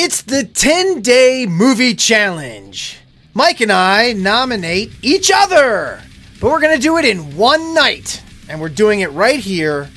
It's 0.00 0.22
the 0.22 0.44
10 0.44 1.02
day 1.02 1.44
movie 1.44 1.92
challenge. 1.92 3.00
Mike 3.34 3.60
and 3.60 3.72
I 3.72 4.12
nominate 4.12 4.92
each 5.02 5.28
other, 5.34 6.00
but 6.40 6.52
we're 6.52 6.60
going 6.60 6.76
to 6.76 6.80
do 6.80 6.98
it 6.98 7.04
in 7.04 7.36
one 7.36 7.74
night. 7.74 8.22
And 8.48 8.60
we're 8.60 8.68
doing 8.68 9.00
it 9.00 9.10
right 9.10 9.40
here 9.40 9.90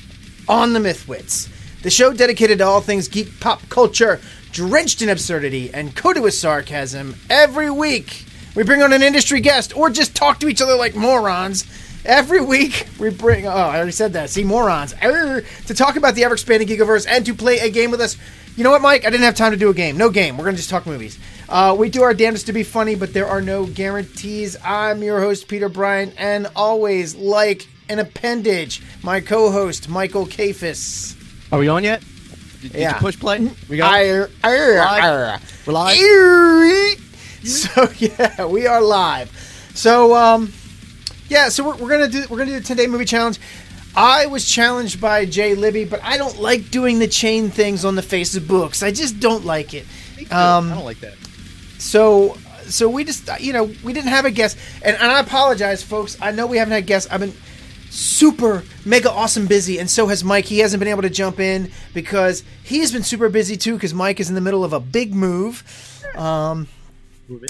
on 0.48 0.72
the 0.72 0.80
Mythwits, 0.80 1.48
the 1.82 1.90
show 1.90 2.12
dedicated 2.12 2.58
to 2.58 2.64
all 2.64 2.80
things 2.80 3.06
geek 3.06 3.38
pop 3.38 3.62
culture, 3.68 4.20
drenched 4.50 5.02
in 5.02 5.08
absurdity 5.08 5.72
and 5.72 5.94
coated 5.94 6.24
with 6.24 6.34
sarcasm. 6.34 7.14
Every 7.30 7.70
week, 7.70 8.24
we 8.56 8.64
bring 8.64 8.82
on 8.82 8.92
an 8.92 9.04
industry 9.04 9.40
guest 9.40 9.76
or 9.76 9.88
just 9.88 10.16
talk 10.16 10.40
to 10.40 10.48
each 10.48 10.60
other 10.60 10.74
like 10.74 10.96
morons. 10.96 11.64
Every 12.04 12.40
week, 12.40 12.88
we 12.98 13.10
bring, 13.10 13.46
oh, 13.46 13.50
I 13.50 13.76
already 13.76 13.92
said 13.92 14.14
that, 14.14 14.30
see, 14.30 14.42
morons, 14.42 14.96
Err, 15.00 15.44
to 15.66 15.74
talk 15.74 15.94
about 15.94 16.16
the 16.16 16.24
ever 16.24 16.34
expanding 16.34 16.66
Geekiverse 16.66 17.06
and 17.08 17.24
to 17.24 17.34
play 17.34 17.60
a 17.60 17.70
game 17.70 17.92
with 17.92 18.00
us. 18.00 18.16
You 18.56 18.64
know 18.64 18.70
what, 18.70 18.82
Mike? 18.82 19.06
I 19.06 19.10
didn't 19.10 19.24
have 19.24 19.34
time 19.34 19.52
to 19.52 19.56
do 19.56 19.70
a 19.70 19.74
game. 19.74 19.96
No 19.96 20.10
game. 20.10 20.36
We're 20.36 20.44
going 20.44 20.56
to 20.56 20.58
just 20.60 20.68
talk 20.70 20.86
movies. 20.86 21.18
Uh, 21.48 21.74
we 21.78 21.88
do 21.88 22.02
our 22.02 22.12
damnedest 22.12 22.46
to 22.46 22.52
be 22.52 22.62
funny, 22.62 22.94
but 22.94 23.14
there 23.14 23.26
are 23.26 23.40
no 23.40 23.64
guarantees. 23.66 24.56
I'm 24.62 25.02
your 25.02 25.20
host, 25.20 25.48
Peter 25.48 25.68
Bryan, 25.70 26.12
and 26.18 26.46
always 26.54 27.14
like 27.14 27.66
an 27.88 27.98
appendage, 27.98 28.82
my 29.02 29.20
co 29.20 29.50
host, 29.50 29.88
Michael 29.88 30.26
Kafis. 30.26 31.16
Are 31.50 31.58
we 31.58 31.68
on 31.68 31.82
yet? 31.82 32.02
Did, 32.60 32.72
did 32.72 32.80
Yeah. 32.82 32.94
you 32.94 33.00
push 33.00 33.18
play? 33.18 33.50
We 33.68 33.78
got 33.78 33.92
arr. 34.44 35.38
We're 35.66 35.72
live? 35.72 35.96
Eerie. 35.96 36.94
So 37.44 37.88
yeah, 37.98 38.44
we 38.46 38.66
are 38.66 38.80
live. 38.82 39.30
So 39.74 40.14
um, 40.14 40.52
yeah, 41.28 41.48
so 41.48 41.64
we're, 41.64 41.76
we're 41.76 41.88
gonna 41.90 42.08
do 42.08 42.24
we're 42.30 42.38
gonna 42.38 42.50
do 42.52 42.60
the 42.60 42.64
ten 42.66 42.76
day 42.76 42.86
movie 42.86 43.04
challenge. 43.04 43.40
I 43.94 44.26
was 44.26 44.50
challenged 44.50 45.00
by 45.00 45.26
Jay 45.26 45.54
Libby, 45.54 45.84
but 45.84 46.02
I 46.02 46.16
don't 46.16 46.38
like 46.38 46.70
doing 46.70 46.98
the 46.98 47.08
chain 47.08 47.50
things 47.50 47.84
on 47.84 47.94
the 47.94 48.02
face 48.02 48.34
of 48.36 48.48
books. 48.48 48.82
I 48.82 48.90
just 48.90 49.20
don't 49.20 49.44
like 49.44 49.74
it. 49.74 49.86
Um, 50.30 50.72
I 50.72 50.74
don't 50.74 50.84
like 50.84 51.00
that. 51.00 51.16
So 51.78 52.36
so 52.66 52.88
we 52.88 53.04
just 53.04 53.28
you 53.40 53.52
know 53.52 53.64
we 53.82 53.92
didn't 53.92 54.10
have 54.10 54.24
a 54.24 54.30
guest, 54.30 54.56
and, 54.82 54.96
and 54.96 55.10
I 55.10 55.20
apologize, 55.20 55.82
folks. 55.82 56.16
I 56.20 56.32
know 56.32 56.46
we 56.46 56.56
haven't 56.56 56.72
had 56.72 56.86
guests. 56.86 57.10
I've 57.10 57.20
been 57.20 57.34
super 57.90 58.64
mega 58.84 59.10
awesome 59.10 59.46
busy, 59.46 59.78
and 59.78 59.90
so 59.90 60.06
has 60.06 60.24
Mike. 60.24 60.46
He 60.46 60.60
hasn't 60.60 60.80
been 60.80 60.88
able 60.88 61.02
to 61.02 61.10
jump 61.10 61.40
in 61.40 61.70
because 61.92 62.42
he's 62.62 62.92
been 62.92 63.02
super 63.02 63.28
busy 63.28 63.56
too. 63.56 63.74
Because 63.74 63.94
Mike 63.94 64.20
is 64.20 64.28
in 64.28 64.34
the 64.34 64.40
middle 64.40 64.64
of 64.64 64.72
a 64.72 64.80
big 64.80 65.14
move. 65.14 65.64
Um, 66.16 66.68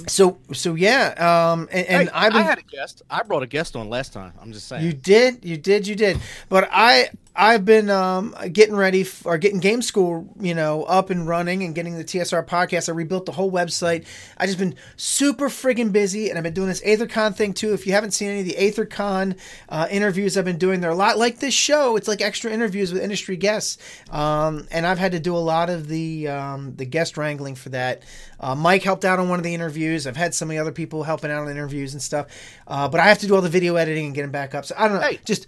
so 0.08 0.38
so 0.52 0.75
yeah, 0.75 1.14
um, 1.52 1.69
and, 1.72 1.86
and 1.86 2.08
Hey, 2.08 2.14
I've 2.14 2.33
been 2.33 2.42
I 2.42 2.44
had 2.44 2.58
a 2.58 2.62
guest. 2.62 3.02
I 3.11 3.22
brought 3.22 3.42
a 3.42 3.47
guest 3.47 3.77
on 3.77 3.89
last 3.89 4.12
time. 4.12 4.33
I'm 4.41 4.52
just 4.52 4.69
saying. 4.69 4.84
you 4.84 4.92
did, 4.92 5.44
you 5.44 5.56
did, 5.56 5.86
you 5.86 5.94
did. 5.94 6.19
But 6.48 6.69
I, 6.72 7.11
I've 7.34 7.64
been 7.64 7.88
um, 7.88 8.36
getting 8.52 8.77
ready 8.77 9.02
f- 9.02 9.25
or 9.25 9.38
getting 9.38 9.58
Game 9.61 9.80
School, 9.80 10.28
you 10.38 10.55
know, 10.55 10.83
up 10.84 11.08
and 11.08 11.27
running 11.27 11.62
and 11.62 11.74
getting 11.74 11.97
the 11.97 12.05
TSR 12.05 12.47
podcast. 12.47 12.91
I 12.91 12.92
rebuilt 12.92 13.24
the 13.24 13.33
whole 13.33 13.50
website. 13.50 14.05
I 14.36 14.44
just 14.44 14.58
been 14.58 14.74
super 14.97 15.48
friggin' 15.48 15.92
busy, 15.92 16.28
and 16.28 16.36
I've 16.36 16.44
been 16.44 16.52
doing 16.52 16.69
this 16.69 16.83
AetherCon 16.83 17.34
thing 17.34 17.55
too. 17.55 17.72
If 17.72 17.86
you 17.86 17.94
haven't 17.94 18.11
seen 18.11 18.28
any 18.28 18.41
of 18.41 18.47
the 18.47 18.55
AetherCon 18.55 19.39
uh, 19.70 19.89
interviews 19.91 20.36
I've 20.36 20.44
been 20.44 20.58
doing, 20.58 20.80
they're 20.83 20.91
a 20.91 20.94
lot 20.94 21.16
like 21.16 21.39
this 21.39 21.55
show. 21.55 21.97
It's 21.97 22.06
like 22.06 22.20
extra 22.20 22.50
interviews 22.52 22.92
with 22.92 23.02
industry 23.02 23.39
guests, 23.39 23.78
um, 24.11 24.67
and 24.70 24.86
I've 24.86 24.98
had 24.98 25.12
to 25.12 25.20
do 25.20 25.34
a 25.34 25.39
lot 25.39 25.70
of 25.70 25.89
the 25.89 26.28
um, 26.28 26.77
the 26.77 26.84
guest 26.84 27.17
wrangling 27.17 27.55
for 27.55 27.70
that. 27.70 28.02
Uh, 28.41 28.55
Mike 28.55 28.83
helped 28.83 29.06
out 29.06 29.19
on 29.19 29.30
one 29.30 29.39
of 29.39 29.44
the 29.44 29.55
interviews. 29.55 30.06
I've 30.06 30.17
had 30.17 30.34
some 30.34 30.48
of 30.48 30.50
the 30.50 30.58
other 30.58 30.72
people 30.72 31.05
helping 31.05 31.30
out 31.30 31.42
on 31.44 31.48
interviews 31.48 31.94
and 31.94 32.02
stuff, 32.02 32.27
uh, 32.67 32.89
but 32.89 33.00
I 33.00 33.05
have 33.05 33.18
to 33.20 33.27
do 33.27 33.35
all 33.35 33.40
the 33.40 33.48
video 33.48 33.77
editing 33.77 34.05
and 34.06 34.14
get 34.14 34.23
them 34.23 34.33
back 34.33 34.55
up. 34.55 34.67
So 34.67 34.74
I 34.77 34.86
don't 34.89 35.01
know, 35.01 35.06
Hey. 35.08 35.20
just 35.24 35.46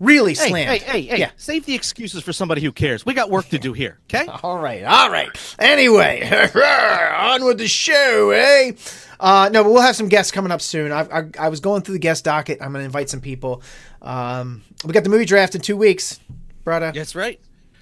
really 0.00 0.34
hey, 0.34 0.48
slammed. 0.48 0.70
hey, 0.70 0.78
hey, 0.78 1.02
hey! 1.02 1.18
Yeah. 1.18 1.30
Save 1.36 1.66
the 1.66 1.74
excuses 1.74 2.22
for 2.22 2.32
somebody 2.32 2.60
who 2.60 2.72
cares. 2.72 3.06
We 3.06 3.14
got 3.14 3.30
work 3.30 3.48
to 3.50 3.58
do 3.58 3.72
here. 3.72 3.98
Okay. 4.04 4.26
All 4.42 4.58
right, 4.58 4.84
all 4.84 5.10
right. 5.10 5.28
Anyway, 5.58 6.22
on 7.16 7.44
with 7.44 7.58
the 7.58 7.66
show, 7.68 8.30
eh? 8.30 8.72
Uh, 9.18 9.48
no, 9.52 9.64
but 9.64 9.72
we'll 9.72 9.82
have 9.82 9.96
some 9.96 10.08
guests 10.08 10.30
coming 10.30 10.52
up 10.52 10.60
soon. 10.60 10.92
I, 10.92 11.00
I, 11.02 11.30
I 11.38 11.48
was 11.48 11.60
going 11.60 11.82
through 11.82 11.94
the 11.94 11.98
guest 12.00 12.24
docket. 12.24 12.58
I'm 12.60 12.72
going 12.72 12.82
to 12.82 12.86
invite 12.86 13.08
some 13.08 13.20
people. 13.20 13.62
Um, 14.02 14.62
we 14.84 14.92
got 14.92 15.04
the 15.04 15.10
movie 15.10 15.24
draft 15.24 15.54
in 15.54 15.60
two 15.60 15.76
weeks, 15.76 16.20
brother. 16.64 16.92
That's 16.92 17.14
right. 17.14 17.40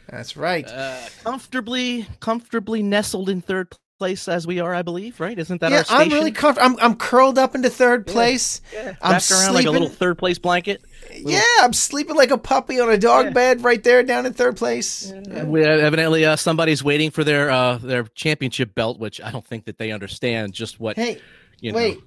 That's 0.08 0.36
right. 0.36 0.66
Uh, 0.66 1.00
comfortably, 1.24 2.06
comfortably 2.20 2.82
nestled 2.82 3.28
in 3.28 3.40
third 3.40 3.70
place 3.98 4.28
as 4.28 4.46
we 4.46 4.60
are, 4.60 4.74
I 4.74 4.82
believe. 4.82 5.20
Right? 5.20 5.38
Isn't 5.38 5.60
that 5.60 5.70
yeah, 5.70 5.78
our 5.78 5.84
station? 5.84 6.02
I'm 6.02 6.08
really 6.10 6.32
comfortable. 6.32 6.78
I'm, 6.78 6.92
I'm 6.92 6.96
curled 6.96 7.38
up 7.38 7.54
into 7.54 7.70
third 7.70 8.06
place. 8.06 8.60
yeah. 8.72 8.94
I'm 9.00 9.12
Wrapped 9.12 9.30
around 9.30 9.54
like 9.54 9.66
a 9.66 9.70
little 9.70 9.88
third 9.88 10.18
place 10.18 10.38
blanket. 10.38 10.82
Yeah, 11.14 11.40
I'm 11.60 11.72
sleeping 11.72 12.16
like 12.16 12.30
a 12.30 12.38
puppy 12.38 12.80
on 12.80 12.90
a 12.90 12.98
dog 12.98 13.26
Yeah. 13.26 13.30
bed 13.32 13.64
right 13.64 13.82
there 13.82 14.02
down 14.02 14.26
in 14.26 14.32
third 14.32 14.56
place. 14.56 15.12
We, 15.44 15.64
evidently, 15.64 16.24
uh, 16.24 16.36
somebody's 16.36 16.82
waiting 16.82 17.10
for 17.10 17.24
their 17.24 17.50
uh, 17.50 17.78
their 17.78 18.04
championship 18.04 18.74
belt, 18.74 18.98
which 18.98 19.20
I 19.20 19.30
don't 19.30 19.46
think 19.46 19.66
that 19.66 19.78
they 19.78 19.92
understand 19.92 20.52
just 20.52 20.80
what. 20.80 20.96
Hey, 20.96 21.20
you 21.60 21.72
know. 21.72 21.76
wait. 21.76 21.98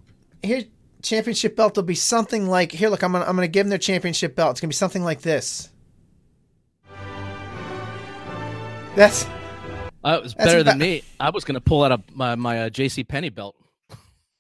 Here, 0.44 0.64
championship 1.02 1.56
belt 1.56 1.76
will 1.76 1.84
be 1.84 1.96
something 1.96 2.48
like 2.48 2.72
here. 2.72 2.90
Look, 2.90 3.04
I'm 3.04 3.12
gonna 3.12 3.26
I'm 3.26 3.36
gonna 3.36 3.48
give 3.48 3.66
them 3.66 3.70
their 3.70 3.80
championship 3.80 4.36
belt. 4.36 4.52
It's 4.52 4.62
gonna 4.62 4.70
be 4.70 4.76
something 4.76 5.04
like 5.04 5.22
this. 5.22 5.70
That's 8.96 9.26
Uh, 10.04 10.18
it 10.20 10.24
was 10.24 10.34
That's 10.34 10.52
better 10.52 10.64
than 10.64 10.78
me. 10.78 11.04
I 11.20 11.30
was 11.32 11.44
going 11.44 11.56
to 11.56 11.62
pull 11.62 11.84
out 11.84 11.92
a, 11.92 12.02
my 12.14 12.36
my 12.36 12.64
uh, 12.64 12.70
J.C. 12.70 13.04
Penney 13.04 13.30
belt. 13.30 13.56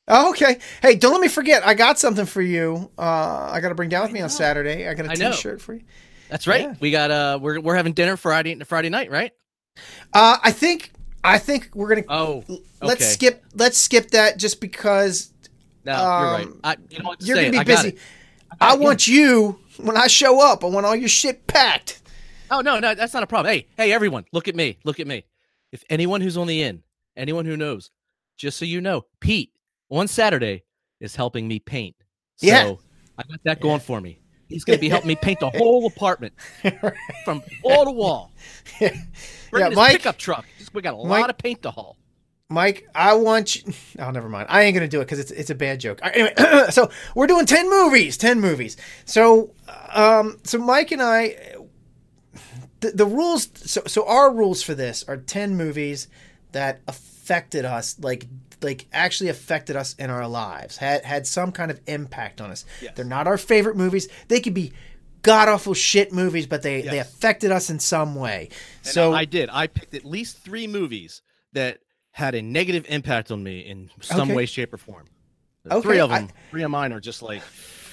oh, 0.07 0.29
okay. 0.31 0.59
Hey, 0.81 0.95
don't 0.95 1.11
let 1.13 1.21
me 1.21 1.27
forget. 1.27 1.65
I 1.65 1.73
got 1.73 1.99
something 1.99 2.25
for 2.25 2.41
you. 2.41 2.91
Uh, 2.97 3.49
I 3.51 3.59
got 3.59 3.69
to 3.69 3.75
bring 3.75 3.89
down 3.89 4.03
with 4.03 4.11
me 4.11 4.21
on 4.21 4.29
Saturday. 4.29 4.87
I 4.87 4.93
got 4.93 5.07
a 5.07 5.11
I 5.11 5.15
know. 5.15 5.31
T-shirt 5.31 5.61
for 5.61 5.73
you. 5.73 5.81
That's 6.29 6.47
right. 6.47 6.61
Yeah. 6.61 6.75
We 6.79 6.91
got 6.91 7.11
uh, 7.11 7.39
we're 7.41 7.59
we're 7.59 7.75
having 7.75 7.93
dinner 7.93 8.17
Friday 8.17 8.55
Friday 8.65 8.89
night, 8.89 9.09
right? 9.11 9.31
Uh, 10.13 10.37
I 10.43 10.51
think 10.51 10.91
I 11.23 11.37
think 11.39 11.69
we're 11.73 11.89
gonna 11.89 12.03
Oh, 12.09 12.43
okay. 12.49 12.61
let's 12.81 13.05
skip 13.07 13.43
let's 13.55 13.77
skip 13.77 14.11
that 14.11 14.37
just 14.37 14.59
because 14.59 15.31
No, 15.85 15.93
you're 15.93 16.31
right. 16.31 16.45
um, 16.45 16.59
I, 16.63 16.75
you 16.89 17.01
know 17.01 17.15
you're 17.19 17.35
gonna 17.37 17.51
be 17.51 17.63
busy. 17.63 17.97
I, 18.59 18.73
it, 18.73 18.79
want 18.79 19.07
you 19.07 19.59
when 19.77 19.97
I 19.97 20.07
show 20.07 20.41
up. 20.41 20.63
I 20.63 20.67
want 20.67 20.85
all 20.85 20.95
your 20.95 21.09
shit 21.09 21.47
packed. 21.47 22.01
Oh 22.49 22.61
no, 22.61 22.79
no, 22.79 22.93
that's 22.95 23.13
not 23.13 23.23
a 23.23 23.27
problem. 23.27 23.53
Hey, 23.53 23.67
hey, 23.77 23.91
everyone, 23.91 24.25
look 24.31 24.47
at 24.47 24.55
me. 24.55 24.77
Look 24.83 24.99
at 24.99 25.07
me. 25.07 25.25
If 25.71 25.83
anyone 25.89 26.21
who's 26.21 26.37
on 26.37 26.47
the 26.47 26.61
in, 26.63 26.83
anyone 27.15 27.45
who 27.45 27.57
knows, 27.57 27.91
just 28.37 28.57
so 28.57 28.65
you 28.65 28.81
know, 28.81 29.03
Pete 29.19 29.51
on 29.89 30.07
Saturday 30.07 30.63
is 30.99 31.15
helping 31.15 31.47
me 31.47 31.59
paint. 31.59 31.95
So 32.37 32.47
Yeah. 32.47 32.73
I 33.17 33.23
got 33.23 33.43
that 33.45 33.61
going 33.61 33.79
for 33.79 33.99
me. 33.99 34.19
He's 34.47 34.63
going 34.63 34.77
to 34.77 34.81
be 34.81 34.89
helping 34.89 35.07
me 35.09 35.15
paint 35.15 35.39
the 35.39 35.49
whole 35.49 35.85
apartment 35.87 36.33
from 37.25 37.41
wall 37.63 37.85
to 37.85 37.91
wall. 37.91 38.31
Bringing 38.79 39.01
Yeah, 39.53 39.67
his 39.69 39.75
Mike- 39.75 39.91
pickup 39.97 40.17
truck. 40.17 40.45
We 40.73 40.81
got 40.81 40.93
a 40.93 40.97
Mike- 41.07 41.21
lot 41.21 41.29
of 41.29 41.37
paint 41.37 41.63
to 41.63 41.71
haul. 41.71 41.97
Mike, 42.49 42.87
I 42.95 43.13
want 43.15 43.55
you. 43.57 43.73
Oh, 43.99 44.09
never 44.11 44.29
mind. 44.29 44.47
I 44.49 44.61
ain't 44.63 44.73
gonna 44.73 44.87
do 44.87 45.01
it 45.01 45.05
because 45.05 45.19
it's 45.19 45.31
it's 45.31 45.49
a 45.49 45.55
bad 45.55 45.81
joke. 45.81 45.99
Right, 46.01 46.15
Anyway, 46.15 46.33
so 46.69 46.89
we're 47.13 47.27
doing 47.27 47.45
ten 47.45 47.69
movies. 47.69 48.15
Ten 48.15 48.39
movies. 48.39 48.77
So, 49.03 49.51
um, 49.93 50.37
so 50.43 50.57
Mike 50.59 50.91
and 50.91 51.01
I, 51.01 51.55
the, 52.81 52.91
the 52.91 53.05
rules. 53.05 53.49
So, 53.55 53.81
so 53.87 54.07
our 54.07 54.31
rules 54.33 54.61
for 54.63 54.75
this 54.75 55.03
are 55.07 55.17
ten 55.17 55.55
movies 55.55 56.07
that 56.51 56.81
affected 56.87 57.65
us, 57.65 57.97
like 57.99 58.25
like 58.61 58.87
actually 58.91 59.29
affected 59.29 59.75
us 59.75 59.93
in 59.95 60.09
our 60.09 60.27
lives, 60.27 60.77
had 60.77 61.03
had 61.05 61.27
some 61.27 61.51
kind 61.51 61.69
of 61.71 61.79
impact 61.87 62.41
on 62.41 62.51
us. 62.51 62.65
Yes. 62.81 62.93
They're 62.95 63.05
not 63.05 63.27
our 63.27 63.37
favorite 63.37 63.75
movies. 63.77 64.07
They 64.27 64.39
could 64.39 64.53
be 64.53 64.73
god 65.21 65.49
awful 65.49 65.73
shit 65.73 66.11
movies, 66.13 66.47
but 66.47 66.61
they 66.61 66.81
they 66.81 66.99
affected 66.99 67.51
us 67.51 67.69
in 67.69 67.79
some 67.79 68.15
way. 68.15 68.49
And 68.83 68.93
so 68.93 69.13
I 69.13 69.25
did. 69.25 69.49
I 69.51 69.67
picked 69.67 69.93
at 69.93 70.05
least 70.05 70.37
three 70.39 70.67
movies 70.67 71.21
that 71.53 71.79
had 72.11 72.33
a 72.33 72.41
negative 72.41 72.85
impact 72.89 73.31
on 73.31 73.43
me 73.43 73.59
in 73.59 73.89
some 74.01 74.21
Okay. 74.29 74.35
way, 74.35 74.45
shape, 74.47 74.73
or 74.73 74.77
form. 74.77 75.05
Okay, 75.69 75.81
Three 75.81 75.99
of 75.99 76.11
I- 76.11 76.19
them. 76.19 76.29
Three 76.49 76.63
of 76.63 76.71
mine 76.71 76.93
are 76.93 76.99
just 76.99 77.21
like, 77.21 77.41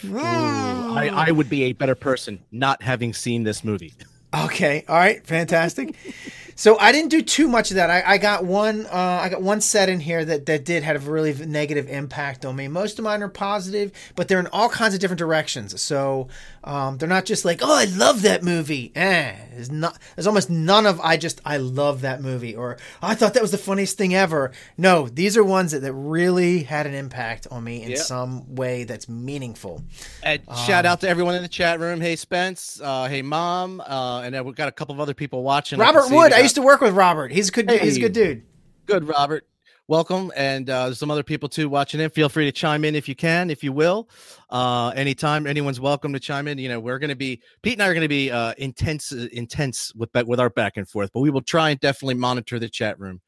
hmm. 0.01 0.17
ooh, 0.17 0.95
I, 0.95 1.11
I 1.13 1.31
would 1.31 1.51
be 1.51 1.65
a 1.65 1.73
better 1.73 1.95
person 1.95 2.43
not 2.51 2.83
having 2.83 3.13
seen 3.13 3.43
this 3.43 3.63
movie. 3.65 3.93
Okay. 4.35 4.85
All 4.89 4.97
right. 4.97 5.25
Fantastic. 5.27 5.95
so 6.57 6.79
I 6.79 6.93
didn't 6.93 7.11
do 7.11 7.23
too 7.23 7.49
much 7.49 7.71
of 7.71 7.77
that. 7.77 7.91
I, 7.91 8.15
I 8.15 8.19
got 8.19 8.45
one. 8.45 8.87
Uh, 8.87 9.21
I 9.23 9.29
got 9.29 9.43
one 9.43 9.61
set 9.61 9.89
in 9.89 10.01
here 10.01 10.25
that 10.25 10.47
that 10.47 10.65
did 10.65 10.83
have 10.83 11.07
a 11.07 11.11
really 11.11 11.33
negative 11.47 11.89
impact 11.89 12.45
on 12.45 12.57
me. 12.57 12.69
Most 12.69 12.99
of 12.99 13.05
mine 13.05 13.23
are 13.23 13.29
positive, 13.29 13.93
but 14.17 14.29
they're 14.29 14.41
in 14.41 14.47
all 14.49 14.69
kinds 14.69 14.95
of 14.95 15.01
different 15.01 15.19
directions. 15.19 15.81
So 15.81 16.29
um, 16.63 16.99
they're 16.99 17.09
not 17.09 17.25
just 17.25 17.45
like, 17.45 17.61
oh, 17.63 17.75
I 17.77 17.85
love 17.85 18.23
that 18.23 18.43
movie. 18.43 18.93
Eh. 18.95 19.35
There's 19.55 19.71
not. 19.71 19.99
There's 20.17 20.27
almost 20.27 20.51
none 20.51 20.87
of 20.87 21.01
I 21.01 21.17
just 21.17 21.41
I 21.45 21.57
love 21.59 22.01
that 22.03 22.21
movie 22.23 22.55
or 22.57 22.77
I 23.03 23.15
thought 23.15 23.35
that 23.35 23.43
was 23.43 23.51
the 23.53 23.59
funniest 23.59 23.97
thing 23.99 24.15
ever. 24.15 24.53
No, 24.77 25.09
these 25.09 25.37
are 25.37 25.45
ones 25.45 25.73
that, 25.73 25.81
that 25.81 25.93
really 25.93 26.63
had 26.65 26.87
an 26.87 26.95
impact 26.95 27.47
on 27.51 27.63
me 27.65 27.83
in 27.83 27.91
Yep. 27.91 27.99
some 27.99 28.55
way 28.55 28.85
that's 28.85 29.09
meaningful. 29.09 29.83
And 30.23 30.41
shout 30.67 30.87
out 30.87 31.01
to 31.03 31.09
everyone 31.09 31.35
in 31.35 31.43
the 31.43 31.49
chat 31.49 31.79
room. 31.81 32.01
Hey, 32.01 32.17
Spence. 32.17 32.81
Uh, 32.83 33.07
hey, 33.09 33.23
Mom. 33.23 33.81
Uh, 33.81 34.23
and 34.25 34.35
then 34.35 34.45
we've 34.45 34.55
got 34.57 34.69
a 34.69 34.73
couple 34.73 34.95
of 34.95 35.01
other 35.01 35.15
people 35.15 35.43
watching. 35.43 35.79
Robert 35.79 36.11
Wood. 36.11 36.33
I 36.33 36.44
used 36.45 36.55
to 36.57 36.63
work 36.63 36.81
with 36.81 36.95
Robert. 36.95 37.33
He's 37.33 37.49
a 37.49 37.53
good. 37.53 37.67
dude. 37.67 37.81
He's 37.81 37.97
a 37.97 38.01
good 38.01 38.13
dude. 38.13 38.43
Good, 38.87 39.09
Robert. 39.09 39.47
Welcome, 39.87 40.33
and 40.35 40.71
uh, 40.71 40.87
there's 40.87 40.99
some 40.99 41.11
other 41.11 41.23
people 41.23 41.47
too 41.47 41.69
watching 41.69 42.01
in. 42.01 42.09
Feel 42.09 42.31
free 42.31 42.47
to 42.47 42.53
chime 42.53 42.87
in 42.87 42.95
if 42.95 43.07
you 43.07 43.15
can, 43.15 43.51
if 43.51 43.63
you 43.63 43.71
will. 43.71 44.09
Uh, 44.49 44.89
anytime, 44.97 45.47
anyone's 45.47 45.79
welcome 45.79 46.15
to 46.15 46.21
chime 46.21 46.49
in. 46.49 46.57
You 46.57 46.71
know, 46.71 46.81
we're 46.81 46.99
going 46.99 47.11
to 47.11 47.17
be 47.17 47.43
Pete 47.61 47.75
and 47.75 47.83
I 47.83 47.89
are 47.89 47.93
going 47.93 48.01
to 48.01 48.09
be 48.09 48.31
uh, 48.31 48.55
intense, 48.57 49.13
intense 49.13 49.95
with 49.95 50.09
with 50.27 50.41
our 50.41 50.49
back 50.49 50.79
and 50.79 50.89
forth, 50.89 51.11
but 51.13 51.21
we 51.21 51.29
will 51.29 51.43
try 51.43 51.69
and 51.69 51.81
definitely 51.81 52.15
monitor 52.15 52.59
the 52.59 52.69
chat 52.69 52.99
room. 52.99 53.21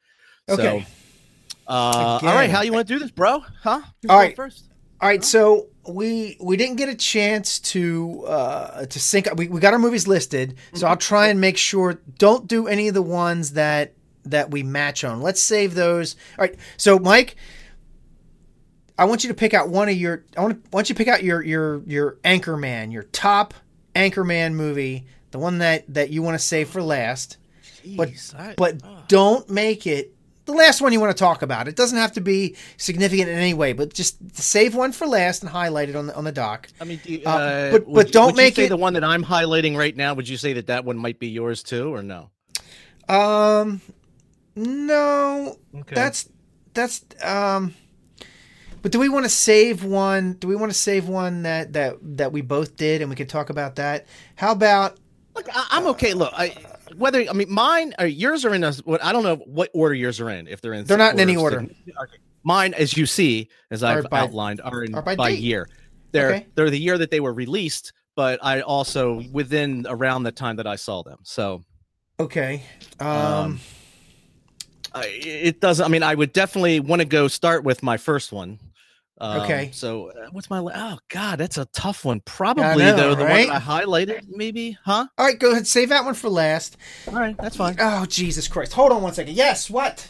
Okay. 0.48 0.86
So, 0.86 0.86
uh, 1.66 2.20
all 2.22 2.34
right, 2.34 2.48
how 2.48 2.62
you 2.62 2.72
want 2.72 2.88
to 2.88 2.94
do 2.94 2.98
this, 2.98 3.10
bro? 3.10 3.44
Huh? 3.62 3.82
Who's 4.00 4.10
All 4.10 4.18
right. 4.18 4.34
First. 4.34 4.70
All 5.00 5.08
right, 5.08 5.22
so 5.24 5.66
we 5.88 6.36
we 6.40 6.56
didn't 6.56 6.76
get 6.76 6.88
a 6.88 6.94
chance 6.94 7.58
to 7.60 8.24
uh 8.26 8.86
to 8.86 8.98
sync 8.98 9.28
we, 9.36 9.48
we 9.48 9.60
got 9.60 9.72
our 9.72 9.78
movies 9.78 10.08
listed, 10.08 10.56
so 10.74 10.86
I'll 10.86 10.96
try 10.96 11.28
and 11.28 11.40
make 11.40 11.56
sure 11.56 12.00
don't 12.18 12.46
do 12.46 12.66
any 12.66 12.88
of 12.88 12.94
the 12.94 13.02
ones 13.02 13.52
that 13.52 13.92
that 14.24 14.50
we 14.50 14.62
match 14.62 15.04
on. 15.04 15.20
Let's 15.20 15.40
save 15.42 15.74
those. 15.74 16.16
All 16.38 16.44
right. 16.44 16.56
So 16.76 16.98
Mike, 16.98 17.36
I 18.98 19.04
want 19.04 19.22
you 19.22 19.28
to 19.28 19.34
pick 19.34 19.54
out 19.54 19.68
one 19.68 19.88
of 19.88 19.96
your 19.96 20.24
I 20.36 20.40
want 20.40 20.64
to, 20.64 20.70
want 20.70 20.88
you 20.88 20.94
to 20.94 20.98
pick 20.98 21.08
out 21.08 21.22
your 21.22 21.42
your 21.42 21.82
your 21.86 22.12
Anchorman, 22.24 22.90
your 22.92 23.04
top 23.04 23.54
Anchorman 23.94 24.54
movie, 24.54 25.06
the 25.30 25.38
one 25.38 25.58
that 25.58 25.84
that 25.92 26.10
you 26.10 26.22
want 26.22 26.34
to 26.38 26.44
save 26.44 26.68
for 26.70 26.82
last. 26.82 27.36
But- 27.96 28.10
I- 28.36 28.54
But 28.56 28.80
oh. 28.82 29.04
don't 29.06 29.48
make 29.48 29.86
it 29.86 30.15
the 30.46 30.52
last 30.52 30.80
one 30.80 30.92
you 30.92 31.00
want 31.00 31.14
to 31.16 31.18
talk 31.20 31.42
about. 31.42 31.68
It 31.68 31.76
doesn't 31.76 31.98
have 31.98 32.12
to 32.12 32.20
be 32.20 32.56
significant 32.78 33.28
in 33.28 33.36
any 33.36 33.52
way, 33.54 33.72
but 33.74 33.92
just 33.92 34.16
save 34.36 34.74
one 34.74 34.92
for 34.92 35.06
last 35.06 35.42
and 35.42 35.50
highlight 35.50 35.88
it 35.90 35.96
on 35.96 36.06
the 36.06 36.14
on 36.16 36.24
the 36.24 36.32
dock. 36.32 36.68
I 36.80 36.84
mean, 36.84 37.00
do 37.04 37.20
Uh, 37.26 37.28
uh, 37.30 37.70
but- 37.72 37.92
but 37.92 38.06
you- 38.06 38.12
don't 38.12 38.26
would 38.26 38.30
you 38.36 38.36
make 38.44 38.56
say 38.56 38.64
it- 38.66 38.68
the 38.70 38.76
one 38.76 38.94
that 38.94 39.04
I'm 39.04 39.24
highlighting 39.24 39.76
right 39.76 39.94
now. 39.96 40.14
Would 40.14 40.28
you 40.28 40.36
say 40.36 40.54
that 40.54 40.68
that 40.68 40.84
one 40.84 40.96
might 40.96 41.18
be 41.18 41.28
yours 41.28 41.62
too, 41.62 41.92
or 41.94 42.02
no? 42.02 42.30
Um, 43.08 43.80
no, 44.54 45.56
Okay. 45.80 45.94
that's 45.94 46.28
that's 46.74 47.04
um. 47.22 47.74
But 48.82 48.92
do 48.92 49.00
we 49.00 49.08
want 49.08 49.24
to 49.24 49.28
save 49.30 49.82
one? 49.82 50.34
Do 50.34 50.46
we 50.46 50.54
want 50.54 50.70
to 50.70 50.78
save 50.78 51.08
one 51.08 51.42
that 51.42 51.72
that 51.72 51.96
that 52.02 52.32
we 52.32 52.40
both 52.40 52.76
did, 52.76 53.00
and 53.00 53.10
we 53.10 53.16
could 53.16 53.28
talk 53.28 53.50
about 53.50 53.76
that? 53.76 54.06
How 54.36 54.52
about 54.52 54.96
Look, 55.34 55.48
I'm 55.52 55.86
okay. 55.88 56.14
Look, 56.14 56.32
I 56.34 56.54
whether 56.98 57.24
I 57.28 57.32
mean 57.32 57.50
mine 57.52 57.94
or 57.98 58.06
yours 58.06 58.44
are 58.44 58.54
in 58.54 58.64
a 58.64 58.72
what 58.84 59.02
I 59.04 59.12
don't 59.12 59.22
know 59.22 59.36
what 59.36 59.70
order 59.74 59.94
yours 59.94 60.20
are 60.20 60.30
in. 60.30 60.46
If 60.48 60.60
they're 60.60 60.72
in, 60.72 60.84
They're 60.84 60.98
not 60.98 61.14
in 61.14 61.20
any 61.20 61.36
order. 61.36 61.60
okay. 61.60 62.16
Mine, 62.42 62.74
as 62.74 62.96
you 62.96 63.06
see, 63.06 63.48
as 63.70 63.82
Are 63.82 63.98
I've 63.98 64.10
by- 64.10 64.20
outlined, 64.20 64.60
are 64.62 64.84
in 64.84 64.94
are 64.94 65.02
by, 65.02 65.16
by 65.16 65.28
year. 65.30 65.68
They're 66.12 66.34
Okay. 66.34 66.46
they're 66.54 66.70
the 66.70 66.78
year 66.78 66.96
that 66.98 67.10
they 67.10 67.20
were 67.20 67.32
released, 67.32 67.92
but 68.14 68.38
I 68.42 68.60
also 68.60 69.22
within 69.32 69.84
around 69.88 70.22
the 70.22 70.32
time 70.32 70.56
that 70.56 70.66
I 70.66 70.76
saw 70.76 71.02
them. 71.02 71.18
So 71.24 71.62
okay? 72.20 72.62
Um, 73.00 73.08
Um, 73.08 73.60
I, 74.94 75.06
it 75.06 75.60
doesn't. 75.60 75.84
I 75.84 75.88
mean, 75.88 76.02
I 76.02 76.14
would 76.14 76.32
definitely 76.32 76.80
want 76.80 77.00
to 77.00 77.06
go 77.06 77.28
start 77.28 77.64
with 77.64 77.82
my 77.82 77.96
first 77.96 78.32
one. 78.32 78.58
Um, 79.18 79.40
Okay. 79.42 79.70
So 79.72 80.10
uh, 80.10 80.28
what's 80.32 80.50
my? 80.50 80.58
Oh 80.58 80.98
God, 81.08 81.38
that's 81.38 81.56
a 81.58 81.64
tough 81.66 82.04
one. 82.04 82.20
Probably 82.20 82.84
know, 82.84 82.96
though 82.96 83.14
the 83.14 83.24
right? 83.24 83.48
one 83.48 83.56
I 83.56 83.60
highlighted, 83.60 84.26
maybe, 84.28 84.76
huh? 84.84 85.06
all 85.16 85.26
right, 85.26 85.38
go 85.38 85.52
ahead. 85.52 85.66
Save 85.66 85.88
that 85.88 86.04
one 86.04 86.14
for 86.14 86.28
last. 86.28 86.76
All 87.08 87.14
right, 87.14 87.36
that's 87.38 87.56
fine. 87.56 87.76
Oh 87.78 88.04
Jesus 88.06 88.46
Christ! 88.48 88.72
Hold 88.74 88.92
on 88.92 89.02
one 89.02 89.14
second. 89.14 89.34
Yes, 89.34 89.70
what? 89.70 90.08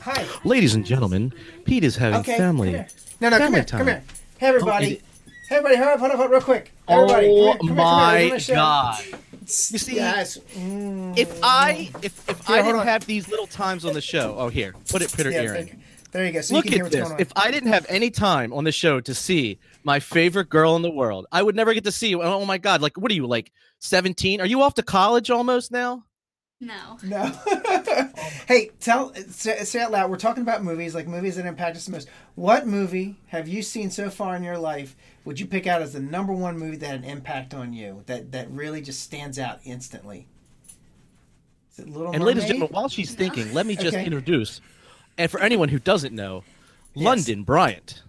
Hi. 0.00 0.24
Ladies 0.44 0.74
and 0.74 0.84
gentlemen, 0.86 1.32
Pete 1.64 1.82
is 1.84 1.96
having 1.96 2.20
Okay. 2.20 2.38
family. 2.38 2.68
Come 2.68 2.74
here. 2.74 2.88
No, 3.20 3.28
no, 3.28 3.38
come 3.38 3.46
family 3.46 3.58
here. 3.60 3.64
Come 3.66 3.86
here. 3.88 4.02
Hey, 4.38 4.46
everybody. 4.46 4.86
it- 4.92 5.02
hey, 5.48 5.56
everybody, 5.56 5.76
hurry 5.76 5.92
up, 5.94 5.98
hold 5.98 6.12
up, 6.12 6.16
hold 6.16 6.26
up, 6.26 6.32
real 6.32 6.40
quick. 6.40 6.72
Everybody, 6.88 7.26
oh 7.28 7.32
come 7.32 7.44
here, 7.44 7.58
come 7.58 7.76
here, 7.76 7.84
come 7.86 7.98
here, 7.98 8.30
my 8.30 8.30
come 8.30 8.40
here. 8.40 8.54
God! 8.56 9.04
You 9.40 9.46
see, 9.78 9.94
yes. 9.96 10.38
Mm. 10.56 11.18
If 11.18 11.38
I 11.42 11.90
if 12.02 12.28
if 12.28 12.46
Here, 12.46 12.56
I 12.56 12.62
didn't 12.62 12.80
on. 12.80 12.86
have 12.86 13.06
these 13.06 13.28
little 13.28 13.46
times 13.46 13.84
on 13.84 13.92
the 13.94 14.00
show, 14.00 14.36
oh 14.38 14.48
here, 14.48 14.74
put 14.90 15.02
it, 15.02 15.12
put 15.12 15.26
her 15.26 15.32
yeah, 15.32 15.42
ear 15.42 15.68
there, 16.16 16.26
you- 16.26 16.32
go. 16.32 16.40
So 16.40 16.54
Look 16.54 16.64
you 16.64 16.70
can 16.70 16.78
hear 16.78 16.84
at 16.84 16.86
what's 16.86 16.94
this. 16.96 17.02
going 17.04 17.14
on. 17.14 17.20
If 17.20 17.32
I 17.36 17.50
didn't 17.50 17.72
have 17.72 17.86
any 17.88 18.10
time 18.10 18.52
on 18.52 18.64
the 18.64 18.72
show 18.72 19.00
to 19.00 19.14
see 19.14 19.58
my 19.84 20.00
favorite 20.00 20.48
girl 20.48 20.76
in 20.76 20.82
the 20.82 20.90
world, 20.90 21.26
I 21.32 21.42
would 21.42 21.54
never 21.56 21.72
get 21.74 21.84
to 21.84 21.92
see 21.92 22.08
you. 22.08 22.22
Oh 22.22 22.44
my 22.44 22.58
God! 22.58 22.80
Like, 22.82 22.96
what 22.98 23.10
are 23.10 23.14
you 23.14 23.26
like? 23.26 23.52
Seventeen? 23.78 24.40
Are 24.40 24.46
you 24.46 24.62
off 24.62 24.74
to 24.74 24.82
college 24.82 25.30
almost 25.30 25.70
now? 25.70 26.04
No. 26.58 26.96
No. 27.02 27.26
hey, 28.48 28.70
tell 28.80 29.12
say, 29.28 29.62
say 29.64 29.80
out 29.82 29.92
loud. 29.92 30.10
We're 30.10 30.16
talking 30.16 30.42
about 30.42 30.64
movies, 30.64 30.94
like 30.94 31.06
movies 31.06 31.36
that 31.36 31.44
impact 31.44 31.76
us 31.76 31.84
the 31.84 31.92
most. 31.92 32.08
What 32.34 32.66
movie 32.66 33.16
have 33.26 33.46
you 33.46 33.60
seen 33.62 33.90
so 33.90 34.08
far 34.08 34.34
in 34.36 34.42
your 34.42 34.56
life? 34.56 34.96
Would 35.26 35.38
you 35.38 35.44
pick 35.46 35.66
out 35.66 35.82
as 35.82 35.92
the 35.92 36.00
number 36.00 36.32
one 36.32 36.58
movie 36.58 36.76
that 36.78 36.86
had 36.86 36.98
an 37.00 37.04
impact 37.04 37.52
on 37.52 37.74
you? 37.74 38.02
That 38.06 38.32
that 38.32 38.50
really 38.50 38.80
just 38.80 39.02
stands 39.02 39.38
out 39.38 39.60
instantly. 39.64 40.28
Is 41.72 41.80
it 41.80 41.88
Little 41.90 42.06
And 42.12 42.20
Mermaid? 42.20 42.26
ladies 42.26 42.42
and 42.44 42.52
gentlemen, 42.54 42.74
while 42.74 42.88
she's 42.88 43.14
thinking, 43.14 43.52
let 43.52 43.66
me 43.66 43.76
just 43.76 43.88
Okay. 43.94 44.04
introduce, 44.06 44.62
and 45.18 45.30
for 45.30 45.40
anyone 45.40 45.68
who 45.70 45.78
doesn't 45.78 46.14
know, 46.14 46.44
Yes. 46.94 47.04
London 47.04 47.42
Bryant. 47.44 48.02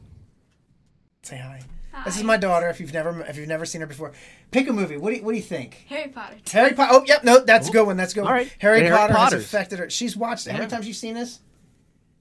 say 1.24 1.38
hi. 1.38 1.62
Hi. 1.94 2.04
This 2.06 2.16
is 2.18 2.24
my 2.24 2.38
daughter. 2.38 2.70
If 2.70 2.80
you've 2.80 2.94
never 2.94 3.22
if 3.22 3.38
you've 3.38 3.48
never 3.48 3.66
seen 3.66 3.82
her 3.82 3.88
before, 3.88 4.14
pick 4.52 4.68
a 4.70 4.74
movie. 4.74 4.98
What 4.98 5.10
do 5.10 5.18
you, 5.18 5.24
what 5.24 5.32
do 5.32 5.38
you 5.38 5.44
think? 5.44 5.86
Harry 5.90 6.10
Potter. 6.10 6.38
Harry 6.52 6.74
Potter. 6.74 6.92
Oh, 6.94 7.04
yep. 7.06 7.24
No, 7.24 7.44
that's 7.44 7.70
a 7.70 7.72
good 7.72 7.86
one. 7.86 7.98
That's 7.98 8.12
a 8.14 8.16
good. 8.16 8.22
One. 8.22 8.32
All 8.32 8.38
right. 8.38 8.54
Harry, 8.60 8.82
Harry 8.84 8.96
Potter 8.96 9.16
has 9.18 9.34
affected 9.34 9.80
her. 9.80 9.90
She's 9.90 10.16
watched. 10.16 10.48
How 10.48 10.58
many 10.58 10.68
times 10.70 10.88
you've 10.88 10.96
seen 10.96 11.16
this? 11.16 11.40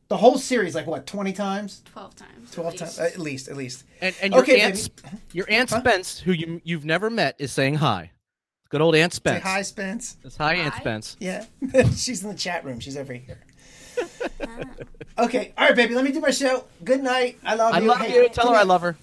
The 0.09 0.17
whole 0.17 0.39
series, 0.39 0.75
like 0.75 0.87
what, 0.87 1.05
twenty 1.07 1.33
times? 1.33 1.83
12 1.87 2.15
times. 2.17 2.51
Twelve 2.53 2.73
at 2.75 2.79
times, 2.79 2.99
at 2.99 3.19
least, 3.19 3.49
at 3.49 3.57
least. 3.57 3.85
And 4.01 4.15
and 4.23 4.33
your 4.33 4.43
Okay, 4.43 4.61
aunt, 4.61 4.91
baby. 5.03 5.17
Your 5.33 5.47
aunt 5.51 5.69
Huh? 5.71 5.81
Spence, 5.81 6.21
who 6.21 6.33
you 6.33 6.61
you've 6.65 6.85
never 6.85 7.11
met, 7.11 7.35
is 7.39 7.53
saying 7.53 7.75
hi. 7.77 8.13
Good 8.71 8.81
old 8.81 8.95
Aunt 8.97 9.13
Say 9.13 9.17
Spence. 9.17 9.43
hi, 9.45 9.63
Spence. 9.63 10.17
Says 10.23 10.37
hi, 10.37 10.55
Aunt 10.55 10.75
Spence. 10.77 11.17
Yeah, 11.21 11.45
she's 11.97 12.23
in 12.25 12.31
the 12.31 12.37
chat 12.37 12.65
room. 12.65 12.81
She's 12.81 12.97
over 12.97 13.13
here. 13.13 13.41
okay, 15.19 15.53
all 15.57 15.67
right, 15.67 15.77
baby. 15.77 15.95
Let 15.95 16.05
me 16.05 16.13
do 16.13 16.21
my 16.21 16.31
show. 16.31 16.65
Good 16.85 17.03
night. 17.03 17.39
I 17.45 17.55
love 17.55 17.75
I 17.75 17.79
you. 17.81 17.85
I 17.91 17.95
love 17.95 18.07
Hey, 18.07 18.15
you. 18.23 18.29
Tell 18.29 18.51
her 18.51 18.57
I 18.57 18.63
love 18.63 18.83
her. 18.83 18.97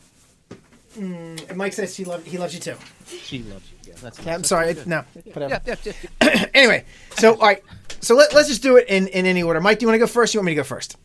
And 0.96 1.56
Mike 1.56 1.74
says 1.74 1.96
he 1.96 2.06
love 2.06 2.24
he 2.26 2.38
loves 2.38 2.54
you 2.54 2.60
too. 2.60 2.76
She 3.08 3.42
loves 3.44 3.70
you. 3.72 3.78
Yeah, 3.92 3.94
that's. 4.02 4.20
Yeah, 4.24 4.36
I'm 4.36 4.44
sorry. 4.44 4.74
good. 4.74 4.86
No, 4.88 5.04
whatever. 5.34 5.60
Yeah, 5.66 5.76
yeah, 5.84 5.94
yeah, 5.94 5.94
yeah. 6.22 6.46
anyway, 6.54 6.86
so 7.16 7.34
all 7.34 7.40
right, 7.48 7.64
so 8.00 8.16
let, 8.16 8.34
let's 8.34 8.48
just 8.48 8.62
do 8.62 8.78
it 8.78 8.88
in 8.88 9.08
in 9.08 9.26
any 9.26 9.42
order. 9.42 9.60
Mike, 9.60 9.80
do 9.80 9.84
you 9.84 9.88
want 9.88 9.96
to 9.96 10.00
go 10.00 10.08
first? 10.08 10.34
You 10.34 10.40
want 10.40 10.46
me 10.48 10.52
to 10.52 10.56
go 10.58 10.64
first? 10.64 10.98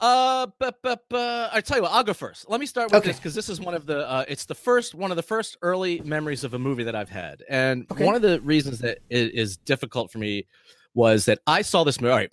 Uh, 0.00 0.48
but 0.58 0.78
but 0.82 1.04
but 1.08 1.50
I 1.54 1.60
tell 1.60 1.76
you 1.76 1.84
what, 1.84 1.92
I'll 1.92 2.02
go 2.02 2.12
first. 2.12 2.50
Let 2.50 2.58
me 2.58 2.66
start 2.66 2.90
with 2.90 2.96
Okay. 2.96 3.10
this 3.10 3.16
because 3.18 3.34
this 3.36 3.48
is 3.48 3.60
one 3.60 3.74
of 3.74 3.86
the 3.86 4.06
uh, 4.06 4.24
it's 4.26 4.46
the 4.46 4.54
first 4.54 4.94
one 4.96 5.12
of 5.12 5.16
the 5.16 5.22
first 5.22 5.56
early 5.62 6.00
memories 6.00 6.42
of 6.42 6.52
a 6.54 6.58
movie 6.58 6.82
that 6.84 6.96
I've 6.96 7.08
had, 7.08 7.42
and 7.48 7.86
Okay. 7.92 8.04
one 8.04 8.16
of 8.16 8.22
the 8.22 8.40
reasons 8.40 8.80
that 8.80 8.98
it 9.08 9.32
is 9.32 9.56
difficult 9.58 10.10
for 10.10 10.18
me 10.18 10.46
was 10.92 11.24
that 11.26 11.38
I 11.46 11.62
saw 11.62 11.84
this 11.84 12.00
movie. 12.00 12.10
All 12.10 12.18
right, 12.18 12.32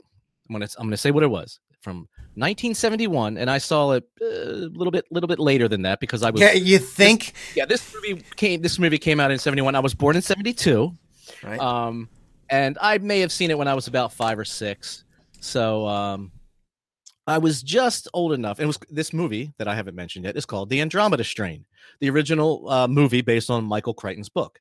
I'm 0.51 0.59
gonna 0.59 0.67
I'm 0.77 0.87
gonna 0.87 0.97
say 0.97 1.11
what 1.11 1.23
it 1.23 1.29
was 1.29 1.59
from 1.81 2.07
1971, 2.35 3.37
and 3.37 3.49
I 3.49 3.57
saw 3.57 3.91
it 3.91 4.03
uh, 4.21 4.25
a 4.25 4.69
little 4.69 4.91
bit 4.91 5.05
little 5.11 5.27
bit 5.27 5.39
later 5.39 5.69
than 5.69 5.83
that 5.83 5.99
because 6.01 6.23
I 6.23 6.29
was 6.29 6.41
Yeah, 6.41 6.51
you 6.51 6.77
think? 6.77 7.33
yeah 7.55 7.65
this 7.65 7.93
movie 7.95 8.21
came 8.35 8.61
this 8.61 8.77
movie 8.77 8.97
came 8.97 9.19
out 9.21 9.31
in 9.31 9.39
71. 9.39 9.75
I 9.75 9.79
was 9.79 9.93
born 9.93 10.15
in 10.17 10.21
72. 10.21 10.91
Right. 11.41 11.59
Um, 11.59 12.09
and 12.49 12.77
I 12.81 12.97
may 12.97 13.21
have 13.21 13.31
seen 13.31 13.49
it 13.49 13.57
when 13.57 13.69
I 13.69 13.73
was 13.73 13.87
about 13.87 14.11
five 14.11 14.37
or 14.37 14.43
six. 14.43 15.05
So 15.39 15.87
um, 15.87 16.31
I 17.25 17.37
was 17.37 17.63
just 17.63 18.09
old 18.13 18.33
enough. 18.33 18.59
It 18.59 18.65
was 18.65 18.77
this 18.89 19.13
movie 19.13 19.53
that 19.57 19.69
I 19.69 19.75
haven't 19.75 19.95
mentioned 19.95 20.25
yet 20.25 20.35
is 20.35 20.45
called 20.45 20.69
The 20.69 20.81
Andromeda 20.81 21.23
Strain, 21.23 21.63
the 22.01 22.09
original 22.09 22.69
uh, 22.69 22.87
movie 22.89 23.21
based 23.21 23.49
on 23.49 23.63
Michael 23.63 23.93
Crichton's 23.93 24.27
book. 24.27 24.59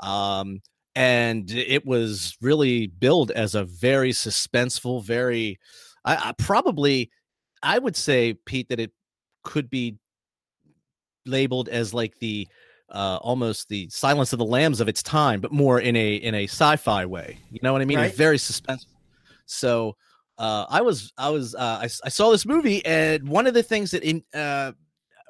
Um, 0.00 0.62
and 0.94 1.50
it 1.50 1.84
was 1.84 2.36
really 2.40 2.86
billed 2.86 3.30
as 3.32 3.54
a 3.54 3.64
very 3.64 4.10
suspenseful, 4.10 5.02
very, 5.02 5.58
I, 6.04 6.28
I 6.28 6.32
probably, 6.38 7.10
I 7.62 7.78
would 7.78 7.96
say, 7.96 8.34
Pete, 8.46 8.68
that 8.68 8.80
it 8.80 8.92
could 9.42 9.68
be 9.70 9.98
labeled 11.26 11.68
as 11.68 11.94
like 11.94 12.18
the 12.18 12.46
uh, 12.90 13.18
almost 13.22 13.68
the 13.68 13.88
Silence 13.88 14.32
of 14.32 14.38
the 14.38 14.44
Lambs 14.44 14.80
of 14.80 14.88
its 14.88 15.02
time, 15.02 15.40
but 15.40 15.52
more 15.52 15.80
in 15.80 15.96
a 15.96 16.14
in 16.16 16.34
a 16.34 16.44
sci-fi 16.44 17.06
way. 17.06 17.38
You 17.50 17.60
know 17.62 17.72
what 17.72 17.82
I 17.82 17.86
mean? 17.86 17.98
Right. 17.98 18.14
very 18.14 18.36
suspenseful. 18.36 18.86
So 19.46 19.96
uh, 20.38 20.66
I 20.68 20.80
was 20.82 21.12
I 21.18 21.30
was 21.30 21.54
uh, 21.54 21.78
I, 21.82 21.84
I 21.84 22.08
saw 22.08 22.30
this 22.30 22.46
movie, 22.46 22.84
and 22.84 23.28
one 23.28 23.46
of 23.46 23.54
the 23.54 23.62
things 23.62 23.90
that 23.92 24.04
in 24.04 24.22
uh, 24.34 24.72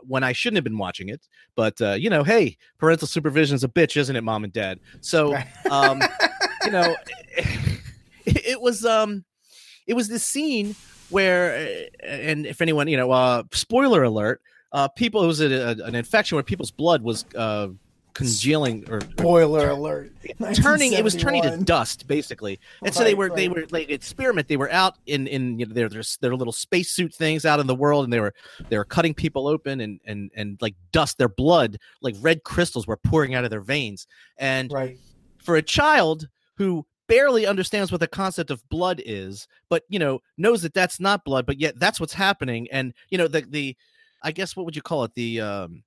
when 0.06 0.22
I 0.24 0.32
shouldn't 0.32 0.56
have 0.56 0.64
been 0.64 0.78
watching 0.78 1.08
it, 1.08 1.26
but 1.54 1.80
uh, 1.80 1.92
you 1.92 2.10
know, 2.10 2.22
hey, 2.24 2.56
parental 2.78 3.06
supervision's 3.08 3.64
a 3.64 3.68
bitch, 3.68 3.96
isn't 3.96 4.14
it, 4.16 4.22
mom 4.22 4.44
and 4.44 4.52
dad? 4.52 4.80
So 5.00 5.34
um, 5.70 6.02
you 6.64 6.70
know, 6.70 6.96
it, 8.26 8.46
it 8.46 8.60
was 8.60 8.84
um, 8.84 9.24
it 9.86 9.94
was 9.94 10.08
this 10.08 10.24
scene 10.24 10.74
where, 11.10 11.54
uh, 12.02 12.06
and 12.06 12.46
if 12.46 12.60
anyone, 12.62 12.88
you 12.88 12.96
know, 12.96 13.10
uh, 13.10 13.42
spoiler 13.52 14.02
alert, 14.02 14.40
uh, 14.72 14.88
people 14.88 15.22
it 15.22 15.26
was 15.26 15.40
a, 15.40 15.52
a- 15.52 15.84
an 15.84 15.94
infection 15.94 16.36
where 16.36 16.42
people's 16.42 16.70
blood 16.70 17.02
was 17.02 17.24
uh, 17.36 17.68
congealing 18.14 18.84
or, 18.88 18.98
or 18.98 19.02
Boiler 19.16 19.70
alert. 19.70 20.12
turning 20.54 20.92
it 20.92 21.02
was 21.04 21.16
turning 21.16 21.42
to 21.42 21.58
dust 21.64 22.06
basically. 22.06 22.58
And 22.84 22.94
so 22.94 23.02
they 23.04 23.14
Right, 23.14 23.18
were 23.18 23.36
they 23.36 23.48
were 23.48 23.64
like 23.70 23.90
experiment 23.90 24.48
they 24.48 24.56
were 24.56 24.70
out 24.70 24.94
in 25.06 25.26
in 25.26 25.58
you 25.58 25.66
know 25.66 25.74
their 25.74 25.88
their, 25.88 26.02
their 26.20 26.36
little 26.36 26.52
spacesuit 26.52 27.12
things 27.12 27.44
out 27.44 27.60
in 27.60 27.66
the 27.66 27.74
world 27.74 28.04
and 28.04 28.12
they 28.12 28.20
were 28.20 28.32
they 28.68 28.78
were 28.78 28.84
cutting 28.84 29.14
people 29.14 29.48
open 29.48 29.80
and 29.80 30.00
and 30.06 30.30
and 30.36 30.58
like 30.60 30.74
dust 30.92 31.18
their 31.18 31.28
blood 31.28 31.76
like 32.00 32.14
red 32.20 32.44
crystals 32.44 32.86
were 32.86 32.96
pouring 32.96 33.34
out 33.34 33.44
of 33.44 33.50
their 33.50 33.60
veins. 33.60 34.06
And 34.38 34.72
Right. 34.72 34.96
for 35.38 35.56
a 35.56 35.62
child 35.62 36.28
who 36.56 36.86
barely 37.08 37.46
understands 37.46 37.92
what 37.92 38.00
the 38.00 38.08
concept 38.08 38.50
of 38.50 38.66
blood 38.70 39.02
is 39.04 39.46
but 39.68 39.82
you 39.90 39.98
know 39.98 40.22
knows 40.38 40.62
that 40.62 40.72
that's 40.72 40.98
not 40.98 41.22
blood 41.24 41.44
but 41.44 41.60
yet 41.60 41.78
that's 41.78 42.00
what's 42.00 42.14
happening 42.14 42.66
and 42.72 42.94
you 43.10 43.18
know 43.18 43.28
the 43.28 43.42
the 43.42 43.76
i 44.22 44.32
guess 44.32 44.56
what 44.56 44.64
would 44.64 44.74
you 44.74 44.80
call 44.80 45.04
it? 45.04 45.12
The 45.14 45.38
um 45.40 45.82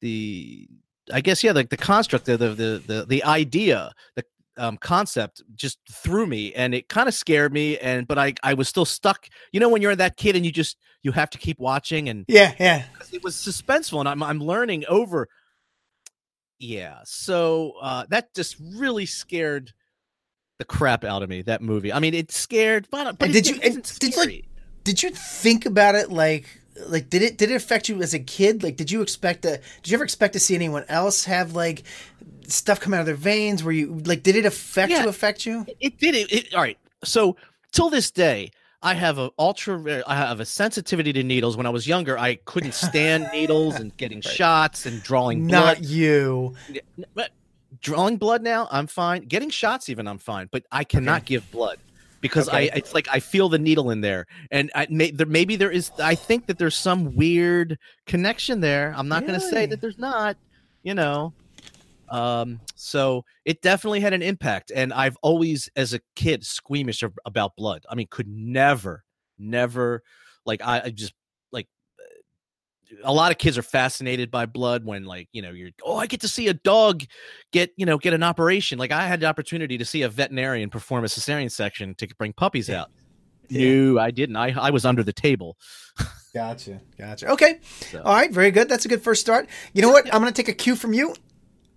the 0.00 0.68
i 1.12 1.20
guess 1.20 1.42
yeah 1.44 1.52
like 1.52 1.70
the 1.70 1.76
construct 1.76 2.24
the 2.26 2.36
the 2.36 2.48
the 2.86 3.06
the, 3.08 3.24
idea 3.24 3.92
the 4.16 4.24
um, 4.56 4.76
concept 4.76 5.42
just 5.54 5.78
threw 5.90 6.26
me 6.26 6.52
and 6.54 6.74
it 6.74 6.88
kind 6.88 7.08
of 7.08 7.14
scared 7.14 7.52
me 7.52 7.78
and 7.78 8.06
but 8.06 8.18
I 8.18 8.34
I 8.42 8.54
was 8.54 8.68
still 8.68 8.84
stuck. 8.84 9.28
You 9.52 9.60
know 9.60 9.68
when 9.68 9.82
you're 9.82 9.96
that 9.96 10.16
kid 10.16 10.36
and 10.36 10.44
you 10.44 10.52
just 10.52 10.76
you 11.02 11.12
have 11.12 11.30
to 11.30 11.38
keep 11.38 11.58
watching 11.58 12.08
and 12.08 12.24
yeah, 12.28 12.54
yeah. 12.58 12.84
It 13.12 13.24
was 13.24 13.34
suspenseful 13.34 14.00
and 14.00 14.08
I'm 14.08 14.22
I'm 14.22 14.40
learning 14.40 14.84
over 14.88 15.28
yeah. 16.58 17.00
So 17.04 17.74
uh 17.80 18.04
that 18.10 18.34
just 18.34 18.56
really 18.60 19.06
scared 19.06 19.72
the 20.58 20.64
crap 20.64 21.04
out 21.04 21.22
of 21.22 21.28
me 21.28 21.42
that 21.42 21.62
movie. 21.62 21.92
I 21.92 21.98
mean, 21.98 22.14
it 22.14 22.30
scared 22.30 22.88
but, 22.90 23.18
but 23.18 23.32
did 23.32 23.46
you 23.46 23.58
and 23.62 23.82
did 23.98 24.16
like 24.16 24.46
did 24.84 25.02
you 25.02 25.10
think 25.10 25.66
about 25.66 25.94
it 25.94 26.10
like 26.10 26.60
like 26.86 27.08
did 27.08 27.22
it 27.22 27.38
did 27.38 27.50
it 27.50 27.54
affect 27.54 27.88
you 27.88 28.02
as 28.02 28.14
a 28.14 28.18
kid 28.18 28.62
like 28.62 28.76
did 28.76 28.90
you 28.90 29.00
expect 29.00 29.42
to 29.42 29.60
did 29.82 29.90
you 29.90 29.96
ever 29.96 30.04
expect 30.04 30.32
to 30.32 30.40
see 30.40 30.54
anyone 30.54 30.84
else 30.88 31.24
have 31.24 31.54
like 31.54 31.84
stuff 32.46 32.80
come 32.80 32.92
out 32.92 33.00
of 33.00 33.06
their 33.06 33.14
veins 33.14 33.62
were 33.62 33.72
you 33.72 33.94
like 34.04 34.22
did 34.22 34.36
it 34.36 34.44
affect 34.44 34.90
yeah, 34.90 35.02
you 35.02 35.08
affect 35.08 35.46
you 35.46 35.64
it 35.80 35.98
did 35.98 36.14
it, 36.14 36.32
it 36.32 36.54
all 36.54 36.62
right 36.62 36.78
so 37.04 37.36
till 37.72 37.90
this 37.90 38.10
day 38.10 38.50
I 38.82 38.92
have 38.92 39.16
a 39.16 39.30
ultra. 39.38 40.02
I 40.06 40.14
have 40.14 40.40
a 40.40 40.44
sensitivity 40.44 41.10
to 41.14 41.22
needles. 41.22 41.56
When 41.56 41.64
I 41.64 41.70
was 41.70 41.86
younger, 41.86 42.18
I 42.18 42.34
couldn't 42.44 42.74
stand 42.74 43.30
needles 43.32 43.76
and 43.76 43.96
getting 43.96 44.18
right. 44.18 44.24
shots 44.24 44.84
and 44.84 45.02
drawing. 45.02 45.46
Blood. 45.46 45.78
Not 45.78 45.84
you. 45.84 46.54
But 47.14 47.30
drawing 47.80 48.18
blood 48.18 48.42
now, 48.42 48.68
I'm 48.70 48.86
fine. 48.86 49.22
Getting 49.22 49.48
shots, 49.48 49.88
even 49.88 50.06
I'm 50.06 50.18
fine. 50.18 50.50
But 50.52 50.64
I 50.70 50.84
cannot 50.84 51.22
okay. 51.22 51.36
give 51.36 51.50
blood 51.50 51.78
because 52.24 52.48
okay. 52.48 52.70
I 52.70 52.76
it's 52.76 52.94
like 52.94 53.06
I 53.12 53.20
feel 53.20 53.50
the 53.50 53.58
needle 53.58 53.90
in 53.90 54.00
there, 54.00 54.26
and 54.50 54.72
I 54.74 54.86
may, 54.88 55.10
there 55.10 55.26
maybe 55.26 55.56
there 55.56 55.70
is. 55.70 55.90
I 56.02 56.14
think 56.14 56.46
that 56.46 56.56
there's 56.56 56.74
some 56.74 57.14
weird 57.14 57.78
connection 58.06 58.60
there. 58.60 58.94
I'm 58.96 59.08
not 59.08 59.24
really? 59.24 59.34
going 59.34 59.40
to 59.40 59.46
say 59.54 59.66
that 59.66 59.82
there's 59.82 59.98
not. 59.98 60.38
You 60.82 60.94
know, 60.94 61.34
um, 62.08 62.60
so 62.76 63.26
it 63.44 63.60
definitely 63.60 64.00
had 64.00 64.14
an 64.14 64.22
impact, 64.22 64.72
and 64.74 64.90
I've 64.90 65.18
always, 65.20 65.68
as 65.76 65.92
a 65.92 66.00
kid, 66.16 66.46
squeamish 66.46 67.04
about 67.26 67.56
blood. 67.56 67.84
I 67.90 67.94
mean, 67.94 68.06
could 68.10 68.28
never, 68.28 69.04
never, 69.38 70.02
like 70.46 70.62
I, 70.62 70.80
I 70.84 70.90
just 70.90 71.12
a 73.02 73.12
lot 73.12 73.30
of 73.30 73.38
kids 73.38 73.58
are 73.58 73.62
fascinated 73.62 74.30
by 74.30 74.46
blood 74.46 74.84
when 74.84 75.04
like 75.04 75.28
you 75.32 75.42
know 75.42 75.50
you're 75.50 75.70
oh 75.84 75.96
i 75.96 76.06
get 76.06 76.20
to 76.20 76.28
see 76.28 76.48
a 76.48 76.54
dog 76.54 77.02
get 77.52 77.72
you 77.76 77.86
know 77.86 77.98
get 77.98 78.12
an 78.14 78.22
operation. 78.22 78.78
Like 78.78 78.92
i 78.92 79.06
had 79.06 79.20
the 79.20 79.26
opportunity 79.26 79.78
to 79.78 79.84
see 79.84 80.02
a 80.02 80.08
veterinarian 80.08 80.70
perform 80.70 81.04
a 81.04 81.08
cesarean 81.08 81.50
section 81.50 81.94
to 81.96 82.08
bring 82.18 82.32
puppies 82.32 82.70
out. 82.70 82.90
Yeah. 83.48 83.74
no 83.74 83.98
i 83.98 84.10
didn't. 84.10 84.36
I 84.36 84.54
i 84.58 84.70
was 84.70 84.84
under 84.84 85.02
the 85.02 85.12
table. 85.12 85.56
Gotcha 86.34 86.80
gotcha. 86.98 87.28
Okay. 87.32 87.60
So. 87.90 88.02
all 88.02 88.14
right 88.14 88.30
very 88.30 88.50
good. 88.50 88.68
That's 88.68 88.84
a 88.84 88.88
good 88.88 89.02
first 89.02 89.20
start. 89.20 89.48
You 89.72 89.82
know 89.82 89.90
what? 89.90 90.06
i'm 90.12 90.20
gonna 90.20 90.32
take 90.32 90.48
a 90.48 90.54
cue 90.54 90.76
from 90.76 90.92
you. 90.92 91.14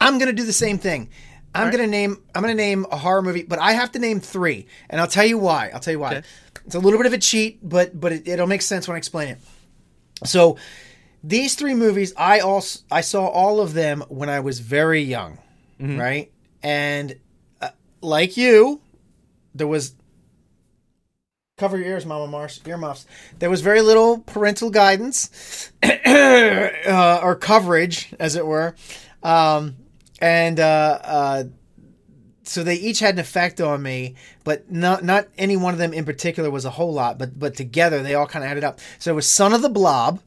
I'm 0.01 0.19
gonna 0.19 0.33
do 0.33 0.45
the 0.45 0.53
same 0.53 0.77
thing. 0.77 1.09
I'm 1.55 1.65
right. 1.65 1.71
gonna 1.71 1.87
name 1.87 2.21
i'm 2.35 2.41
gonna 2.41 2.53
name 2.53 2.85
a 2.91 2.97
horror 2.97 3.21
movie 3.21 3.43
but 3.43 3.57
i 3.59 3.71
have 3.71 3.91
to 3.93 3.99
name 3.99 4.19
three 4.19 4.67
and 4.89 5.01
i'll 5.01 5.07
tell 5.07 5.25
you 5.25 5.37
why. 5.37 5.71
I'll 5.73 5.79
tell 5.79 5.93
you 5.93 5.99
why. 5.99 6.17
Okay. 6.17 6.27
it's 6.65 6.75
a 6.75 6.79
little 6.79 6.99
bit 6.99 7.05
of 7.05 7.13
a 7.13 7.17
cheat 7.17 7.59
but 7.67 7.99
but 7.99 8.11
it, 8.11 8.27
it'll 8.27 8.47
make 8.47 8.61
sense 8.61 8.87
when 8.87 8.95
i 8.95 8.97
explain 8.97 9.29
it. 9.29 9.39
So 10.25 10.57
these 11.27 11.55
three 11.55 11.73
movies, 11.73 12.13
I 12.15 12.39
also 12.39 12.79
I 12.89 13.01
saw 13.01 13.27
all 13.27 13.59
of 13.59 13.73
them 13.73 14.03
when 14.07 14.29
I 14.29 14.39
was 14.39 14.59
very 14.59 15.01
young, 15.01 15.39
mm-hmm. 15.79 15.99
right? 15.99 16.31
And 16.63 17.19
uh, 17.61 17.69
like 18.01 18.37
you, 18.37 18.79
there 19.53 19.67
was 19.67 19.93
cover 21.57 21.77
your 21.77 21.87
ears, 21.87 22.05
Mama 22.05 22.27
Marsh, 22.27 22.59
earmuffs. 22.65 23.05
There 23.39 23.49
was 23.49 23.59
very 23.59 23.81
little 23.81 24.19
parental 24.19 24.69
guidance 24.69 25.71
uh, 25.83 27.19
or 27.21 27.35
coverage, 27.35 28.13
as 28.19 28.37
it 28.37 28.45
were, 28.45 28.75
um, 29.21 29.75
and 30.21 30.61
uh, 30.61 30.99
uh, 31.03 31.43
so 32.43 32.63
they 32.63 32.75
each 32.75 32.99
had 32.99 33.15
an 33.15 33.19
effect 33.19 33.59
on 33.59 33.81
me, 33.81 34.15
but 34.45 34.71
not 34.71 35.03
not 35.03 35.27
any 35.37 35.57
one 35.57 35.73
of 35.73 35.77
them 35.77 35.91
in 35.91 36.05
particular 36.05 36.49
was 36.49 36.63
a 36.63 36.69
whole 36.69 36.93
lot, 36.93 37.17
but 37.17 37.37
but 37.37 37.53
together 37.55 38.01
they 38.01 38.15
all 38.15 38.27
kind 38.27 38.45
of 38.45 38.51
added 38.51 38.63
up. 38.63 38.79
So 38.97 39.11
it 39.11 39.15
was 39.15 39.27
Son 39.27 39.51
of 39.51 39.61
the 39.61 39.69
Blob 39.69 40.21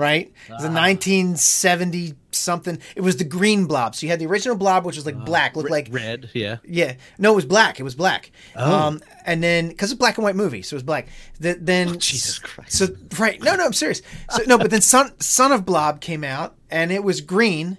right? 0.00 0.32
It 0.48 0.52
was 0.52 0.64
a 0.64 0.72
1970 0.72 2.14
something. 2.32 2.78
It 2.96 3.02
was 3.02 3.16
the 3.16 3.24
green 3.24 3.66
blob. 3.66 3.94
So 3.94 4.06
you 4.06 4.10
had 4.10 4.18
the 4.18 4.26
original 4.26 4.56
blob, 4.56 4.84
which 4.84 4.96
was 4.96 5.06
like 5.06 5.16
uh, 5.16 5.24
black, 5.24 5.56
looked 5.56 5.70
like 5.70 5.88
red. 5.90 6.30
Yeah, 6.32 6.58
yeah. 6.64 6.94
No, 7.18 7.32
it 7.32 7.36
was 7.36 7.46
black. 7.46 7.80
It 7.80 7.82
was 7.82 7.94
black. 7.94 8.30
Oh. 8.56 8.74
Um, 8.74 9.02
and 9.26 9.42
then 9.42 9.68
because 9.68 9.90
it's 9.90 9.98
black 9.98 10.16
and 10.18 10.24
white 10.24 10.36
movie, 10.36 10.62
so 10.62 10.74
it 10.74 10.78
was 10.78 10.82
black. 10.82 11.08
The, 11.38 11.56
then 11.60 11.88
oh, 11.90 11.94
Jesus 11.96 12.38
Christ. 12.38 12.72
So 12.72 12.88
right, 13.18 13.40
no, 13.42 13.54
no, 13.56 13.66
I'm 13.66 13.72
serious. 13.72 14.02
So 14.30 14.42
no, 14.46 14.58
but 14.58 14.70
then 14.70 14.80
Son 14.80 15.12
Son 15.20 15.52
of 15.52 15.64
Blob 15.64 16.00
came 16.00 16.24
out, 16.24 16.56
and 16.70 16.90
it 16.90 17.04
was 17.04 17.20
green. 17.20 17.78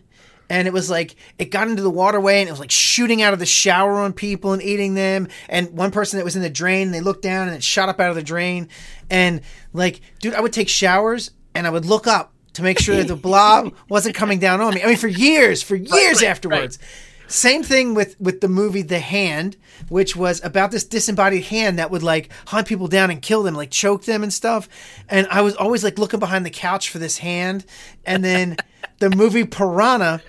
And 0.50 0.68
it 0.68 0.74
was 0.74 0.90
like 0.90 1.16
it 1.38 1.46
got 1.46 1.70
into 1.70 1.82
the 1.82 1.90
waterway 1.90 2.42
and 2.42 2.50
it 2.50 2.51
was 2.51 2.60
like 2.60 2.72
shooting 2.72 3.22
out 3.22 3.32
of 3.32 3.40
the 3.40 3.46
shower 3.46 3.94
on 3.94 4.12
people 4.12 4.51
and 4.51 4.62
eating 4.62 4.96
them. 4.96 5.30
And 5.48 5.70
one 5.72 5.92
person 5.92 6.18
that 6.18 6.25
was 6.25 6.36
in 6.36 6.42
the 6.42 6.50
drain, 6.50 6.92
they 6.92 7.00
looked 7.00 7.22
down 7.22 7.48
and 7.48 7.56
it 7.56 7.63
shot 7.63 7.88
up 7.88 8.01
out 8.01 8.10
of 8.10 8.18
the 8.18 8.22
drain. 8.22 8.68
And 9.10 9.40
like, 9.72 10.01
dude, 10.20 10.34
I 10.34 10.42
would 10.42 10.51
take 10.51 10.68
showers 10.68 11.32
and 11.55 11.67
I 11.67 11.70
would 11.70 11.86
look 11.86 12.08
up 12.08 12.34
to 12.53 12.63
make 12.63 12.79
sure 12.79 12.96
that 12.96 13.08
the 13.08 13.15
blob 13.29 13.74
wasn't 13.89 14.15
coming 14.15 14.39
down 14.39 14.62
on 14.62 14.74
me. 14.74 14.84
I 14.84 14.88
mean, 14.88 14.98
for 14.98 15.08
years, 15.08 15.62
for 15.62 15.75
years 15.75 15.91
right, 15.91 16.15
right, 16.15 16.24
afterwards. 16.24 16.77
Right. 16.79 16.88
Same 17.31 17.63
thing 17.63 17.93
with 17.93 18.20
with 18.20 18.41
the 18.41 18.50
movie 18.50 18.81
The 18.81 19.00
Hand, 19.00 19.55
which 19.88 20.17
was 20.17 20.43
about 20.43 20.72
this 20.72 20.84
disembodied 20.84 21.46
hand 21.46 21.79
that 21.79 21.89
would 21.89 22.03
like 22.03 22.29
hunt 22.48 22.67
people 22.67 22.89
down 22.89 23.10
and 23.10 23.22
kill 23.22 23.41
them, 23.41 23.55
like 23.55 23.72
choke 23.72 24.03
them 24.03 24.22
and 24.22 24.34
stuff. 24.34 24.67
And 25.08 25.27
I 25.31 25.41
was 25.41 25.55
always 25.55 25.81
like 25.81 25.98
looking 25.98 26.20
behind 26.20 26.46
the 26.46 26.50
couch 26.50 26.89
for 26.89 27.00
this 27.00 27.20
hand. 27.20 27.65
And 28.05 28.22
then 28.22 28.58
the 29.00 29.10
movie 29.10 29.46
Piranha, 29.46 30.22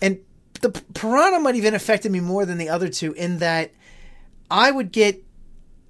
and 0.00 0.18
the 0.62 0.70
Piranha 0.94 1.40
might 1.40 1.56
even 1.56 1.74
affected 1.74 2.10
me 2.10 2.20
more 2.20 2.46
than 2.46 2.56
the 2.56 2.70
other 2.70 2.88
two 2.88 3.12
in 3.12 3.38
that 3.38 3.72
I 4.50 4.70
would 4.70 4.92
get 4.92 5.22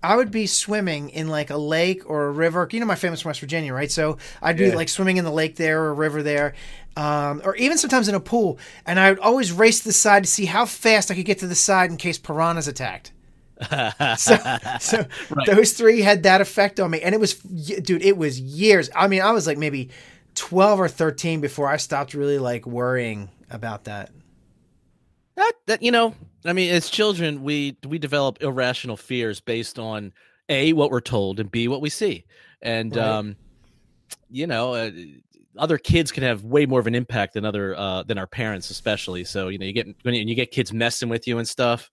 I 0.02 0.16
would 0.16 0.30
be 0.30 0.47
swimming 0.47 1.11
in 1.11 1.28
like 1.28 1.50
a 1.50 1.57
lake 1.57 2.09
or 2.09 2.26
a 2.26 2.30
river. 2.30 2.66
You 2.71 2.80
know, 2.80 2.87
my 2.87 2.95
family's 2.95 3.21
from 3.21 3.30
West 3.30 3.40
Virginia, 3.40 3.75
right? 3.75 3.90
So 3.90 4.16
I'd 4.40 4.57
be 4.57 4.69
yeah. 4.69 4.75
like 4.75 4.88
swimming 4.88 5.19
in 5.19 5.25
the 5.25 5.30
lake 5.30 5.57
there 5.57 5.83
or 5.83 5.90
a 5.90 5.95
river 5.95 6.23
there, 6.23 6.54
um, 6.97 7.42
or 7.45 7.54
even 7.57 7.76
sometimes 7.76 8.09
in 8.09 8.14
a 8.14 8.21
pool. 8.21 8.59
And 8.87 8.99
I 8.99 9.11
would 9.11 9.19
always 9.19 9.52
race 9.52 9.80
to 9.80 9.85
the 9.85 9.92
side 9.92 10.25
to 10.25 10.30
see 10.30 10.47
how 10.47 10.64
fast 10.64 11.11
I 11.11 11.14
could 11.14 11.26
get 11.26 11.38
to 11.40 11.47
the 11.47 11.54
side 11.54 11.90
in 11.90 11.97
case 11.97 12.16
piranhas 12.19 12.66
attacked. 12.66 13.12
so, 14.16 14.37
so 14.80 15.07
right. 15.30 15.47
those 15.47 15.75
three 15.75 16.00
had 16.00 16.23
that 16.23 16.40
effect 16.40 16.80
on 16.80 16.90
me, 16.90 17.02
and 17.02 17.14
it 17.14 17.21
was, 17.21 17.35
dude, 17.35 18.02
it 18.02 18.16
was 18.16 18.40
years. 18.40 18.88
I 18.97 19.07
mean, 19.07 19.21
I 19.21 19.33
was 19.33 19.47
like 19.47 19.59
maybe 19.59 19.90
twelve 20.35 20.80
or 20.80 20.88
thirteen 20.88 21.42
before 21.42 21.69
I 21.69 21.76
stopped 21.76 22.14
really 22.14 22.38
like 22.38 22.66
worrying 22.66 23.28
about 23.50 23.85
that. 23.85 24.11
That 25.41 25.53
that 25.67 25.83
you 25.83 25.91
know, 25.91 26.15
I 26.45 26.53
mean, 26.53 26.71
as 26.71 26.91
children, 26.91 27.43
we 27.43 27.79
we 27.89 27.99
develop 27.99 28.43
irrational 28.43 28.99
fears 28.99 29.41
based 29.41 29.79
on 29.79 30.13
a 30.51 30.75
what 30.75 30.91
we're 30.91 31.01
told 31.01 31.41
and 31.41 31.51
b 31.51 31.67
what 31.67 31.81
we 31.81 31.89
see, 31.89 32.27
and 32.61 32.95
right. 32.95 33.03
um, 33.03 33.37
you 34.29 34.47
know, 34.47 34.75
uh, 34.75 34.91
other 35.57 35.79
kids 35.79 36.13
can 36.13 36.25
have 36.25 36.45
way 36.45 36.67
more 36.67 36.79
of 36.79 36.87
an 36.87 36.95
impact 36.95 37.33
than 37.33 37.47
other 37.47 37.75
uh, 37.75 38.03
than 38.03 38.19
our 38.19 38.27
parents, 38.27 38.69
especially. 38.69 39.25
So 39.25 39.49
you 39.49 39.57
know, 39.57 39.65
you 39.65 39.73
get 39.73 39.87
when 40.03 40.13
you, 40.13 40.25
you 40.27 40.35
get 40.35 40.51
kids 40.51 40.75
messing 40.75 41.09
with 41.09 41.27
you 41.27 41.39
and 41.39 41.49
stuff. 41.49 41.91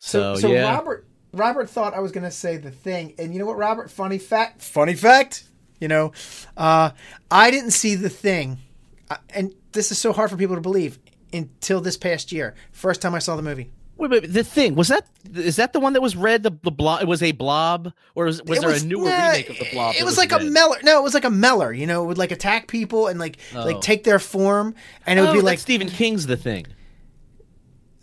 So, 0.00 0.34
so, 0.34 0.40
so 0.40 0.48
yeah. 0.48 0.74
Robert 0.74 1.06
Robert 1.32 1.70
thought 1.70 1.94
I 1.94 2.00
was 2.00 2.10
going 2.10 2.24
to 2.24 2.30
say 2.32 2.56
the 2.56 2.72
thing, 2.72 3.14
and 3.20 3.32
you 3.32 3.38
know 3.38 3.46
what, 3.46 3.56
Robert? 3.56 3.88
Funny 3.88 4.18
fact. 4.18 4.62
Funny 4.62 4.94
fact. 4.94 5.44
You 5.78 5.86
know, 5.86 6.10
uh, 6.56 6.90
I 7.30 7.52
didn't 7.52 7.70
see 7.70 7.94
the 7.94 8.10
thing, 8.10 8.58
uh, 9.08 9.18
and 9.30 9.54
this 9.70 9.92
is 9.92 9.98
so 9.98 10.12
hard 10.12 10.28
for 10.28 10.36
people 10.36 10.56
to 10.56 10.60
believe 10.60 10.98
until 11.32 11.80
this 11.80 11.96
past 11.96 12.32
year. 12.32 12.54
First 12.72 13.02
time 13.02 13.14
I 13.14 13.18
saw 13.18 13.36
the 13.36 13.42
movie. 13.42 13.70
Wait, 13.98 14.10
wait, 14.12 14.32
the 14.32 14.44
thing 14.44 14.76
was 14.76 14.86
that 14.88 15.08
is 15.34 15.56
that 15.56 15.72
the 15.72 15.80
one 15.80 15.92
that 15.94 16.00
was 16.00 16.14
red? 16.14 16.44
The, 16.44 16.56
the 16.62 16.70
blob. 16.70 17.02
It 17.02 17.08
was 17.08 17.20
a 17.20 17.32
blob, 17.32 17.92
or 18.14 18.26
was, 18.26 18.40
was 18.44 18.60
there 18.60 18.70
was, 18.70 18.84
a 18.84 18.86
newer 18.86 19.10
nah, 19.10 19.30
remake 19.30 19.50
of 19.50 19.58
the 19.58 19.68
blob? 19.72 19.96
It 19.96 20.04
was, 20.04 20.12
was 20.12 20.18
like 20.18 20.30
red? 20.30 20.42
a 20.42 20.44
meller. 20.44 20.76
No, 20.84 21.00
it 21.00 21.02
was 21.02 21.14
like 21.14 21.24
a 21.24 21.30
meller. 21.30 21.72
You 21.72 21.88
know, 21.88 22.04
it 22.04 22.06
would 22.06 22.18
like 22.18 22.30
attack 22.30 22.68
people 22.68 23.08
and 23.08 23.18
like 23.18 23.38
oh. 23.56 23.64
like 23.64 23.80
take 23.80 24.04
their 24.04 24.20
form, 24.20 24.76
and 25.04 25.18
it 25.18 25.22
would 25.22 25.30
oh, 25.30 25.34
be 25.34 25.40
like 25.40 25.58
Stephen 25.58 25.88
King's 25.88 26.26
The 26.26 26.36
Thing. 26.36 26.66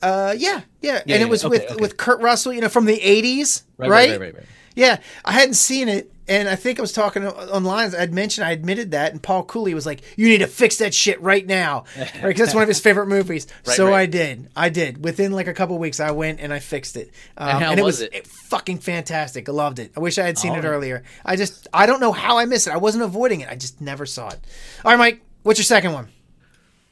Uh, 0.01 0.35
yeah, 0.37 0.61
yeah, 0.81 1.01
yeah 1.05 1.15
and 1.15 1.23
it 1.23 1.29
was 1.29 1.45
okay, 1.45 1.49
with 1.49 1.71
okay. 1.71 1.75
with 1.81 1.95
Kurt 1.95 2.19
Russell. 2.19 2.51
You 2.51 2.59
know, 2.59 2.69
from 2.69 2.83
the 2.83 2.99
eighties, 3.01 3.63
right 3.77 3.89
right, 3.89 4.09
right, 4.09 4.19
right, 4.19 4.35
right. 4.35 4.45
Yeah, 4.75 4.99
I 5.23 5.31
hadn't 5.31 5.53
seen 5.55 5.87
it, 5.87 6.11
and 6.27 6.49
I 6.49 6.55
think 6.55 6.79
I 6.79 6.81
was 6.81 6.91
talking 6.91 7.25
online. 7.25 7.93
I'd 7.95 8.13
mentioned, 8.13 8.45
I 8.45 8.51
admitted 8.51 8.91
that, 8.91 9.11
and 9.11 9.21
Paul 9.21 9.43
Cooley 9.43 9.73
was 9.73 9.85
like, 9.85 10.01
"You 10.17 10.27
need 10.27 10.39
to 10.39 10.47
fix 10.47 10.77
that 10.77 10.93
shit 10.93 11.21
right 11.21 11.45
now," 11.45 11.85
right? 11.97 12.13
Because 12.13 12.39
that's 12.47 12.53
one 12.53 12.63
of 12.63 12.67
his 12.67 12.79
favorite 12.79 13.07
movies. 13.07 13.47
right, 13.65 13.75
so 13.75 13.87
right. 13.87 14.01
I 14.01 14.05
did. 14.05 14.49
I 14.55 14.69
did. 14.69 15.03
Within 15.03 15.31
like 15.31 15.47
a 15.47 15.53
couple 15.53 15.77
weeks, 15.77 15.99
I 15.99 16.11
went 16.11 16.39
and 16.39 16.51
I 16.51 16.59
fixed 16.59 16.97
it. 16.97 17.11
Um, 17.37 17.49
and, 17.49 17.63
and, 17.63 17.79
it 17.79 17.83
was, 17.83 18.01
it? 18.01 18.27
fucking 18.27 18.79
fantastic. 18.79 19.47
I 19.47 19.51
loved 19.51 19.79
it. 19.79 19.91
I 19.95 19.99
wish 19.99 20.17
I 20.17 20.25
had 20.25 20.37
seen 20.37 20.53
oh. 20.53 20.59
it 20.59 20.65
earlier. 20.65 21.03
I 21.23 21.35
just, 21.35 21.67
I 21.73 21.85
don't 21.85 21.99
know 21.99 22.11
how 22.11 22.37
I 22.37 22.45
missed 22.45 22.67
it. 22.67 22.73
I 22.73 22.77
wasn't 22.77 23.03
avoiding 23.03 23.41
it. 23.41 23.49
I 23.49 23.55
just 23.55 23.79
never 23.79 24.05
saw 24.05 24.29
it. 24.29 24.39
All 24.83 24.91
right, 24.91 24.97
Mike. 24.97 25.21
What's 25.43 25.59
your 25.59 25.65
second 25.65 25.93
one? 25.93 26.07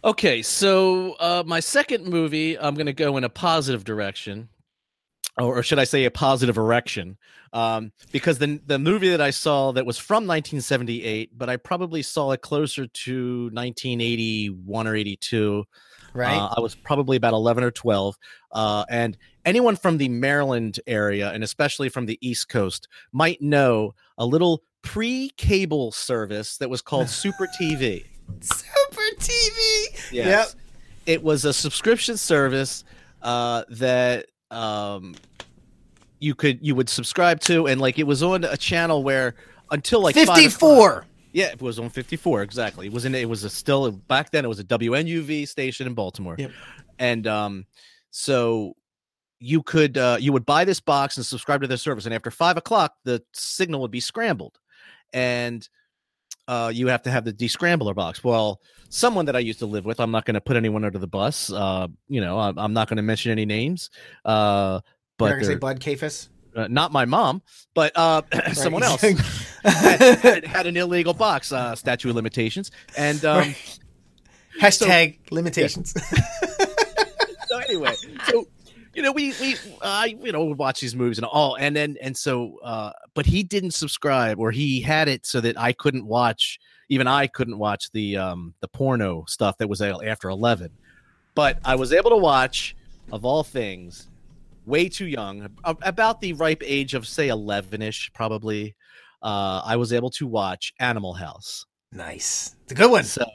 Okay, 0.06 0.42
so 0.42 1.14
uh, 1.14 1.44
my 1.46 1.60
second 1.60 2.06
movie, 2.06 2.60
I'm 2.60 2.76
going 2.76 2.88
to 2.88 2.94
go 2.94 3.18
in 3.18 3.24
a 3.24 3.30
positive 3.30 3.84
direction 3.84 4.50
or 5.38 5.64
should 5.64 5.80
I 5.80 5.84
say 5.84 6.06
a 6.06 6.12
positive 6.12 6.58
erection? 6.58 7.18
Um, 7.54 7.92
because 8.12 8.40
the 8.40 8.60
the 8.66 8.80
movie 8.80 9.10
that 9.10 9.22
I 9.22 9.30
saw 9.30 9.72
that 9.74 9.86
was 9.86 9.98
from 9.98 10.28
1978, 10.28 11.38
but 11.38 11.50
I 11.50 11.58
probably 11.58 12.02
saw 12.02 12.32
it 12.32 12.42
closer 12.42 12.88
to 12.88 13.44
1981 13.52 14.88
or 14.88 14.96
82, 14.96 15.66
Right. 16.14 16.38
Uh, 16.38 16.54
I 16.56 16.60
was 16.60 16.76
probably 16.76 17.18
about 17.18 17.34
11 17.34 17.64
or 17.64 17.72
12. 17.72 18.18
Uh, 18.52 18.86
and 18.90 19.18
anyone 19.46 19.76
from 19.76 19.98
the 19.98 20.10
Maryland 20.10 20.80
area, 20.88 21.32
and 21.32 21.44
especially 21.44 21.90
from 21.90 22.06
the 22.06 22.18
East 22.22 22.50
Coast, 22.50 22.88
might 23.12 23.42
know 23.42 23.96
a 24.18 24.26
little 24.26 24.64
pre 24.84 25.32
cable 25.38 25.92
service 25.92 26.58
that 26.58 26.70
was 26.70 26.82
called 26.82 27.10
Super 27.10 27.48
TV. 27.60 28.06
Super 28.42 29.16
TV. 29.18 30.12
Yes. 30.12 30.56
It 31.06 31.22
was 31.22 31.46
a 31.46 31.54
subscription 31.54 32.16
service 32.16 32.86
uh, 33.22 33.64
that 33.70 34.28
um, 34.54 35.16
you 36.20 36.36
could 36.36 36.60
you 36.62 36.76
would 36.76 36.90
subscribe 36.90 37.40
to, 37.42 37.68
and 37.68 37.82
like 37.82 38.00
it 38.00 38.08
was 38.08 38.24
on 38.24 38.44
a 38.44 38.58
channel 38.58 39.04
where 39.04 39.36
until 39.72 40.02
like 40.02 40.16
five 40.16 40.28
54. 40.28 41.06
yeah, 41.34 41.48
it 41.48 41.62
was 41.62 41.80
on 41.80 41.90
54 41.90 42.44
exactly. 42.44 42.88
It 42.88 42.94
was 42.94 43.06
in 43.06 43.16
it 43.16 43.28
was 43.28 43.44
a 43.44 43.50
still 43.50 43.92
back 43.92 44.32
then 44.32 44.46
it 44.46 44.48
was 44.48 44.60
a 44.60 44.64
WNUV 44.64 45.48
station 45.48 45.88
in 45.88 45.94
Baltimore. 45.94 46.36
Yep. 46.38 46.52
And 47.00 47.28
um 47.28 47.66
so 48.12 48.76
you 49.40 49.64
could 49.64 49.98
uh 49.98 50.18
you 50.20 50.32
would 50.32 50.46
buy 50.46 50.64
this 50.64 50.80
box 50.80 51.18
and 51.18 51.26
subscribe 51.26 51.62
to 51.62 51.68
their 51.68 51.78
service 51.78 52.06
and 52.06 52.14
after 52.14 52.32
5 52.32 52.58
o'clock 52.58 52.94
the 53.04 53.22
signal 53.34 53.82
would 53.82 53.92
be 53.92 54.00
scrambled 54.00 54.60
and 55.12 55.68
uh 56.48 56.72
you 56.74 56.88
have 56.88 57.02
to 57.04 57.12
have 57.12 57.26
the 57.26 57.34
descrambler 57.34 57.96
box. 57.96 58.24
Well, 58.24 58.60
someone 58.90 59.26
that 59.26 59.36
I 59.36 59.40
used 59.40 59.60
to 59.60 59.66
live 59.66 59.86
with, 59.86 60.00
I'm 60.00 60.12
not 60.12 60.26
going 60.26 60.36
to 60.36 60.42
put 60.42 60.56
anyone 60.58 60.84
under 60.86 61.00
the 61.00 61.08
bus. 61.08 61.52
Uh 61.52 61.88
you 62.08 62.22
know, 62.22 62.40
I'm, 62.40 62.58
I'm 62.58 62.74
not 62.74 62.88
going 62.90 62.98
to 62.98 63.04
mention 63.04 63.32
any 63.32 63.46
names. 63.46 63.90
Uh 64.26 64.82
But 65.18 65.26
You're 65.26 65.40
gonna 65.40 65.46
say 65.54 65.56
Bud 65.56 65.80
Cafus? 65.80 66.30
uh, 66.56 66.68
not 66.70 66.92
my 66.92 67.06
mom, 67.06 67.42
but 67.74 67.92
uh 67.96 68.22
someone 68.54 68.84
else 68.84 69.02
had, 69.64 70.02
had, 70.20 70.46
had 70.46 70.68
an 70.68 70.78
illegal 70.78 71.14
box 71.14 71.52
uh 71.52 71.76
statute 71.76 72.10
of 72.10 72.16
limitations 72.16 72.72
and 72.98 73.24
um 73.26 73.40
Right. 73.40 73.80
Hashtag 74.62 75.18
limitations. 75.32 75.94
so 77.48 77.58
anyway 77.60 77.96
so 78.30 78.46
you 78.94 79.02
know 79.02 79.12
we 79.12 79.34
we 79.42 79.56
i 79.82 80.18
you 80.22 80.32
know 80.32 80.46
would 80.46 80.58
watch 80.58 80.82
these 80.82 80.96
movies 80.96 81.18
and 81.18 81.26
all 81.26 81.56
and 81.56 81.76
then 81.76 81.98
and 82.02 82.16
so 82.16 82.58
uh 82.64 82.92
but 83.14 83.26
he 83.26 83.44
didn't 83.44 83.72
subscribe 83.72 84.40
or 84.40 84.52
he 84.52 84.82
had 84.82 85.08
it 85.08 85.26
so 85.26 85.42
that 85.42 85.58
i 85.60 85.72
couldn't 85.74 86.06
watch 86.06 86.60
even 86.90 87.08
i 87.08 87.28
couldn't 87.28 87.58
watch 87.58 87.92
the 87.94 88.18
um 88.18 88.54
the 88.62 88.68
porno 88.68 89.24
stuff 89.28 89.58
that 89.58 89.68
was 89.68 89.82
after 89.82 90.30
11 90.30 90.70
but 91.36 91.58
i 91.66 91.76
was 91.76 91.92
able 91.92 92.10
to 92.10 92.18
watch 92.18 92.76
of 93.12 93.26
all 93.26 93.44
things 93.44 94.10
way 94.66 94.88
too 94.88 95.08
young 95.08 95.50
about 95.64 96.22
the 96.22 96.34
ripe 96.34 96.62
age 96.64 96.94
of 96.94 97.08
say 97.08 97.28
11ish 97.28 98.14
probably 98.14 98.76
uh 99.24 99.62
i 99.66 99.76
was 99.76 99.92
able 99.92 100.10
to 100.10 100.28
watch 100.28 100.74
animal 100.80 101.14
house 101.14 101.66
nice. 101.94 102.56
It's 102.64 102.72
a 102.72 102.76
good 102.76 102.92
one. 102.92 103.04
so, 103.04 103.26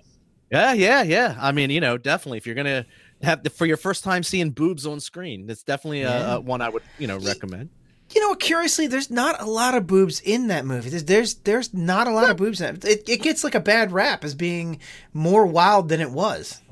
yeah, 0.51 0.73
yeah, 0.73 1.03
yeah. 1.03 1.37
I 1.41 1.53
mean, 1.53 1.71
you 1.71 1.81
know, 1.81 1.97
definitely 1.97 2.39
if 2.39 2.47
you're 2.47 2.55
gonna 2.55 2.87
have 3.23 3.43
the, 3.43 3.51
for 3.51 3.67
your 3.67 3.77
first 3.77 4.05
time 4.05 4.23
seeing 4.23 4.51
boobs 4.51 4.87
on 4.87 5.01
screen, 5.01 5.47
that's 5.47 5.63
definitely 5.63 6.03
a, 6.03 6.11
Yeah. 6.11 6.35
a 6.37 6.41
one 6.41 6.61
I 6.61 6.69
would 6.69 6.83
you 6.99 7.07
know 7.07 7.19
recommend. 7.19 7.71
You 8.15 8.23
know, 8.23 8.35
curiously, 8.37 8.87
there's 8.87 9.11
not 9.11 9.41
a 9.43 9.45
lot 9.45 9.75
of 9.75 9.87
boobs 9.87 10.21
in 10.21 10.47
that 10.49 10.65
movie. 10.65 10.89
There's 10.89 11.05
there's, 11.05 11.35
there's 11.35 11.75
not 11.75 12.07
a 12.07 12.11
lot 12.11 12.31
of 12.31 12.39
boobs 12.39 12.61
in 12.61 12.77
it. 12.77 12.85
it. 12.85 13.09
It 13.09 13.23
gets 13.23 13.45
like 13.45 13.55
a 13.55 13.61
bad 13.61 13.93
rap 13.93 14.25
as 14.25 14.35
being 14.35 14.79
more 15.13 15.45
wild 15.47 15.91
than 15.91 16.01
it 16.01 16.11
was. 16.11 16.63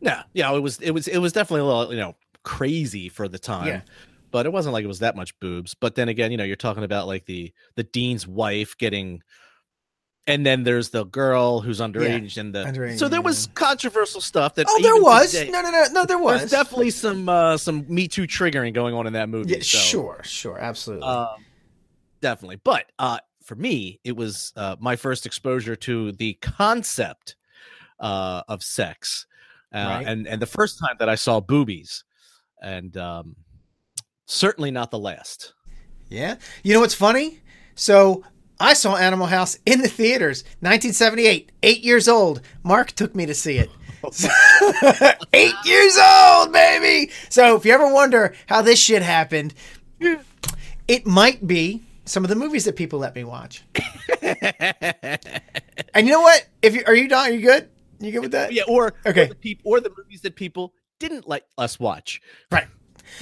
Yeah, 0.00 0.22
yeah, 0.32 0.54
it 0.54 0.60
was 0.60 0.78
it 0.80 0.92
was 0.92 1.08
it 1.08 1.18
was 1.18 1.32
definitely 1.32 1.62
a 1.62 1.64
little 1.64 1.92
you 1.92 1.98
know 2.00 2.14
crazy 2.44 3.08
for 3.08 3.26
the 3.26 3.38
time. 3.38 3.66
Yeah. 3.66 3.80
But 4.30 4.44
it 4.46 4.52
wasn't 4.52 4.74
like 4.74 4.84
it 4.84 4.88
was 4.88 4.98
that 4.98 5.16
much 5.16 5.38
boobs. 5.40 5.74
But 5.74 5.94
then 5.94 6.08
again, 6.08 6.30
you 6.30 6.36
know, 6.36 6.44
you're 6.44 6.56
talking 6.56 6.84
about 6.84 7.06
like 7.08 7.24
the 7.24 7.52
the 7.74 7.82
dean's 7.84 8.26
wife 8.26 8.76
getting, 8.76 9.22
and 10.26 10.44
then 10.44 10.64
there's 10.64 10.90
the 10.90 11.04
girl 11.04 11.60
who's 11.60 11.80
underage, 11.80 12.36
and 12.36 12.54
the 12.54 12.64
underage, 12.64 12.98
so 12.98 13.08
there 13.08 13.20
was 13.22 13.48
controversial 13.54 14.20
stuff 14.20 14.54
that 14.56 14.66
Oh, 14.68 14.82
there 14.82 14.96
was. 15.00 15.32
today- 15.32 15.50
No, 15.50 15.60
no, 15.62 15.70
no, 15.70 15.84
no. 15.92 16.04
There 16.04 16.18
was 16.18 16.40
There's 16.40 16.50
definitely 16.50 16.90
some 16.90 17.28
uh 17.28 17.56
some 17.56 17.84
Me 17.88 18.08
Too 18.08 18.26
triggering 18.26 18.72
going 18.74 18.94
on 18.94 19.06
in 19.06 19.12
that 19.14 19.28
movie. 19.28 19.50
Yeah, 19.52 19.58
so. 19.62 19.78
sure, 19.78 20.20
sure, 20.24 20.58
absolutely. 20.58 21.06
um, 21.06 21.44
definitely 22.22 22.56
but 22.64 22.90
uh 22.98 23.18
for 23.44 23.54
me 23.56 24.00
it 24.02 24.16
was 24.16 24.52
uh 24.56 24.74
my 24.80 24.96
first 24.96 25.26
exposure 25.26 25.76
to 25.76 26.12
the 26.12 26.32
concept 26.40 27.36
uh 28.00 28.42
of 28.48 28.62
sex 28.62 29.26
uh, 29.74 29.76
Right. 29.78 30.06
and 30.06 30.26
and 30.26 30.40
the 30.42 30.46
first 30.46 30.78
time 30.80 30.96
that 30.98 31.08
i 31.10 31.14
saw 31.14 31.40
boobies 31.40 32.04
and 32.62 32.96
um 32.96 33.36
certainly 34.24 34.70
not 34.70 34.90
the 34.90 34.98
last 34.98 35.52
yeah. 36.08 36.36
You 36.62 36.72
know 36.72 36.80
what's 36.80 36.94
funny? 36.94 37.40
So 37.74 38.22
I 38.58 38.72
saw 38.74 38.96
Animal 38.96 39.26
House 39.26 39.58
in 39.66 39.82
the 39.82 39.88
theaters, 39.88 40.42
1978. 40.60 41.52
Eight 41.62 41.84
years 41.84 42.08
old. 42.08 42.40
Mark 42.62 42.92
took 42.92 43.14
me 43.14 43.26
to 43.26 43.34
see 43.34 43.58
it. 43.58 43.70
Eight 45.32 45.54
years 45.64 45.98
old, 45.98 46.52
baby. 46.52 47.10
So 47.28 47.56
if 47.56 47.64
you 47.66 47.72
ever 47.72 47.92
wonder 47.92 48.34
how 48.46 48.62
this 48.62 48.78
shit 48.80 49.02
happened, 49.02 49.52
it 50.88 51.06
might 51.06 51.46
be 51.46 51.82
some 52.04 52.24
of 52.24 52.30
the 52.30 52.36
movies 52.36 52.64
that 52.64 52.76
people 52.76 52.98
let 52.98 53.14
me 53.14 53.24
watch. 53.24 53.62
And 55.94 56.06
you 56.06 56.12
know 56.12 56.20
what? 56.20 56.46
If 56.62 56.74
you 56.74 56.82
are 56.86 56.94
you 56.94 57.08
done? 57.08 57.28
Are 57.30 57.32
you 57.32 57.40
good? 57.42 57.68
You 57.98 58.12
good 58.12 58.20
with 58.22 58.32
that? 58.32 58.52
yeah 58.52 58.62
or 58.68 58.92
Okay. 59.06 59.22
or 59.24 59.28
the, 59.28 59.34
peop- 59.34 59.60
or 59.64 59.80
the 59.80 59.90
movies 59.96 60.20
that 60.22 60.36
people 60.36 60.74
didn't 60.98 61.26
let 61.28 61.46
us 61.58 61.80
watch 61.80 62.20
Right. 62.52 62.66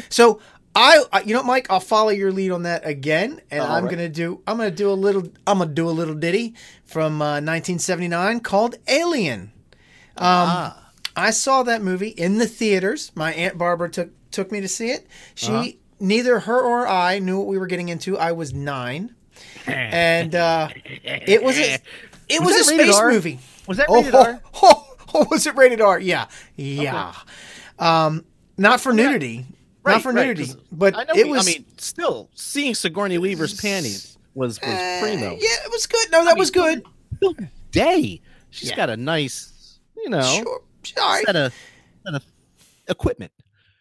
So 0.08 0.40
I, 0.74 1.02
I- 1.12 1.20
you 1.22 1.34
know, 1.34 1.42
Mike, 1.42 1.68
I'll 1.70 1.80
follow 1.80 2.10
your 2.10 2.32
lead 2.32 2.50
on 2.50 2.62
that 2.64 2.86
again, 2.86 3.40
and 3.50 3.60
All 3.60 3.70
I'm 3.70 3.84
right. 3.84 3.90
gonna 3.90 4.08
do, 4.08 4.40
I'm 4.46 4.56
gonna 4.56 4.70
do 4.70 4.90
a 4.90 4.94
little, 4.94 5.22
I'm 5.46 5.58
gonna 5.58 5.72
do 5.72 5.88
a 5.88 5.90
little 5.92 6.14
ditty 6.14 6.54
from 6.84 7.22
uh, 7.22 7.40
1979 7.40 8.40
called 8.40 8.76
Alien. 8.88 9.52
Um, 10.16 10.24
ah 10.26 10.80
I 11.16 11.30
saw 11.30 11.62
that 11.62 11.80
movie 11.82 12.08
in 12.08 12.38
the 12.38 12.46
theaters. 12.46 13.12
My 13.14 13.32
aunt 13.34 13.56
Barbara 13.56 13.88
took 13.88 14.10
took 14.32 14.50
me 14.50 14.60
to 14.60 14.68
see 14.68 14.88
it. 14.90 15.06
She, 15.36 15.52
Uh-huh. 15.52 15.68
neither 16.00 16.40
her 16.40 16.60
or 16.60 16.88
I 16.88 17.20
knew 17.20 17.38
what 17.38 17.46
we 17.46 17.56
were 17.58 17.68
getting 17.68 17.88
into. 17.88 18.18
I 18.18 18.32
was 18.32 18.52
nine, 18.52 19.14
and 19.66 20.34
uh, 20.34 20.68
it 21.04 21.40
was 21.42 21.56
a, 21.56 21.78
it 22.28 22.40
was, 22.40 22.54
Was 22.56 22.60
a 22.68 22.74
space 22.74 22.96
R? 22.96 23.10
movie. 23.12 23.38
was 23.68 23.76
that 23.76 23.86
Oh, 23.88 23.96
rated 24.02 24.14
R? 24.14 24.40
oh, 24.62 24.86
oh, 25.14 25.26
was 25.30 25.46
it 25.46 25.54
rated 25.56 25.80
R? 25.80 26.00
Yeah, 26.00 26.26
yeah. 26.56 27.14
Um, 27.78 28.24
not 28.58 28.80
for 28.80 28.92
nudity, 28.92 29.46
not 29.92 30.02
for 30.02 30.12
right, 30.12 30.26
nudity, 30.26 30.52
but 30.72 30.96
I 30.96 31.04
know 31.04 31.14
it 31.14 31.28
was. 31.28 31.46
i 31.46 31.50
mean 31.50 31.64
still 31.78 32.30
seeing 32.34 32.74
sigourney 32.74 33.18
weaver's 33.18 33.60
panties 33.60 34.16
was 34.34 34.60
was 34.60 34.68
uh, 34.68 34.98
primo 35.00 35.32
yeah, 35.32 35.64
it 35.64 35.70
was 35.72 35.86
good. 35.86 36.10
No, 36.10 36.24
that 36.24 36.36
was 36.38 36.50
good. 36.50 36.82
Day. 37.70 38.20
She's 38.50 38.70
Yeah. 38.70 38.76
got 38.76 38.90
a 38.90 38.96
nice, 38.96 39.78
you 39.96 40.08
know, 40.10 40.22
Sure, 40.22 40.62
right. 40.96 41.24
set 41.26 41.34
of, 41.36 41.54
set 42.06 42.14
of 42.14 42.24
equipment. 42.88 43.32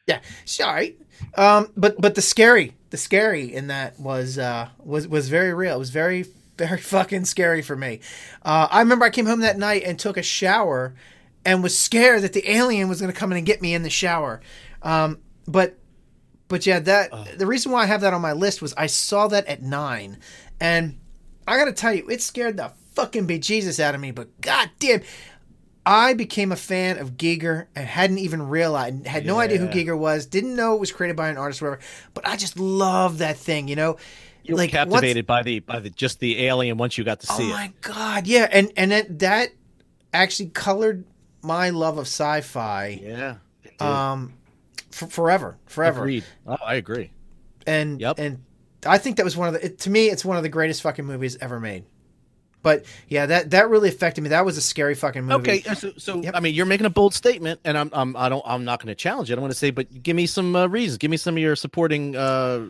Yeah, 0.07 0.19
sorry. 0.45 0.97
Um, 1.35 1.71
but 1.77 1.99
but 2.01 2.15
the 2.15 2.21
scary, 2.21 2.75
the 2.89 2.97
scary 2.97 3.53
in 3.53 3.67
that 3.67 3.99
was 3.99 4.37
uh 4.37 4.69
was 4.79 5.07
was 5.07 5.29
very 5.29 5.53
real. 5.53 5.75
It 5.75 5.79
was 5.79 5.91
very 5.91 6.25
very 6.57 6.79
fucking 6.93 7.25
scary 7.25 7.61
for 7.61 7.75
me. 7.75 7.99
Uh, 8.43 8.67
I 8.69 8.79
remember 8.79 9.05
I 9.05 9.09
came 9.11 9.25
home 9.25 9.39
that 9.41 9.57
night 9.57 9.83
and 9.85 9.97
took 9.97 10.17
a 10.17 10.23
shower, 10.23 10.93
and 11.45 11.61
was 11.63 11.77
scared 11.77 12.21
that 12.23 12.33
the 12.33 12.49
alien 12.51 12.89
was 12.89 12.99
going 12.99 13.11
to 13.13 13.17
come 13.17 13.31
in 13.31 13.37
and 13.37 13.45
get 13.45 13.61
me 13.61 13.73
in 13.73 13.83
the 13.83 13.89
shower. 13.89 14.41
Um, 14.81 15.19
but 15.47 15.77
but 16.53 16.67
yeah, 16.67 16.77
that 16.79 17.37
the 17.39 17.47
reason 17.47 17.71
why 17.71 17.81
I 17.81 17.85
have 17.87 18.01
that 18.01 18.13
on 18.13 18.21
my 18.21 18.33
list 18.33 18.61
was 18.61 18.75
I 18.75 18.85
saw 18.85 19.27
that 19.29 19.47
at 19.47 19.63
nine, 19.63 20.19
and 20.61 20.99
I 21.47 21.57
got 21.57 21.65
to 21.65 21.73
tell 21.73 21.91
you, 21.91 22.07
it 22.09 22.21
scared 22.21 22.57
the 22.57 22.71
fucking 22.93 23.27
bejesus 23.27 23.79
out 23.79 23.95
of 23.95 24.01
me. 24.01 24.11
But 24.11 24.39
goddamn. 24.39 25.01
I 25.85 26.13
became 26.13 26.51
a 26.51 26.55
fan 26.55 26.97
of 26.99 27.17
Giger 27.17 27.65
and 27.75 27.85
hadn't 27.85 28.19
even 28.19 28.47
realized, 28.47 29.05
had 29.05 29.25
no 29.25 29.37
idea 29.39 29.57
who 29.57 29.67
Giger 29.67 29.97
was, 29.97 30.25
didn't 30.27 30.55
know 30.55 30.75
it 30.75 30.79
was 30.79 30.91
created 30.93 31.17
by 31.17 31.27
an 31.29 31.37
artist 31.37 31.61
or 31.61 31.71
whatever, 31.71 31.83
but 32.13 32.25
I 32.25 32.37
just 32.37 32.57
love 32.57 33.17
that 33.17 33.35
thing, 33.35 33.67
you 33.67 33.75
know? 33.75 33.97
You 34.43 34.53
were 34.53 34.59
Like, 34.59 34.69
captivated 34.69 35.25
by 35.25 35.43
the 35.43 35.59
by 35.59 35.79
the 35.79 35.89
just 35.89 36.19
the 36.21 36.45
alien 36.45 36.77
once 36.77 36.97
you 36.97 37.03
got 37.03 37.19
to 37.21 37.27
see 37.27 37.49
it. 37.49 37.51
Oh 37.51 37.55
my 37.55 37.65
it. 37.65 37.81
god, 37.81 38.27
yeah, 38.27 38.47
and 38.49 38.71
and 38.77 38.91
that, 38.91 39.19
that 39.19 39.49
actually 40.13 40.49
colored 40.51 41.03
my 41.41 41.71
love 41.71 41.97
of 41.97 42.05
sci-fi 42.05 43.01
Yeah. 43.03 43.35
um 43.81 44.33
f- 45.01 45.11
forever, 45.11 45.57
forever. 45.65 46.01
Agreed. 46.01 46.23
Oh, 46.47 46.57
I 46.63 46.75
agree. 46.75 47.11
And 47.67 47.99
Yep. 47.99 48.19
and 48.19 48.43
I 48.85 48.97
think 48.97 49.17
that 49.17 49.23
was 49.23 49.35
one 49.37 49.47
of 49.47 49.53
the 49.55 49.65
it, 49.65 49.79
to 49.79 49.89
me 49.89 50.07
it's 50.09 50.23
one 50.25 50.37
of 50.37 50.43
the 50.43 50.49
greatest 50.49 50.81
fucking 50.81 51.05
movies 51.05 51.37
ever 51.41 51.59
made. 51.59 51.85
But 52.61 52.85
yeah, 53.09 53.25
that 53.25 53.51
that 53.51 53.69
really 53.69 53.89
affected 53.89 54.21
me. 54.21 54.29
That 54.29 54.45
was 54.45 54.57
a 54.57 54.61
scary 54.61 54.95
fucking 54.95 55.23
movie. 55.25 55.51
Okay, 55.51 55.69
uh, 55.69 55.73
so, 55.75 55.91
so 55.97 56.21
Yep. 56.21 56.33
I 56.35 56.39
mean, 56.39 56.55
you're 56.55 56.65
making 56.65 56.85
a 56.85 56.89
bold 56.89 57.13
statement, 57.13 57.59
and 57.65 57.77
I'm, 57.77 57.89
I'm 57.91 58.15
I 58.15 58.29
don't 58.29 58.43
I'm 58.45 58.63
not 58.63 58.79
going 58.79 58.87
to 58.87 58.95
challenge 58.95 59.29
it. 59.29 59.33
I'm 59.33 59.39
going 59.39 59.51
to 59.51 59.57
say, 59.57 59.71
but 59.71 60.01
give 60.01 60.15
me 60.15 60.25
some 60.25 60.55
uh, 60.55 60.67
reasons. 60.67 60.97
Give 60.97 61.11
me 61.11 61.17
some 61.17 61.35
of 61.35 61.41
your 61.41 61.55
supporting. 61.57 62.15
Uh, 62.15 62.67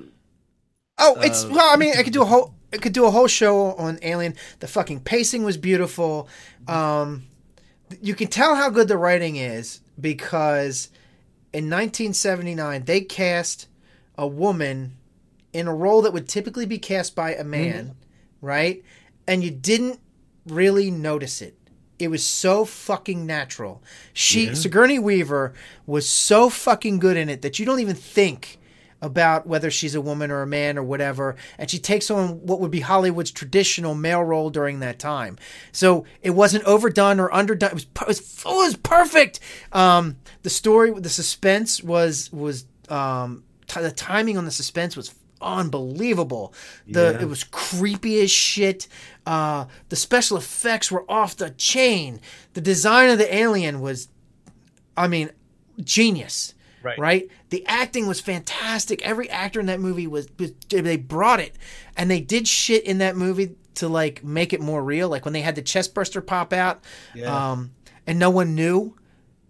Oh, 1.00 1.16
it's 1.22 1.44
Uh, 1.44 1.50
well. 1.54 1.74
I 1.74 1.76
mean, 1.78 1.94
I 1.98 2.04
could 2.04 2.14
do 2.14 2.22
a 2.22 2.26
whole. 2.26 2.54
I 2.72 2.78
could 2.78 2.94
do 2.94 3.06
a 3.06 3.12
whole 3.12 3.28
show 3.28 3.74
on 3.74 4.00
Alien. 4.04 4.36
The 4.60 4.68
fucking 4.68 5.02
pacing 5.02 5.44
was 5.44 5.58
beautiful. 5.58 6.28
Um, 6.68 7.24
you 8.02 8.16
can 8.16 8.28
tell 8.28 8.56
how 8.56 8.70
good 8.70 8.88
the 8.88 8.98
writing 8.98 9.36
is 9.36 9.82
because 10.00 10.90
in 11.54 11.70
1979 11.70 12.86
they 12.86 13.02
cast 13.02 13.68
a 14.18 14.28
woman 14.28 14.98
in 15.54 15.68
a 15.68 15.74
role 15.74 16.02
that 16.02 16.12
would 16.14 16.28
typically 16.28 16.66
be 16.66 16.80
cast 16.80 17.16
by 17.16 17.36
a 17.36 17.44
man, 17.44 17.86
mm-hmm. 17.86 18.46
right? 18.46 18.84
And 19.28 19.44
you 19.44 19.52
didn't 19.52 20.00
really 20.48 20.92
notice 20.92 21.42
it. 21.42 21.58
it 22.00 22.08
was 22.10 22.26
so 22.26 22.66
fucking 22.66 23.26
natural. 23.26 23.82
She 24.14 24.48
Yeah. 24.48 24.54
Sigourney 24.56 25.00
Weaver 25.00 25.54
was 25.86 26.10
so 26.10 26.50
fucking 26.50 27.00
good 27.00 27.16
in 27.16 27.30
it 27.30 27.42
that 27.44 27.60
you 27.60 27.66
don't 27.66 27.80
even 27.80 27.96
think 27.96 28.58
about 29.04 29.46
whether 29.46 29.70
she's 29.70 29.94
a 29.96 30.02
woman 30.02 30.32
or 30.32 30.42
a 30.42 30.48
man 30.48 30.78
or 30.78 30.84
whatever, 30.84 31.36
and 31.60 31.70
she 31.70 31.78
takes 31.78 32.10
on 32.10 32.40
what 32.46 32.60
would 32.62 32.72
be 32.72 32.80
Hollywood's 32.80 33.32
traditional 33.32 33.94
male 33.96 34.24
role 34.24 34.50
during 34.50 34.80
that 34.80 34.98
time. 34.98 35.38
So 35.72 36.06
it 36.22 36.32
wasn't 36.32 36.64
overdone 36.64 37.20
or 37.20 37.32
underdone. 37.34 37.72
It 37.72 37.74
was 37.74 37.88
it 38.02 38.08
was, 38.08 38.20
it 38.20 38.46
was 38.46 38.76
perfect. 38.78 39.40
Um, 39.74 40.16
the 40.44 40.50
story, 40.50 40.92
the 40.92 41.10
suspense 41.10 41.84
was 41.84 42.32
was 42.32 42.66
um, 42.90 43.44
t- 43.68 43.82
the 43.82 43.92
timing 43.92 44.38
on 44.38 44.46
the 44.46 44.52
suspense 44.52 44.96
was 44.96 45.14
unbelievable. 45.42 46.54
The 46.88 47.12
Yeah. 47.18 47.22
it 47.24 47.28
was 47.28 47.44
creepy 47.44 48.22
as 48.22 48.32
shit. 48.32 48.88
Uh, 49.26 49.66
the 49.90 49.96
special 49.98 50.38
effects 50.38 50.92
were 50.92 51.04
off 51.12 51.36
the 51.36 51.50
chain. 51.52 52.20
The 52.54 52.62
design 52.62 53.10
of 53.10 53.18
the 53.18 53.34
alien 53.36 53.82
was, 53.82 54.08
I 54.96 55.08
mean, 55.08 55.30
genius. 55.84 56.54
Right. 56.82 57.00
Right. 57.00 57.30
The 57.54 57.64
acting 57.68 58.08
was 58.08 58.20
fantastic. 58.20 59.04
Every 59.04 59.30
actor 59.30 59.60
in 59.60 59.68
that 59.68 59.80
movie 59.80 60.08
was, 60.08 60.28
was 60.40 60.54
they 60.70 60.98
brought 60.98 61.40
it, 61.40 61.56
and 61.96 62.10
they 62.10 62.20
did 62.20 62.48
shit 62.48 62.84
in 62.84 62.98
that 62.98 63.16
movie 63.16 63.56
to 63.76 63.88
like 63.88 64.24
make 64.24 64.54
it 64.54 64.60
more 64.60 64.84
real. 64.84 65.08
Like 65.08 65.24
when 65.24 65.34
they 65.36 65.42
had 65.42 65.54
the 65.54 65.62
chest 65.62 65.94
burster 65.94 66.20
pop 66.20 66.52
out, 66.52 66.84
Yeah. 67.14 67.52
um, 67.52 67.70
and 68.08 68.18
no 68.18 68.32
one 68.32 68.56
knew. 68.56 68.96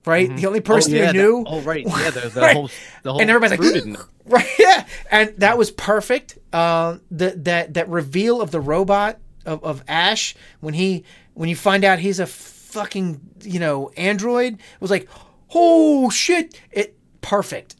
Right. 0.05 0.35
The 0.35 0.47
only 0.47 0.59
Oh, 0.59 0.63
person 0.63 0.91
yeah, 0.91 1.07
who 1.07 1.13
knew. 1.13 1.43
oh, 1.47 1.61
right. 1.61 1.85
Yeah, 1.87 2.09
the, 2.09 2.19
the 2.35 2.41
Right. 2.41 2.53
whole, 2.57 2.69
the 3.03 3.11
whole 3.13 3.21
and 3.21 3.29
everybody's 3.29 3.57
like, 3.73 3.85
in 3.85 3.95
it. 3.95 4.01
right, 4.25 4.49
yeah, 4.59 4.85
and 5.09 5.33
that 5.37 5.57
was 5.57 5.71
perfect. 5.71 6.37
Uh, 6.51 6.97
the, 7.09 7.29
that 7.37 7.75
that 7.75 7.87
reveal 7.87 8.41
of 8.41 8.51
the 8.51 8.59
robot 8.59 9.17
of, 9.45 9.63
of 9.63 9.81
Ash 9.87 10.35
when 10.59 10.73
he 10.73 11.05
when 11.35 11.47
you 11.47 11.55
find 11.55 11.85
out 11.85 11.99
he's 11.99 12.19
a 12.19 12.25
fucking 12.27 13.21
you 13.43 13.61
know 13.61 13.91
android 13.95 14.57
was 14.81 14.91
like, 14.91 15.07
oh 15.55 16.09
shit! 16.09 16.59
It 16.69 16.97
perfect, 17.23 17.75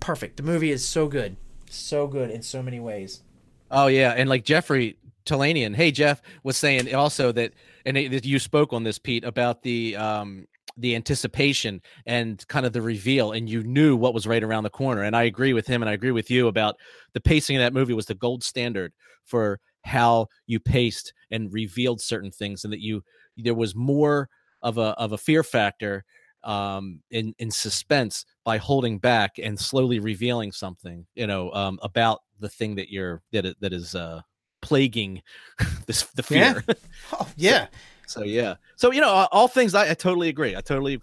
perfect. 0.00 0.36
The 0.36 0.42
movie 0.42 0.72
is 0.72 0.84
so 0.84 1.06
good, 1.06 1.36
so 1.70 2.08
good 2.08 2.30
in 2.30 2.42
so 2.42 2.62
many 2.62 2.80
ways. 2.80 3.22
Oh 3.70 3.86
yeah, 3.86 4.12
and 4.16 4.28
like 4.28 4.44
Jeffrey 4.44 4.96
Talanian, 5.24 5.76
hey 5.76 5.92
Jeff 5.92 6.20
was 6.42 6.56
saying 6.56 6.92
also 6.92 7.30
that, 7.32 7.52
and 7.84 7.96
you 7.96 8.38
spoke 8.40 8.72
on 8.72 8.82
this, 8.82 8.98
Pete, 8.98 9.24
about 9.24 9.62
the 9.62 9.94
um 9.94 10.48
the 10.78 10.94
anticipation 10.94 11.80
and 12.04 12.46
kind 12.48 12.66
of 12.66 12.72
the 12.72 12.82
reveal, 12.82 13.32
and 13.32 13.48
you 13.48 13.62
knew 13.62 13.96
what 13.96 14.12
was 14.12 14.26
right 14.26 14.42
around 14.42 14.64
the 14.64 14.70
corner. 14.70 15.02
And 15.02 15.16
I 15.16 15.22
agree 15.22 15.52
with 15.52 15.66
him, 15.66 15.82
and 15.82 15.88
I 15.88 15.94
agree 15.94 16.10
with 16.10 16.30
you 16.30 16.48
about 16.48 16.76
the 17.14 17.20
pacing 17.20 17.56
of 17.56 17.60
that 17.60 17.72
movie 17.72 17.94
was 17.94 18.06
the 18.06 18.14
gold 18.14 18.42
standard 18.42 18.92
for 19.24 19.60
how 19.84 20.26
you 20.46 20.58
paced 20.60 21.12
and 21.30 21.52
revealed 21.52 22.00
certain 22.00 22.30
things, 22.30 22.64
and 22.64 22.72
that 22.72 22.80
you 22.80 23.02
there 23.36 23.54
was 23.54 23.74
more 23.74 24.28
of 24.62 24.78
a 24.78 24.88
of 24.98 25.12
a 25.12 25.18
fear 25.18 25.42
factor 25.42 26.04
um 26.46 27.00
in 27.10 27.34
in 27.38 27.50
suspense 27.50 28.24
by 28.44 28.56
holding 28.56 28.98
back 28.98 29.32
and 29.42 29.58
slowly 29.58 29.98
revealing 29.98 30.52
something 30.52 31.04
you 31.14 31.26
know 31.26 31.52
um 31.52 31.78
about 31.82 32.20
the 32.40 32.48
thing 32.48 32.76
that 32.76 32.88
you're 32.90 33.20
that 33.32 33.44
that 33.60 33.72
is 33.72 33.94
uh 33.94 34.20
plaguing 34.62 35.20
this 35.86 36.04
the 36.14 36.22
Yeah. 36.30 36.52
fear. 36.54 36.64
Oh 37.12 37.28
yeah, 37.36 37.66
so 38.06 38.22
yeah. 38.22 38.56
So 38.76 38.90
you 38.92 39.00
know 39.00 39.08
all- 39.10 39.28
all 39.30 39.48
things 39.48 39.74
I, 39.74 39.90
I 39.90 39.94
totally 39.94 40.28
agree. 40.28 40.56
I 40.56 40.60
totally 40.60 41.00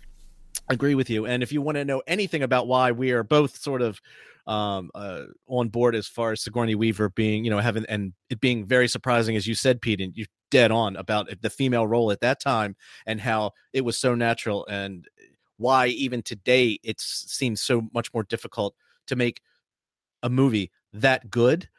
agree 0.70 0.96
with 0.96 1.10
you. 1.10 1.26
And 1.26 1.44
if 1.44 1.52
you 1.52 1.62
want 1.62 1.76
to 1.78 1.86
know 1.86 2.02
anything 2.08 2.42
about 2.44 2.68
why 2.68 2.92
we 2.92 3.12
are 3.12 3.24
both 3.24 3.58
sort 3.58 3.82
of 3.82 4.00
um 4.48 4.92
uh 4.96 5.24
on 5.48 5.70
board 5.70 5.96
as 5.96 6.08
far 6.08 6.34
as 6.34 6.42
sigourney 6.42 6.76
weaver 6.76 7.10
being 7.10 7.46
you 7.46 7.50
know 7.52 7.60
having 7.60 7.86
and 7.88 8.12
it 8.30 8.42
being 8.42 8.66
very 8.66 8.90
surprising 8.90 9.38
as 9.38 9.48
you 9.48 9.56
said 9.56 9.82
pete 9.82 10.02
and 10.02 10.18
you 10.18 10.26
dead 10.52 10.70
on 10.70 10.98
about 10.98 11.30
the 11.42 11.50
female 11.50 11.88
role 11.88 12.12
at 12.12 12.20
that 12.20 12.42
time 12.42 12.76
and 13.06 13.22
how 13.22 13.52
it 13.72 13.86
was 13.86 13.98
so 13.98 14.14
natural 14.16 14.66
and 14.68 15.08
why 15.58 15.88
even 15.88 16.22
today 16.22 16.80
it 16.84 17.00
seems 17.00 17.62
so 17.62 17.88
much 17.94 18.14
more 18.14 18.24
difficult 18.24 18.76
to 19.08 19.16
make 19.16 19.42
a 20.24 20.30
movie 20.30 20.72
that 20.94 21.30
good 21.30 21.70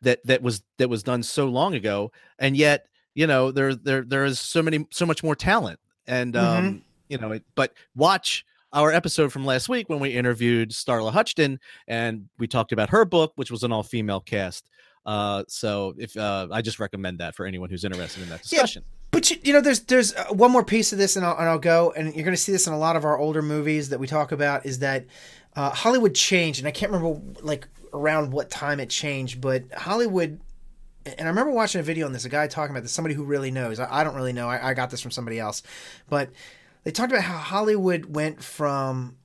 that 0.00 0.20
that 0.24 0.42
was 0.42 0.62
that 0.78 0.88
was 0.88 1.02
done 1.02 1.22
so 1.22 1.46
long 1.46 1.74
ago 1.74 2.10
and 2.38 2.56
yet 2.56 2.86
you 3.14 3.26
know 3.26 3.50
there 3.50 3.74
there 3.74 4.02
there 4.02 4.24
is 4.24 4.40
so 4.40 4.62
many 4.62 4.86
so 4.90 5.06
much 5.06 5.22
more 5.22 5.36
talent 5.36 5.78
and 6.06 6.36
um 6.36 6.82
you 7.08 7.18
know 7.18 7.32
it, 7.32 7.44
but 7.54 7.72
watch 7.94 8.44
our 8.72 8.90
episode 8.90 9.30
from 9.30 9.44
last 9.44 9.68
week 9.68 9.88
when 9.90 10.00
we 10.00 10.10
interviewed 10.10 10.70
Starla 10.70 11.12
Huchton 11.12 11.58
and 11.86 12.28
we 12.38 12.46
talked 12.46 12.72
about 12.72 12.90
her 12.90 13.04
book 13.04 13.32
which 13.36 13.50
was 13.50 13.62
an 13.62 13.72
all 13.72 13.82
female 13.82 14.20
cast 14.20 14.68
uh 15.06 15.44
so 15.48 15.94
if 15.98 16.16
uh 16.16 16.48
I 16.50 16.62
just 16.62 16.80
recommend 16.80 17.18
that 17.18 17.34
for 17.34 17.46
anyone 17.46 17.70
who's 17.70 17.84
interested 17.84 18.22
in 18.22 18.28
that 18.30 18.42
discussion. 18.42 18.82
But 18.82 19.01
you, 19.30 19.36
you 19.42 19.52
know, 19.52 19.60
there's 19.60 19.80
there's 19.80 20.14
uh, 20.14 20.26
one 20.30 20.50
more 20.50 20.64
piece 20.64 20.92
of 20.92 20.98
this, 20.98 21.16
and 21.16 21.24
I'll, 21.24 21.36
and 21.36 21.48
I'll 21.48 21.58
go, 21.58 21.92
and 21.92 22.14
you're 22.14 22.24
going 22.24 22.36
to 22.36 22.40
see 22.40 22.52
this 22.52 22.66
in 22.66 22.72
a 22.72 22.78
lot 22.78 22.96
of 22.96 23.04
our 23.04 23.18
older 23.18 23.42
movies 23.42 23.88
that 23.90 23.98
we 24.00 24.06
talk 24.06 24.32
about. 24.32 24.66
Is 24.66 24.78
that 24.80 25.04
uh, 25.56 25.70
Hollywood 25.70 26.14
changed, 26.14 26.60
and 26.60 26.68
I 26.68 26.70
can't 26.70 26.92
remember 26.92 27.20
like 27.42 27.68
around 27.92 28.32
what 28.32 28.50
time 28.50 28.80
it 28.80 28.90
changed, 28.90 29.40
but 29.40 29.64
Hollywood. 29.72 30.40
And 31.04 31.22
I 31.22 31.30
remember 31.30 31.50
watching 31.50 31.80
a 31.80 31.82
video 31.82 32.06
on 32.06 32.12
this, 32.12 32.24
a 32.24 32.28
guy 32.28 32.46
talking 32.46 32.70
about 32.70 32.84
this, 32.84 32.92
somebody 32.92 33.16
who 33.16 33.24
really 33.24 33.50
knows. 33.50 33.80
I, 33.80 34.00
I 34.00 34.04
don't 34.04 34.14
really 34.14 34.32
know. 34.32 34.48
I, 34.48 34.70
I 34.70 34.74
got 34.74 34.90
this 34.90 35.00
from 35.00 35.10
somebody 35.10 35.40
else, 35.40 35.64
but 36.08 36.30
they 36.84 36.92
talked 36.92 37.10
about 37.10 37.24
how 37.24 37.38
Hollywood 37.38 38.04
went 38.04 38.42
from 38.42 39.16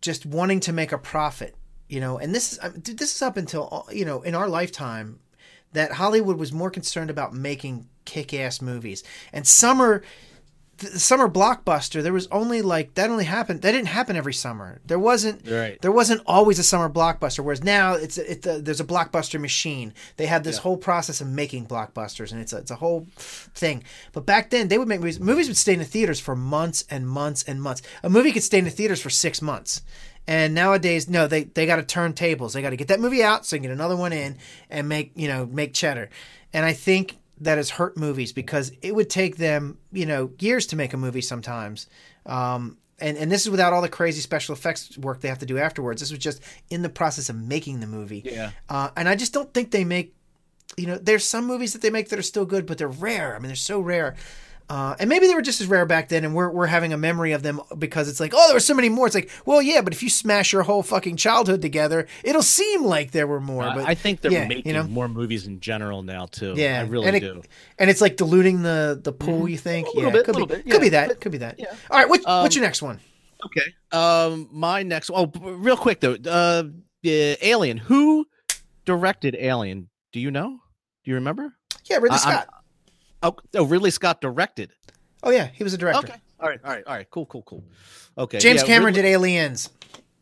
just 0.00 0.26
wanting 0.26 0.58
to 0.60 0.72
make 0.72 0.90
a 0.90 0.98
profit, 0.98 1.54
you 1.88 2.00
know, 2.00 2.18
and 2.18 2.34
this 2.34 2.52
is 2.52 2.58
this 2.82 3.14
is 3.14 3.22
up 3.22 3.36
until 3.36 3.86
you 3.92 4.04
know 4.04 4.22
in 4.22 4.34
our 4.34 4.48
lifetime 4.48 5.20
that 5.72 5.92
Hollywood 5.92 6.36
was 6.38 6.52
more 6.52 6.70
concerned 6.70 7.10
about 7.10 7.32
making 7.34 7.86
kick-ass 8.04 8.60
movies. 8.60 9.02
And 9.32 9.46
summer 9.46 10.02
the 10.78 10.98
summer 10.98 11.28
blockbuster, 11.28 12.02
there 12.02 12.10
was 12.14 12.26
only 12.28 12.62
like 12.62 12.94
that 12.94 13.10
only 13.10 13.26
happened 13.26 13.60
that 13.60 13.72
didn't 13.72 13.88
happen 13.88 14.16
every 14.16 14.32
summer. 14.32 14.80
There 14.86 14.98
wasn't 14.98 15.46
Right. 15.46 15.78
there 15.82 15.92
wasn't 15.92 16.22
always 16.24 16.58
a 16.58 16.62
summer 16.62 16.88
blockbuster 16.88 17.44
whereas 17.44 17.62
now 17.62 17.92
it's 17.92 18.16
it's 18.16 18.46
a, 18.46 18.62
there's 18.62 18.80
a 18.80 18.84
blockbuster 18.84 19.38
machine. 19.38 19.92
They 20.16 20.24
have 20.24 20.42
this 20.42 20.56
Yeah. 20.56 20.62
whole 20.62 20.76
process 20.78 21.20
of 21.20 21.26
making 21.28 21.66
blockbusters 21.66 22.32
and 22.32 22.40
it's 22.40 22.54
a, 22.54 22.56
it's 22.56 22.70
a 22.70 22.76
whole 22.76 23.06
thing. 23.16 23.84
But 24.12 24.24
back 24.24 24.48
then 24.48 24.68
they 24.68 24.78
would 24.78 24.88
make 24.88 25.00
movies 25.00 25.20
movies 25.20 25.48
would 25.48 25.58
stay 25.58 25.74
in 25.74 25.80
the 25.80 25.84
theaters 25.84 26.18
for 26.18 26.34
months 26.34 26.84
and 26.90 27.06
months 27.06 27.42
and 27.46 27.60
months. 27.62 27.82
A 28.02 28.08
movie 28.08 28.32
could 28.32 28.42
stay 28.42 28.58
in 28.58 28.64
the 28.64 28.70
theaters 28.70 29.02
for 29.02 29.10
6 29.10 29.42
months. 29.42 29.82
And 30.26 30.54
nowadays, 30.54 31.08
no, 31.08 31.26
they 31.26 31.44
they 31.44 31.66
got 31.66 31.76
to 31.76 31.82
turn 31.82 32.12
tables. 32.12 32.52
They 32.52 32.62
got 32.62 32.70
to 32.70 32.76
get 32.76 32.88
that 32.88 33.00
movie 33.00 33.22
out 33.22 33.46
so 33.46 33.56
they 33.56 33.58
can 33.58 33.64
get 33.64 33.72
another 33.72 33.96
one 33.96 34.12
in 34.12 34.36
and 34.68 34.88
make 34.88 35.12
you 35.16 35.28
know 35.28 35.46
make 35.46 35.74
cheddar. 35.74 36.10
And 36.52 36.64
I 36.64 36.72
think 36.72 37.18
that 37.40 37.56
has 37.56 37.70
hurt 37.70 37.96
movies 37.96 38.32
because 38.32 38.70
it 38.82 38.94
would 38.94 39.10
take 39.10 39.36
them 39.36 39.78
you 39.92 40.06
know 40.06 40.30
years 40.38 40.66
to 40.68 40.76
make 40.76 40.92
a 40.92 40.96
movie 40.96 41.20
sometimes. 41.22 41.86
Um, 42.26 42.76
and 43.00 43.16
and 43.16 43.32
this 43.32 43.42
is 43.42 43.50
without 43.50 43.72
all 43.72 43.82
the 43.82 43.88
crazy 43.88 44.20
special 44.20 44.54
effects 44.54 44.96
work 44.98 45.20
they 45.20 45.28
have 45.28 45.38
to 45.38 45.46
do 45.46 45.58
afterwards. 45.58 46.00
This 46.00 46.10
was 46.10 46.20
just 46.20 46.42
in 46.68 46.82
the 46.82 46.88
process 46.88 47.28
of 47.28 47.36
making 47.36 47.80
the 47.80 47.86
movie. 47.86 48.22
Yeah. 48.24 48.50
Uh, 48.68 48.90
and 48.96 49.08
I 49.08 49.16
just 49.16 49.32
don't 49.32 49.52
think 49.52 49.70
they 49.70 49.84
make. 49.84 50.14
You 50.76 50.86
know, 50.86 50.98
there's 50.98 51.24
some 51.24 51.46
movies 51.46 51.72
that 51.72 51.82
they 51.82 51.90
make 51.90 52.10
that 52.10 52.18
are 52.18 52.22
still 52.22 52.44
good, 52.44 52.64
but 52.64 52.78
they're 52.78 52.86
rare. 52.88 53.34
I 53.34 53.40
mean, 53.40 53.48
they're 53.48 53.56
so 53.56 53.80
rare. 53.80 54.14
Uh, 54.70 54.94
and 55.00 55.08
maybe 55.08 55.26
they 55.26 55.34
were 55.34 55.42
just 55.42 55.60
as 55.60 55.66
rare 55.66 55.84
back 55.84 56.08
then, 56.08 56.24
and 56.24 56.32
we're, 56.32 56.48
we're 56.48 56.66
having 56.66 56.92
a 56.92 56.96
memory 56.96 57.32
of 57.32 57.42
them 57.42 57.60
because 57.76 58.08
it's 58.08 58.20
like, 58.20 58.32
oh, 58.36 58.46
there 58.46 58.54
were 58.54 58.60
so 58.60 58.72
many 58.72 58.88
more. 58.88 59.04
It's 59.04 59.16
like, 59.16 59.28
well, 59.44 59.60
yeah, 59.60 59.80
but 59.80 59.92
if 59.92 60.00
you 60.00 60.08
smash 60.08 60.52
your 60.52 60.62
whole 60.62 60.84
fucking 60.84 61.16
childhood 61.16 61.60
together, 61.60 62.06
it'll 62.22 62.40
seem 62.40 62.84
like 62.84 63.10
there 63.10 63.26
were 63.26 63.40
more. 63.40 63.64
I- 63.64 63.74
But 63.74 63.88
I 63.88 63.94
think 63.96 64.20
they're 64.20 64.30
yeah, 64.30 64.46
making 64.46 64.68
you 64.68 64.72
know? 64.74 64.84
more 64.84 65.08
movies 65.08 65.48
in 65.48 65.58
general 65.58 66.04
now 66.04 66.26
too. 66.26 66.54
Yeah, 66.56 66.82
I 66.82 66.88
really 66.88 67.08
and 67.08 67.16
it- 67.16 67.20
do. 67.20 67.42
and 67.80 67.90
it's 67.90 68.00
like 68.00 68.16
diluting 68.16 68.62
the 68.62 69.00
the 69.02 69.12
pool. 69.12 69.48
You 69.48 69.58
think? 69.58 69.88
Mm-hmm. 69.88 69.98
A 69.98 70.00
little 70.02 70.12
yeah, 70.12 70.16
bit, 70.18 70.24
could 70.26 70.34
be, 70.36 70.40
little 70.42 70.56
bit, 70.56 70.70
could 70.70 70.80
be 70.80 70.86
yeah. 70.86 71.06
that. 71.08 71.20
Could 71.20 71.32
be 71.32 71.38
that. 71.38 71.58
Yeah. 71.58 71.74
All 71.90 71.98
right, 71.98 72.08
what, 72.08 72.20
Um, 72.28 72.42
what's 72.44 72.54
your 72.54 72.64
next 72.64 72.80
one? 72.80 73.00
Okay. 73.44 73.74
Um, 73.90 74.48
my 74.52 74.84
next. 74.84 75.10
Oh, 75.12 75.32
real 75.40 75.76
quick 75.76 75.98
though. 75.98 76.14
Uh, 76.14 76.62
uh, 77.04 77.36
Alien. 77.42 77.76
Who 77.76 78.24
directed 78.84 79.34
Alien? 79.36 79.88
Do 80.12 80.20
you 80.20 80.30
know? 80.30 80.58
Do 81.04 81.10
you 81.10 81.16
remember? 81.16 81.54
Yeah, 81.86 81.96
Ridley 81.96 82.10
I- 82.10 82.30
I'm- 82.30 82.42
Scott. 82.42 82.48
Oh, 83.22 83.36
oh, 83.54 83.64
Ridley 83.64 83.90
Scott 83.90 84.20
directed. 84.20 84.72
Oh 85.22 85.30
yeah, 85.30 85.46
he 85.46 85.62
was 85.62 85.74
a 85.74 85.78
director. 85.78 86.08
Okay. 86.12 86.20
All 86.40 86.48
right. 86.48 86.60
All 86.64 86.70
right. 86.70 86.84
All 86.86 86.94
right. 86.94 87.10
Cool. 87.10 87.26
Cool. 87.26 87.42
Cool. 87.42 87.64
Okay. 88.16 88.38
James 88.38 88.62
yeah, 88.62 88.66
Cameron 88.66 88.94
Ridley- 88.94 89.02
did 89.02 89.08
Aliens. 89.08 89.70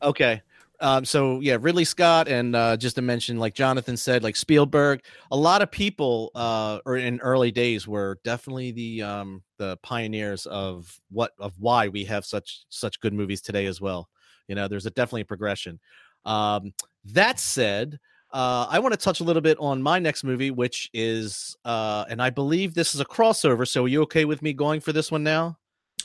Okay. 0.02 0.42
Um, 0.80 1.04
so 1.04 1.40
yeah, 1.40 1.56
Ridley 1.60 1.84
Scott 1.84 2.28
and 2.28 2.54
uh, 2.54 2.76
just 2.76 2.96
to 2.96 3.02
mention, 3.02 3.38
like 3.38 3.54
Jonathan 3.54 3.96
said, 3.96 4.22
like 4.22 4.36
Spielberg, 4.36 5.02
a 5.32 5.36
lot 5.36 5.60
of 5.60 5.70
people 5.70 6.30
uh, 6.36 6.78
or 6.86 6.96
in 6.96 7.18
early 7.20 7.50
days 7.50 7.88
were 7.88 8.18
definitely 8.22 8.70
the 8.70 9.02
um, 9.02 9.42
the 9.58 9.76
pioneers 9.82 10.46
of 10.46 11.00
what 11.10 11.32
of 11.38 11.52
why 11.58 11.88
we 11.88 12.04
have 12.04 12.24
such 12.24 12.64
such 12.68 13.00
good 13.00 13.12
movies 13.12 13.40
today 13.40 13.66
as 13.66 13.80
well. 13.80 14.08
You 14.46 14.54
know, 14.54 14.68
there's 14.68 14.86
a 14.86 14.90
definitely 14.90 15.22
a 15.22 15.26
progression. 15.26 15.80
Um, 16.24 16.72
that 17.06 17.40
said, 17.40 17.98
uh, 18.32 18.66
I 18.68 18.78
want 18.78 18.92
to 18.92 18.98
touch 18.98 19.20
a 19.20 19.24
little 19.24 19.42
bit 19.42 19.56
on 19.60 19.82
my 19.82 19.98
next 19.98 20.24
movie, 20.24 20.50
which 20.50 20.90
is, 20.92 21.56
uh, 21.64 22.04
and 22.08 22.20
I 22.20 22.30
believe 22.30 22.74
this 22.74 22.94
is 22.94 23.00
a 23.00 23.04
crossover. 23.04 23.66
So, 23.66 23.84
are 23.84 23.88
you 23.88 24.02
okay 24.02 24.24
with 24.24 24.42
me 24.42 24.52
going 24.52 24.80
for 24.80 24.92
this 24.92 25.10
one 25.10 25.22
now? 25.22 25.58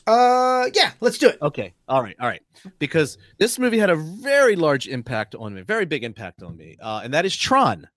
Uh, 0.05 0.69
yeah, 0.73 0.91
let's 0.99 1.17
do 1.17 1.29
it. 1.29 1.37
Okay. 1.41 1.73
All 1.87 2.01
right. 2.01 2.15
All 2.19 2.27
right. 2.27 2.41
Because 2.79 3.17
this 3.37 3.57
movie 3.57 3.77
had 3.77 3.89
a 3.89 3.95
very 3.95 4.55
large 4.55 4.87
impact 4.87 5.35
on 5.35 5.53
me, 5.53 5.61
very 5.61 5.85
big 5.85 6.03
impact 6.03 6.43
on 6.43 6.57
me, 6.57 6.77
uh, 6.81 7.01
and 7.03 7.13
that 7.13 7.25
is 7.25 7.35
Tron. 7.35 7.87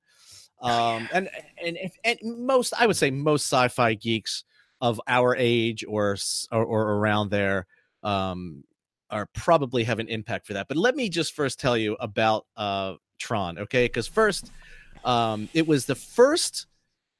Um, 0.60 1.08
and 1.12 1.28
and 1.62 1.76
if 1.76 1.94
and 2.04 2.18
most, 2.22 2.72
I 2.78 2.86
would 2.86 2.96
say 2.96 3.10
most 3.10 3.44
sci-fi 3.46 3.94
geeks 3.94 4.44
of 4.80 5.00
our 5.06 5.36
age 5.36 5.84
or 5.86 6.16
or, 6.52 6.64
or 6.64 6.82
around 6.94 7.30
there 7.30 7.66
um, 8.02 8.64
are 9.10 9.28
probably 9.34 9.84
have 9.84 9.98
an 9.98 10.08
impact 10.08 10.46
for 10.46 10.54
that. 10.54 10.68
But 10.68 10.76
let 10.76 10.96
me 10.96 11.08
just 11.08 11.34
first 11.34 11.60
tell 11.60 11.76
you 11.76 11.96
about 12.00 12.46
uh, 12.56 12.94
Tron, 13.18 13.58
okay? 13.58 13.86
Because 13.86 14.06
first, 14.06 14.50
um, 15.04 15.48
it 15.54 15.66
was 15.66 15.86
the 15.86 15.94
first 15.94 16.66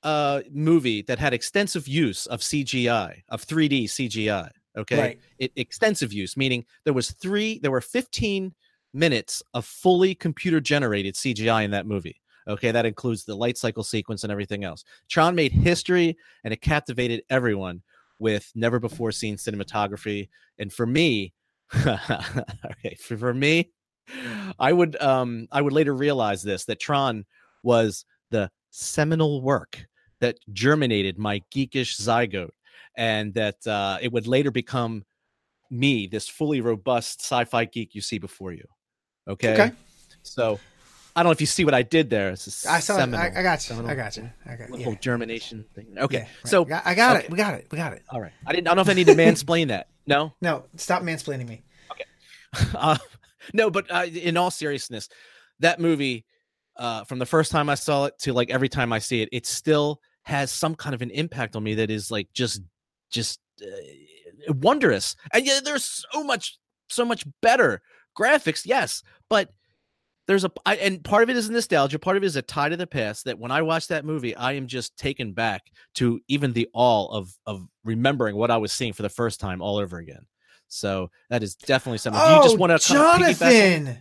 uh, 0.02 0.42
movie 0.52 1.02
that 1.02 1.18
had 1.18 1.34
extensive 1.34 1.88
use 1.88 2.26
of 2.26 2.40
CGI, 2.40 3.22
of 3.28 3.44
3D 3.44 3.84
CGI. 3.84 4.50
Okay, 4.76 4.98
Right. 4.98 5.20
it 5.38 5.52
extensive 5.56 6.12
use, 6.12 6.36
meaning 6.36 6.64
there 6.84 6.92
was 6.92 7.10
three, 7.12 7.58
there 7.60 7.70
were 7.70 7.80
15 7.80 8.54
minutes 8.92 9.42
of 9.54 9.64
fully 9.64 10.14
computer 10.14 10.60
generated 10.60 11.14
CGI 11.14 11.64
in 11.64 11.70
that 11.70 11.86
movie. 11.86 12.20
Okay, 12.48 12.70
that 12.70 12.86
includes 12.86 13.24
the 13.24 13.34
light 13.34 13.56
cycle 13.58 13.82
sequence 13.82 14.22
and 14.22 14.30
everything 14.30 14.64
else. 14.64 14.84
Tron 15.08 15.34
made 15.34 15.50
history 15.50 16.16
and 16.44 16.52
it 16.52 16.60
captivated 16.60 17.22
everyone 17.30 17.82
with 18.18 18.52
never 18.54 18.78
before 18.78 19.12
seen 19.12 19.36
cinematography. 19.36 20.28
And 20.58 20.72
for 20.72 20.86
me, 20.86 21.32
okay, 21.74 22.96
for, 23.00 23.16
for 23.16 23.34
me, 23.34 23.72
I 24.58 24.72
would 24.72 25.00
um 25.02 25.48
I 25.50 25.60
would 25.62 25.72
later 25.72 25.94
realize 25.94 26.42
this 26.42 26.64
that 26.66 26.80
Tron 26.80 27.24
was 27.62 28.04
the 28.30 28.50
seminal 28.70 29.42
work 29.42 29.86
that 30.20 30.38
germinated 30.52 31.18
my 31.18 31.42
geekish 31.54 32.00
zygote 32.00 32.50
and 32.96 33.34
that 33.34 33.66
uh, 33.66 33.98
it 34.00 34.12
would 34.12 34.26
later 34.26 34.50
become 34.50 35.04
me, 35.70 36.06
this 36.06 36.28
fully 36.28 36.60
robust 36.60 37.20
sci-fi 37.20 37.64
geek 37.66 37.94
you 37.94 38.00
see 38.00 38.18
before 38.18 38.52
you. 38.52 38.64
Okay. 39.28 39.52
Okay. 39.52 39.72
So 40.22 40.58
I 41.14 41.22
don't 41.22 41.28
know 41.28 41.32
if 41.32 41.40
you 41.40 41.46
see 41.46 41.64
what 41.64 41.74
I 41.74 41.82
did 41.82 42.10
there. 42.10 42.30
It's 42.30 42.64
a 42.64 42.70
I 42.70 42.80
saw. 42.80 42.96
seminal- 42.96 43.20
I, 43.20 43.32
I 43.36 43.42
got 43.42 43.58
you. 43.58 43.74
seminal 43.74 43.90
I 43.90 43.94
got 43.94 44.16
you. 44.16 44.30
I 44.46 44.56
got 44.56 44.70
Little 44.70 44.92
yeah. 44.92 44.98
germination 45.00 45.64
thing. 45.74 45.86
Okay. 45.98 46.18
Yeah, 46.18 46.22
right. 46.22 46.28
So 46.44 46.62
I 46.62 46.68
got, 46.68 46.86
I 46.86 46.94
got 46.94 47.16
okay. 47.16 47.24
it. 47.26 47.30
We 47.30 47.36
got 47.36 47.54
it. 47.54 47.66
We 47.70 47.78
got 47.78 47.92
it. 47.92 48.02
all 48.10 48.20
right. 48.20 48.32
I 48.46 48.52
didn't. 48.52 48.68
I 48.68 48.70
don't 48.70 48.76
know 48.76 48.82
if 48.82 48.88
I 48.88 48.94
need 48.94 49.06
to 49.08 49.14
mansplain 49.14 49.68
that. 49.68 49.88
No. 50.06 50.34
No, 50.40 50.64
stop 50.76 51.02
mansplaining 51.02 51.48
me. 51.48 51.64
uh, 52.74 52.96
no, 53.52 53.70
but 53.70 53.90
uh, 53.90 54.06
in 54.06 54.36
all 54.36 54.50
seriousness, 54.50 55.08
that 55.60 55.80
movie, 55.80 56.24
uh, 56.76 57.04
from 57.04 57.18
the 57.18 57.26
first 57.26 57.50
time 57.50 57.68
I 57.68 57.74
saw 57.74 58.06
it 58.06 58.18
to 58.20 58.32
like 58.32 58.50
every 58.50 58.68
time 58.68 58.92
I 58.92 58.98
see 58.98 59.22
it, 59.22 59.28
it 59.32 59.46
still 59.46 60.00
has 60.24 60.50
some 60.50 60.74
kind 60.74 60.94
of 60.94 61.02
an 61.02 61.10
impact 61.10 61.56
on 61.56 61.62
me 61.62 61.74
that 61.74 61.90
is 61.90 62.10
like 62.10 62.28
just, 62.32 62.60
just 63.10 63.40
uh, 63.62 64.52
wondrous. 64.52 65.16
And 65.32 65.46
yeah, 65.46 65.60
there's 65.64 66.04
so 66.12 66.22
much, 66.22 66.58
so 66.88 67.04
much 67.04 67.24
better 67.40 67.80
graphics, 68.18 68.66
yes, 68.66 69.02
but 69.30 69.50
there's 70.26 70.44
a 70.44 70.50
I, 70.64 70.76
and 70.76 71.02
part 71.04 71.22
of 71.22 71.30
it 71.30 71.36
is 71.36 71.48
nostalgia, 71.48 71.98
part 71.98 72.16
of 72.16 72.22
it 72.22 72.26
is 72.26 72.36
a 72.36 72.42
tie 72.42 72.68
to 72.68 72.76
the 72.76 72.86
past. 72.86 73.24
That 73.24 73.38
when 73.38 73.50
I 73.50 73.62
watch 73.62 73.88
that 73.88 74.04
movie, 74.04 74.34
I 74.34 74.52
am 74.52 74.66
just 74.66 74.96
taken 74.96 75.32
back 75.32 75.62
to 75.94 76.20
even 76.28 76.52
the 76.52 76.68
all 76.74 77.10
of 77.10 77.32
of 77.46 77.64
remembering 77.84 78.36
what 78.36 78.50
I 78.50 78.56
was 78.56 78.72
seeing 78.72 78.92
for 78.92 79.02
the 79.02 79.08
first 79.08 79.38
time 79.38 79.62
all 79.62 79.78
over 79.78 79.98
again. 79.98 80.26
So 80.68 81.10
that 81.30 81.42
is 81.42 81.54
definitely 81.54 81.98
something. 81.98 82.20
Do 82.22 82.32
you 82.34 82.42
just 82.42 82.56
Oh, 82.56 82.58
want 82.58 82.80
to 82.80 82.92
Jonathan? 82.92 83.98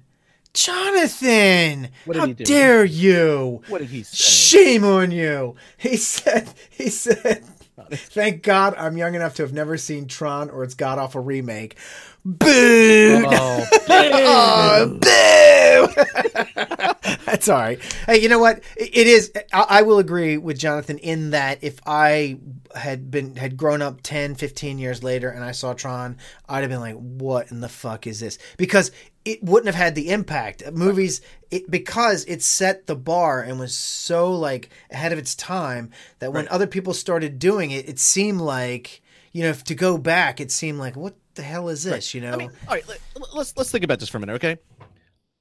Jonathan, 0.54 1.90
What 2.06 2.16
how 2.16 2.28
dare 2.28 2.86
you? 2.86 3.62
What 3.68 3.80
did 3.80 3.90
he 3.90 4.04
say? 4.04 4.58
Shame 4.58 4.86
on 4.86 5.12
you. 5.12 5.56
He 5.76 5.98
said, 5.98 6.50
he 6.70 6.90
said, 6.90 7.44
thank 7.92 8.42
God 8.42 8.74
I'm 8.78 8.96
young 8.96 9.16
enough 9.16 9.36
to 9.36 9.44
have 9.44 9.52
never 9.52 9.78
seen 9.78 10.08
Tron 10.08 10.50
or 10.50 10.64
its 10.64 10.74
god 10.74 10.98
awful 10.98 11.22
remake. 11.22 11.76
Boo! 12.24 13.24
Oh, 13.28 13.68
Oh, 13.90 14.98
boo! 15.02 16.92
That's 17.26 17.50
all 17.50 17.60
right. 17.60 17.80
Hey, 18.06 18.20
you 18.22 18.30
know 18.30 18.40
what? 18.40 18.64
It 18.76 19.08
is. 19.08 19.32
I, 19.54 19.84
will 19.84 20.00
agree 20.00 20.38
with 20.38 20.58
Jonathan 20.58 20.98
in 20.98 21.32
that 21.32 21.64
if 21.64 21.80
I 21.86 22.40
had 22.74 23.12
been 23.12 23.36
had 23.36 23.58
grown 23.58 23.82
up 23.82 24.02
10, 24.02 24.36
15 24.36 24.80
years 24.80 25.04
later 25.04 25.30
and 25.30 25.44
I 25.44 25.52
saw 25.52 25.74
Tron, 25.74 26.18
I'd 26.50 26.62
have 26.62 26.70
been 26.70 26.80
like, 26.80 26.96
"What 26.96 27.52
in 27.52 27.62
the 27.62 27.70
fuck 27.70 28.08
is 28.08 28.20
this?" 28.20 28.38
Because 28.58 28.92
it 29.24 29.44
wouldn't 29.44 29.68
have 29.68 29.76
had 29.76 29.96
the 29.96 30.10
impact. 30.10 30.64
Movies, 30.72 31.22
it 31.52 31.70
because 31.70 32.26
it 32.26 32.42
set 32.42 32.88
the 32.88 32.96
bar 32.96 33.42
and 33.42 33.60
was 33.60 33.76
so 33.76 34.32
like 34.34 34.70
ahead 34.90 35.12
of 35.12 35.20
its 35.20 35.36
time 35.36 35.92
that 36.20 36.34
when 36.34 36.48
other 36.48 36.68
people 36.68 36.94
started 36.94 37.40
doing 37.40 37.72
it, 37.72 37.88
it 37.88 38.00
seemed 38.00 38.42
like 38.42 39.02
you 39.32 39.44
know, 39.44 39.50
if 39.50 39.64
to 39.66 39.76
go 39.76 39.98
back, 39.98 40.40
it 40.40 40.50
seemed 40.50 40.80
like, 40.80 40.96
"What 40.96 41.16
the 41.36 41.44
hell 41.44 41.70
is 41.70 41.84
this?" 41.84 42.14
You 42.14 42.22
know. 42.22 42.32
I 42.32 42.38
mean, 42.38 42.52
all 42.68 42.74
right. 42.74 42.88
Let, 42.88 43.00
let's 43.34 43.56
let's 43.58 43.70
think 43.70 43.84
about 43.84 44.00
this 44.00 44.10
for 44.10 44.18
a 44.18 44.22
minute, 44.22 44.36
okay? 44.36 44.58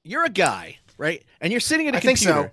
You're 0.03 0.25
a 0.25 0.29
guy, 0.29 0.77
right? 0.97 1.23
And 1.41 1.51
you're 1.51 1.59
sitting 1.59 1.87
at 1.87 1.93
a 1.93 1.97
I 1.97 1.99
think 2.01 2.19
computer. 2.19 2.51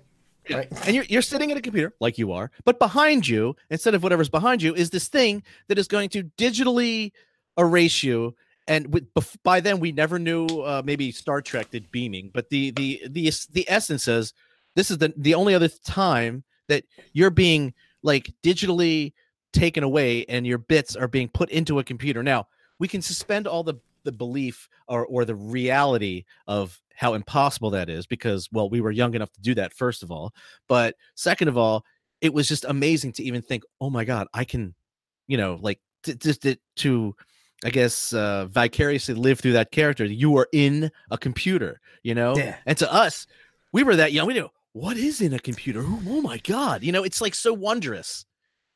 so. 0.49 0.55
Right. 0.55 0.67
And 0.85 0.93
you're 0.95 1.05
you're 1.05 1.21
sitting 1.21 1.51
at 1.51 1.57
a 1.57 1.61
computer 1.61 1.93
like 2.01 2.17
you 2.17 2.33
are, 2.33 2.51
but 2.65 2.77
behind 2.77 3.25
you, 3.27 3.55
instead 3.69 3.95
of 3.95 4.03
whatever's 4.03 4.27
behind 4.29 4.61
you, 4.61 4.75
is 4.75 4.89
this 4.89 5.07
thing 5.07 5.41
that 5.69 5.77
is 5.77 5.87
going 5.87 6.09
to 6.09 6.23
digitally 6.37 7.13
erase 7.57 8.03
you. 8.03 8.35
And 8.67 8.93
with, 8.93 9.13
bef- 9.13 9.37
by 9.43 9.59
then, 9.61 9.79
we 9.79 9.91
never 9.91 10.19
knew. 10.19 10.45
Uh, 10.45 10.81
maybe 10.83 11.11
Star 11.11 11.41
Trek 11.41 11.71
did 11.71 11.89
beaming, 11.91 12.29
but 12.33 12.49
the 12.49 12.71
the 12.71 13.03
the 13.09 13.31
the 13.51 13.65
essence 13.69 14.07
is 14.07 14.33
this 14.75 14.91
is 14.91 14.97
the 14.97 15.13
the 15.15 15.33
only 15.33 15.55
other 15.55 15.69
time 15.69 16.43
that 16.67 16.83
you're 17.13 17.29
being 17.29 17.73
like 18.03 18.33
digitally 18.43 19.13
taken 19.53 19.83
away, 19.83 20.25
and 20.27 20.45
your 20.45 20.57
bits 20.57 20.95
are 20.95 21.07
being 21.07 21.29
put 21.29 21.49
into 21.51 21.79
a 21.79 21.83
computer. 21.83 22.21
Now 22.21 22.47
we 22.79 22.87
can 22.89 23.01
suspend 23.01 23.47
all 23.47 23.63
the 23.63 23.75
the 24.03 24.11
belief 24.11 24.67
or 24.87 25.05
or 25.05 25.25
the 25.25 25.35
reality 25.35 26.23
of 26.47 26.79
how 26.95 27.13
impossible 27.13 27.71
that 27.71 27.89
is 27.89 28.05
because 28.05 28.47
well 28.51 28.69
we 28.69 28.81
were 28.81 28.91
young 28.91 29.15
enough 29.15 29.31
to 29.33 29.41
do 29.41 29.55
that 29.55 29.73
first 29.73 30.03
of 30.03 30.11
all. 30.11 30.33
But 30.67 30.95
second 31.15 31.47
of 31.47 31.57
all 31.57 31.83
it 32.23 32.33
was 32.33 32.47
just 32.47 32.63
amazing 32.65 33.11
to 33.11 33.23
even 33.23 33.41
think 33.41 33.63
oh 33.81 33.89
my 33.89 34.05
god 34.05 34.27
i 34.33 34.45
can 34.45 34.73
you 35.27 35.37
know 35.37 35.59
like 35.61 35.79
just 36.19 36.41
to, 36.41 36.55
to 36.77 37.13
i 37.65 37.69
guess 37.69 38.13
uh 38.13 38.45
vicariously 38.45 39.13
live 39.13 39.39
through 39.39 39.51
that 39.51 39.71
character. 39.71 40.05
You 40.05 40.31
were 40.31 40.47
in 40.51 40.89
a 41.11 41.17
computer 41.17 41.79
you 42.01 42.15
know? 42.15 42.35
Yeah. 42.35 42.55
and 42.65 42.77
to 42.79 42.91
us 42.91 43.27
we 43.73 43.83
were 43.83 43.97
that 43.97 44.13
young 44.13 44.25
we 44.25 44.33
knew 44.33 44.49
what 44.71 44.97
is 44.97 45.21
in 45.21 45.33
a 45.33 45.39
computer? 45.39 45.83
Oh 45.85 46.21
my 46.21 46.37
god 46.39 46.81
you 46.81 46.91
know? 46.91 47.03
It's 47.03 47.21
like 47.21 47.35
so 47.35 47.53
wondrous 47.53 48.25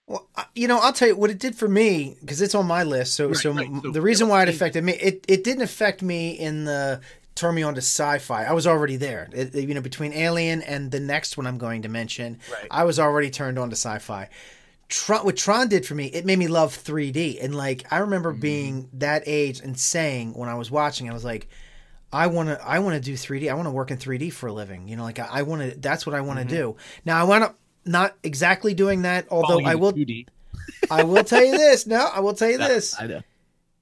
Well, 0.08 0.28
you 0.56 0.67
know, 0.70 0.80
I'll 0.80 0.93
tell 0.93 1.10
you 1.10 1.15
what 1.17 1.30
it 1.30 1.38
did 1.38 1.56
for 1.56 1.67
me 1.67 2.15
because 2.22 2.41
it's 2.41 2.56
on 2.56 2.65
my 2.65 2.84
list. 2.84 3.13
So, 3.15 3.28
Right, 3.28 3.36
so, 3.38 3.52
right. 3.52 3.70
So, 3.84 3.91
the 3.91 4.02
reason 4.02 4.30
why 4.30 4.41
it 4.43 4.50
affected 4.50 4.84
me, 4.84 4.93
it, 4.93 5.26
it 5.28 5.43
didn't 5.43 5.63
affect 5.63 6.02
me 6.02 6.32
in 6.32 6.63
the 6.65 7.02
turn 7.36 7.54
me 7.54 7.62
on 7.62 7.76
to 7.76 7.82
sci-fi. 7.82 8.46
I 8.46 8.54
was 8.54 8.65
already 8.65 8.96
there. 8.96 9.28
It- 9.34 9.54
you 9.54 9.74
know, 9.76 9.82
between 9.82 10.13
Alien 10.13 10.62
and 10.63 10.91
the 10.91 11.00
next 11.02 11.36
one 11.38 11.46
I'm 11.46 11.58
going 11.58 11.82
to 11.84 11.89
mention, 11.89 12.39
Right. 12.52 12.67
I 12.72 12.84
was 12.86 13.00
already 13.00 13.30
turned 13.30 13.60
on 13.60 13.70
to 13.70 13.76
sci-fi. 13.76 14.30
Tron, 14.89 15.26
what 15.26 15.36
Tron 15.36 15.67
did 15.67 15.86
for 15.86 15.93
me, 15.96 16.06
it 16.06 16.26
made 16.26 16.39
me 16.39 16.48
love 16.48 16.74
3D. 16.74 17.43
And 17.43 17.54
like, 17.54 17.86
I 17.91 17.98
remember 17.98 18.32
Mm-hmm. 18.32 18.39
being 18.41 18.89
that 18.93 19.24
age 19.26 19.60
and 19.60 19.78
saying 19.78 20.34
when 20.36 20.48
I 20.48 20.56
was 20.56 20.72
watching, 20.72 21.10
I 21.10 21.13
was 21.13 21.26
like, 21.26 21.50
I 22.13 22.28
want 22.28 22.48
to, 22.48 22.65
I 22.65 22.80
want 22.80 22.96
to 22.96 23.02
do 23.02 23.15
3D. 23.15 23.52
I 23.52 23.54
want 23.56 23.65
to 23.65 23.72
work 23.72 23.91
in 23.91 23.98
3D 23.98 24.32
for 24.32 24.48
a 24.48 24.54
living. 24.54 24.88
You 24.88 24.96
know, 24.96 25.04
like 25.04 25.20
I, 25.20 25.28
I 25.30 25.41
want 25.41 25.62
to, 25.74 25.78
that's 25.78 26.06
what 26.06 26.15
I 26.15 26.22
want 26.22 26.39
to 26.39 26.46
Mm-hmm. 26.46 26.56
do. 26.56 26.76
Now 27.04 27.20
I 27.20 27.24
want 27.26 27.43
up 27.43 27.60
not 27.88 28.15
exactly 28.23 28.73
doing 28.73 29.04
that, 29.04 29.28
although 29.30 29.47
Falling 29.47 29.67
I 29.67 29.76
will 29.76 29.93
2D. 29.93 30.28
I 30.91 31.04
will 31.04 31.23
tell 31.23 31.43
you 31.43 31.58
this. 31.58 31.88
No, 31.88 32.10
I 32.13 32.19
will 32.19 32.34
tell 32.34 32.50
you 32.50 32.58
this. 32.69 33.00
I 33.00 33.08
know. 33.08 33.21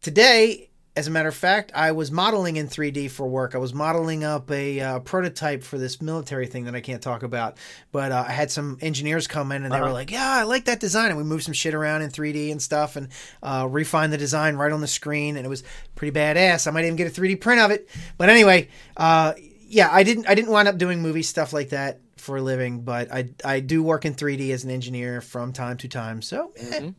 Today, 0.02 0.70
as 0.96 1.08
a 1.08 1.12
matter 1.12 1.28
of 1.28 1.36
fact, 1.36 1.72
I 1.76 1.92
was 1.92 2.12
modeling 2.12 2.56
in 2.58 2.68
3D 2.68 3.10
for 3.12 3.28
work. 3.28 3.56
I 3.56 3.58
was 3.58 3.74
modeling 3.74 4.24
up 4.24 4.50
a 4.52 4.80
uh, 4.80 5.00
prototype 5.00 5.64
for 5.64 5.78
this 5.78 6.02
military 6.02 6.48
thing 6.48 6.66
that 6.66 6.76
I 6.76 6.80
can't 6.80 7.02
talk 7.02 7.24
about. 7.24 7.58
But 7.92 8.12
uh, 8.12 8.24
I 8.28 8.32
had 8.32 8.50
some 8.52 8.78
engineers 8.82 9.28
come 9.28 9.52
in 9.52 9.64
and 9.64 9.74
they 9.74 9.80
were 9.80 9.86
Uh-huh. 9.88 9.94
like, 9.94 10.12
"Yeah, 10.12 10.26
I 10.26 10.44
like 10.44 10.66
that 10.66 10.80
design." 10.80 11.10
And 11.10 11.18
we 11.18 11.24
moved 11.24 11.44
some 11.44 11.54
shit 11.54 11.74
around 11.74 12.04
in 12.04 12.12
3D 12.12 12.52
and 12.52 12.62
stuff, 12.62 12.96
and 12.96 13.10
uh, 13.44 13.68
refined 13.70 14.14
the 14.14 14.18
design 14.18 14.56
right 14.56 14.72
on 14.72 14.80
the 14.82 14.88
screen, 14.88 15.38
and 15.38 15.46
it 15.46 15.50
was 15.50 15.64
pretty 15.96 16.18
badass. 16.18 16.68
I 16.68 16.72
might 16.72 16.86
even 16.86 16.96
get 16.96 17.08
a 17.08 17.22
3D 17.22 17.42
print 17.42 17.60
of 17.62 17.72
it. 17.72 17.90
But 18.18 18.30
anyway, 18.30 18.70
uh, 18.96 19.34
yeah, 19.68 19.90
I 19.92 20.04
didn't. 20.04 20.30
I 20.30 20.36
didn't 20.36 20.52
wind 20.52 20.68
up 20.68 20.78
doing 20.78 21.02
movie 21.02 21.24
stuff 21.24 21.52
like 21.52 21.70
that 21.70 22.00
for 22.26 22.38
a 22.38 22.42
living, 22.42 22.82
but 22.82 23.12
I 23.14 23.30
I 23.46 23.60
do 23.62 23.82
work 23.84 24.04
in 24.06 24.14
3D 24.16 24.52
as 24.52 24.64
an 24.64 24.72
engineer 24.72 25.22
from 25.22 25.54
time 25.54 25.78
to 25.78 25.88
time. 25.88 26.22
So. 26.22 26.52
eh, 26.58 26.80
Mhm. 26.82 26.96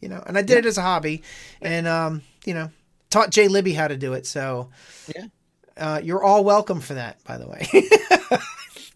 you 0.00 0.08
know, 0.10 0.22
and 0.26 0.36
I 0.38 0.42
did 0.42 0.58
it 0.58 0.66
as 0.66 0.76
a 0.78 0.82
hobby, 0.82 1.22
and 1.60 1.88
um, 1.88 2.22
you 2.44 2.54
know, 2.54 2.70
taught 3.10 3.30
Jay 3.30 3.48
Libby 3.48 3.72
how 3.72 3.88
to 3.88 3.96
do 3.96 4.12
it. 4.12 4.26
So, 4.26 4.70
Yeah. 5.14 5.24
uh, 5.76 6.00
you're 6.04 6.22
all 6.22 6.44
welcome 6.44 6.80
for 6.80 6.94
that, 6.94 7.24
by 7.24 7.38
the 7.38 7.48
way. 7.48 7.66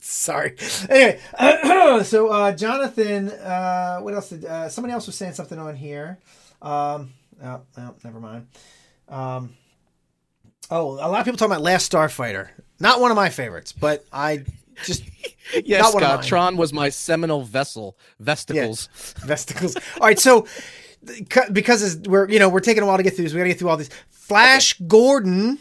Sorry. 0.00 0.56
Anyway, 0.88 1.20
so 2.04 2.28
uh, 2.28 2.52
Jonathan, 2.52 3.30
uh, 3.30 4.00
what 4.00 4.12
else? 4.14 4.28
Did, 4.30 4.44
uh, 4.44 4.68
somebody 4.68 4.92
else 4.92 5.06
was 5.06 5.16
saying 5.16 5.32
something 5.34 5.58
on 5.58 5.74
here. 5.76 6.18
Um, 6.60 7.12
oh, 7.42 7.62
oh, 7.78 7.94
never 8.04 8.20
mind. 8.20 8.46
Um, 9.08 9.54
oh, 10.70 10.92
a 10.94 11.08
lot 11.08 11.20
of 11.20 11.24
people 11.24 11.38
talking 11.38 11.52
about 11.52 11.62
Last 11.62 11.90
Starfighter. 11.90 12.48
Not 12.78 13.00
one 13.00 13.10
of 13.10 13.16
my 13.16 13.28
favorites, 13.30 13.72
but 13.72 14.04
I 14.12 14.44
just 14.84 15.04
Yes, 15.64 15.90
Scott. 15.90 16.22
Tron 16.22 16.56
was 16.56 16.72
my 16.72 16.88
seminal 16.90 17.42
vessel, 17.42 17.96
vesticles. 18.22 18.88
vesticles. 19.20 19.76
All 20.00 20.06
right, 20.06 20.18
so 20.18 20.46
because 21.52 21.98
we're 22.06 22.28
you 22.28 22.38
know 22.38 22.48
we're 22.48 22.60
taking 22.60 22.82
a 22.82 22.86
while 22.86 22.96
to 22.96 23.02
get 23.02 23.14
through 23.14 23.24
this, 23.24 23.32
we 23.32 23.38
got 23.38 23.44
to 23.44 23.50
get 23.50 23.58
through 23.58 23.68
all 23.68 23.76
these. 23.76 23.90
Flash 24.10 24.78
Gordon 24.86 25.58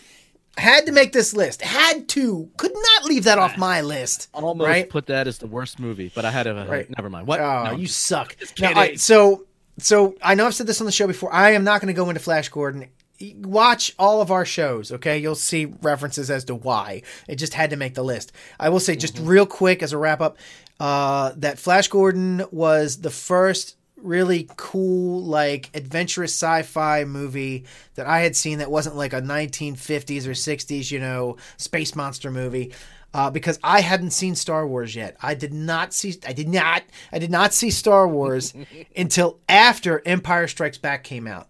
had 0.57 0.85
to 0.85 0.91
make 0.91 1.11
this 1.13 1.33
list. 1.33 1.61
Had 1.61 2.07
to. 2.09 2.49
Could 2.57 2.73
not 2.73 3.05
leave 3.05 3.23
that 3.23 3.39
off 3.39 3.53
ah. 3.55 3.59
my 3.59 3.81
list. 3.81 4.27
Almost 4.33 4.67
Right? 4.67 4.89
put 4.89 5.07
that 5.07 5.27
as 5.27 5.37
the 5.37 5.47
worst 5.47 5.79
movie, 5.79 6.11
but 6.13 6.25
I 6.25 6.31
had 6.31 6.43
to. 6.43 6.53
Right. 6.69 6.89
Never 6.95 7.09
mind. 7.09 7.27
What? 7.27 7.39
Oh, 7.39 7.63
No, 7.65 7.71
you 7.71 7.87
suck. 7.87 8.35
Now, 8.59 8.93
so 8.95 9.45
so 9.77 10.15
I 10.21 10.35
know 10.35 10.45
I've 10.45 10.55
said 10.55 10.67
this 10.67 10.81
on 10.81 10.85
the 10.85 10.91
show 10.91 11.07
before. 11.07 11.33
I 11.33 11.51
am 11.51 11.63
not 11.63 11.81
going 11.81 11.87
to 11.87 11.93
go 11.93 12.09
into 12.09 12.21
Flash 12.21 12.49
Gordon. 12.49 12.89
Watch 13.37 13.93
all 13.99 14.21
of 14.21 14.31
our 14.31 14.45
shows, 14.45 14.91
okay? 14.93 15.17
You'll 15.17 15.35
see 15.35 15.65
references 15.65 16.31
as 16.31 16.45
to 16.45 16.55
why. 16.55 17.01
It 17.27 17.35
just 17.35 17.53
had 17.53 17.71
to 17.71 17.75
make 17.75 17.93
the 17.93 18.03
list. 18.03 18.31
I 18.59 18.69
will 18.69 18.79
say, 18.79 18.95
just 18.95 19.15
mm-hmm. 19.15 19.27
real 19.27 19.45
quick 19.45 19.83
as 19.83 19.91
a 19.91 19.97
wrap 19.97 20.21
up, 20.21 20.37
uh, 20.79 21.33
that 21.37 21.59
Flash 21.59 21.89
Gordon 21.89 22.43
was 22.51 23.01
the 23.01 23.09
first 23.09 23.75
really 23.97 24.47
cool, 24.55 25.23
like 25.23 25.69
adventurous 25.73 26.33
sci-fi 26.33 27.03
movie 27.03 27.65
that 27.95 28.07
I 28.07 28.19
had 28.19 28.35
seen 28.35 28.59
that 28.59 28.71
wasn't 28.71 28.95
like 28.95 29.13
a 29.13 29.21
1950s 29.21 30.25
or 30.25 30.31
60s, 30.31 30.91
you 30.91 30.99
know, 30.99 31.37
space 31.57 31.95
monster 31.95 32.31
movie. 32.31 32.73
Uh, 33.11 33.31
because 33.31 33.57
I 33.63 33.81
hadn't 33.81 34.11
seen 34.11 34.35
Star 34.35 34.67
Wars 34.67 34.95
yet. 34.95 35.17
I 35.19 35.33
did 35.33 35.51
not 35.51 35.95
see. 35.95 36.19
I 36.27 36.31
did 36.31 36.47
not. 36.47 36.83
I 37.11 37.17
did 37.17 37.31
not 37.31 37.55
see 37.55 37.71
Star 37.71 38.07
Wars 38.07 38.53
until 38.95 39.39
after 39.49 40.03
Empire 40.05 40.47
Strikes 40.47 40.77
Back 40.77 41.03
came 41.03 41.25
out. 41.25 41.47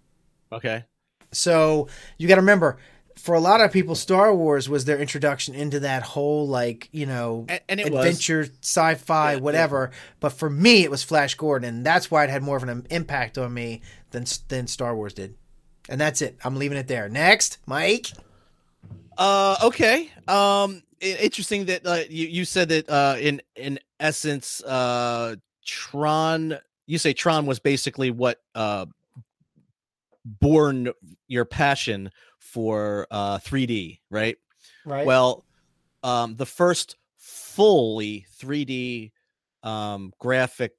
Okay. 0.54 0.86
So 1.32 1.88
you 2.18 2.28
got 2.28 2.36
to 2.36 2.42
remember, 2.42 2.78
for 3.16 3.36
a 3.36 3.40
lot 3.40 3.60
of 3.62 3.72
people, 3.72 3.96
Star 3.96 4.34
Wars 4.34 4.70
was 4.70 4.86
their 4.86 4.98
introduction 4.98 5.54
into 5.54 5.82
that 5.82 6.04
whole 6.04 6.48
like 6.48 6.90
you 6.92 7.06
know 7.06 7.46
and, 7.50 7.62
and 7.68 7.80
adventure, 7.82 8.40
was. 8.40 8.52
sci-fi, 8.62 9.34
yeah, 9.34 9.40
whatever. 9.40 9.90
Yeah. 9.92 9.98
But 10.20 10.30
for 10.30 10.50
me, 10.50 10.84
it 10.84 10.92
was 10.92 11.04
Flash 11.04 11.36
Gordon, 11.36 11.68
and 11.68 11.86
that's 11.86 12.10
why 12.10 12.24
it 12.24 12.30
had 12.30 12.44
more 12.44 12.58
of 12.58 12.64
an 12.64 12.88
impact 12.90 13.38
on 13.38 13.54
me 13.54 13.82
than 14.12 14.26
than 14.48 14.68
Star 14.68 14.96
Wars 14.96 15.14
did. 15.14 15.36
And 15.90 16.00
that's 16.00 16.22
it. 16.22 16.38
I'm 16.44 16.56
leaving 16.56 16.78
it 16.78 16.88
there. 16.88 17.10
Next, 17.10 17.58
Mike. 17.66 18.08
Uh, 19.18 19.58
okay. 19.64 20.10
Um, 20.28 20.84
interesting 21.02 21.66
that 21.66 21.86
uh, 21.86 22.04
you 22.10 22.28
you 22.28 22.46
said 22.46 22.70
that 22.70 22.90
uh, 22.90 23.18
in 23.20 23.42
in 23.56 23.80
essence, 24.00 24.64
uh, 24.64 25.36
Tron. 25.66 26.58
You 26.86 26.98
say 26.98 27.14
Tron 27.14 27.46
was 27.46 27.60
basically 27.60 28.10
what 28.10 28.42
uh, 28.56 28.88
born 30.40 30.92
your 31.28 31.46
passion 31.46 32.12
for 32.38 33.08
uh 33.12 33.38
3D, 33.40 34.00
right? 34.10 34.38
Right. 34.86 35.06
Well, 35.06 35.46
um 36.04 36.36
the 36.36 36.46
first 36.46 36.96
fully 37.18 38.26
3D 38.40 39.12
um 39.64 40.14
graphic 40.20 40.74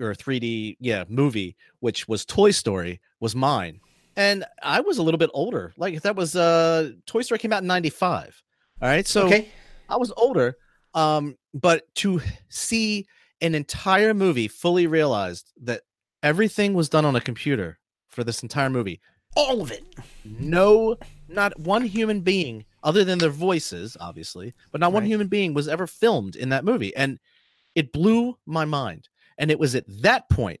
or 0.00 0.12
3D 0.14 0.76
yeah 0.80 1.04
movie 1.08 1.56
which 1.80 2.08
was 2.08 2.24
Toy 2.24 2.50
Story 2.50 3.00
was 3.20 3.36
mine. 3.36 3.80
And 4.16 4.44
I 4.62 4.80
was 4.80 4.98
a 4.98 5.02
little 5.02 5.18
bit 5.18 5.30
older. 5.34 5.72
Like 5.76 6.02
that 6.02 6.16
was 6.16 6.34
uh 6.34 6.90
Toy 7.06 7.22
Story 7.22 7.38
came 7.38 7.52
out 7.52 7.62
in 7.62 7.68
95. 7.68 8.42
All 8.82 8.88
right? 8.88 9.06
So 9.06 9.26
okay. 9.26 9.48
I 9.88 9.96
was 9.96 10.12
older 10.16 10.56
um 10.94 11.36
but 11.52 11.82
to 11.96 12.20
see 12.48 13.06
an 13.40 13.54
entire 13.54 14.14
movie 14.14 14.48
fully 14.48 14.86
realized 14.86 15.52
that 15.62 15.82
everything 16.22 16.74
was 16.74 16.88
done 16.88 17.04
on 17.04 17.14
a 17.14 17.20
computer 17.20 17.78
for 18.14 18.24
this 18.24 18.42
entire 18.42 18.70
movie 18.70 19.00
all 19.36 19.60
of 19.60 19.70
it. 19.70 19.84
No, 20.24 20.96
not 21.28 21.58
one 21.58 21.84
human 21.84 22.20
being, 22.20 22.64
other 22.82 23.04
than 23.04 23.18
their 23.18 23.30
voices, 23.30 23.96
obviously, 24.00 24.54
but 24.72 24.80
not 24.80 24.92
one 24.92 25.04
human 25.04 25.28
being 25.28 25.54
was 25.54 25.68
ever 25.68 25.86
filmed 25.86 26.36
in 26.36 26.50
that 26.50 26.64
movie. 26.64 26.94
And 26.96 27.18
it 27.74 27.92
blew 27.92 28.38
my 28.46 28.64
mind. 28.64 29.08
And 29.38 29.50
it 29.50 29.58
was 29.58 29.74
at 29.74 29.84
that 30.02 30.28
point 30.28 30.60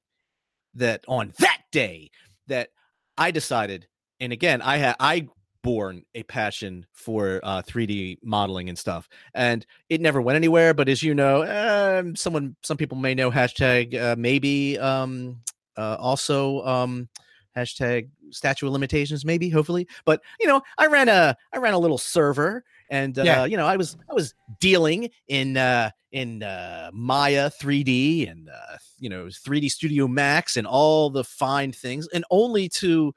that 0.74 1.04
on 1.06 1.32
that 1.38 1.62
day 1.70 2.10
that 2.48 2.70
I 3.16 3.30
decided, 3.30 3.86
and 4.20 4.32
again, 4.32 4.62
I 4.62 4.78
had 4.78 4.96
I 4.98 5.28
born 5.62 6.04
a 6.14 6.22
passion 6.24 6.84
for 6.92 7.40
uh, 7.42 7.62
3D 7.62 8.18
modeling 8.22 8.68
and 8.68 8.78
stuff, 8.78 9.08
and 9.34 9.64
it 9.88 10.00
never 10.00 10.20
went 10.20 10.36
anywhere. 10.36 10.74
But 10.74 10.88
as 10.88 11.02
you 11.02 11.14
know, 11.14 12.00
um, 12.00 12.16
someone, 12.16 12.56
some 12.62 12.76
people 12.76 12.98
may 12.98 13.14
know 13.14 13.30
hashtag 13.30 13.94
uh, 13.94 14.16
maybe 14.18 14.78
um, 14.78 15.40
uh, 15.76 15.96
also 16.00 16.64
um, 16.66 17.08
hashtag 17.56 18.08
statute 18.30 18.66
of 18.66 18.72
limitations 18.72 19.24
maybe 19.24 19.48
hopefully 19.48 19.86
but 20.04 20.20
you 20.40 20.46
know 20.46 20.60
i 20.78 20.86
ran 20.86 21.08
a 21.08 21.36
i 21.52 21.58
ran 21.58 21.74
a 21.74 21.78
little 21.78 21.98
server 21.98 22.64
and 22.90 23.18
uh, 23.18 23.22
yeah. 23.22 23.44
you 23.44 23.56
know 23.56 23.66
i 23.66 23.76
was 23.76 23.96
i 24.10 24.14
was 24.14 24.34
dealing 24.60 25.08
in 25.28 25.56
uh 25.56 25.90
in 26.12 26.42
uh 26.42 26.90
maya 26.92 27.50
3d 27.60 28.30
and 28.30 28.48
uh 28.48 28.76
you 28.98 29.08
know 29.08 29.26
3d 29.26 29.70
studio 29.70 30.06
max 30.06 30.56
and 30.56 30.66
all 30.66 31.10
the 31.10 31.24
fine 31.24 31.72
things 31.72 32.08
and 32.12 32.24
only 32.30 32.68
to 32.68 33.12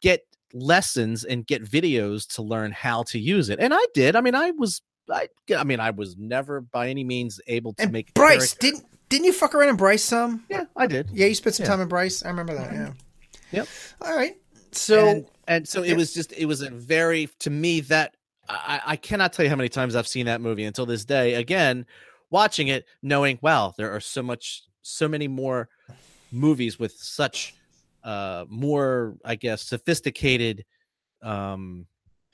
get 0.00 0.22
lessons 0.54 1.24
and 1.24 1.46
get 1.46 1.64
videos 1.64 2.26
to 2.26 2.42
learn 2.42 2.72
how 2.72 3.02
to 3.02 3.18
use 3.18 3.48
it 3.48 3.58
and 3.58 3.72
i 3.72 3.86
did 3.94 4.16
i 4.16 4.20
mean 4.20 4.34
i 4.34 4.50
was 4.52 4.82
i 5.10 5.26
i 5.56 5.64
mean 5.64 5.80
i 5.80 5.90
was 5.90 6.16
never 6.18 6.60
by 6.60 6.88
any 6.88 7.04
means 7.04 7.40
able 7.46 7.72
to 7.72 7.84
and 7.84 7.92
make 7.92 8.12
bryce 8.14 8.54
didn't 8.54 8.84
didn't 9.12 9.26
you 9.26 9.32
fuck 9.34 9.54
around 9.54 9.68
in 9.68 9.76
bryce 9.76 10.02
some? 10.02 10.42
Yeah 10.48 10.64
i 10.74 10.86
did. 10.86 11.10
Yeah 11.12 11.26
you 11.26 11.34
spent 11.34 11.54
some 11.54 11.64
yeah. 11.64 11.70
time 11.70 11.80
in 11.82 11.88
bryce? 11.88 12.24
I 12.24 12.28
remember 12.28 12.54
that 12.54 12.72
yeah 12.72 12.92
Yep. 13.52 13.68
All 14.00 14.16
right. 14.16 14.36
So 14.72 15.08
and, 15.08 15.26
and 15.46 15.68
so 15.68 15.82
it 15.82 15.94
was 15.94 16.12
just 16.14 16.32
it 16.32 16.46
was 16.46 16.62
a 16.62 16.70
very 16.70 17.28
to 17.40 17.50
me 17.50 17.80
that 17.82 18.16
I, 18.48 18.80
I 18.86 18.96
cannot 18.96 19.32
tell 19.32 19.44
you 19.44 19.50
how 19.50 19.56
many 19.56 19.68
times 19.68 19.94
I've 19.94 20.08
seen 20.08 20.26
that 20.26 20.40
movie 20.40 20.64
until 20.64 20.86
this 20.86 21.04
day. 21.04 21.34
Again, 21.34 21.86
watching 22.30 22.68
it, 22.68 22.86
knowing 23.02 23.38
wow, 23.42 23.72
there 23.76 23.94
are 23.94 24.00
so 24.00 24.22
much 24.22 24.62
so 24.82 25.08
many 25.08 25.28
more 25.28 25.68
movies 26.30 26.78
with 26.78 26.92
such 26.92 27.54
uh 28.02 28.44
more, 28.48 29.16
I 29.24 29.36
guess, 29.36 29.62
sophisticated 29.62 30.64
um 31.22 31.86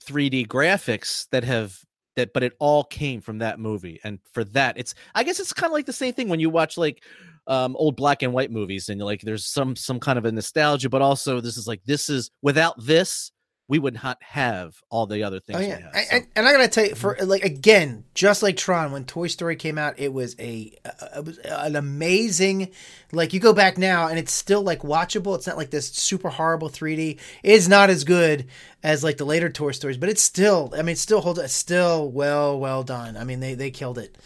3D 0.07 0.47
graphics 0.47 1.29
that 1.31 1.45
have 1.45 1.79
that 2.17 2.33
but 2.33 2.43
it 2.43 2.53
all 2.59 2.85
came 2.85 3.21
from 3.21 3.39
that 3.39 3.61
movie 3.61 4.01
and 4.03 4.19
for 4.33 4.43
that 4.43 4.77
it's 4.77 4.95
i 5.15 5.23
guess 5.23 5.39
it's 5.39 5.53
kind 5.53 5.71
of 5.71 5.75
like 5.75 5.87
the 5.87 5.93
same 5.93 6.13
thing 6.13 6.29
when 6.29 6.41
you 6.41 6.51
watch 6.51 6.77
like 6.77 7.05
um, 7.49 7.75
old 7.77 7.97
black 7.97 8.23
and 8.23 8.33
white 8.33 8.53
movies, 8.53 8.89
and 8.89 9.01
like 9.01 9.23
there's 9.23 9.47
some 9.47 9.75
some 9.75 9.99
kind 9.99 10.19
of 10.19 10.25
a 10.25 10.31
nostalgia, 10.33 10.89
but 10.89 11.03
also 11.03 11.41
this 11.41 11.57
is 11.57 11.67
like 11.67 11.83
this 11.85 12.09
is 12.09 12.31
without 12.43 12.75
this 12.79 13.33
we 13.69 13.79
would 13.79 14.03
not 14.03 14.17
have 14.23 14.81
all 14.89 15.07
the 15.07 15.23
other 15.23 15.41
things. 15.41 15.59
Oh, 15.59 15.63
yeah. 15.63 15.81
Have, 15.81 15.95
so. 15.95 16.17
and, 16.17 16.27
and, 16.35 16.49
I 16.49 16.53
gotta 16.53 16.69
tell 16.69 16.87
you, 16.87 16.95
for 16.95 17.17
like 17.21 17.45
again, 17.45 18.05
just 18.15 18.43
like 18.43 18.57
Tron, 18.57 18.93
when 18.93 19.05
Toy 19.05 19.27
Story 19.27 19.57
came 19.57 19.77
out, 19.77 19.99
it 19.99 20.11
was 20.11 20.35
a 20.39 20.73
it 21.17 21.25
was 21.25 21.39
an 21.39 21.77
amazing. 21.77 22.71
Like 23.13 23.35
you 23.35 23.41
go 23.41 23.53
back 23.53 23.77
now, 23.77 24.09
and 24.09 24.19
it's 24.19 24.33
still 24.33 24.63
like 24.63 24.81
watchable. 24.81 25.37
It's 25.37 25.47
not 25.47 25.59
like 25.59 25.71
this 25.71 25.89
super 25.89 26.31
horrible 26.31 26.71
3D. 26.71 27.19
It's 27.43 27.69
not 27.69 27.91
as 27.91 28.05
good 28.05 28.47
as 28.83 29.05
like 29.05 29.19
the 29.19 29.27
later 29.27 29.51
Toy 29.51 29.73
Stories, 29.73 29.99
but 29.99 30.09
it's 30.09 30.23
still. 30.23 30.73
I 30.73 30.79
mean, 30.79 30.95
it 30.95 30.99
still 30.99 31.21
holds. 31.21 31.39
It's 31.39 31.53
still 31.53 32.11
well, 32.11 32.59
well 32.59 32.83
done. 32.83 33.19
I 33.19 33.25
mean, 33.25 33.41
they 33.41 33.53
they 33.53 33.71
killed 33.71 33.99
it. 33.99 34.17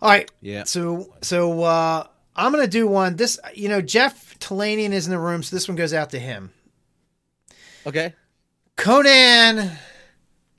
All 0.00 0.10
right. 0.10 0.30
Yeah. 0.40 0.62
So 0.64 1.12
so 1.22 1.62
uh 1.64 2.06
I'm 2.36 2.52
gonna 2.52 2.66
do 2.66 2.86
one. 2.86 3.16
This, 3.16 3.38
you 3.54 3.68
know, 3.68 3.80
Jeff 3.80 4.38
Talanian 4.38 4.92
is 4.92 5.06
in 5.06 5.12
the 5.12 5.18
room, 5.18 5.42
so 5.42 5.54
this 5.54 5.68
one 5.68 5.76
goes 5.76 5.92
out 5.92 6.10
to 6.10 6.18
him. 6.18 6.52
Okay. 7.86 8.14
Conan 8.76 9.70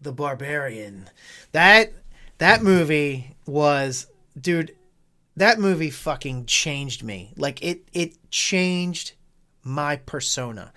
the 0.02 0.14
Barbarian. 0.14 1.10
That 1.52 1.92
that 2.38 2.64
movie 2.64 3.36
was, 3.46 4.08
dude. 4.40 4.76
That 5.36 5.60
movie 5.60 5.90
fucking 5.90 6.46
changed 6.46 7.04
me. 7.04 7.34
Like 7.36 7.62
it, 7.62 7.90
it 7.92 8.14
changed 8.32 9.14
my 9.64 9.98
persona. 9.98 10.72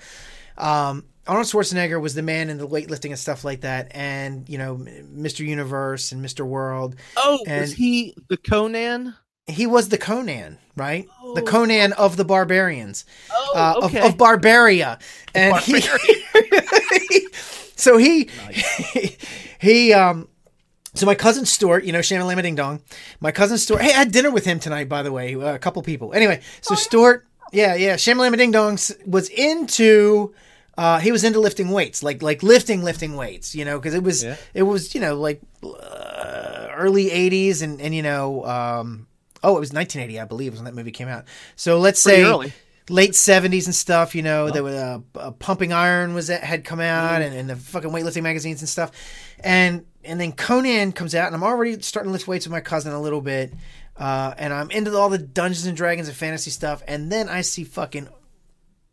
Um, 0.57 1.05
Arnold 1.29 1.47
Schwarzenegger 1.47 2.01
was 2.01 2.15
the 2.15 2.23
man 2.23 2.51
in 2.51 2.59
the 2.59 2.67
weightlifting 2.67 3.11
and 3.11 3.19
stuff 3.19 3.45
like 3.45 3.61
that, 3.61 3.89
and 3.93 4.49
you 4.49 4.59
know, 4.59 4.77
Mr. 4.77 5.47
Universe 5.47 6.11
and 6.11 6.25
Mr. 6.25 6.45
World. 6.45 6.97
Oh, 7.17 7.39
and 7.47 7.61
was 7.61 7.73
he 7.73 8.17
the 8.29 8.37
Conan? 8.37 9.15
He 9.49 9.67
was 9.67 9.89
the 9.89 9.99
Conan, 9.99 10.59
right? 10.77 11.09
Oh. 11.23 11.35
The 11.35 11.43
Conan 11.43 11.93
of 11.95 12.17
the 12.17 12.25
barbarians, 12.25 13.05
oh, 13.31 13.53
uh, 13.57 13.87
okay. 13.87 14.01
of, 14.01 14.13
of, 14.13 14.17
Barbaria, 14.17 15.01
and 15.35 15.57
he, 15.59 15.81
so 17.77 17.97
he, 17.97 18.29
nice. 18.47 19.17
he, 19.61 19.92
um, 19.92 20.29
so 20.94 21.07
my 21.07 21.15
cousin 21.15 21.46
Stuart, 21.46 21.85
you 21.85 21.92
know, 21.92 22.01
Shamalama 22.01 22.42
Ding 22.42 22.55
Dong, 22.55 22.83
my 23.21 23.33
cousin 23.33 23.57
Stuart. 23.59 23.83
Hey, 23.83 23.90
I 23.90 23.99
had 23.99 24.13
dinner 24.13 24.31
with 24.31 24.44
him 24.44 24.61
tonight, 24.61 24.88
by 24.88 25.03
the 25.03 25.13
way, 25.13 25.35
uh, 25.35 25.55
a 25.55 25.59
couple 25.59 25.83
people. 25.83 26.13
Anyway, 26.13 26.40
so 26.61 26.75
oh, 26.75 26.77
Stuart, 26.77 27.27
yeah, 27.53 27.75
yeah, 27.75 27.94
Shamalama 27.94 28.37
Ding 28.37 28.51
Dong 28.51 28.79
was 29.07 29.29
into. 29.31 30.35
Uh, 30.77 31.01
he 31.01 31.11
was 31.11 31.25
into 31.25 31.40
lifting 31.40 31.71
weights, 31.71 32.05
like 32.05 32.23
like 32.23 32.40
lifting, 32.44 32.85
lifting 32.85 33.17
weights, 33.17 33.53
you 33.53 33.65
know, 33.65 33.81
because 33.81 33.94
it 33.94 34.03
was 34.05 34.23
yeah. 34.23 34.37
it 34.55 34.63
was 34.63 34.94
you 34.94 35.01
know 35.01 35.17
like 35.17 35.40
uh, 35.65 36.69
early 36.73 37.07
'80s, 37.07 37.63
and 37.63 37.81
and 37.81 37.92
you 37.92 38.03
know 38.03 38.44
um, 38.44 39.08
oh, 39.43 39.57
it 39.57 39.61
was 39.61 39.73
1980, 39.73 40.21
I 40.21 40.25
believe, 40.25 40.53
was 40.53 40.61
when 40.61 40.65
that 40.67 40.75
movie 40.75 40.91
came 40.91 41.09
out. 41.09 41.25
So 41.57 41.79
let's 41.79 42.03
Pretty 42.03 42.23
say 42.23 42.29
early. 42.29 42.53
late 42.89 43.13
70s 43.13 43.67
and 43.67 43.75
stuff. 43.75 44.15
You 44.15 44.23
know, 44.23 44.47
oh. 44.47 44.51
there 44.51 44.63
was 44.63 44.75
uh, 44.75 45.01
uh, 45.15 45.31
Pumping 45.33 45.73
Iron 45.73 46.15
was 46.15 46.29
had 46.29 46.65
come 46.65 46.81
out, 46.81 47.21
mm. 47.21 47.27
and, 47.27 47.35
and 47.35 47.51
the 47.51 47.57
fucking 47.57 47.91
weightlifting 47.91 48.23
magazines 48.23 48.61
and 48.61 48.69
stuff, 48.69 48.93
and 49.41 49.85
and 50.05 50.21
then 50.21 50.33
Conan 50.33 50.93
comes 50.93 51.15
out, 51.15 51.27
and 51.27 51.35
I'm 51.35 51.43
already 51.43 51.81
starting 51.83 52.09
to 52.09 52.13
lift 52.13 52.27
weights 52.27 52.47
with 52.47 52.53
my 52.53 52.61
cousin 52.61 52.93
a 52.93 53.01
little 53.01 53.21
bit. 53.21 53.53
Uh, 53.97 54.33
and 54.39 54.55
I'm 54.55 54.71
into 54.71 54.97
all 54.97 55.09
the 55.09 55.19
Dungeons 55.19 55.67
and 55.67 55.77
Dragons 55.77 56.07
and 56.07 56.17
fantasy 56.17 56.51
stuff, 56.51 56.83
and 56.87 57.11
then 57.11 57.29
I 57.29 57.41
see 57.41 57.65
fucking 57.65 58.09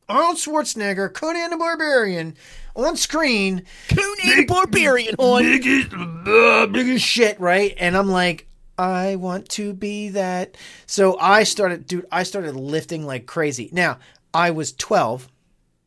Arnold 0.07 0.37
Schwarzenegger, 0.37 1.13
Conan 1.13 1.51
the 1.51 1.57
Barbarian, 1.57 2.35
on 2.75 2.95
screen. 2.97 3.63
Conan 3.89 4.37
the 4.37 4.45
Barbarian 4.47 5.15
on 5.17 5.43
biggest, 5.43 5.93
uh, 5.93 6.67
biggest 6.67 7.05
shit, 7.05 7.39
right? 7.39 7.73
And 7.77 7.97
I'm 7.97 8.09
like, 8.09 8.47
I 8.77 9.15
want 9.15 9.49
to 9.49 9.73
be 9.73 10.09
that. 10.09 10.57
So 10.85 11.17
I 11.19 11.43
started, 11.43 11.87
dude, 11.87 12.05
I 12.11 12.23
started 12.23 12.55
lifting 12.55 13.05
like 13.05 13.25
crazy. 13.25 13.69
Now, 13.71 13.99
I 14.33 14.51
was 14.51 14.73
12. 14.73 15.27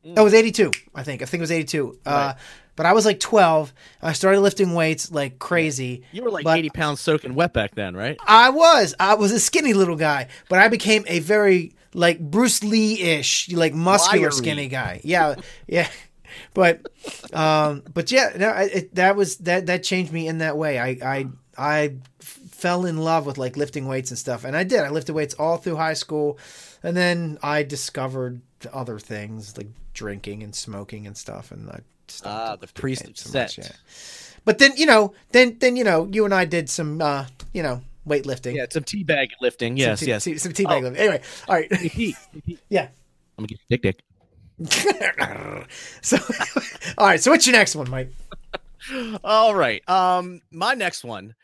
Oh, 0.07 0.11
it 0.16 0.22
was 0.24 0.32
82, 0.34 0.70
I 0.95 1.03
think. 1.03 1.20
I 1.20 1.26
think 1.26 1.41
it 1.41 1.43
was 1.43 1.53
82. 1.53 1.99
Uh, 2.07 2.32
but 2.76 2.86
I 2.86 2.93
was 2.95 3.05
like 3.05 3.20
12. 3.20 3.74
I 4.01 4.12
started 4.14 4.41
lifting 4.41 4.72
weights 4.72 5.11
like 5.11 5.39
crazy. 5.39 6.05
You 6.12 6.22
were 6.24 6.30
like 6.30 6.45
But- 6.45 6.59
80 6.59 6.70
pounds 6.70 7.01
soaking 7.01 7.34
wet 7.34 7.53
back 7.53 7.74
then, 7.74 7.95
right? 7.97 8.16
I 8.26 8.49
was. 8.51 8.95
I 8.99 9.14
was 9.14 9.32
a 9.32 9.41
skinny 9.41 9.74
little 9.74 9.97
guy, 9.97 10.28
but 10.49 10.61
I 10.61 10.68
became 10.68 11.05
a 11.09 11.18
very 11.18 11.74
like 11.93 12.20
Bruce 12.20 12.62
Lee 12.62 13.01
ish, 13.03 13.51
like 13.51 13.74
muscular 13.74 14.28
Wiry. 14.28 14.32
skinny 14.32 14.68
guy. 14.68 15.01
Yeah, 15.05 15.34
yeah. 15.66 15.89
But, 16.55 16.82
um, 17.32 17.82
but 17.93 18.11
yeah, 18.12 18.30
no, 18.36 18.49
I- 18.49 18.62
it, 18.72 18.95
that 18.95 19.16
was 19.16 19.39
that 19.39 19.66
that 19.66 19.82
changed 19.82 20.12
me 20.12 20.28
in 20.28 20.39
that 20.39 20.57
way. 20.57 20.78
I 20.78 20.89
I 21.03 21.26
I 21.59 21.95
fell 22.59 22.85
in 22.85 22.99
love 22.99 23.25
with 23.25 23.39
like 23.39 23.57
lifting 23.57 23.87
weights 23.87 24.11
and 24.11 24.19
stuff, 24.19 24.45
and 24.45 24.57
I 24.57 24.65
did. 24.65 24.81
I 24.81 24.91
lifted 24.91 25.15
weights 25.15 25.35
all 25.35 25.57
through 25.59 25.77
high 25.77 25.95
school, 25.95 26.39
and 26.83 26.97
then 26.97 27.39
I 27.43 27.63
discovered 27.63 28.41
other 28.73 28.99
things 28.99 29.57
like 29.57 29.69
drinking 29.95 30.43
and 30.43 30.55
smoking 30.55 31.07
and 31.07 31.17
stuff, 31.17 31.53
and 31.53 31.71
I 31.71 31.81
stopped 32.09 32.51
Ah, 32.51 32.57
the 32.57 32.67
priest 32.67 33.05
of 33.07 33.17
so 33.17 33.39
much, 33.39 33.59
yeah. 33.59 33.69
But 34.45 34.59
then 34.59 34.73
you 34.77 34.87
know, 34.87 35.15
then 35.33 35.57
then 35.61 35.77
you 35.77 35.85
know, 35.85 36.09
you 36.11 36.25
and 36.25 36.35
I 36.35 36.45
did 36.45 36.69
some 36.69 37.01
uh, 37.01 37.27
you 37.53 37.63
know 37.63 37.81
weightlifting. 38.07 38.55
Yeah, 38.57 38.67
some 38.71 38.83
teabag 38.85 39.29
lifting. 39.41 39.77
Yes, 39.77 40.01
some 40.01 40.07
tea, 40.07 40.11
yes. 40.11 40.25
tea- 40.25 40.39
some 40.39 40.53
teabag 40.53 40.79
Oh. 40.79 40.81
lifting. 40.81 40.97
Anyway, 40.97 41.21
all 41.49 41.55
right. 41.55 41.73
Hey, 41.73 41.89
Pete, 41.89 42.17
hey, 42.33 42.41
Pete, 42.45 42.59
yeah. 42.69 42.89
I'm 43.39 43.45
gonna 43.45 43.49
get 43.49 43.59
you 43.69 43.77
dick 43.77 43.83
dick. 43.83 44.03
so, 46.03 46.17
all 46.99 47.07
right. 47.07 47.21
So, 47.21 47.31
what's 47.31 47.47
your 47.47 47.53
next 47.55 47.77
one, 47.77 47.89
Mike? 47.89 48.13
All 49.23 49.55
right. 49.55 49.87
Um, 49.89 50.41
my 50.51 50.75
next 50.75 51.05
one, 51.05 51.35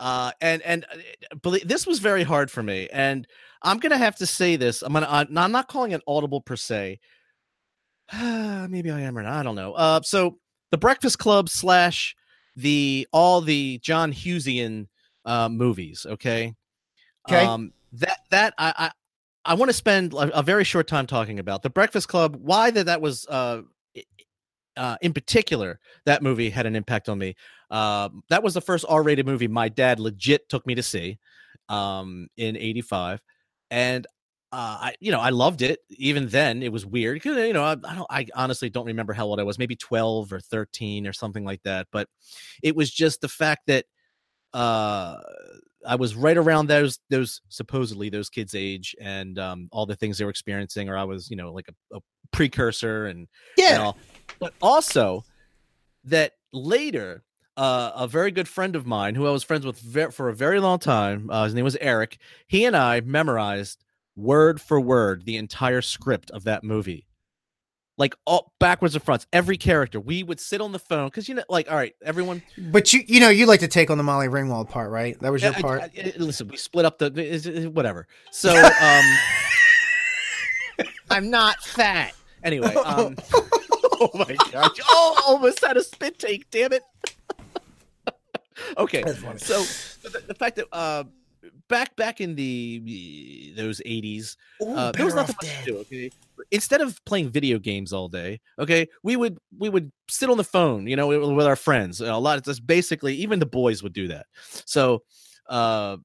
uh, 0.00 0.32
and 0.40 0.62
and 0.62 0.86
uh, 0.92 1.36
believe 1.42 1.68
this 1.68 1.86
was 1.86 2.00
very 2.00 2.24
hard 2.24 2.50
for 2.50 2.62
me, 2.62 2.88
and 2.92 3.26
I'm 3.62 3.78
gonna 3.78 3.98
have 3.98 4.16
to 4.16 4.26
say 4.26 4.56
this. 4.56 4.82
I'm 4.82 4.94
gonna. 4.94 5.06
Uh, 5.06 5.26
I'm 5.36 5.52
not 5.52 5.68
calling 5.68 5.92
it 5.92 6.02
audible 6.06 6.40
per 6.40 6.56
se. 6.56 6.98
Maybe 8.20 8.90
I 8.90 9.02
am 9.02 9.16
or 9.16 9.22
not. 9.22 9.34
I 9.34 9.42
don't 9.42 9.54
know. 9.54 9.74
Uh, 9.74 10.00
so 10.02 10.38
the 10.70 10.78
Breakfast 10.78 11.18
Club 11.18 11.48
slash 11.48 12.16
the 12.56 13.06
all 13.12 13.42
the 13.42 13.78
John 13.82 14.12
Hughesian 14.12 14.88
uh, 15.26 15.48
movies. 15.48 16.06
Okay. 16.08 16.54
Okay. 17.28 17.44
Um, 17.44 17.72
that 17.92 18.20
that 18.30 18.54
I 18.56 18.72
I, 18.76 18.90
I 19.44 19.54
want 19.54 19.68
to 19.68 19.74
spend 19.74 20.14
a, 20.14 20.38
a 20.38 20.42
very 20.42 20.64
short 20.64 20.88
time 20.88 21.06
talking 21.06 21.38
about 21.38 21.62
the 21.62 21.70
Breakfast 21.70 22.08
Club. 22.08 22.36
Why 22.40 22.70
that 22.70 22.86
that 22.86 23.02
was 23.02 23.26
uh, 23.28 23.62
uh, 24.76 24.96
in 25.02 25.12
particular 25.12 25.78
that 26.06 26.22
movie 26.22 26.48
had 26.48 26.64
an 26.64 26.74
impact 26.74 27.10
on 27.10 27.18
me. 27.18 27.36
Uh, 27.70 28.08
that 28.28 28.42
was 28.42 28.54
the 28.54 28.60
first 28.60 28.84
R-rated 28.88 29.26
movie 29.26 29.48
my 29.48 29.68
dad 29.68 30.00
legit 30.00 30.48
took 30.48 30.66
me 30.66 30.74
to 30.74 30.82
see 30.82 31.18
um, 31.68 32.28
in 32.36 32.56
'85, 32.56 33.20
and 33.70 34.06
uh, 34.52 34.78
I, 34.90 34.94
you 34.98 35.12
know, 35.12 35.20
I 35.20 35.30
loved 35.30 35.62
it. 35.62 35.78
Even 35.90 36.26
then, 36.28 36.62
it 36.64 36.72
was 36.72 36.84
weird. 36.84 37.22
'cause, 37.22 37.36
You 37.36 37.52
know, 37.52 37.62
I, 37.62 37.72
I 37.84 37.94
don't. 37.94 38.06
I 38.10 38.26
honestly 38.34 38.68
don't 38.68 38.86
remember 38.86 39.12
how 39.12 39.26
old 39.26 39.38
I 39.38 39.44
was. 39.44 39.58
Maybe 39.58 39.76
12 39.76 40.32
or 40.32 40.40
13 40.40 41.06
or 41.06 41.12
something 41.12 41.44
like 41.44 41.62
that. 41.62 41.86
But 41.92 42.08
it 42.60 42.74
was 42.74 42.90
just 42.90 43.20
the 43.20 43.28
fact 43.28 43.68
that 43.68 43.84
uh, 44.52 45.18
I 45.86 45.94
was 45.94 46.16
right 46.16 46.36
around 46.36 46.66
those 46.66 46.98
those 47.10 47.40
supposedly 47.48 48.10
those 48.10 48.28
kids' 48.28 48.56
age 48.56 48.96
and 49.00 49.38
um, 49.38 49.68
all 49.70 49.86
the 49.86 49.94
things 49.94 50.18
they 50.18 50.24
were 50.24 50.30
experiencing, 50.30 50.88
or 50.88 50.96
I 50.96 51.04
was, 51.04 51.30
you 51.30 51.36
know, 51.36 51.52
like 51.52 51.68
a, 51.68 51.96
a 51.96 52.00
precursor 52.32 53.06
and 53.06 53.18
and 53.20 53.28
Yeah. 53.56 53.78
all. 53.82 53.96
But 54.40 54.54
also 54.60 55.22
that 56.04 56.32
later, 56.52 57.22
uh, 57.60 57.92
a 57.94 58.06
very 58.08 58.30
good 58.30 58.48
friend 58.48 58.74
of 58.74 58.86
mine 58.86 59.14
who 59.14 59.26
I 59.26 59.30
was 59.30 59.42
friends 59.44 59.66
with 59.66 59.78
ver- 59.80 60.10
for 60.10 60.28
a 60.28 60.34
very 60.34 60.60
long 60.60 60.78
time, 60.78 61.28
uh, 61.30 61.44
his 61.44 61.52
name 61.54 61.64
was 61.64 61.76
Eric. 61.80 62.18
He 62.46 62.64
and 62.64 62.74
I 62.76 63.00
memorized 63.02 63.84
word 64.16 64.60
for 64.60 64.80
word 64.80 65.24
the 65.26 65.36
entire 65.36 65.82
script 65.82 66.30
of 66.30 66.44
that 66.44 66.64
movie. 66.64 67.06
Like 67.98 68.14
all 68.24 68.52
backwards 68.58 68.94
and 68.94 69.04
fronts, 69.04 69.26
every 69.30 69.58
character. 69.58 70.00
We 70.00 70.22
would 70.22 70.40
sit 70.40 70.62
on 70.62 70.72
the 70.72 70.78
phone 70.78 71.08
because 71.08 71.28
you 71.28 71.34
know, 71.34 71.42
like, 71.50 71.70
all 71.70 71.76
right, 71.76 71.94
everyone. 72.02 72.42
But 72.56 72.94
you, 72.94 73.02
you 73.06 73.20
know, 73.20 73.28
you 73.28 73.44
like 73.44 73.60
to 73.60 73.68
take 73.68 73.90
on 73.90 73.98
the 73.98 74.04
Molly 74.04 74.28
Ringwald 74.28 74.70
part, 74.70 74.90
right? 74.90 75.20
That 75.20 75.30
was 75.30 75.42
your 75.42 75.52
I- 75.52 75.56
I- 75.58 75.60
part. 75.60 75.82
I- 75.82 76.12
listen, 76.16 76.48
we 76.48 76.56
split 76.56 76.86
up 76.86 76.96
the 76.98 77.12
is- 77.22 77.46
is- 77.46 77.68
whatever. 77.68 78.06
So, 78.30 78.56
um, 78.56 79.04
I'm 81.10 81.28
not 81.30 81.62
fat. 81.62 82.14
Anyway, 82.42 82.72
um, 82.86 83.16
oh 84.00 84.10
my 84.14 84.34
gosh! 84.50 84.78
Oh, 84.88 85.22
almost 85.26 85.62
had 85.62 85.76
a 85.76 85.82
spit 85.84 86.18
take. 86.18 86.50
Damn 86.50 86.72
it. 86.72 86.82
okay, 88.78 89.02
so 89.36 89.62
the, 90.02 90.22
the 90.26 90.34
fact 90.34 90.56
that 90.56 90.66
uh, 90.72 91.04
back 91.68 91.96
back 91.96 92.20
in 92.20 92.34
the 92.34 93.52
those 93.56 93.80
80s, 93.86 94.36
uh, 94.60 94.92
there 94.92 95.04
was 95.04 95.14
nothing 95.14 95.36
to 95.36 95.64
do. 95.64 95.76
Okay, 95.78 96.10
instead 96.50 96.80
of 96.80 97.02
playing 97.04 97.30
video 97.30 97.58
games 97.58 97.92
all 97.92 98.08
day, 98.08 98.40
okay, 98.58 98.88
we 99.02 99.16
would 99.16 99.38
we 99.58 99.68
would 99.68 99.90
sit 100.08 100.28
on 100.28 100.36
the 100.36 100.44
phone, 100.44 100.86
you 100.86 100.96
know, 100.96 101.06
with, 101.06 101.22
with 101.22 101.46
our 101.46 101.56
friends. 101.56 102.00
A 102.00 102.16
lot 102.16 102.38
of 102.38 102.44
just 102.44 102.66
basically, 102.66 103.14
even 103.14 103.38
the 103.38 103.46
boys 103.46 103.82
would 103.82 103.92
do 103.92 104.08
that. 104.08 104.26
So, 104.66 105.02
uh, 105.48 105.96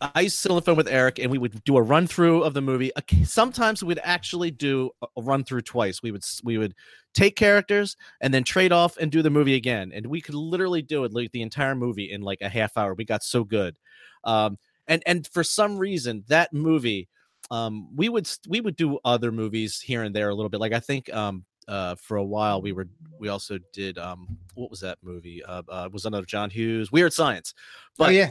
I 0.00 0.22
used 0.22 0.36
to 0.36 0.40
sit 0.42 0.50
on 0.50 0.56
the 0.56 0.62
phone 0.62 0.76
with 0.76 0.88
Eric, 0.88 1.18
and 1.18 1.30
we 1.30 1.38
would 1.38 1.62
do 1.64 1.76
a 1.76 1.82
run 1.82 2.06
through 2.06 2.42
of 2.42 2.52
the 2.52 2.60
movie. 2.60 2.90
Sometimes 3.24 3.82
we'd 3.82 4.00
actually 4.02 4.50
do 4.50 4.90
a- 5.02 5.22
run 5.22 5.44
through 5.44 5.62
twice. 5.62 6.02
We 6.02 6.10
would 6.10 6.24
we 6.42 6.58
would 6.58 6.74
take 7.14 7.36
characters 7.36 7.96
and 8.20 8.34
then 8.34 8.44
trade 8.44 8.72
off 8.72 8.96
and 8.96 9.10
do 9.10 9.22
the 9.22 9.30
movie 9.30 9.54
again, 9.54 9.92
and 9.94 10.06
we 10.06 10.20
could 10.20 10.34
literally 10.34 10.82
do 10.82 11.04
it 11.04 11.12
like 11.12 11.32
the 11.32 11.42
entire 11.42 11.74
movie 11.74 12.10
in 12.10 12.22
like 12.22 12.42
a 12.42 12.48
half 12.48 12.76
hour. 12.76 12.94
We 12.94 13.04
got 13.04 13.22
so 13.22 13.44
good. 13.44 13.76
Um, 14.24 14.58
and 14.88 15.02
and 15.06 15.26
for 15.26 15.44
some 15.44 15.78
reason 15.78 16.24
that 16.28 16.52
movie 16.52 17.08
um 17.50 17.88
we 17.94 18.08
would 18.08 18.28
we 18.48 18.60
would 18.60 18.76
do 18.76 18.98
other 19.04 19.30
movies 19.30 19.80
here 19.80 20.02
and 20.02 20.14
there 20.14 20.28
a 20.28 20.34
little 20.34 20.48
bit 20.48 20.60
like 20.60 20.72
i 20.72 20.80
think 20.80 21.12
um 21.12 21.44
uh 21.68 21.94
for 21.94 22.16
a 22.16 22.24
while 22.24 22.60
we 22.60 22.72
were 22.72 22.88
we 23.18 23.28
also 23.28 23.58
did 23.72 23.98
um 23.98 24.38
what 24.54 24.70
was 24.70 24.80
that 24.80 24.98
movie 25.02 25.42
uh, 25.44 25.62
uh 25.68 25.88
was 25.92 26.04
another 26.04 26.26
john 26.26 26.50
hughes 26.50 26.90
weird 26.92 27.12
science 27.12 27.54
oh 27.56 27.60
but 27.98 28.14
yeah. 28.14 28.30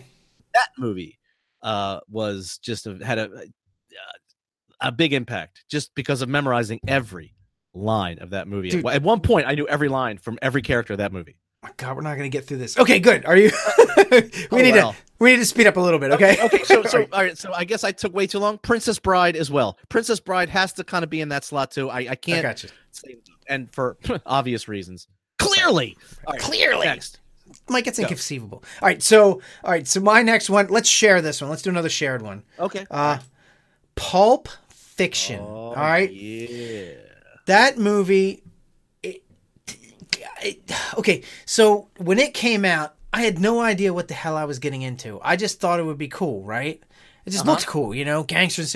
that 0.54 0.70
movie 0.78 1.18
uh 1.64 2.00
was 2.10 2.60
just 2.62 2.86
a, 2.88 2.98
had 3.04 3.18
a 3.20 3.30
a 4.82 4.92
big 4.92 5.14
impact 5.14 5.64
just 5.70 5.94
because 5.96 6.22
of 6.22 6.28
memorizing 6.30 6.80
every 6.88 7.34
line 7.74 8.20
of 8.20 8.32
that 8.32 8.48
movie 8.48 8.70
Dude. 8.70 8.86
at 8.88 9.02
one 9.02 9.22
point 9.22 9.48
i 9.48 9.56
knew 9.56 9.68
every 9.68 9.88
line 9.90 10.18
from 10.18 10.38
every 10.42 10.62
character 10.62 10.94
of 10.94 10.98
that 11.00 11.12
movie 11.14 11.38
Oh, 11.66 11.70
God, 11.78 11.96
we're 11.96 12.02
not 12.02 12.18
going 12.18 12.30
to 12.30 12.38
get 12.38 12.46
through 12.46 12.58
this. 12.58 12.78
Okay, 12.78 13.00
good. 13.00 13.24
Are 13.26 13.38
you? 13.38 13.50
we 14.12 14.30
Oh, 14.52 14.58
need 14.58 14.74
well. 14.74 14.92
to 14.92 14.98
we 15.20 15.32
need 15.32 15.38
to 15.38 15.46
speed 15.46 15.66
up 15.66 15.78
a 15.78 15.80
little 15.80 15.98
bit. 15.98 16.12
Okay. 16.12 16.36
okay 16.44 16.62
so 16.66 16.84
so 16.84 17.08
all 17.14 17.22
right 17.24 17.38
so 17.38 17.54
i 17.54 17.64
guess 17.64 17.86
i 17.86 17.92
took 17.94 18.14
way 18.14 18.28
too 18.28 18.38
long 18.40 18.58
princess 18.58 19.00
bride 19.00 19.38
as 19.38 19.50
well 19.50 19.78
princess 19.88 20.20
bride 20.20 20.50
has 20.50 20.74
to 20.74 20.84
kind 20.84 21.06
of 21.06 21.10
be 21.10 21.22
in 21.22 21.30
that 21.30 21.46
slot 21.46 21.72
too 21.72 21.90
i 21.90 22.00
i 22.00 22.08
I 22.10 22.16
can't 22.16 22.42
got 22.44 22.62
you. 22.64 22.70
say- 22.92 23.16
and 23.48 23.74
for 23.74 23.96
obvious 24.26 24.68
reasons 24.68 25.08
clearly 25.40 25.96
right, 26.28 26.38
Clearly. 26.42 26.86
next 26.86 27.22
Mike, 27.70 27.88
it's 27.88 27.98
Go. 28.00 28.04
inconceivable. 28.04 28.64
All 28.82 28.88
right, 28.88 29.02
so 29.02 29.42
all 29.64 29.72
right, 29.72 29.88
so 29.88 30.00
my 30.02 30.22
next 30.22 30.50
one. 30.50 30.68
Let's 30.68 30.90
share 30.90 31.22
this 31.22 31.42
one. 31.42 31.50
Let's 31.50 31.62
do 31.62 31.70
another 31.70 31.90
shared 31.90 32.22
one. 32.22 32.44
okay 32.60 32.86
Uh, 32.92 33.20
Pulp 33.96 34.50
Fiction. 34.70 35.40
Oh, 35.42 35.46
all 35.70 35.76
right, 35.76 36.12
yeah 36.12 36.92
that 37.46 37.78
movie. 37.78 38.42
It, 39.02 39.24
it- 40.44 40.72
okay, 40.98 41.24
so 41.46 41.90
when 41.98 42.20
it 42.20 42.34
came 42.34 42.64
out, 42.66 42.96
I 43.12 43.22
had 43.22 43.38
no 43.40 43.60
idea 43.62 43.94
what 43.94 44.08
the 44.08 44.14
hell 44.14 44.38
I 44.38 44.46
was 44.46 44.60
getting 44.60 44.82
into. 44.82 45.20
I 45.22 45.36
just 45.36 45.60
thought 45.60 45.80
it 45.80 45.84
would 45.84 45.98
be 45.98 46.08
cool, 46.08 46.44
right? 46.44 46.82
It 47.26 47.30
just 47.30 47.44
Uh-huh. 47.44 47.52
looked 47.52 47.68
cool, 47.68 47.94
you 47.94 48.06
know, 48.06 48.24
gangsters. 48.24 48.76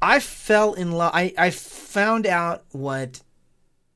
I 0.00 0.20
fell 0.20 0.74
in 0.74 0.92
love. 0.92 1.10
I, 1.14 1.32
I 1.38 1.50
found 1.50 2.26
out 2.26 2.64
what 2.72 3.20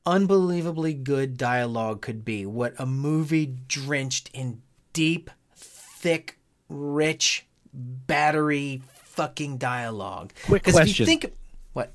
unbelievably 0.05 0.93
good 0.95 1.37
dialogue 1.37 2.01
could 2.01 2.23
be. 2.25 2.45
What 2.45 2.73
a 2.79 2.85
movie 2.85 3.45
drenched 3.67 4.29
in 4.33 4.61
deep, 4.93 5.29
thick, 5.55 6.37
rich, 6.69 7.45
battery 7.73 8.81
fucking 9.03 9.57
dialogue. 9.57 10.33
Quick 10.45 10.63
'Cause 10.63 10.73
if 10.75 10.79
question. 10.81 11.03
you 11.03 11.05
think 11.05 11.33
what? 11.73 11.91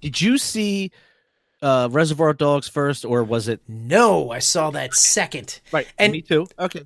did 0.00 0.20
you 0.20 0.38
see 0.38 0.90
uh 1.62 1.88
reservoir 1.90 2.32
dogs 2.32 2.68
first 2.68 3.04
or 3.04 3.22
was 3.24 3.48
it 3.48 3.60
No, 3.68 4.30
I 4.30 4.38
saw 4.38 4.70
that 4.70 4.94
second. 4.94 5.60
right 5.72 5.86
And- 5.98 6.12
me 6.12 6.22
too 6.22 6.46
okay 6.58 6.80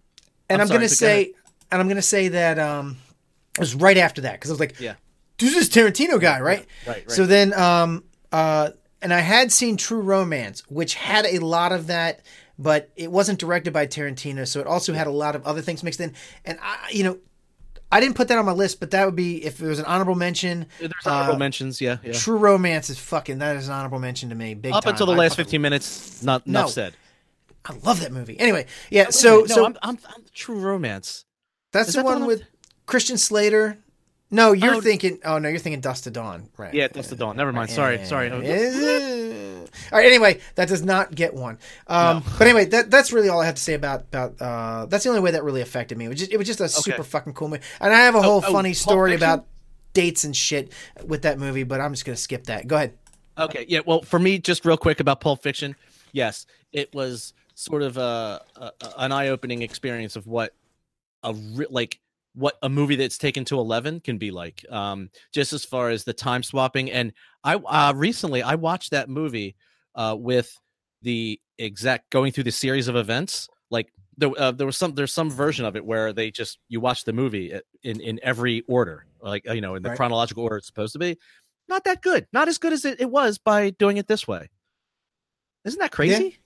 and 0.50 0.60
I'm 0.60 0.62
I'm, 0.62 0.66
sorry, 0.68 0.78
gonna 0.78 0.86
but 0.86 0.90
go 0.90 0.94
say, 0.94 1.32
and 1.70 1.80
I'm 1.82 1.88
gonna 1.88 2.00
say 2.02 2.28
that 2.28 2.58
um, 2.58 2.96
it 3.54 3.60
was 3.60 3.74
right 3.74 3.98
after 3.98 4.22
that 4.22 4.32
because 4.32 4.50
I 4.50 4.54
was 4.54 4.60
like, 4.60 4.80
Yeah. 4.80 4.94
this 5.36 5.54
is 5.54 5.68
Tarantino 5.68 6.18
guy, 6.18 6.40
right? 6.40 6.66
right 6.86 6.96
right 6.96 7.10
So 7.10 7.26
then, 7.26 7.52
um, 7.52 8.02
uh, 8.32 8.70
and 9.02 9.12
I 9.14 9.20
had 9.20 9.52
seen 9.52 9.76
True 9.76 10.00
Romance, 10.00 10.62
which 10.68 10.94
had 10.94 11.26
a 11.26 11.38
lot 11.38 11.72
of 11.72 11.86
that, 11.88 12.20
but 12.58 12.90
it 12.96 13.10
wasn't 13.10 13.38
directed 13.38 13.72
by 13.72 13.86
Tarantino, 13.86 14.46
so 14.46 14.60
it 14.60 14.66
also 14.66 14.92
had 14.92 15.06
a 15.06 15.10
lot 15.12 15.36
of 15.36 15.46
other 15.46 15.62
things 15.62 15.82
mixed 15.82 16.00
in. 16.00 16.14
And 16.44 16.58
I, 16.60 16.88
you 16.90 17.04
know, 17.04 17.18
I 17.90 18.00
didn't 18.00 18.16
put 18.16 18.28
that 18.28 18.36
on 18.38 18.44
my 18.44 18.52
list, 18.52 18.80
but 18.80 18.90
that 18.90 19.04
would 19.06 19.16
be 19.16 19.44
if 19.44 19.58
there 19.58 19.68
was 19.70 19.78
an 19.78 19.84
honorable 19.86 20.14
mention. 20.14 20.66
there's 20.78 20.92
honorable 21.06 21.36
uh, 21.36 21.38
mentions 21.38 21.80
yeah, 21.80 21.98
yeah. 22.02 22.12
True 22.12 22.36
Romance 22.36 22.90
is 22.90 22.98
fucking 22.98 23.38
that 23.38 23.56
is 23.56 23.68
an 23.68 23.74
honorable 23.74 23.98
mention 23.98 24.28
to 24.28 24.34
me. 24.34 24.54
Big 24.54 24.72
up 24.72 24.84
time. 24.84 24.92
until 24.92 25.06
the 25.06 25.14
I 25.14 25.16
last 25.16 25.32
fucking- 25.32 25.44
15 25.46 25.62
minutes 25.62 26.22
not 26.22 26.46
No. 26.46 26.60
enough 26.60 26.70
said 26.72 26.94
I 27.64 27.74
love 27.84 28.00
that 28.00 28.12
movie. 28.12 28.38
Anyway, 28.38 28.66
yeah. 28.90 29.10
So 29.10 29.40
no 29.40 29.46
so 29.46 29.66
I'm, 29.66 29.76
I'm, 29.82 29.98
I'm 30.08 30.24
true 30.34 30.58
romance 30.60 31.24
that's 31.72 31.88
the 31.88 31.92
that 31.92 31.98
the 32.00 32.04
one 32.04 32.18
one 32.20 32.26
with 32.28 32.42
Christian 32.86 33.16
Slater 33.16 33.78
No, 34.30 34.52
you're 34.52 34.74
Oh. 34.76 34.80
thinking. 34.80 35.18
Oh 35.24 35.38
no, 35.38 35.48
you're 35.48 35.58
thinking 35.58 35.80
Dust 35.80 36.04
to 36.04 36.10
Dawn, 36.10 36.48
right? 36.58 36.74
Yeah, 36.74 36.88
Dust 36.88 37.08
to 37.10 37.16
dawn. 37.16 37.36
Never 37.36 37.52
mind. 37.52 37.70
Sorry, 37.70 38.04
sorry. 38.04 38.30
All 38.30 38.38
right. 39.98 40.06
Anyway, 40.06 40.40
that 40.56 40.68
does 40.68 40.82
not 40.82 41.14
get 41.14 41.32
one. 41.34 41.58
Um, 41.86 42.22
But 42.36 42.46
anyway, 42.46 42.66
that 42.66 42.90
that's 42.90 43.12
really 43.12 43.28
all 43.28 43.40
I 43.40 43.46
have 43.46 43.54
to 43.54 43.62
say 43.62 43.74
about 43.74 44.00
about. 44.02 44.40
Uh, 44.40 44.86
that's 44.86 45.04
the 45.04 45.10
only 45.10 45.22
way 45.22 45.30
that 45.30 45.44
really 45.44 45.60
affected 45.62 45.96
me. 45.96 46.04
It 46.06 46.08
was 46.08 46.18
just, 46.18 46.32
it 46.32 46.36
was 46.36 46.46
just 46.46 46.60
a 46.60 46.68
super 46.68 47.02
fucking 47.04 47.32
cool 47.34 47.48
movie, 47.48 47.62
and 47.80 47.92
I 47.92 48.00
have 48.00 48.14
a 48.14 48.22
whole 48.22 48.42
oh, 48.44 48.52
funny 48.52 48.70
Pulp 48.70 48.76
story 48.76 49.14
about 49.14 49.46
dates 49.94 50.24
and 50.24 50.36
shit 50.36 50.72
with 51.06 51.22
that 51.22 51.38
movie. 51.38 51.62
But 51.62 51.80
I'm 51.80 51.92
just 51.92 52.04
gonna 52.04 52.16
skip 52.16 52.44
that. 52.44 52.66
Go 52.66 52.76
ahead. 52.76 52.98
Okay, 53.38 53.64
yeah. 53.68 53.80
Well, 53.86 54.02
for 54.02 54.18
me, 54.18 54.38
just 54.38 54.64
real 54.64 54.76
quick 54.76 55.00
about 55.00 55.20
Pulp 55.20 55.42
Fiction. 55.42 55.74
Yes, 56.12 56.46
it 56.72 56.92
was 56.94 57.32
sort 57.54 57.82
of 57.82 57.96
a, 57.96 58.42
a 58.56 58.72
an 58.98 59.12
eye-opening 59.12 59.62
experience 59.62 60.16
of 60.16 60.26
what 60.26 60.54
a 61.22 61.32
re- 61.34 61.66
like 61.70 61.98
what 62.38 62.56
a 62.62 62.68
movie 62.68 62.94
that's 62.96 63.18
taken 63.18 63.44
to 63.44 63.58
11 63.58 64.00
can 64.00 64.16
be 64.18 64.30
like 64.30 64.64
um 64.70 65.10
just 65.32 65.52
as 65.52 65.64
far 65.64 65.90
as 65.90 66.04
the 66.04 66.12
time 66.12 66.42
swapping 66.42 66.90
and 66.90 67.12
i 67.42 67.54
uh 67.56 67.92
recently 67.96 68.42
i 68.42 68.54
watched 68.54 68.92
that 68.92 69.08
movie 69.08 69.56
uh 69.96 70.14
with 70.18 70.56
the 71.02 71.40
exact 71.58 72.10
going 72.10 72.30
through 72.32 72.44
the 72.44 72.52
series 72.52 72.86
of 72.86 72.94
events 72.96 73.48
like 73.70 73.92
there, 74.16 74.30
uh, 74.38 74.52
there 74.52 74.66
was 74.66 74.76
some 74.76 74.94
there's 74.94 75.12
some 75.12 75.30
version 75.30 75.64
of 75.64 75.74
it 75.76 75.84
where 75.84 76.12
they 76.12 76.30
just 76.30 76.58
you 76.68 76.80
watch 76.80 77.04
the 77.04 77.12
movie 77.12 77.52
in 77.82 78.00
in 78.00 78.20
every 78.22 78.62
order 78.68 79.04
like 79.20 79.48
uh, 79.48 79.52
you 79.52 79.60
know 79.60 79.74
in 79.74 79.82
the 79.82 79.88
Right. 79.88 79.96
chronological 79.96 80.44
order 80.44 80.56
it's 80.58 80.66
supposed 80.66 80.92
to 80.92 80.98
be 80.98 81.18
not 81.68 81.84
that 81.84 82.02
good 82.02 82.26
not 82.32 82.46
as 82.48 82.58
good 82.58 82.72
as 82.72 82.84
it, 82.84 83.00
it 83.00 83.10
was 83.10 83.38
by 83.38 83.70
doing 83.70 83.96
it 83.96 84.06
this 84.06 84.28
way 84.28 84.48
isn't 85.64 85.80
that 85.80 85.90
crazy 85.92 86.38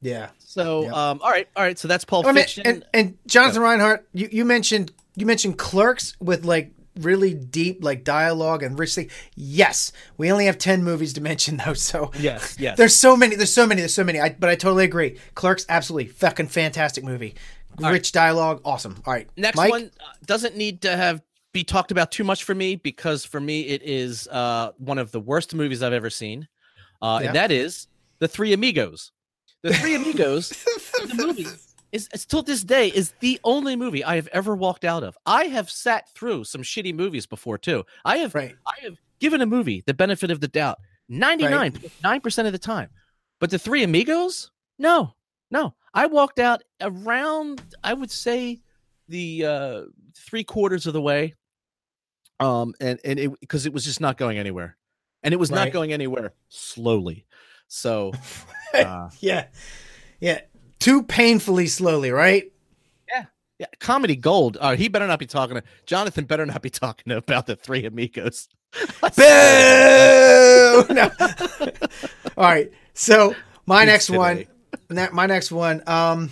Yeah. 0.00 0.30
so 0.38 0.84
Yep. 0.84 0.94
um 0.94 1.20
all 1.22 1.30
right 1.30 1.48
all 1.56 1.62
right 1.62 1.78
so 1.78 1.88
that's 1.88 2.04
Paul 2.04 2.24
I 2.24 2.32
mean, 2.32 2.42
fiction 2.44 2.66
and 2.66 2.84
and 2.92 3.18
Jonathan 3.26 3.62
Reinhardt, 3.62 4.06
you, 4.12 4.28
you 4.30 4.44
mentioned 4.44 4.92
you 5.16 5.26
mentioned 5.26 5.58
Clerks 5.58 6.16
with 6.20 6.44
like 6.44 6.72
really 7.00 7.34
deep 7.34 7.82
like 7.82 8.04
dialogue 8.04 8.62
and 8.62 8.78
rich 8.78 8.94
thing. 8.94 9.10
Yes, 9.34 9.92
we 10.16 10.30
only 10.30 10.46
have 10.46 10.58
ten 10.58 10.84
movies 10.84 11.12
to 11.14 11.20
mention 11.20 11.56
though, 11.64 11.74
so 11.74 12.10
yes 12.18 12.56
yes 12.58 12.76
there's 12.76 12.94
so 12.94 13.16
many. 13.16 13.36
There's 13.36 13.52
so 13.52 13.66
many. 13.66 13.80
There's 13.80 13.94
so 13.94 14.04
many. 14.04 14.20
I, 14.20 14.30
but 14.38 14.50
I 14.50 14.54
totally 14.54 14.84
agree. 14.84 15.18
Clerks, 15.34 15.66
absolutely 15.68 16.08
fucking 16.12 16.48
fantastic 16.48 17.04
movie. 17.04 17.34
All 17.82 17.90
Rich 17.90 18.12
dialogue, 18.12 18.60
awesome. 18.64 19.02
All 19.04 19.12
right, 19.12 19.28
Next 19.36 19.56
Mike? 19.56 19.70
one 19.70 19.90
uh, 19.98 20.04
doesn't 20.26 20.56
need 20.56 20.82
to 20.82 20.96
have 20.96 21.20
be 21.52 21.64
talked 21.64 21.90
about 21.90 22.12
too 22.12 22.22
much 22.24 22.44
for 22.44 22.54
me 22.54 22.76
because 22.76 23.24
for 23.24 23.40
me 23.40 23.62
it 23.62 23.82
is 23.82 24.28
uh, 24.28 24.70
one 24.78 24.98
of 24.98 25.10
the 25.10 25.18
worst 25.20 25.54
movies 25.54 25.82
I've 25.82 25.92
ever 25.92 26.10
seen, 26.10 26.46
uh, 27.02 27.18
Yeah. 27.20 27.28
and 27.28 27.36
that 27.36 27.50
is 27.50 27.88
The 28.20 28.28
Three 28.28 28.52
Amigos. 28.52 29.10
The 29.62 29.72
Three 29.74 29.94
Amigos, 29.96 30.50
the 31.08 31.14
movie 31.14 31.46
is 31.94 32.26
till 32.26 32.42
this 32.42 32.64
day 32.64 32.88
is 32.88 33.14
the 33.20 33.40
only 33.44 33.76
movie 33.76 34.04
I 34.04 34.16
have 34.16 34.26
ever 34.28 34.54
walked 34.56 34.84
out 34.84 35.04
of. 35.04 35.16
I 35.24 35.44
have 35.44 35.70
sat 35.70 36.08
through 36.14 36.44
some 36.44 36.62
shitty 36.62 36.94
movies 36.94 37.26
before 37.26 37.56
too. 37.56 37.84
I 38.04 38.18
have 38.18 38.34
Right. 38.34 38.56
I 38.66 38.84
have 38.84 38.96
given 39.20 39.40
a 39.40 39.46
movie 39.46 39.82
the 39.86 39.94
benefit 39.94 40.30
of 40.30 40.40
the 40.40 40.48
doubt 40.48 40.78
99 41.08 42.20
percent 42.20 42.46
of 42.46 42.52
the 42.52 42.58
time, 42.58 42.90
but 43.40 43.50
The 43.50 43.58
Three 43.58 43.82
Amigos, 43.84 44.50
no, 44.78 45.14
no. 45.50 45.74
I 45.92 46.06
walked 46.06 46.38
out 46.40 46.62
around 46.80 47.62
I 47.82 47.94
would 47.94 48.10
say 48.10 48.60
the 49.08 49.44
uh 49.44 49.82
three 50.16 50.44
quarters 50.44 50.86
of 50.86 50.92
the 50.92 51.00
way 51.00 51.34
um 52.40 52.74
and 52.80 52.98
and 53.04 53.18
it 53.18 53.40
because 53.40 53.66
it 53.66 53.72
was 53.72 53.84
just 53.84 54.00
not 54.00 54.16
going 54.16 54.38
anywhere 54.38 54.76
and 55.22 55.32
it 55.32 55.36
was 55.36 55.50
not 55.50 55.72
going 55.72 55.92
anywhere 55.92 56.32
slowly 56.48 57.26
so 57.68 58.12
uh, 58.74 59.08
Yeah, 59.20 59.46
yeah. 60.20 60.40
Too 60.84 61.02
painfully 61.02 61.66
slowly, 61.66 62.10
right? 62.10 62.44
yeah 63.08 63.24
Yeah. 63.58 63.66
comedy 63.80 64.16
gold 64.16 64.56
uh 64.60 64.76
he 64.76 64.88
better 64.88 65.06
not 65.06 65.18
be 65.18 65.26
talking 65.26 65.56
to 65.56 65.62
jonathan 65.86 66.24
better 66.24 66.44
not 66.46 66.60
be 66.62 66.70
talking 66.70 67.12
about 67.12 67.46
the 67.46 67.56
three 67.56 67.84
amigos 67.86 68.48
Boo! 69.00 70.84
no. 70.94 71.10
All 72.36 72.44
right. 72.44 72.70
So 72.94 73.34
my 73.66 73.82
It's 73.82 73.86
next 73.86 74.10
one, 74.10 74.44
today. 74.88 75.08
my 75.12 75.26
next 75.26 75.52
one. 75.52 75.82
Um. 75.86 76.30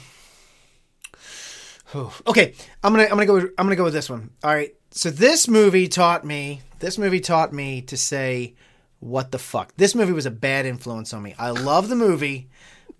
Okay, 2.26 2.54
I'm 2.82 2.92
gonna 2.92 3.04
I'm 3.04 3.10
gonna 3.10 3.26
go 3.26 3.34
with, 3.34 3.44
I'm 3.58 3.66
gonna 3.66 3.76
go 3.76 3.84
with 3.84 3.92
this 3.92 4.08
one. 4.10 4.30
All 4.42 4.52
right. 4.52 4.74
So 4.90 5.10
this 5.10 5.46
movie 5.46 5.86
taught 5.88 6.24
me. 6.24 6.62
This 6.80 6.98
movie 6.98 7.20
taught 7.20 7.52
me 7.52 7.82
to 7.82 7.96
say, 7.96 8.54
"What 8.98 9.30
the 9.30 9.38
fuck." 9.38 9.72
This 9.76 9.94
movie 9.94 10.12
was 10.12 10.26
a 10.26 10.30
bad 10.30 10.66
influence 10.66 11.12
on 11.14 11.22
me. 11.22 11.34
I 11.38 11.50
love 11.50 11.88
the 11.88 11.96
movie, 11.96 12.48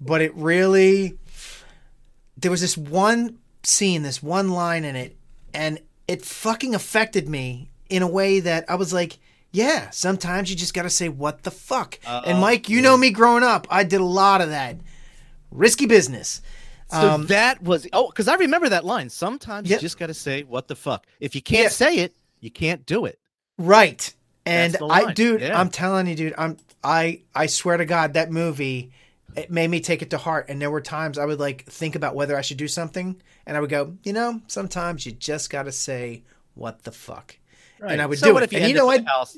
but 0.00 0.20
it 0.22 0.32
really. 0.36 1.18
There 2.36 2.50
was 2.50 2.60
this 2.60 2.76
one 2.76 3.38
scene, 3.62 4.02
this 4.02 4.22
one 4.22 4.50
line 4.50 4.84
in 4.84 4.96
it, 4.96 5.16
and 5.54 5.78
it 6.08 6.24
fucking 6.24 6.74
affected 6.74 7.28
me 7.28 7.70
in 7.88 8.02
a 8.02 8.08
way 8.08 8.40
that 8.40 8.64
I 8.68 8.74
was 8.74 8.92
like, 8.92 9.18
yeah, 9.52 9.90
sometimes 9.90 10.48
you 10.50 10.56
just 10.56 10.72
got 10.74 10.82
to 10.82 10.90
say, 10.90 11.08
what 11.08 11.42
the 11.42 11.50
fuck? 11.50 11.98
and 12.06 12.40
Mike, 12.40 12.68
you 12.68 12.80
know 12.80 12.96
me 12.96 13.10
growing 13.10 13.42
up, 13.44 13.66
I 13.70 13.84
did 13.84 14.00
a 14.00 14.04
lot 14.04 14.40
of 14.40 14.48
that. 14.48 14.76
Risky 15.50 15.84
business. 15.86 16.40
so 16.90 17.10
Um, 17.10 17.26
that 17.26 17.62
was 17.62 17.86
oh 17.92 18.08
because 18.08 18.26
i 18.28 18.34
remember 18.36 18.68
that 18.70 18.84
line 18.84 19.10
sometimes 19.10 19.68
Yep. 19.68 19.78
you 19.78 19.80
just 19.82 19.98
gotta 19.98 20.14
say 20.14 20.42
what 20.42 20.68
the 20.68 20.74
fuck 20.76 21.06
if 21.20 21.34
you 21.34 21.42
can't 21.42 21.64
Yeah. 21.64 21.68
say 21.68 21.96
it 21.98 22.14
you 22.40 22.50
can't 22.50 22.84
do 22.86 23.04
it 23.04 23.18
Right. 23.58 24.12
And 24.46 24.76
I 24.90 25.12
dude, 25.12 25.40
yeah. 25.42 25.58
I'm 25.60 25.68
telling 25.70 26.06
you, 26.06 26.14
dude, 26.14 26.34
I'm 26.38 26.56
I 26.82 27.20
I 27.34 27.46
swear 27.46 27.76
to 27.76 27.84
God, 27.84 28.14
that 28.14 28.30
movie 28.30 28.90
it 29.36 29.50
made 29.50 29.68
me 29.68 29.80
take 29.80 30.02
it 30.02 30.10
to 30.10 30.18
heart. 30.18 30.46
And 30.48 30.60
there 30.60 30.70
were 30.70 30.80
times 30.80 31.18
I 31.18 31.24
would 31.24 31.40
like 31.40 31.64
think 31.66 31.94
about 31.94 32.14
whether 32.14 32.36
I 32.36 32.40
should 32.42 32.56
do 32.56 32.68
something, 32.68 33.20
and 33.46 33.56
I 33.56 33.60
would 33.60 33.70
go, 33.70 33.96
you 34.04 34.12
know, 34.12 34.40
sometimes 34.46 35.06
you 35.06 35.12
just 35.12 35.50
gotta 35.50 35.72
say 35.72 36.22
what 36.54 36.82
the 36.84 36.92
fuck. 36.92 37.36
And 37.84 38.00
I 38.00 38.06
would 38.06 38.18
so 38.18 38.26
do 38.26 38.34
what 38.34 38.44
it. 38.44 38.46
if 38.46 38.52
you 38.52 38.58
and 38.60 38.68
you 38.68 38.74
know 38.76 38.86
what? 38.86 39.00
a 39.00 39.08
house 39.08 39.36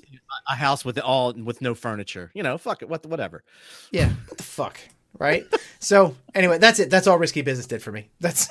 a 0.48 0.54
house 0.54 0.84
with 0.84 0.98
all 0.98 1.32
with 1.32 1.62
no 1.62 1.74
furniture 1.74 2.30
you 2.34 2.42
know 2.42 2.58
fuck 2.58 2.82
it 2.82 2.88
what 2.90 3.06
whatever 3.06 3.42
Yeah, 3.90 4.10
what 4.28 4.36
the 4.36 4.44
fuck? 4.44 4.78
Right? 5.18 5.46
so 5.78 6.14
anyway, 6.34 6.58
that's 6.58 6.78
it. 6.78 6.90
That's 6.90 7.06
all 7.06 7.18
risky 7.18 7.40
business 7.40 7.66
did 7.66 7.82
for 7.82 7.90
me. 7.90 8.10
That's 8.20 8.48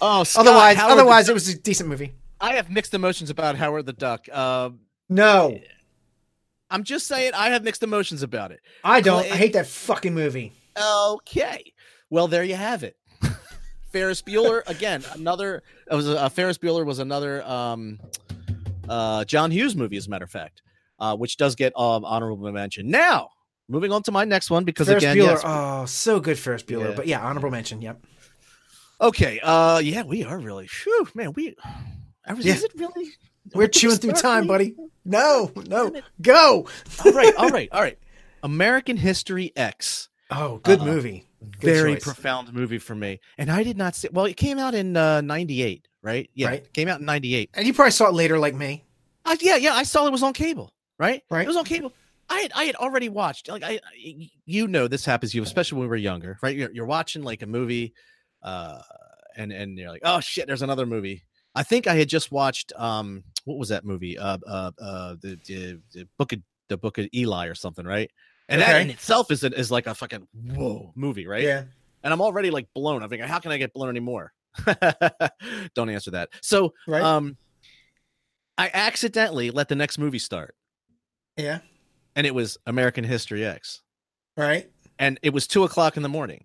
oh 0.00 0.24
otherwise 0.36 0.76
Howard 0.76 0.92
otherwise 0.92 1.28
it 1.28 1.34
was 1.34 1.48
a 1.48 1.56
decent 1.56 1.88
movie. 1.88 2.12
I 2.40 2.54
have 2.54 2.68
mixed 2.68 2.94
emotions 2.94 3.30
about 3.30 3.54
Howard 3.54 3.86
the 3.86 3.92
Duck. 3.92 4.28
Um, 4.34 4.80
No. 5.08 5.60
I'm 6.68 6.82
just 6.82 7.06
saying 7.06 7.32
I 7.34 7.50
have 7.50 7.62
mixed 7.62 7.82
emotions 7.84 8.22
about 8.22 8.50
it. 8.50 8.60
I 8.82 9.02
don't. 9.02 9.24
I 9.30 9.36
hate 9.36 9.52
that 9.52 9.66
fucking 9.66 10.14
movie. 10.14 10.52
Okay, 10.80 11.72
well 12.10 12.28
there 12.28 12.44
you 12.44 12.54
have 12.54 12.82
it. 12.82 12.96
Ferris 13.92 14.22
Bueller 14.22 14.62
again, 14.66 15.04
another. 15.14 15.62
It 15.90 15.94
was 15.94 16.08
uh, 16.08 16.28
Ferris 16.30 16.58
Bueller 16.58 16.84
was 16.86 16.98
another 16.98 17.42
um, 17.44 18.00
uh, 18.88 19.24
John 19.24 19.50
Hughes 19.50 19.76
movie, 19.76 19.96
as 19.96 20.06
a 20.06 20.10
matter 20.10 20.24
of 20.24 20.30
fact, 20.30 20.62
uh, 20.98 21.16
which 21.16 21.36
does 21.36 21.54
get 21.54 21.72
um, 21.78 22.04
honorable 22.04 22.50
mention. 22.52 22.88
Now, 22.90 23.28
moving 23.68 23.92
on 23.92 24.02
to 24.04 24.12
my 24.12 24.24
next 24.24 24.50
one 24.50 24.64
because 24.64 24.88
Ferris 24.88 25.02
again, 25.02 25.16
Bueller. 25.18 25.26
yes, 25.26 25.42
Oh, 25.44 25.84
so 25.86 26.20
good, 26.20 26.38
Ferris 26.38 26.62
Bueller. 26.62 26.90
Yeah. 26.90 26.94
But 26.96 27.06
yeah, 27.06 27.20
honorable 27.20 27.50
mention. 27.50 27.82
Yep. 27.82 28.02
okay, 29.00 29.40
uh, 29.42 29.78
yeah, 29.78 30.02
we 30.04 30.24
are 30.24 30.38
really, 30.38 30.68
whew, 30.84 31.08
man, 31.14 31.32
we. 31.34 31.54
Is 32.38 32.44
Yeah. 32.46 32.54
it 32.54 32.72
really? 32.76 33.10
We're 33.54 33.66
chewing 33.68 33.96
through 33.96 34.12
time, 34.12 34.46
buddy. 34.46 34.74
No, 35.04 35.50
no, 35.66 35.92
go. 36.22 36.66
all 37.04 37.12
right, 37.12 37.34
all 37.36 37.48
right, 37.50 37.68
all 37.72 37.80
right. 37.82 37.98
American 38.42 38.96
History 38.96 39.52
X. 39.56 40.08
Oh, 40.34 40.58
good 40.58 40.80
Uh, 40.80 40.84
movie. 40.86 41.26
Good 41.40 41.60
very 41.60 41.94
choice. 41.94 42.04
profound 42.04 42.52
movie 42.52 42.78
for 42.78 42.94
me. 42.94 43.20
And 43.38 43.50
I 43.50 43.62
did 43.64 43.76
not 43.76 43.94
see 43.96 44.08
well, 44.12 44.24
it 44.26 44.36
came 44.36 44.58
out 44.58 44.74
in 44.74 44.96
uh 44.96 45.20
98, 45.20 45.88
right? 46.02 46.30
Yeah, 46.34 46.48
Right. 46.48 46.62
it 46.64 46.72
came 46.72 46.88
out 46.88 47.00
in 47.00 47.06
98. 47.06 47.50
And 47.54 47.66
you 47.66 47.74
probably 47.74 47.90
saw 47.90 48.06
it 48.08 48.14
later, 48.14 48.38
like 48.38 48.54
me. 48.54 48.84
Uh, 49.24 49.36
yeah, 49.40 49.56
yeah, 49.56 49.74
I 49.74 49.82
saw 49.82 50.06
it 50.06 50.12
was 50.12 50.22
on 50.22 50.32
cable, 50.32 50.72
right? 50.98 51.22
Right. 51.30 51.44
It 51.44 51.48
was 51.48 51.56
on 51.56 51.64
cable. 51.64 51.92
I 52.28 52.40
had 52.40 52.52
I 52.54 52.64
had 52.64 52.76
already 52.76 53.08
watched 53.08 53.48
like 53.48 53.62
I 53.62 53.80
I- 53.84 54.30
you 54.46 54.66
know 54.68 54.88
this 54.88 55.04
happens 55.04 55.32
to 55.32 55.36
you 55.38 55.42
especially 55.42 55.78
when 55.78 55.86
we 55.86 55.90
were 55.90 55.96
younger, 55.96 56.38
right? 56.42 56.56
You're, 56.56 56.70
you're 56.72 56.86
watching 56.86 57.22
like 57.22 57.42
a 57.42 57.46
movie 57.46 57.92
uh 58.42 58.80
and 59.36 59.52
and 59.52 59.76
you're 59.78 59.90
like, 59.90 60.02
"Oh 60.04 60.20
shit, 60.20 60.46
there's 60.46 60.62
another 60.62 60.86
movie." 60.86 61.24
I 61.54 61.62
think 61.64 61.86
I 61.86 61.94
had 61.94 62.08
just 62.08 62.30
watched 62.32 62.72
um 62.76 63.24
what 63.44 63.58
was 63.58 63.68
that 63.70 63.84
movie? 63.84 64.16
Uh 64.18 64.38
uh 64.46 64.70
uh 64.80 65.16
the 65.20 65.38
the, 65.46 65.80
the 65.92 66.08
book 66.18 66.32
of 66.32 66.40
the 66.68 66.76
book 66.78 66.98
of 66.98 67.08
Eli 67.14 67.46
or 67.48 67.54
something, 67.54 67.84
right? 67.84 68.10
And 68.52 68.60
that 68.62 68.80
in 68.82 68.90
itself 68.90 69.30
is 69.30 69.42
a, 69.44 69.52
is 69.58 69.70
like 69.70 69.86
a 69.86 69.94
fucking 69.94 70.28
whoa 70.54 70.92
movie, 70.94 71.26
right? 71.26 71.42
Yeah. 71.42 71.64
and 72.04 72.12
I'm 72.12 72.20
already 72.20 72.50
like 72.50 72.68
blown. 72.74 73.02
I'm 73.02 73.08
thinking, 73.08 73.28
how 73.28 73.38
can 73.38 73.50
I 73.52 73.58
get 73.58 73.72
blown 73.72 73.88
anymore? 73.88 74.32
Don't 75.74 75.88
answer 75.88 76.10
that. 76.12 76.28
So, 76.42 76.74
Right. 76.86 77.02
um, 77.02 77.36
I 78.58 78.70
accidentally 78.74 79.50
let 79.50 79.68
the 79.68 79.74
next 79.74 79.98
movie 79.98 80.18
start, 80.18 80.54
yeah. 81.36 81.60
and 82.14 82.26
it 82.26 82.34
was 82.34 82.58
American 82.66 83.02
History 83.04 83.44
X, 83.46 83.80
Right. 84.36 84.70
and 84.98 85.18
it 85.22 85.32
was 85.32 85.46
two 85.46 85.64
o'clock 85.64 85.96
in 85.96 86.02
the 86.02 86.08
morning, 86.10 86.44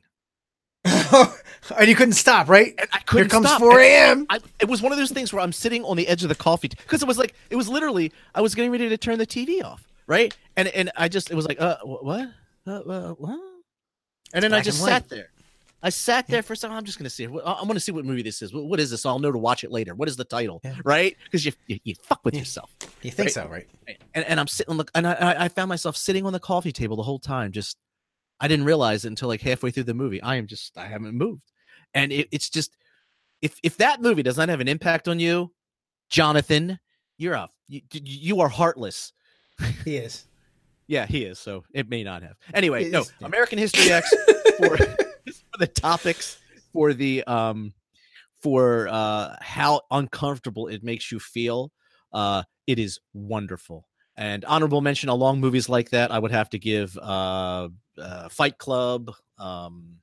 and 0.85 1.87
you 1.87 1.95
couldn't 1.95 2.13
stop, 2.13 2.47
right? 2.47 2.73
and 2.77 2.87
I 2.93 2.97
Here 2.99 3.03
couldn't 3.05 3.29
comes 3.29 3.47
stop. 3.47 3.59
4 3.59 3.79
a.m. 3.81 4.25
It 4.59 4.69
was 4.69 4.81
one 4.81 4.93
of 4.93 4.97
those 4.97 5.11
things 5.11 5.33
where 5.33 5.41
I'm 5.43 5.51
sitting 5.51 5.83
on 5.83 5.97
the 5.97 6.07
edge 6.07 6.23
of 6.23 6.29
the 6.29 6.35
coffee 6.35 6.69
because 6.69 7.01
it 7.01 7.07
was 7.07 7.17
like 7.17 7.33
it 7.49 7.57
was 7.57 7.67
literally 7.67 8.13
I 8.33 8.39
was 8.41 8.55
getting 8.55 8.71
ready 8.71 8.87
to 8.87 8.97
turn 8.97 9.17
the 9.17 9.27
TV 9.27 9.61
off, 9.63 9.85
right? 10.07 10.35
And 10.55 10.67
and 10.69 10.91
I 10.95 11.07
just 11.09 11.29
it 11.31 11.35
was 11.35 11.47
like, 11.47 11.59
uh, 11.61 11.77
wh- 11.79 12.03
what, 12.03 12.29
uh, 12.65 12.71
uh, 12.71 13.11
what? 13.13 13.39
And 14.33 14.43
then 14.43 14.53
I 14.53 14.61
just 14.61 14.81
white. 14.81 14.89
sat 14.89 15.09
there, 15.09 15.29
I 15.81 15.89
sat 15.89 16.27
there 16.27 16.41
for 16.43 16.55
some. 16.55 16.71
I'm 16.71 16.83
just 16.83 16.97
gonna 16.97 17.09
see. 17.09 17.23
it. 17.25 17.31
I'm 17.45 17.67
gonna 17.67 17.79
see 17.79 17.91
what 17.91 18.03
movie 18.05 18.23
this 18.23 18.41
is. 18.41 18.53
What, 18.53 18.65
what 18.65 18.79
is 18.79 18.89
this? 18.91 19.05
I'll 19.05 19.19
know 19.19 19.31
to 19.31 19.37
watch 19.37 19.63
it 19.63 19.71
later. 19.71 19.95
What 19.95 20.09
is 20.09 20.15
the 20.17 20.25
title? 20.25 20.59
Yeah. 20.63 20.75
Right? 20.83 21.15
Because 21.25 21.45
you, 21.45 21.53
you 21.67 21.79
you 21.83 21.95
fuck 22.03 22.21
with 22.25 22.33
Yeah. 22.33 22.41
yourself. 22.41 22.71
You 23.03 23.11
think 23.11 23.27
Right. 23.27 23.33
so, 23.33 23.47
right? 23.47 23.67
And 24.13 24.25
and 24.25 24.39
I'm 24.39 24.47
sitting 24.47 24.75
Look, 24.75 24.91
and 24.95 25.07
I 25.07 25.45
I- 25.45 25.47
found 25.49 25.69
myself 25.69 25.95
sitting 25.95 26.25
on 26.25 26.33
the 26.33 26.39
coffee 26.39 26.71
table 26.71 26.97
the 26.97 27.03
whole 27.03 27.19
time. 27.19 27.51
Just 27.51 27.77
I 28.39 28.47
didn't 28.47 28.65
realize 28.65 29.05
it 29.05 29.09
until 29.09 29.27
like 29.29 29.41
halfway 29.41 29.71
through 29.71 29.83
the 29.85 29.93
movie. 29.93 30.21
I 30.21 30.35
am 30.35 30.47
just 30.47 30.77
I 30.77 30.85
haven't 30.87 31.13
moved, 31.15 31.43
and 31.93 32.11
it, 32.11 32.27
it's 32.31 32.49
just 32.49 32.75
if 33.41 33.57
if 33.63 33.77
that 33.77 34.01
movie 34.01 34.23
does 34.23 34.35
not 34.37 34.49
have 34.49 34.59
an 34.59 34.67
impact 34.67 35.07
on 35.07 35.19
you, 35.19 35.53
Jonathan, 36.09 36.79
you're 37.17 37.33
a 37.35 37.49
you, 37.67 37.81
you 37.93 38.41
are 38.41 38.49
heartless. 38.49 39.13
He 39.85 39.97
is. 39.97 40.25
Yeah, 40.89 41.05
he 41.05 41.25
is. 41.25 41.37
So 41.37 41.65
it 41.73 41.89
may 41.89 42.01
not 42.01 42.23
have. 42.23 42.37
Anyway, 42.53 42.89
no. 42.89 43.03
American 43.21 43.57
History 43.59 43.91
X 43.91 44.09
for, 44.57 44.77
for 44.77 45.57
the 45.59 45.67
topics 45.67 46.37
for 46.71 46.93
the 46.93 47.25
um 47.25 47.73
for 48.41 48.87
uh 48.89 49.35
how 49.41 49.81
uncomfortable 49.91 50.67
it 50.67 50.85
makes 50.85 51.11
you 51.11 51.19
feel. 51.19 51.73
Uh 52.13 52.43
it 52.67 52.79
is 52.79 53.01
wonderful. 53.13 53.85
And 54.15 54.45
honorable 54.45 54.79
mention 54.79 55.09
along 55.09 55.41
movies 55.41 55.67
like 55.67 55.89
that, 55.89 56.09
I 56.09 56.19
would 56.19 56.31
have 56.31 56.49
to 56.51 56.57
give 56.57 56.97
uh, 56.99 57.67
uh 58.01 58.29
Fight 58.29 58.57
Club. 58.57 59.11
Um 59.37 59.97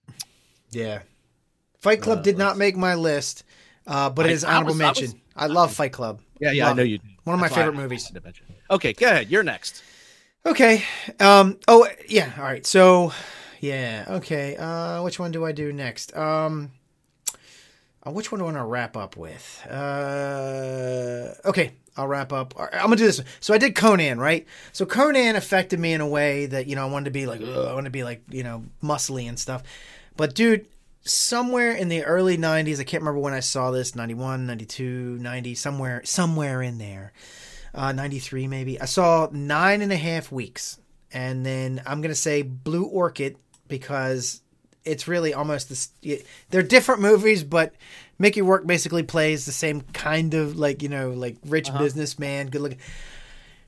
Yeah. 0.71 1.01
Fight 1.81 2.03
Club 2.03 2.19
Uh, 2.19 2.23
did 2.23 2.37
not 2.37 2.59
make 2.59 2.77
my 2.77 2.95
list, 2.95 3.45
uh, 3.87 4.11
but 4.11 4.27
I- 4.27 4.29
it 4.29 4.33
is 4.33 4.45
honorable 4.45 4.75
was- 4.75 4.81
I 4.83 4.89
was- 4.91 5.01
mention. 5.01 5.21
I 5.35 5.47
love 5.47 5.73
Fight 5.73 5.93
Club. 5.93 6.21
yeah, 6.41 6.51
yeah, 6.53 6.69
I 6.69 6.75
know 6.75 6.83
you. 6.83 6.99
do. 6.99 7.09
One 7.25 7.33
of 7.35 7.41
my 7.41 7.49
That's 7.49 7.57
I 7.57 7.63
favorite 7.63 7.77
movies. 7.81 8.13
Okay, 8.75 8.93
go 8.93 9.07
ahead. 9.07 9.31
You're 9.31 9.45
next. 9.45 9.85
Okay. 10.45 10.83
Um. 11.21 11.59
Oh, 11.69 11.89
yeah. 12.09 12.33
All 12.37 12.43
right. 12.43 12.67
So, 12.67 13.13
yeah. 13.61 14.05
Okay. 14.09 14.57
Uh, 14.57 15.01
which 15.05 15.21
one 15.21 15.31
do 15.31 15.45
I 15.45 15.53
do 15.53 15.73
next? 15.73 16.15
Um. 16.17 16.73
uh, 18.05 18.11
which 18.11 18.33
one 18.33 18.41
do 18.41 18.47
I 18.47 18.47
want 18.47 18.57
to 18.57 18.65
wrap 18.65 18.97
up 18.97 19.17
with? 19.17 19.65
Uh. 19.71 21.35
Okay. 21.45 21.71
I'll 21.97 22.09
wrap 22.09 22.33
up. 22.33 22.59
Right, 22.59 22.75
I'm 22.75 22.87
gonna 22.87 22.97
do 22.97 23.07
this. 23.07 23.23
So 23.39 23.55
I 23.55 23.59
did 23.59 23.77
Conan, 23.77 24.19
right? 24.19 24.45
So 24.73 24.85
Conan 24.85 25.37
affected 25.37 25.79
me 25.79 25.93
in 25.93 26.01
a 26.01 26.09
way 26.09 26.47
that 26.47 26.67
you 26.67 26.75
know 26.75 26.83
I 26.83 26.91
wanted 26.91 27.05
to 27.05 27.11
be 27.13 27.27
like, 27.27 27.41
I 27.41 27.73
want 27.75 27.85
to 27.85 27.91
be 27.91 28.03
like 28.03 28.23
you 28.29 28.43
know 28.43 28.65
muscly 28.83 29.29
and 29.29 29.39
stuff. 29.39 29.63
But 30.17 30.35
dude, 30.35 30.67
somewhere 31.03 31.71
in 31.71 31.89
the 31.89 32.03
early 32.03 32.37
90s, 32.37 32.81
I 32.81 32.83
can't 32.83 33.03
remember 33.03 33.21
when 33.21 33.35
I 33.35 33.39
saw 33.39 33.71
this, 33.71 33.95
91, 33.95 34.45
92, 34.45 35.19
90, 35.21 35.55
somewhere, 35.55 36.03
somewhere 36.05 36.63
in 36.63 36.79
there 36.79 37.13
uh, 37.75 37.93
93 37.93 38.47
maybe. 38.47 38.81
I 38.81 38.85
saw 38.87 39.29
nine 39.33 39.83
and 39.83 39.93
a 39.93 39.97
half 39.97 40.31
weeks. 40.31 40.79
And 41.13 41.47
then 41.47 41.81
I'm 41.87 42.01
going 42.01 42.11
to 42.11 42.21
say 42.21 42.43
Blue 42.43 42.85
Orchid 42.85 43.37
because 43.69 44.43
it's 44.85 45.07
really 45.07 45.33
almost 45.33 45.69
this. 45.69 45.91
They're 46.51 46.63
different 46.63 47.03
movies, 47.03 47.45
but 47.45 47.75
Mickey 48.19 48.43
Rourke 48.43 48.67
basically 48.67 49.05
plays 49.05 49.47
the 49.47 49.53
same 49.53 49.81
kind 49.81 50.35
of 50.35 50.59
like, 50.59 50.83
you 50.83 50.89
know, 50.89 51.11
like 51.11 51.37
rich 51.47 51.73
businessman, 51.79 52.49
good 52.49 52.61
looking. 52.63 52.79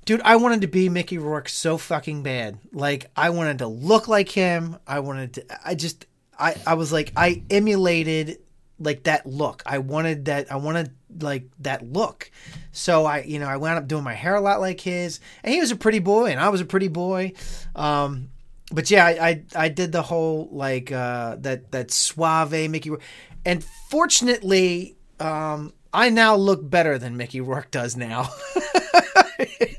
Dude, 0.05 0.23
I 0.23 0.37
wanted 0.37 0.61
to 0.61 0.67
be 0.67 0.89
Mickey 0.89 1.19
Rourke 1.19 1.49
so 1.49 1.79
fucking 1.79 2.23
bad. 2.23 2.59
Like, 2.73 3.11
I 3.17 3.31
wanted 3.31 3.59
to 3.59 3.67
look 3.67 4.07
like 4.07 4.29
him. 4.29 4.77
I 4.87 5.01
wanted 5.01 5.35
to, 5.35 5.47
I 5.65 5.75
just, 5.75 6.07
I, 6.39 6.55
I 6.67 6.75
was 6.75 6.93
like, 6.93 7.13
I 7.17 7.43
emulated 7.51 8.39
like 8.79 9.05
that 9.05 9.27
look. 9.27 9.63
I 9.67 9.79
wanted 9.79 10.27
that, 10.27 10.51
I 10.51 10.57
wanted 10.57 10.91
like 11.21 11.45
that 11.61 11.85
look. 11.93 12.31
So 12.73 13.05
I, 13.07 13.23
you 13.23 13.39
know, 13.39 13.47
I 13.47 13.57
wound 13.57 13.79
up 13.79 13.89
doing 13.89 14.05
my 14.05 14.15
hair 14.15 14.35
a 14.35 14.41
lot 14.41 14.61
like 14.61 14.81
his, 14.81 15.21
and 15.43 15.53
he 15.55 15.61
was 15.61 15.71
a 15.71 15.77
pretty 15.77 15.99
boy, 16.01 16.31
and 16.31 16.41
I 16.41 16.49
was 16.51 16.61
a 16.61 16.65
pretty 16.67 16.89
boy. 16.89 17.33
Um, 17.75 18.29
but 18.73 18.91
yeah, 18.91 19.05
I, 19.07 19.29
I, 19.29 19.43
I 19.55 19.69
did 19.69 19.93
the 19.93 20.03
whole 20.03 20.49
like 20.51 20.91
uh, 20.93 21.37
that 21.41 21.71
that 21.73 21.91
suave 21.91 22.69
Mickey, 22.71 22.91
Rourke. 22.91 23.03
and 23.45 23.65
fortunately, 23.91 24.97
um, 25.21 25.73
I 25.93 26.11
now 26.11 26.35
look 26.37 26.69
better 26.69 26.99
than 26.99 27.17
Mickey 27.17 27.41
Rourke 27.41 27.71
does 27.71 27.97
now. 27.97 28.29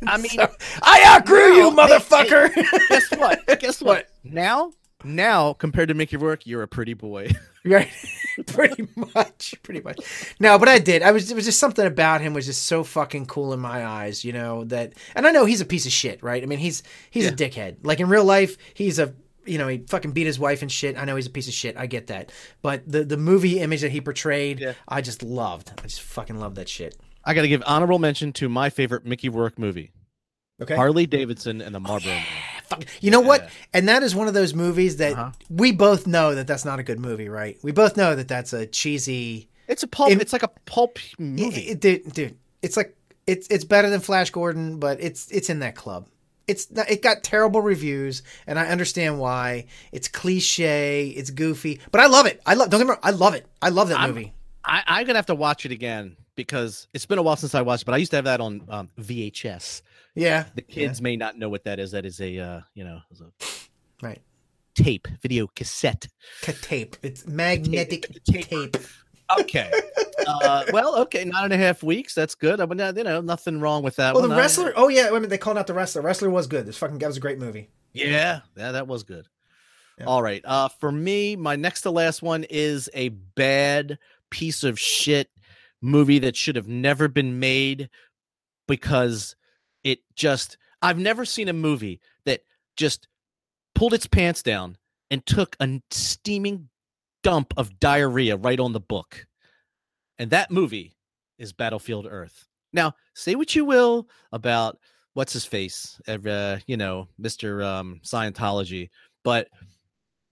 I 0.08 0.18
mean, 0.20 0.30
So, 0.32 0.50
I 0.82 1.04
outgrew 1.16 1.54
you, 1.54 1.72
No, 1.76 1.86
hey, 1.86 1.94
motherfucker. 1.98 2.88
guess 2.90 3.12
what? 3.12 3.60
Guess 3.60 3.82
what? 3.82 4.10
Now, 4.24 4.72
now 5.04 5.54
compared 5.54 5.90
to 5.90 5.94
Mickey 5.94 6.18
Rourke, 6.18 6.48
you're 6.48 6.64
a 6.64 6.68
pretty 6.68 6.94
boy. 6.94 7.30
right, 7.66 7.90
pretty 8.54 8.88
much, 8.96 9.56
pretty 9.64 9.82
much. 9.82 10.00
No, 10.40 10.58
but 10.58 10.68
I 10.68 10.80
did. 10.80 11.04
I 11.04 11.12
was. 11.12 11.30
It 11.32 11.36
was 11.36 11.46
just 11.46 11.60
something 11.60 11.86
about 11.86 12.22
him 12.22 12.34
was 12.34 12.46
just 12.46 12.64
so 12.66 12.84
fucking 12.84 13.26
cool 13.28 13.54
in 13.54 13.60
my 13.60 13.86
eyes, 13.86 14.26
you 14.26 14.34
know. 14.34 14.64
That, 14.66 14.94
and 15.16 15.28
I 15.28 15.32
know 15.32 15.46
he's 15.46 15.62
a 15.62 15.66
piece 15.66 15.86
of 15.86 15.92
shit, 15.92 16.24
right? 16.24 16.42
I 16.42 16.46
mean, 16.46 16.60
he's 16.60 16.84
he's 17.10 17.28
a 17.28 17.32
dickhead. 17.32 17.78
Like 17.84 18.00
in 18.00 18.10
real 18.10 18.26
life, 18.26 18.58
he's 18.74 19.00
a. 19.00 19.14
You 19.46 19.58
know, 19.58 19.70
he 19.70 19.78
fucking 19.88 20.12
beat 20.12 20.26
his 20.28 20.38
wife 20.38 20.62
and 20.62 20.70
shit. 20.70 20.98
I 20.98 21.06
know 21.06 21.16
he's 21.16 21.28
a 21.28 21.30
piece 21.30 21.48
of 21.48 21.54
shit. 21.54 21.78
I 21.78 21.86
get 21.86 22.08
that. 22.08 22.34
But 22.62 22.84
the 22.86 23.06
the 23.06 23.16
movie 23.16 23.60
image 23.62 23.80
that 23.80 23.92
he 23.92 24.02
portrayed, 24.02 24.60
Yeah. 24.60 24.74
I 24.90 25.00
just 25.00 25.24
loved. 25.24 25.72
I 25.78 25.84
just 25.84 26.02
fucking 26.02 26.38
loved 26.38 26.58
that 26.58 26.68
shit. 26.68 26.98
I 27.24 27.34
got 27.34 27.44
to 27.44 27.48
give 27.48 27.64
honorable 27.66 27.98
mention 28.00 28.34
to 28.34 28.50
my 28.50 28.70
favorite 28.70 29.06
Mickey 29.06 29.30
Rourke 29.30 29.58
movie, 29.58 29.92
Okay. 30.62 30.76
Harley 30.76 31.06
Davidson 31.06 31.62
and 31.62 31.74
the 31.74 31.80
Marlboro 31.80 32.12
Man. 32.12 32.26
Fuck. 32.70 32.84
You 33.02 33.12
know 33.12 33.22
what? 33.22 33.50
And 33.74 33.88
that 33.90 34.04
is 34.04 34.14
one 34.16 34.28
of 34.28 34.34
those 34.34 34.54
movies 34.54 34.98
that 34.98 35.14
Uh-huh. 35.14 35.32
we 35.50 35.72
both 35.72 36.06
know 36.08 36.36
that 36.36 36.48
that's 36.48 36.66
not 36.66 36.80
a 36.80 36.84
good 36.84 37.00
movie, 37.00 37.30
right? 37.30 37.58
We 37.64 37.72
both 37.72 37.98
know 37.98 38.16
that 38.16 38.28
that's 38.28 38.54
a 38.54 38.66
cheesy. 38.66 39.50
It's 39.68 39.84
a 39.84 39.88
pulp. 39.88 40.12
In- 40.12 40.22
it's 40.22 40.34
like 40.34 40.44
a 40.44 40.52
pulp 40.66 41.00
movie. 41.20 41.62
It, 41.70 41.84
it- 41.86 42.14
dude, 42.14 42.38
it's 42.62 42.78
like 42.78 42.96
it's 43.26 43.48
it's 43.50 43.66
better 43.66 43.90
than 43.90 44.00
Flash 44.00 44.30
Gordon, 44.30 44.80
but 44.80 45.02
it's 45.02 45.30
it's 45.32 45.50
in 45.50 45.60
that 45.60 45.76
club. 45.76 46.08
It's 46.48 46.72
not- 46.72 46.90
it 46.90 47.02
got 47.02 47.24
terrible 47.24 47.62
reviews, 47.62 48.24
and 48.48 48.58
I 48.58 48.68
understand 48.68 49.20
why. 49.20 49.66
It's 49.92 50.08
cliche, 50.08 51.08
it's 51.10 51.30
goofy, 51.30 51.82
but 51.92 52.00
I 52.00 52.06
love 52.08 52.26
it. 52.26 52.42
I 52.46 52.54
love. 52.54 52.70
Don't 52.70 52.80
get 52.80 52.86
me 52.86 52.90
wrong, 52.92 53.00
I 53.04 53.12
love 53.12 53.34
it. 53.34 53.46
I 53.62 53.70
love 53.70 53.90
that 53.90 54.00
I'm- 54.00 54.10
movie. 54.12 54.34
I, 54.64 54.84
I'm 54.88 55.06
gonna 55.08 55.18
have 55.18 55.26
to 55.28 55.36
watch 55.36 55.66
it 55.66 55.72
again 55.72 56.18
because 56.36 56.88
it's 56.94 57.06
been 57.06 57.18
a 57.18 57.22
while 57.22 57.36
since 57.38 57.56
I 57.56 57.62
watched. 57.62 57.86
But 57.86 57.96
I 57.96 57.98
used 57.98 58.12
to 58.12 58.18
have 58.18 58.26
that 58.26 58.42
on 58.42 58.62
um, 58.70 58.90
VHS. 59.00 59.82
Yeah, 60.18 60.46
The 60.56 60.62
kids 60.64 61.02
may 61.02 61.16
not 61.16 61.38
know 61.38 61.48
what 61.50 61.64
that 61.66 61.80
is. 61.80 61.92
That 61.92 62.06
is 62.06 62.20
a 62.22 62.38
uh, 62.40 62.62
you 62.74 62.84
know 62.84 63.00
a 63.22 63.26
right. 64.02 64.20
tape, 64.76 65.08
video 65.22 65.48
cassette. 65.56 66.08
Ca- 66.42 66.54
Tape. 66.62 66.98
It's 67.04 67.28
magnetic 67.28 68.08
Tape. 68.24 68.46
tape. 68.48 68.78
Okay. 69.40 69.72
uh, 70.26 70.64
well, 70.72 70.98
okay, 71.02 71.24
nine 71.26 71.46
and 71.46 71.54
a 71.54 71.58
half 71.58 71.84
weeks. 71.84 72.16
That's 72.16 72.34
good. 72.34 72.60
I 72.62 72.66
mean, 72.66 72.80
uh, 72.82 72.94
you 72.96 73.04
know, 73.04 73.22
nothing 73.22 73.60
wrong 73.60 73.84
with 73.84 73.98
that. 73.98 74.16
Oh, 74.16 74.22
one. 74.22 74.30
the 74.30 74.36
wrestler. 74.36 74.74
Oh 74.76 74.88
yeah, 74.88 75.10
I 75.14 75.20
mean, 75.20 75.30
they 75.30 75.38
called 75.38 75.58
out 75.58 75.68
the 75.68 75.74
wrestler. 75.74 76.02
Wrestler 76.02 76.30
was 76.30 76.48
good. 76.48 76.66
This 76.66 76.78
fucking 76.78 76.98
that 76.98 77.08
was 77.08 77.18
a 77.18 77.22
great 77.22 77.38
movie. 77.40 77.70
Yeah, 77.94 78.42
yeah, 78.56 78.72
that 78.72 78.88
was 78.88 79.04
good. 79.04 79.28
Yeah. 80.00 80.06
All 80.06 80.22
right. 80.24 80.42
Uh 80.46 80.70
for 80.70 80.92
me, 80.92 81.36
my 81.36 81.56
next 81.56 81.82
to 81.82 81.92
last 81.92 82.22
one 82.22 82.44
is 82.50 82.90
a 82.94 83.10
bad 83.10 83.98
piece 84.30 84.64
of 84.64 84.80
shit 84.80 85.30
movie 85.82 86.20
that 86.20 86.36
should 86.36 86.56
have 86.56 86.68
never 86.68 87.08
been 87.08 87.40
made 87.40 87.90
because 88.68 89.36
it 89.88 90.00
just 90.16 90.58
I've 90.82 91.00
never 91.00 91.24
seen 91.24 91.48
a 91.48 91.54
movie 91.54 92.02
that 92.26 92.42
just 92.76 93.08
pulled 93.74 93.94
its 93.94 94.06
pants 94.06 94.44
down 94.44 94.78
and 95.10 95.26
took 95.26 95.56
a 95.62 95.82
steaming 95.92 96.68
dump 97.24 97.54
of 97.56 97.80
diarrhea 97.80 98.36
right 98.36 98.60
on 98.60 98.74
the 98.74 98.82
book. 98.82 99.26
And 100.20 100.30
that 100.32 100.52
movie 100.52 100.94
is 101.40 101.54
Battlefield 101.54 102.06
Earth. 102.10 102.46
Now, 102.74 102.94
say 103.16 103.36
what 103.36 103.56
you 103.56 103.64
will 103.64 104.10
about 104.34 104.78
what's 105.14 105.34
his 105.34 105.46
face, 105.46 106.00
uh, 106.08 106.58
you 106.68 106.76
know, 106.76 107.08
Mr. 107.20 107.66
Um, 107.66 108.02
Scientology, 108.04 108.90
but 109.24 109.48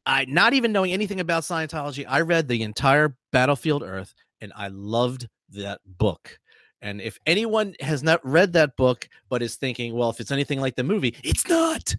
I 0.06 0.26
not 0.26 0.54
even 0.54 0.74
knowing 0.74 0.92
anything 0.92 1.22
about 1.22 1.44
Scientology, 1.44 2.06
I 2.08 2.22
read 2.22 2.48
the 2.48 2.62
entire 2.62 3.16
Battlefield 3.32 3.84
Earth 3.84 4.14
and 4.42 4.52
I 4.56 4.68
loved 4.68 5.30
that 5.50 5.80
book. 5.86 6.38
And 6.86 7.02
if 7.02 7.20
anyone 7.26 7.74
has 7.80 8.04
not 8.04 8.24
read 8.24 8.54
that 8.54 8.78
book 8.78 9.10
but 9.28 9.42
is 9.42 9.56
thinking, 9.56 9.96
well, 9.96 10.12
if 10.12 10.20
it's 10.20 10.32
anything 10.32 10.62
like 10.62 10.76
the 10.76 10.84
movie, 10.84 11.16
it's 11.24 11.48
not. 11.50 11.96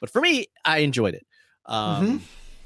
But 0.00 0.08
for 0.10 0.22
me, 0.22 0.46
I 0.64 0.78
enjoyed 0.78 1.14
it. 1.14 1.26
Um, 1.66 2.06
Mhm. 2.06 2.20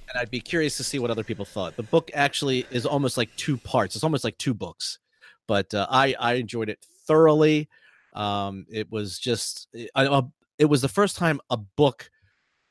And 0.09 0.21
I'd 0.21 0.31
be 0.31 0.39
curious 0.41 0.77
to 0.77 0.85
see 0.85 1.01
what 1.01 1.11
other 1.11 1.25
people 1.25 1.45
thought. 1.45 1.75
The 1.77 1.83
book 1.83 2.13
actually 2.15 2.65
is 2.71 2.87
almost 2.87 3.17
like 3.17 3.35
two 3.37 3.57
parts. 3.57 3.97
It's 3.97 4.05
almost 4.05 4.23
like 4.23 4.39
two 4.39 4.55
books, 4.55 5.01
but 5.49 5.75
uh, 5.75 5.89
I 5.91 6.15
I 6.21 6.35
enjoyed 6.35 6.69
it 6.69 6.79
thoroughly. 7.09 7.69
Um, 8.13 8.67
it 8.71 8.91
was 8.93 9.19
just 9.19 9.67
it, 9.73 9.91
I, 9.97 10.07
uh, 10.07 10.23
it 10.59 10.67
was 10.67 10.81
the 10.81 10.89
first 10.89 11.17
time 11.17 11.41
a 11.51 11.57
book 11.57 12.09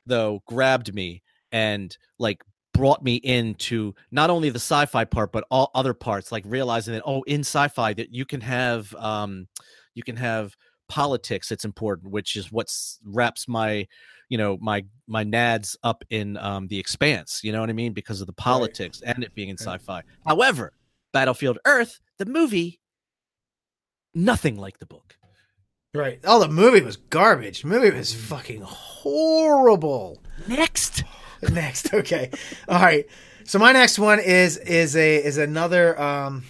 though 0.06 0.42
grabbed 0.48 0.94
me 0.96 1.22
and 1.52 1.96
like 2.20 2.42
brought 2.76 3.04
me 3.04 3.16
into 3.16 3.94
not 4.12 4.30
only 4.30 4.50
the 4.50 4.60
sci-fi 4.60 5.06
part 5.06 5.32
but 5.32 5.44
all 5.50 5.72
other 5.74 5.94
parts 5.94 6.32
like 6.32 6.44
realizing 6.48 6.94
that 6.94 7.04
oh 7.06 7.22
in 7.24 7.40
sci-fi 7.42 7.94
that 7.94 8.14
you 8.14 8.26
can 8.26 8.42
have 8.42 8.94
um 8.96 9.48
you 9.94 10.04
can 10.04 10.16
have 10.16 10.56
politics 10.90 11.52
it's 11.52 11.66
important 11.66 12.12
which 12.12 12.36
is 12.36 12.52
what's 12.52 13.00
wraps 13.06 13.48
my 13.48 13.88
you 14.30 14.38
know 14.38 14.58
my 14.62 14.84
my 15.08 15.24
nads 15.24 15.76
up 15.84 16.04
in 16.10 16.38
um 16.38 16.68
the 16.68 16.78
expanse 16.80 17.40
you 17.44 17.52
know 17.52 17.62
what 17.62 17.70
i 17.70 17.74
mean 17.74 17.94
because 17.94 18.20
of 18.22 18.28
the 18.28 18.34
politics 18.34 19.02
and 19.06 19.24
it 19.24 19.34
being 19.34 19.50
in 19.50 19.56
Right. 19.66 19.80
sci-fi 19.80 20.02
however 20.28 20.74
battlefield 21.14 21.58
earth 21.66 22.00
the 22.20 22.26
movie 22.26 22.80
nothing 24.14 24.58
like 24.58 24.80
the 24.80 24.86
book 24.86 25.18
Right. 25.94 26.20
Oh, 26.26 26.42
the 26.42 26.50
movie 26.50 26.82
was 26.82 26.98
garbage. 26.98 27.62
The 27.62 27.70
movie 27.70 27.90
was 27.90 28.14
fucking 28.14 28.60
horrible. 28.66 30.22
next 30.46 31.06
Next, 31.52 31.94
okay. 31.94 32.30
All 32.68 32.82
right. 32.82 33.08
So 33.46 33.60
my 33.60 33.72
next 33.72 34.00
one 34.00 34.20
is 34.20 34.58
is 34.58 34.96
a 34.96 35.24
is 35.24 35.38
another. 35.38 36.00
Um, 36.02 36.44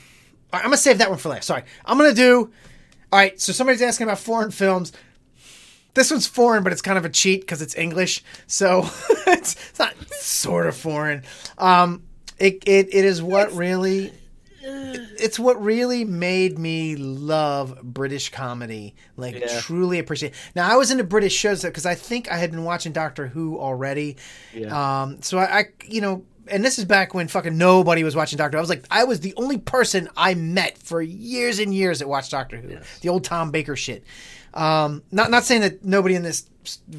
right, 0.53 0.59
I'm 0.59 0.65
gonna 0.65 0.77
save 0.77 0.99
that 0.99 1.09
one 1.09 1.19
for 1.19 1.29
last. 1.29 1.45
Sorry, 1.45 1.63
I'm 1.85 1.97
gonna 1.97 2.13
do. 2.13 2.51
All 3.11 3.19
right, 3.19 3.39
so 3.39 3.51
somebody's 3.51 3.81
asking 3.81 4.05
about 4.07 4.19
foreign 4.19 4.51
films. 4.51 4.93
This 5.93 6.09
one's 6.11 6.27
foreign, 6.27 6.63
but 6.63 6.71
it's 6.73 6.81
kind 6.81 6.97
of 6.97 7.05
a 7.05 7.09
cheat 7.09 7.41
because 7.41 7.61
it's 7.61 7.75
English, 7.75 8.23
so 8.47 8.79
it's, 9.27 9.55
it's 9.69 9.79
not 9.79 9.93
sort 10.13 10.67
of 10.67 10.75
foreign. 10.75 11.23
Um, 11.57 12.03
it 12.37 12.63
it, 12.65 12.93
it 12.93 13.05
is 13.05 13.21
what 13.21 13.51
really. 13.53 14.13
It's 14.67 15.37
what 15.39 15.61
really 15.61 16.05
made 16.05 16.57
me 16.57 16.95
love 16.95 17.79
British 17.83 18.29
comedy, 18.31 18.95
like 19.17 19.35
Yeah. 19.39 19.59
truly 19.61 19.99
appreciate. 19.99 20.33
Now 20.55 20.71
I 20.71 20.75
was 20.75 20.91
into 20.91 21.03
British 21.03 21.33
shows 21.33 21.61
because 21.63 21.85
I 21.85 21.95
think 21.95 22.31
I 22.31 22.37
had 22.37 22.51
been 22.51 22.63
watching 22.63 22.91
Doctor 22.91 23.27
Who 23.27 23.59
already, 23.59 24.17
Yeah. 24.53 25.01
um, 25.03 25.21
so 25.21 25.37
I, 25.37 25.59
I, 25.59 25.65
you 25.87 26.01
know, 26.01 26.23
and 26.47 26.63
this 26.63 26.77
is 26.77 26.85
back 26.85 27.13
when 27.13 27.27
fucking 27.27 27.57
nobody 27.57 28.03
was 28.03 28.15
watching 28.15 28.37
Doctor. 28.37 28.57
Who. 28.57 28.59
I 28.59 28.61
was 28.61 28.69
like, 28.69 28.85
I 28.91 29.03
was 29.03 29.19
the 29.19 29.33
only 29.35 29.57
person 29.57 30.09
I 30.15 30.35
met 30.35 30.77
for 30.77 31.01
years 31.01 31.59
and 31.59 31.73
years 31.73 31.99
that 31.99 32.07
watched 32.07 32.31
Doctor 32.31 32.57
Who, 32.57 32.77
the 33.01 33.09
old 33.09 33.23
Tom 33.23 33.51
Baker 33.51 33.75
shit. 33.75 34.03
Um, 34.53 35.03
not 35.11 35.31
not 35.31 35.43
saying 35.43 35.61
that 35.61 35.83
nobody 35.83 36.15
in 36.15 36.23
this 36.23 36.45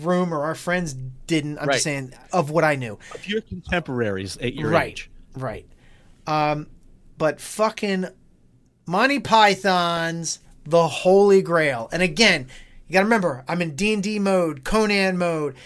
room 0.00 0.34
or 0.34 0.44
our 0.44 0.54
friends 0.54 0.94
didn't. 1.26 1.58
I'm 1.58 1.66
Right. 1.68 1.74
just 1.74 1.84
saying 1.84 2.12
of 2.32 2.50
what 2.50 2.64
I 2.64 2.74
knew. 2.76 2.98
Of 3.14 3.26
your 3.26 3.40
contemporaries 3.40 4.36
at 4.36 4.54
your 4.54 4.68
Right. 4.70 4.90
age. 4.92 5.10
Right. 5.34 5.66
Um, 6.26 6.66
but 7.18 7.40
fucking 7.40 8.06
Monty 8.86 9.20
Python's 9.20 10.40
The 10.64 10.86
Holy 10.88 11.42
Grail. 11.42 11.88
And 11.92 12.02
again, 12.02 12.48
you 12.86 12.92
got 12.92 13.00
to 13.00 13.04
remember, 13.04 13.44
I'm 13.48 13.62
in 13.62 13.74
D&D 13.74 14.18
mode, 14.18 14.64
Conan 14.64 15.18
mode, 15.18 15.56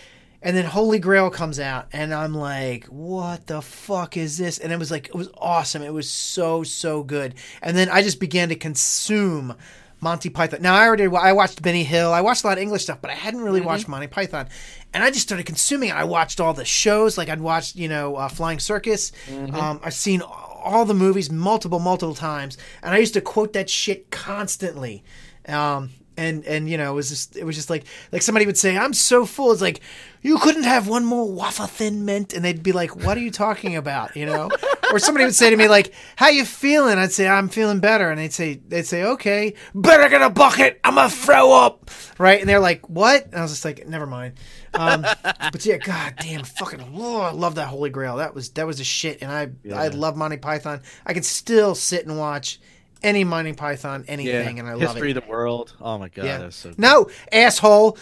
and 0.42 0.56
then 0.56 0.64
Holy 0.64 0.98
Grail 0.98 1.28
comes 1.28 1.60
out 1.60 1.88
and 1.92 2.14
I'm 2.14 2.34
like, 2.34 2.86
"What 2.86 3.46
the 3.46 3.60
fuck 3.60 4.16
is 4.16 4.38
this?" 4.38 4.56
And 4.56 4.72
it 4.72 4.78
was 4.78 4.90
like 4.90 5.08
it 5.08 5.14
was 5.14 5.28
awesome. 5.36 5.82
It 5.82 5.92
was 5.92 6.08
so 6.08 6.62
so 6.62 7.02
good. 7.02 7.34
And 7.60 7.76
then 7.76 7.90
I 7.90 8.00
just 8.00 8.20
began 8.20 8.48
to 8.48 8.54
consume 8.54 9.54
Monty 10.00 10.30
Python. 10.30 10.62
Now 10.62 10.76
I 10.76 10.86
already 10.86 11.08
I 11.14 11.32
watched 11.34 11.60
Benny 11.60 11.84
Hill. 11.84 12.10
I 12.10 12.22
watched 12.22 12.42
a 12.42 12.46
lot 12.46 12.56
of 12.56 12.62
English 12.62 12.84
stuff, 12.84 13.02
but 13.02 13.10
I 13.10 13.14
hadn't 13.14 13.42
really 13.42 13.60
watched 13.60 13.86
Monty 13.86 14.06
Python. 14.06 14.48
And 14.94 15.04
I 15.04 15.10
just 15.10 15.22
started 15.22 15.44
consuming 15.44 15.90
it. 15.90 15.94
I 15.94 16.04
watched 16.04 16.40
all 16.40 16.54
the 16.54 16.64
shows, 16.64 17.18
like 17.18 17.28
I'd 17.28 17.42
watched, 17.42 17.76
you 17.76 17.88
know, 17.88 18.16
uh, 18.16 18.28
Flying 18.28 18.60
Circus. 18.60 19.12
Um, 19.54 19.78
I've 19.84 19.92
seen 19.92 20.22
all 20.60 20.84
the 20.84 20.94
movies 20.94 21.30
multiple, 21.30 21.78
multiple 21.78 22.14
times, 22.14 22.56
and 22.82 22.94
I 22.94 22.98
used 22.98 23.14
to 23.14 23.20
quote 23.20 23.52
that 23.54 23.68
shit 23.70 24.10
constantly. 24.10 25.02
Um, 25.46 25.90
and 26.20 26.44
and 26.44 26.68
you 26.68 26.76
know, 26.76 26.92
it 26.92 26.94
was 26.94 27.08
just 27.08 27.36
it 27.36 27.44
was 27.44 27.56
just 27.56 27.70
like 27.70 27.84
like 28.12 28.20
somebody 28.20 28.44
would 28.44 28.58
say, 28.58 28.76
"I'm 28.76 28.92
so 28.92 29.24
full." 29.24 29.52
It's 29.52 29.62
like 29.62 29.80
you 30.20 30.38
couldn't 30.38 30.64
have 30.64 30.86
one 30.86 31.04
more 31.04 31.26
waffle 31.26 31.66
thin 31.66 32.04
mint, 32.04 32.34
and 32.34 32.44
they'd 32.44 32.62
be 32.62 32.72
like, 32.72 32.94
"What 32.94 33.16
are 33.16 33.20
you 33.20 33.30
talking 33.30 33.74
about?" 33.74 34.14
You 34.14 34.26
know. 34.26 34.50
or 34.92 34.98
somebody 34.98 35.24
would 35.24 35.34
say 35.34 35.48
to 35.48 35.56
me 35.56 35.66
like, 35.66 35.94
"How 36.16 36.28
you 36.28 36.44
feeling?" 36.44 36.98
I'd 36.98 37.12
say, 37.12 37.26
"I'm 37.26 37.48
feeling 37.48 37.80
better," 37.80 38.10
and 38.10 38.20
they'd 38.20 38.34
say, 38.34 38.60
"They'd 38.68 38.86
say, 38.86 39.04
okay, 39.04 39.54
better 39.74 40.08
get 40.10 40.20
a 40.20 40.28
bucket. 40.28 40.78
I'm 40.84 40.96
gonna 40.96 41.08
throw 41.08 41.52
up." 41.52 41.90
Right? 42.18 42.38
And 42.38 42.48
they're 42.48 42.60
like, 42.60 42.88
"What?" 42.90 43.26
And 43.26 43.36
I 43.36 43.42
was 43.42 43.52
just 43.52 43.64
like, 43.64 43.88
"Never 43.88 44.06
mind." 44.06 44.34
Um, 44.74 45.02
but 45.24 45.64
yeah, 45.64 45.78
god 45.78 46.14
damn, 46.20 46.44
fucking, 46.44 46.84
oh, 46.94 47.20
I 47.22 47.32
love 47.32 47.54
that 47.54 47.68
Holy 47.68 47.90
Grail. 47.90 48.18
That 48.18 48.34
was 48.34 48.50
that 48.50 48.66
was 48.66 48.78
a 48.78 48.84
shit, 48.84 49.22
and 49.22 49.32
I 49.32 49.48
I 49.74 49.88
love 49.88 50.16
Monty 50.16 50.36
Python. 50.36 50.82
I 51.06 51.14
can 51.14 51.22
still 51.22 51.74
sit 51.74 52.06
and 52.06 52.18
watch 52.18 52.60
any 53.02 53.24
Monty 53.24 53.52
Python, 53.52 54.04
anything, 54.08 54.58
and 54.58 54.68
I 54.68 54.72
love 54.72 54.82
it. 54.82 54.88
History 54.88 55.10
of 55.12 55.22
the 55.24 55.30
world. 55.30 55.74
Oh 55.80 55.98
my 55.98 56.08
god. 56.08 56.24
Yeah. 56.24 56.38
That 56.38 56.46
was 56.46 56.54
so 56.56 56.72
No, 56.78 57.08
asshole, 57.32 57.96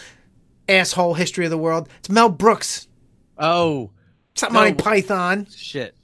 asshole. 0.67 1.13
History 1.13 1.45
of 1.45 1.51
the 1.51 1.57
world. 1.57 1.89
It's 1.99 2.09
Mel 2.09 2.29
Brooks. 2.29 2.87
Oh 3.37 3.91
It's 4.33 4.41
not 4.41 4.51
No. 4.53 4.59
Monty 4.59 4.73
Python. 4.75 5.47
shit. 5.55 5.95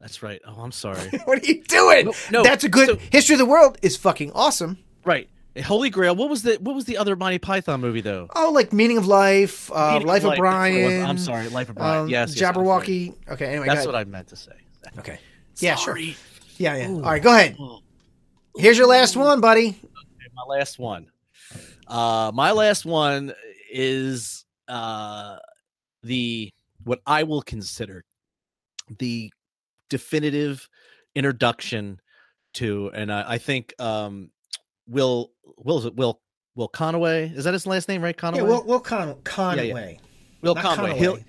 That's 0.00 0.22
right. 0.22 0.40
Oh, 0.46 0.60
I'm 0.60 0.72
sorry. 0.72 1.08
What 1.24 1.42
are 1.42 1.46
you 1.46 1.62
doing? 1.64 2.06
No, 2.06 2.12
no, 2.30 2.42
That's 2.44 2.62
a 2.64 2.68
good 2.68 2.88
so- 2.88 2.98
history 3.10 3.34
of 3.34 3.38
the 3.40 3.46
world. 3.46 3.78
Is 3.82 3.96
fucking 3.96 4.32
awesome. 4.32 4.78
right. 5.04 5.28
Holy 5.64 5.88
Grail. 5.88 6.14
What 6.14 6.28
was 6.28 6.42
the 6.42 6.56
what 6.60 6.74
was 6.74 6.84
the 6.84 6.98
other 6.98 7.16
Monty 7.16 7.38
Python 7.38 7.80
movie 7.80 8.02
though? 8.02 8.28
Oh, 8.36 8.50
like 8.52 8.74
meaning 8.74 8.98
of 8.98 9.06
life, 9.06 9.72
uh, 9.72 9.92
Meaning 9.94 10.06
life 10.06 10.22
of 10.22 10.24
Life, 10.28 10.36
that's 10.38 10.42
what 10.42 10.68
it 10.68 10.82
was. 10.84 10.92
Brian. 10.92 11.06
I'm 11.06 11.16
sorry, 11.16 11.48
Life 11.48 11.70
of 11.70 11.76
Brian. 11.76 12.02
Um, 12.02 12.08
yes, 12.10 12.36
yes, 12.36 12.42
Jabberwocky. 12.52 13.14
Okay, 13.30 13.46
anyway, 13.46 13.66
That's 13.66 13.86
what. 13.86 13.94
I 13.94 14.04
meant 14.04 14.28
to 14.28 14.36
say. 14.36 14.52
Okay. 14.98 15.18
Yeah, 15.56 15.76
sure. 15.76 15.96
Yeah, 15.96 16.14
yeah. 16.58 16.90
Ooh. 16.90 16.96
All 16.96 17.10
right, 17.10 17.22
go 17.22 17.32
ahead. 17.34 17.56
Oh. 17.58 17.80
Here's 18.56 18.78
your 18.78 18.86
last 18.88 19.16
one, 19.16 19.40
buddy. 19.40 19.78
my 20.34 20.42
last 20.56 20.78
one. 20.78 21.06
Uh, 21.86 22.30
my 22.34 22.52
last 22.52 22.84
one 22.84 23.32
is 23.70 24.44
uh, 24.68 25.36
the 26.02 26.52
what 26.84 27.00
I 27.06 27.22
will 27.24 27.42
consider 27.42 28.04
the 28.98 29.30
definitive 29.90 30.68
introduction 31.14 32.00
to, 32.54 32.90
and 32.94 33.12
I, 33.12 33.32
I 33.34 33.38
think 33.38 33.74
um, 33.80 34.30
Will 34.88 35.32
Will 35.58 35.90
Will 35.94 36.20
Will 36.54 36.68
Conaway 36.68 37.36
is 37.36 37.44
that 37.44 37.52
his 37.52 37.66
last 37.66 37.88
name 37.88 38.02
right 38.02 38.16
Conaway 38.16 38.36
Yeah, 38.36 38.42
Will, 38.42 38.64
Will 38.64 38.80
Con- 38.80 39.16
Conway. 39.24 39.98
Will 40.42 40.54
not 40.54 40.64
Conway 40.64 40.92
Conaway. 40.92 41.24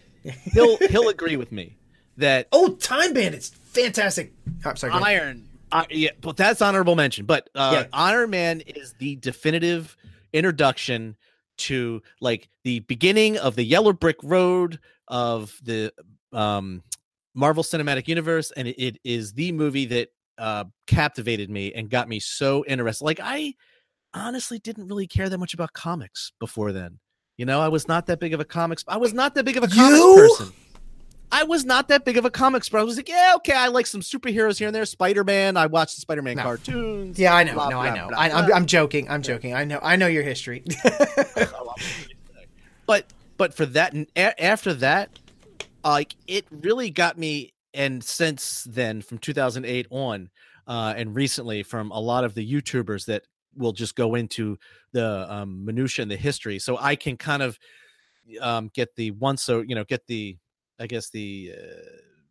he'll 0.53 0.77
he'll 0.77 0.87
he'll 0.89 1.09
agree 1.09 1.35
with 1.35 1.51
me 1.51 1.75
that 2.17 2.47
Oh, 2.51 2.69
Time 2.75 3.13
Bandits. 3.13 3.49
Fantastic. 3.49 4.33
Oh, 4.65 4.73
sorry. 4.75 4.93
go 4.93 4.99
ahead. 4.99 5.21
Iron. 5.21 5.47
Uh, 5.71 5.85
yeah, 5.89 6.11
but 6.21 6.37
that's 6.37 6.61
honorable 6.61 6.95
mention. 6.95 7.25
But 7.25 7.49
uh, 7.55 7.71
Yeah. 7.73 7.87
Iron 7.93 8.29
Man 8.29 8.61
is 8.61 8.93
the 8.99 9.15
definitive 9.17 9.97
introduction 10.33 11.15
to 11.57 12.01
like 12.21 12.49
the 12.63 12.79
beginning 12.81 13.37
of 13.37 13.55
the 13.55 13.63
yellow 13.63 13.93
brick 13.93 14.17
road 14.23 14.79
of 15.07 15.57
the 15.63 15.91
um, 16.31 16.83
Marvel 17.33 17.63
Cinematic 17.63 18.07
Universe, 18.07 18.51
and 18.51 18.67
it, 18.67 18.81
it 18.81 18.99
is 19.03 19.33
the 19.33 19.51
movie 19.51 19.85
that 19.85 20.09
uh, 20.37 20.65
captivated 20.85 21.49
me 21.49 21.73
and 21.73 21.89
got 21.89 22.07
me 22.07 22.19
so 22.19 22.63
interested. 22.67 23.03
Like 23.03 23.19
I 23.21 23.53
honestly 24.13 24.59
didn't 24.59 24.87
really 24.87 25.07
care 25.07 25.29
that 25.29 25.37
much 25.37 25.53
about 25.53 25.73
comics 25.73 26.31
before 26.39 26.71
then. 26.71 26.99
You 27.37 27.45
know, 27.45 27.59
I 27.59 27.67
was 27.67 27.87
not 27.87 28.07
that 28.07 28.19
big 28.19 28.33
of 28.33 28.39
a 28.39 28.45
comics. 28.45 28.83
I 28.87 28.97
was 28.97 29.13
not 29.13 29.35
that 29.35 29.45
big 29.45 29.57
of 29.57 29.63
a 29.63 29.67
comics 29.67 29.99
You? 29.99 30.15
person. 30.15 30.53
I 31.31 31.43
was 31.43 31.65
not 31.65 31.89
that 31.89 32.05
big 32.05 32.17
of 32.17 32.25
a 32.25 32.31
comics 32.31 32.69
bro. 32.69 32.81
I 32.81 32.83
was 32.83 32.97
like, 32.97 33.09
yeah, 33.09 33.33
okay, 33.37 33.53
I 33.53 33.67
like 33.67 33.85
some 33.85 34.01
superheroes 34.01 34.57
here 34.57 34.67
and 34.67 34.75
there. 34.75 34.85
Spider 34.85 35.23
Man. 35.23 35.57
I 35.57 35.65
watched 35.65 35.95
the 35.95 36.01
Spider 36.01 36.21
Man 36.21 36.37
No. 36.37 36.43
cartoons. 36.43 37.19
Yeah, 37.19 37.35
I 37.35 37.43
know. 37.43 37.53
blah, 37.53 37.69
no, 37.69 37.79
I 37.79 37.87
blah, 37.89 37.95
know. 37.95 38.07
blah, 38.09 38.17
I. 38.17 38.55
I'm 38.55 38.65
joking. 38.65 39.09
I'm 39.09 39.21
joking. 39.21 39.53
I 39.53 39.65
know. 39.65 39.79
I 39.83 39.97
know 39.97 40.07
your 40.07 40.23
history. 40.23 40.63
but 42.87 43.11
but 43.37 43.53
for 43.53 43.65
that 43.65 43.93
and 43.93 44.07
a- 44.15 44.43
after 44.43 44.73
that 44.73 45.09
like 45.83 46.15
it 46.27 46.45
really 46.49 46.89
got 46.89 47.17
me 47.17 47.53
and 47.73 48.03
since 48.03 48.65
then 48.69 49.01
from 49.01 49.17
2008 49.19 49.87
on 49.89 50.29
uh 50.67 50.93
and 50.97 51.13
recently 51.15 51.63
from 51.63 51.91
a 51.91 51.99
lot 51.99 52.23
of 52.23 52.33
the 52.33 52.49
youtubers 52.51 53.05
that 53.05 53.23
will 53.55 53.73
just 53.73 53.95
go 53.95 54.15
into 54.15 54.57
the 54.93 55.31
um 55.31 55.63
minutia 55.65 56.01
and 56.01 56.11
the 56.11 56.15
history 56.15 56.59
so 56.59 56.77
i 56.79 56.95
can 56.95 57.17
kind 57.17 57.43
of 57.43 57.59
um 58.41 58.69
get 58.73 58.95
the 58.95 59.11
one 59.11 59.37
so 59.37 59.61
you 59.61 59.75
know 59.75 59.83
get 59.83 60.05
the 60.07 60.35
i 60.79 60.87
guess 60.87 61.09
the 61.09 61.51
uh, 61.57 61.81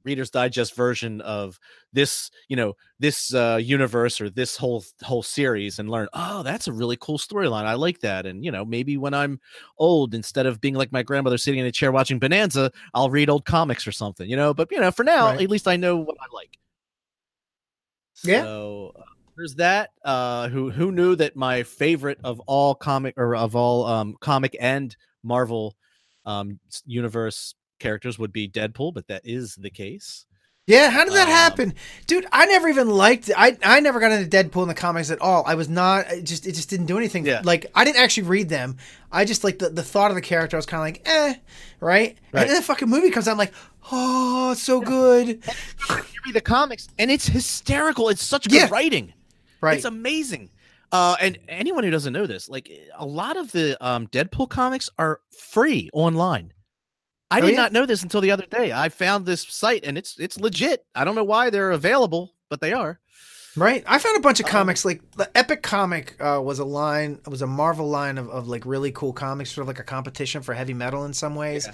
reader's 0.05 0.31
digest 0.31 0.77
version 0.77 1.21
of 1.23 1.59
this 1.93 2.31
you 2.49 2.55
know 2.57 2.75
this 3.01 3.35
uh 3.35 3.59
universe 3.61 4.21
or 4.21 4.31
this 4.31 4.57
whole 4.57 4.85
whole 5.03 5.23
series 5.23 5.81
and 5.81 5.91
learn 5.91 6.07
oh 6.13 6.45
that's 6.45 6.69
a 6.69 6.73
really 6.73 6.97
cool 7.01 7.19
storyline 7.19 7.65
i 7.65 7.75
like 7.75 7.99
that 7.99 8.25
and 8.25 8.45
you 8.45 8.53
know 8.53 8.65
maybe 8.65 8.97
when 8.97 9.13
i'm 9.15 9.41
old 9.79 10.15
instead 10.15 10.47
of 10.47 10.61
being 10.61 10.75
like 10.75 10.93
my 10.93 11.03
grandmother 11.03 11.37
sitting 11.37 11.59
in 11.59 11.67
a 11.67 11.73
chair 11.73 11.91
watching 11.91 12.21
bonanza 12.21 12.71
i'll 12.95 13.11
read 13.11 13.29
old 13.29 13.45
comics 13.45 13.85
or 13.85 13.91
something 13.93 14.31
you 14.31 14.37
know 14.37 14.55
but 14.55 14.69
you 14.71 14.81
know 14.81 14.93
for 14.93 15.03
now 15.05 15.27
Right. 15.27 15.41
at 15.41 15.51
least 15.51 15.67
i 15.67 15.77
know 15.77 15.97
what 15.97 16.17
i 16.21 16.27
like 16.33 16.57
Yeah. 18.23 18.43
so 18.43 18.93
uh, 18.97 19.03
there's 19.37 19.57
that 19.57 19.91
uh 20.05 20.49
who 20.49 20.71
who 20.71 20.93
knew 20.93 21.17
that 21.17 21.35
my 21.37 21.63
favorite 21.65 22.19
of 22.25 22.41
all 22.47 22.75
comic 22.77 23.15
or 23.17 23.35
of 23.35 23.57
all 23.57 23.85
um 23.87 24.17
comic 24.21 24.57
and 24.61 24.97
marvel 25.23 25.77
um 26.25 26.59
universe 26.87 27.55
characters 27.79 28.19
would 28.19 28.33
be 28.33 28.49
deadpool 28.49 28.93
but 28.95 29.07
that 29.09 29.23
is 29.25 29.55
the 29.57 29.71
case 29.71 30.27
yeah, 30.69 30.91
how 30.91 31.05
did 31.05 31.15
that 31.15 31.29
Um, 31.29 31.33
happen, 31.33 31.75
dude? 32.09 32.27
I 32.33 32.45
never 32.47 32.69
even 32.69 32.91
liked. 32.91 33.31
I 33.37 33.57
I 33.63 33.79
never 33.79 34.01
got 34.01 34.11
into 34.11 34.29
Deadpool 34.29 34.63
in 34.63 34.69
the 34.69 34.75
comics 34.75 35.13
at 35.13 35.21
all. 35.21 35.45
I 35.47 35.55
was 35.55 35.69
not. 35.69 36.11
It 36.11 36.25
just 36.25 36.45
it 36.45 36.57
just 36.57 36.69
didn't 36.69 36.87
do 36.87 36.99
anything. 36.99 37.25
Yeah. 37.25 37.41
Like 37.45 37.67
I 37.73 37.85
didn't 37.85 38.03
actually 38.03 38.25
read 38.25 38.49
them. 38.49 38.77
I 39.13 39.25
just 39.25 39.45
like 39.45 39.61
the, 39.61 39.69
the 39.71 39.85
thought 39.85 40.11
of 40.11 40.17
the 40.17 40.21
character. 40.21 40.57
I 40.57 40.59
was 40.59 40.67
kind 40.67 40.81
of 40.81 40.85
like, 40.87 41.03
eh, 41.09 41.35
right? 41.79 42.19
Right. 42.33 42.41
And 42.41 42.51
then 42.51 42.57
the 42.57 42.63
fucking 42.63 42.89
movie 42.89 43.11
comes 43.11 43.29
out. 43.29 43.33
I'm 43.33 43.39
like, 43.39 43.55
oh, 43.93 44.51
it's 44.51 44.63
so 44.65 44.81
good. 44.81 45.29
you 45.89 45.97
read 46.27 46.35
the 46.35 46.41
comics 46.41 46.89
and 46.99 47.13
it's 47.13 47.29
hysterical 47.29 48.09
it's 48.09 48.25
such 48.25 48.49
good 48.49 48.57
Yeah. 48.57 48.69
writing 48.69 49.13
Right. 49.61 49.77
It's 49.77 49.85
amazing. 49.85 50.51
Uh, 50.91 51.15
and 51.21 51.39
anyone 51.49 51.85
who 51.85 51.91
doesn't 51.93 52.13
know 52.13 52.27
this, 52.27 52.49
like 52.49 52.69
a 52.99 53.07
lot 53.07 53.37
of 53.37 53.53
the 53.53 53.77
um, 53.87 54.09
Deadpool 54.09 54.49
comics 54.49 54.91
are 54.99 55.21
free 55.31 55.91
online. 55.93 56.53
I 57.31 57.39
Oh, 57.39 57.43
did 57.43 57.51
yeah? 57.53 57.57
not 57.57 57.73
know 57.73 57.87
this 57.87 58.03
until 58.03 58.21
the 58.21 58.31
other 58.31 58.47
day. 58.47 58.73
I 58.73 58.89
found 58.89 59.27
this 59.27 59.43
site 59.43 59.85
and 59.85 59.99
it's 59.99 60.19
it's 60.19 60.39
legit. 60.39 60.85
I 60.95 61.05
don't 61.05 61.15
know 61.15 61.25
why 61.25 61.51
they're 61.51 61.73
available, 61.73 62.35
but 62.49 62.61
they 62.61 62.73
are. 62.73 63.01
Right. 63.57 63.83
I 63.87 63.99
found 63.99 64.19
a 64.19 64.21
bunch 64.21 64.39
of 64.39 64.45
comics 64.47 64.85
like 64.85 65.01
the 65.13 65.31
Epic 65.37 65.63
Comic 65.63 66.15
uh, 66.21 66.41
was 66.45 66.59
a 66.59 66.65
line, 66.65 67.21
it 67.27 67.31
was 67.31 67.41
a 67.41 67.47
Marvel 67.47 67.89
line 67.89 68.19
of, 68.19 68.29
of 68.29 68.49
like 68.49 68.67
really 68.67 68.93
cool 68.93 69.15
comics, 69.15 69.51
sort 69.51 69.63
of 69.63 69.69
like 69.69 69.79
a 69.79 69.83
competition 69.83 70.43
for 70.43 70.53
heavy 70.53 70.75
metal 70.75 71.07
in 71.07 71.15
some 71.15 71.35
ways, 71.35 71.67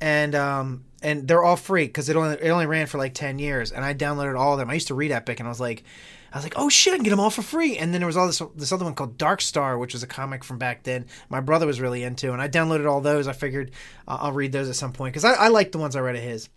and 0.00 0.34
um 0.34 0.84
and 1.02 1.26
they're 1.26 1.42
all 1.42 1.56
free 1.56 1.86
because 1.86 2.10
it 2.10 2.16
only 2.16 2.34
it 2.34 2.50
only 2.50 2.66
ran 2.66 2.86
for 2.86 2.98
like 2.98 3.14
ten 3.14 3.38
years, 3.38 3.72
and 3.72 3.82
I 3.84 3.94
downloaded 3.94 4.38
all 4.38 4.52
of 4.52 4.58
them. 4.58 4.68
I 4.68 4.74
used 4.74 4.88
to 4.88 4.94
read 4.94 5.10
Epic, 5.10 5.40
and 5.40 5.48
I 5.48 5.50
was 5.50 5.60
like. 5.60 5.84
I 6.32 6.38
was 6.38 6.44
like, 6.44 6.54
"Oh 6.56 6.68
shit, 6.68 6.94
I 6.94 6.96
can 6.96 7.04
get 7.04 7.10
them 7.10 7.20
all 7.20 7.30
for 7.30 7.42
free!" 7.42 7.76
And 7.76 7.92
then 7.92 8.00
there 8.00 8.06
was 8.06 8.16
all 8.16 8.26
this 8.26 8.40
this 8.56 8.72
other 8.72 8.84
one 8.84 8.94
called 8.94 9.18
Dark 9.18 9.40
Star, 9.40 9.76
which 9.76 9.92
was 9.92 10.02
a 10.02 10.06
comic 10.06 10.44
from 10.44 10.58
back 10.58 10.82
then. 10.84 11.06
My 11.28 11.40
brother 11.40 11.66
was 11.66 11.80
really 11.80 12.02
into, 12.02 12.32
and 12.32 12.40
I 12.40 12.48
downloaded 12.48 12.88
all 12.90 13.00
those. 13.00 13.28
I 13.28 13.32
figured 13.32 13.72
uh, 14.08 14.18
I'll 14.20 14.32
read 14.32 14.52
those 14.52 14.68
at 14.68 14.76
some 14.76 14.92
point 14.92 15.12
because 15.12 15.24
I, 15.24 15.34
I 15.34 15.48
like 15.48 15.72
the 15.72 15.78
ones 15.78 15.94
I 15.96 16.00
read 16.00 16.16
of 16.16 16.22
his. 16.22 16.48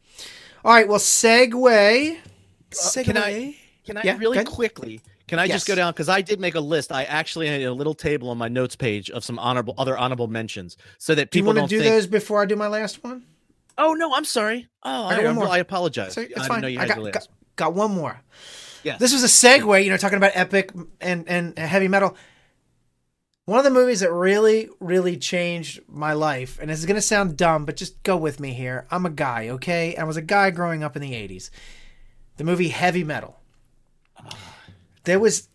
All 0.64 0.74
right, 0.74 0.88
well, 0.88 1.00
segue. 1.00 2.18
segue. 2.72 3.00
Uh, 3.00 3.04
can 3.04 3.18
I 3.18 3.56
can 3.86 3.98
I 3.98 4.02
Yeah, 4.04 4.18
really 4.18 4.44
quickly? 4.44 5.02
Can 5.28 5.40
I 5.40 5.48
just 5.48 5.68
go 5.68 5.74
down 5.76 5.92
because 5.92 6.08
I 6.10 6.22
did 6.22 6.40
make 6.40 6.56
a 6.56 6.60
list. 6.60 6.92
I 6.92 7.04
actually 7.04 7.48
had 7.48 7.62
a 7.62 7.74
little 7.74 7.96
table 7.96 8.30
on 8.30 8.38
my 8.38 8.48
notes 8.48 8.76
page 8.76 9.10
of 9.10 9.24
some 9.24 9.40
honorable 9.40 9.74
other 9.78 9.98
honorable 9.98 10.28
mentions, 10.28 10.78
so 11.00 11.16
that 11.16 11.32
Do 11.32 11.40
you 11.40 11.44
people 11.44 11.56
want 11.56 11.70
to 11.70 11.76
do 11.76 11.82
think. 11.82 11.94
those 11.94 12.08
before 12.08 12.42
I 12.42 12.46
do 12.46 12.56
my 12.56 12.68
last 12.68 13.04
one? 13.04 13.24
Oh 13.78 13.94
no, 13.94 14.14
I'm 14.14 14.26
sorry. 14.26 14.68
Oh, 14.84 15.06
I, 15.06 15.16
got 15.16 15.26
one 15.26 15.36
more. 15.36 15.48
I 15.48 15.58
apologize. 15.58 16.14
So 16.14 16.22
I 16.22 16.26
it's 16.26 16.34
didn't 16.36 16.48
fine. 16.48 16.62
know 16.62 16.68
you 16.68 16.80
I 16.80 16.88
got, 16.88 17.12
got, 17.12 17.28
got 17.56 17.74
one 17.74 17.92
more. 17.92 18.22
Yes. 18.86 19.00
This 19.00 19.14
was 19.14 19.24
a 19.24 19.28
segue, 19.28 19.84
you 19.84 19.90
know, 19.90 19.98
talking 19.98 20.18
about 20.18 20.34
epic 20.36 20.72
and, 21.02 21.28
and 21.28 21.58
heavy 21.58 21.88
metal. 21.88 22.16
One 23.46 23.58
of 23.58 23.64
the 23.64 23.72
movies 23.72 24.02
that 24.02 24.12
really, 24.12 24.70
really 24.80 25.18
changed 25.18 25.82
my 25.88 26.14
life, 26.14 26.60
and 26.62 26.70
this 26.70 26.78
is 26.78 26.86
going 26.86 26.96
to 26.96 27.02
sound 27.02 27.36
dumb, 27.36 27.66
but 27.66 27.78
just 27.78 28.02
go 28.04 28.16
with 28.16 28.40
me 28.40 28.54
here. 28.54 28.86
I'm 28.92 29.06
a 29.08 29.10
guy, 29.10 29.50
okay? 29.50 29.96
I 29.96 30.04
was 30.04 30.18
a 30.18 30.22
guy 30.22 30.52
growing 30.52 30.84
up 30.84 30.96
in 30.96 31.02
the 31.02 31.14
80s. 31.14 31.50
The 32.38 32.44
movie 32.44 32.70
Heavy 32.70 33.04
Metal. 33.04 33.40
There 35.04 35.20
was, 35.20 35.50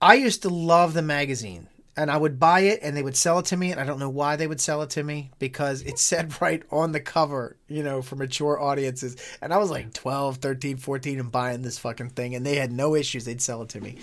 I 0.00 0.14
used 0.14 0.42
to 0.42 0.48
love 0.48 0.94
the 0.94 1.02
magazine, 1.02 1.68
and 1.98 2.10
I 2.10 2.16
would 2.16 2.38
buy 2.38 2.60
it, 2.60 2.78
and 2.82 2.96
they 2.96 3.02
would 3.02 3.16
sell 3.16 3.38
it 3.40 3.46
to 3.46 3.56
me, 3.56 3.72
and 3.72 3.80
I 3.80 3.84
don't 3.84 3.98
know 3.98 4.08
why 4.08 4.36
they 4.36 4.46
would 4.46 4.60
sell 4.60 4.80
it 4.82 4.90
to 4.90 5.02
me 5.02 5.30
because 5.38 5.82
it 5.82 5.98
said 5.98 6.40
right 6.40 6.62
on 6.70 6.92
the 6.92 7.00
cover, 7.00 7.56
you 7.68 7.82
know, 7.82 8.00
for 8.02 8.16
mature 8.16 8.58
audiences. 8.60 9.16
And 9.42 9.52
I 9.52 9.58
was 9.58 9.70
like 9.70 9.92
12, 9.92 10.36
13, 10.36 10.76
14 10.78 11.18
and 11.20 11.32
buying 11.32 11.62
this 11.62 11.78
fucking 11.78 12.10
thing, 12.10 12.34
and 12.34 12.46
they 12.46 12.56
had 12.56 12.72
no 12.72 12.94
issues. 12.94 13.24
They'd 13.24 13.42
sell 13.42 13.62
it 13.62 13.68
to 13.70 13.80
me. 13.80 13.96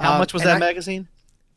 How 0.00 0.14
Um, 0.14 0.18
much 0.18 0.34
was 0.34 0.42
that 0.42 0.56
I- 0.56 0.58
magazine? 0.58 1.08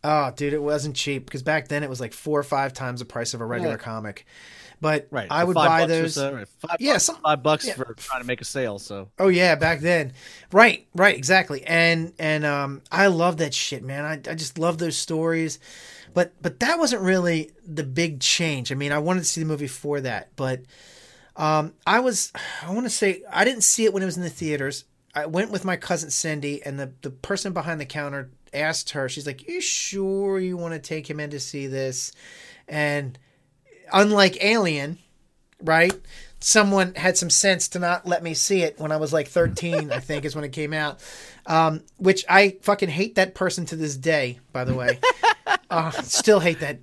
Oh, 0.02 0.32
dude, 0.34 0.54
it 0.54 0.62
wasn't 0.62 0.96
cheap 0.96 1.26
because 1.26 1.44
back 1.44 1.68
then 1.68 1.84
it 1.84 1.90
was 1.90 2.00
like 2.00 2.14
four 2.14 2.40
or 2.40 2.44
five 2.44 2.72
times 2.72 3.00
the 3.02 3.06
price 3.06 3.34
of 3.34 3.42
a 3.42 3.46
regular 3.46 3.74
Right. 3.76 3.84
comic. 3.84 4.26
But 4.82 5.08
Right. 5.12 5.28
I 5.30 5.44
would 5.44 5.56
buy 5.56 5.86
those. 5.86 6.14
so, 6.16 6.34
right? 6.34 6.48
Five 6.48 6.78
Yeah, 6.80 6.94
bucks, 6.94 7.04
some- 7.04 7.22
five 7.22 7.44
bucks 7.44 7.68
yeah. 7.68 7.74
for 7.74 7.94
trying 7.96 8.22
to 8.22 8.28
make 8.28 8.40
a 8.42 8.46
sale. 8.46 8.80
So 8.80 9.10
Oh 9.20 9.28
yeah, 9.28 9.56
back 9.56 9.82
then. 9.82 10.14
Right, 10.52 10.88
right, 10.96 11.18
exactly. 11.18 11.64
And 11.66 12.14
and 12.18 12.46
um 12.46 12.82
I 12.92 13.08
love 13.08 13.38
that 13.38 13.54
shit, 13.54 13.84
man. 13.84 14.06
I 14.06 14.14
I 14.14 14.36
just 14.36 14.58
love 14.58 14.78
those 14.78 14.96
stories. 14.98 15.60
But 16.14 16.34
but 16.42 16.60
that 16.62 16.80
wasn't 16.80 17.02
really 17.04 17.52
the 17.66 17.84
big 17.84 18.20
change. 18.22 18.72
I 18.72 18.76
mean, 18.76 18.92
I 18.92 19.00
wanted 19.00 19.20
to 19.20 19.26
see 19.26 19.42
the 19.42 19.48
movie 19.48 19.68
for 19.68 20.00
that, 20.02 20.30
but 20.36 20.62
um 21.36 21.74
I 21.86 22.00
was 22.00 22.32
I 22.66 22.72
want 22.72 22.86
to 22.86 22.90
say 22.90 23.22
I 23.32 23.44
didn't 23.46 23.64
see 23.64 23.86
it 23.86 23.94
when 23.94 24.02
it 24.04 24.06
was 24.08 24.18
in 24.18 24.24
the 24.24 24.30
theaters. 24.30 24.86
I 25.16 25.26
went 25.26 25.52
with 25.52 25.66
my 25.66 25.76
cousin 25.76 26.10
Cindy 26.12 26.64
and 26.64 26.80
the 26.80 26.94
the 27.02 27.10
person 27.12 27.52
behind 27.54 27.82
the 27.82 27.86
counter 27.86 28.30
asked 28.54 28.92
her, 28.92 29.10
she's 29.10 29.28
like, 29.28 29.48
"You 29.48 29.60
sure 29.62 30.40
you 30.40 30.56
want 30.58 30.74
to 30.74 30.80
take 30.80 31.10
him 31.10 31.20
in 31.20 31.30
to 31.32 31.40
see 31.40 31.68
this?" 31.68 32.12
And 32.68 33.18
unlike 33.92 34.44
Alien, 34.44 34.98
right? 35.62 35.94
Someone 36.40 36.96
had 36.96 37.18
some 37.18 37.30
sense 37.30 37.68
to 37.70 37.80
not 37.80 38.06
let 38.06 38.24
me 38.24 38.34
see 38.34 38.62
it 38.62 38.80
when 38.80 38.92
I 38.92 38.98
was 38.98 39.12
like 39.12 39.28
13, 39.28 39.92
I 39.92 40.00
think 40.00 40.24
is 40.24 40.36
when 40.36 40.46
it 40.46 40.54
came 40.54 40.74
out. 40.74 41.00
Um, 41.46 41.82
which 41.98 42.24
I 42.30 42.58
fucking 42.62 42.90
hate 42.90 43.16
that 43.16 43.36
person 43.36 43.66
to 43.68 43.76
this 43.76 43.98
day, 43.98 44.40
by 44.54 44.64
the 44.64 44.74
way. 44.74 45.00
uh, 45.70 45.92
still 45.92 46.40
hate 46.40 46.62
that 46.62 46.80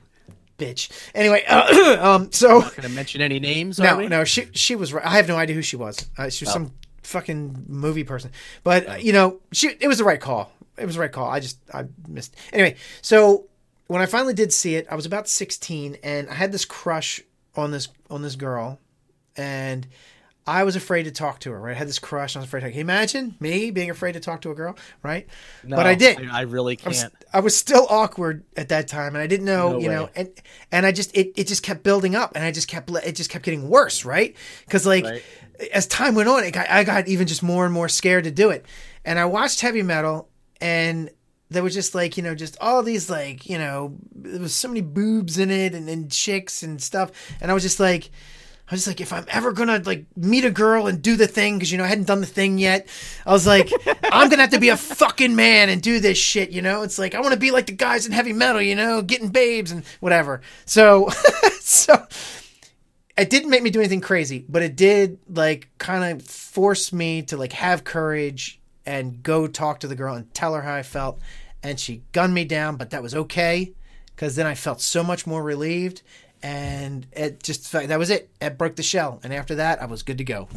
bitch. 0.59 0.91
Anyway, 1.15 1.45
um, 1.47 2.31
so 2.33 2.63
can 2.63 2.85
I 2.85 2.89
mention 2.89 3.21
any 3.21 3.39
names? 3.39 3.79
no, 3.79 4.01
no, 4.07 4.25
she 4.25 4.49
she 4.53 4.75
was 4.77 4.93
right. 4.93 5.05
I 5.05 5.11
have 5.11 5.29
no 5.29 5.37
idea 5.37 5.55
who 5.55 5.63
she 5.63 5.77
was. 5.77 6.09
Uh, 6.19 6.29
she 6.29 6.45
was 6.45 6.53
some 6.53 6.73
fucking 7.03 7.65
movie 7.69 8.05
person. 8.05 8.33
But 8.63 8.89
uh, 8.89 8.95
you 8.95 9.13
know, 9.13 9.41
she 9.53 9.71
it 9.81 9.89
was 9.89 9.99
the 9.99 10.05
right 10.05 10.21
call. 10.21 10.53
It 10.77 10.85
was 10.85 10.97
the 10.97 11.01
right 11.01 11.13
call. 11.13 11.31
I 11.31 11.41
just 11.41 11.59
I 11.73 11.85
missed. 12.09 12.37
Anyway, 12.53 12.77
so 13.03 13.47
when 13.87 14.03
I 14.03 14.07
finally 14.07 14.35
did 14.35 14.53
see 14.53 14.75
it, 14.75 14.87
I 14.91 14.95
was 14.95 15.07
about 15.07 15.29
16 15.29 15.99
and 16.03 16.29
I 16.29 16.35
had 16.35 16.53
this 16.53 16.65
crush 16.65 17.21
on 17.55 17.71
this 17.71 17.89
on 18.11 18.23
this 18.23 18.37
girl 18.37 18.79
and 19.37 19.87
I 20.49 20.63
was 20.63 20.77
afraid 20.77 21.05
to 21.05 21.11
talk 21.11 21.41
to 21.41 21.51
her, 21.51 21.61
right? 21.61 21.75
I 21.75 21.79
had 21.79 21.89
this 21.89 21.99
crush. 21.99 22.37
I 22.37 22.39
was 22.39 22.47
afraid 22.47 22.61
to 22.61 22.69
Can 22.69 22.77
you 22.77 22.81
imagine 22.83 23.35
me 23.41 23.73
being 23.73 23.91
afraid 23.91 24.13
to 24.13 24.21
talk 24.21 24.43
to 24.43 24.53
a 24.53 24.55
girl, 24.55 24.77
right? 25.03 25.27
No, 25.65 25.75
but 25.75 25.87
I 25.87 25.97
did. 25.97 26.19
I, 26.31 26.39
I 26.39 26.41
really 26.43 26.79
I 26.85 26.89
was, 26.89 27.01
can't. 27.01 27.13
I 27.33 27.41
was 27.41 27.57
still 27.57 27.85
awkward 27.91 28.45
at 28.57 28.69
that 28.69 28.87
time, 28.87 29.17
and 29.17 29.23
I 29.23 29.27
didn't 29.27 29.47
know, 29.47 29.73
No 29.73 29.81
you 29.81 29.89
know, 29.89 30.09
and 30.15 30.31
and 30.71 30.87
I 30.87 30.93
just 30.93 31.17
it, 31.17 31.33
it 31.37 31.49
just 31.49 31.65
kept 31.65 31.83
building 31.83 32.15
up, 32.15 32.37
and 32.37 32.45
I 32.45 32.53
just 32.53 32.69
kept 32.69 32.91
it 32.91 33.13
just 33.17 33.29
kept 33.29 33.45
getting 33.45 33.69
worse, 33.69 34.05
right? 34.05 34.37
Because 34.65 34.87
like 34.87 35.05
Right. 35.05 35.23
as 35.73 35.89
time 35.89 36.15
went 36.15 36.29
on, 36.29 36.45
it 36.45 36.53
got, 36.53 36.71
I 36.71 36.85
got 36.85 37.09
even 37.09 37.27
just 37.27 37.43
more 37.43 37.65
and 37.65 37.75
more 37.75 37.89
scared 37.89 38.23
to 38.25 38.31
do 38.31 38.51
it, 38.51 38.65
and 39.05 39.19
I 39.19 39.25
watched 39.25 39.61
heavy 39.63 39.83
metal, 39.83 40.29
and 40.61 41.11
there 41.51 41.63
was 41.63 41.75
just 41.75 41.95
like 41.95 42.17
you 42.17 42.23
know 42.23 42.35
just 42.35 42.57
all 42.61 42.83
these 42.83 43.09
like 43.09 43.49
you 43.49 43.59
know 43.59 43.97
there 44.15 44.41
was 44.41 44.55
so 44.55 44.69
many 44.69 44.81
boobs 44.81 45.39
in 45.39 45.51
it 45.51 45.75
and, 45.75 45.89
and 45.89 46.11
chicks 46.11 46.63
and 46.63 46.83
stuff, 46.83 47.13
and 47.41 47.51
I 47.51 47.55
was 47.55 47.63
just 47.63 47.81
like. 47.81 48.11
I 48.69 48.75
was 48.75 48.81
just 48.81 48.89
like, 48.89 49.01
if 49.01 49.13
I'm 49.13 49.27
ever 49.29 49.53
gonna 49.53 49.81
like 49.87 50.07
meet 50.17 50.45
a 50.45 50.51
girl 50.51 50.89
and 50.89 51.01
do 51.01 51.15
the 51.15 51.29
thing, 51.29 51.55
because 51.57 51.71
you 51.71 51.79
know 51.79 51.85
I 51.85 51.87
hadn't 51.87 52.09
done 52.09 52.21
the 52.21 52.27
thing 52.27 52.59
yet, 52.59 52.89
I 53.25 53.31
was 53.31 53.47
like, 53.47 53.71
I'm 54.03 54.29
gonna 54.29 54.43
have 54.43 54.51
to 54.51 54.59
be 54.59 54.71
a 54.71 54.77
fucking 54.77 55.37
man 55.37 55.69
and 55.69 55.81
do 55.81 56.01
this 56.01 56.19
shit, 56.19 56.51
you 56.51 56.63
know. 56.63 56.83
It's 56.83 56.99
like 56.99 57.15
I 57.15 57.21
want 57.21 57.33
to 57.33 57.39
be 57.39 57.53
like 57.53 57.67
the 57.67 57.73
guys 57.73 58.07
in 58.07 58.13
heavy 58.13 58.33
metal, 58.33 58.61
you 58.61 58.75
know, 58.75 59.03
getting 59.03 59.29
babes 59.29 59.71
and 59.71 59.85
whatever. 60.01 60.41
So, 60.65 61.09
so 61.61 62.09
it 63.17 63.31
didn't 63.31 63.51
make 63.51 63.63
me 63.63 63.71
do 63.71 63.79
anything 63.79 64.01
crazy, 64.01 64.45
but 64.49 64.63
it 64.63 64.75
did 64.75 65.21
like 65.29 65.69
kind 65.79 66.21
of 66.21 66.27
force 66.27 66.93
me 66.93 67.23
to 67.23 67.37
like 67.37 67.53
have 67.53 67.85
courage 67.85 68.61
and 68.87 69.23
go 69.23 69.47
talk 69.47 69.81
to 69.81 69.89
the 69.89 69.97
girl 69.97 70.15
and 70.15 70.33
tell 70.33 70.55
her 70.55 70.63
how 70.63 70.75
I 70.75 70.83
felt. 70.83 71.21
And 71.63 71.79
she 71.79 72.03
gunned 72.13 72.33
me 72.33 72.45
down, 72.45 72.77
but 72.77 72.91
that 72.91 73.03
was 73.03 73.15
okay 73.15 73.75
because 74.15 74.37
then 74.37 74.47
I 74.47 74.55
felt 74.55 74.81
so 74.81 75.03
much 75.03 75.27
more 75.27 75.43
relieved. 75.43 76.03
And 76.43 77.07
it 77.13 77.43
just 77.43 77.73
that 77.73 77.99
was 77.99 78.11
it. 78.11 78.31
It 78.41 78.57
broke 78.57 78.77
the 78.77 78.83
shell, 78.83 79.21
and 79.25 79.33
after 79.33 79.57
that, 79.57 79.83
I 79.83 79.87
was 79.87 80.03
good 80.03 80.19
to 80.19 80.25
go. 80.25 80.49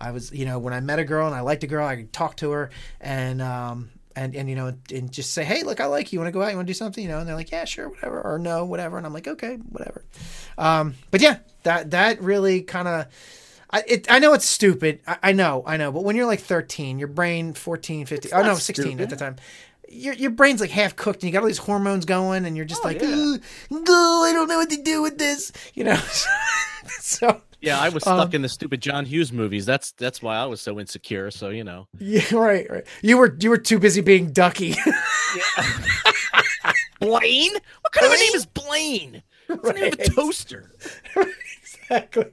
I 0.00 0.10
was, 0.10 0.32
you 0.32 0.44
know, 0.44 0.58
when 0.58 0.74
I 0.74 0.80
met 0.80 0.98
a 0.98 1.04
girl 1.04 1.26
and 1.26 1.34
I 1.34 1.40
liked 1.40 1.62
a 1.62 1.66
girl, 1.66 1.86
I 1.86 1.96
could 1.96 2.12
talk 2.12 2.36
to 2.38 2.50
her 2.50 2.70
and 3.00 3.40
um 3.40 3.90
and 4.16 4.34
and 4.34 4.50
you 4.50 4.56
know 4.56 4.74
and 4.92 5.10
just 5.12 5.32
say, 5.32 5.44
hey, 5.44 5.62
look, 5.62 5.80
I 5.80 5.86
like 5.86 6.12
you. 6.12 6.16
you 6.16 6.20
Want 6.20 6.28
to 6.28 6.38
go 6.38 6.42
out? 6.42 6.50
You 6.50 6.56
want 6.56 6.66
to 6.66 6.72
do 6.72 6.76
something? 6.76 7.02
You 7.02 7.10
know? 7.10 7.18
And 7.18 7.28
they're 7.28 7.36
like, 7.36 7.52
yeah, 7.52 7.64
sure, 7.64 7.88
whatever, 7.88 8.20
or 8.20 8.38
no, 8.38 8.64
whatever. 8.64 8.96
And 8.96 9.06
I'm 9.06 9.14
like, 9.14 9.28
okay, 9.28 9.56
whatever. 9.56 10.04
Um, 10.58 10.94
but 11.10 11.20
yeah, 11.20 11.38
that 11.62 11.92
that 11.92 12.20
really 12.20 12.62
kind 12.62 12.88
of. 12.88 13.06
I, 13.72 13.82
it, 13.86 14.10
I 14.10 14.18
know 14.18 14.32
it's 14.32 14.44
stupid. 14.46 15.00
I, 15.06 15.18
I 15.22 15.32
know, 15.32 15.62
I 15.66 15.76
know. 15.76 15.92
But 15.92 16.04
when 16.04 16.16
you're 16.16 16.26
like 16.26 16.40
13, 16.40 16.98
your 16.98 17.08
brain 17.08 17.52
14, 17.54 18.06
15, 18.06 18.32
oh 18.34 18.40
no, 18.42 18.48
not 18.48 18.58
16 18.58 19.00
at 19.00 19.10
the 19.10 19.16
time. 19.16 19.36
Your, 19.88 20.14
your 20.14 20.30
brain's 20.30 20.60
like 20.60 20.70
half 20.70 20.94
cooked 20.96 21.22
and 21.22 21.28
you 21.28 21.32
got 21.32 21.40
all 21.42 21.48
these 21.48 21.58
hormones 21.58 22.04
going 22.04 22.44
and 22.46 22.56
you're 22.56 22.64
just 22.66 22.82
Oh, 22.84 22.88
like, 22.88 23.00
yeah. 23.02 23.08
"Ugh, 23.08 23.40
I 23.72 24.32
don't 24.32 24.48
know 24.48 24.58
what 24.58 24.70
to 24.70 24.80
do 24.82 25.02
with 25.02 25.18
this, 25.18 25.50
you 25.74 25.82
know? 25.84 26.00
so, 27.00 27.42
Yeah, 27.60 27.78
I 27.80 27.88
was 27.88 28.06
Um, 28.06 28.18
stuck 28.18 28.34
in 28.34 28.42
the 28.42 28.48
stupid 28.48 28.80
John 28.80 29.04
Hughes 29.04 29.32
movies. 29.32 29.66
That's 29.66 29.90
that's 29.92 30.22
why 30.22 30.36
I 30.36 30.46
was 30.46 30.60
so 30.60 30.78
insecure. 30.78 31.30
So 31.32 31.48
you 31.48 31.64
know. 31.64 31.88
yeah, 31.98 32.22
right, 32.34 32.70
right. 32.70 32.84
You 33.02 33.18
were, 33.18 33.36
you 33.40 33.50
were 33.50 33.58
too 33.58 33.78
busy 33.80 34.00
being 34.00 34.32
Duckie. 34.32 34.74
Blaine? 37.00 37.52
What 37.80 37.92
kind 37.92 38.06
of 38.06 38.12
a 38.12 38.16
name 38.16 38.34
is 38.34 38.46
Blaine? 38.46 39.22
It's 39.48 39.62
the 39.62 39.72
name 39.72 39.92
of 39.92 39.98
a 40.00 40.04
toaster. 40.10 40.70
exactly. 41.62 42.26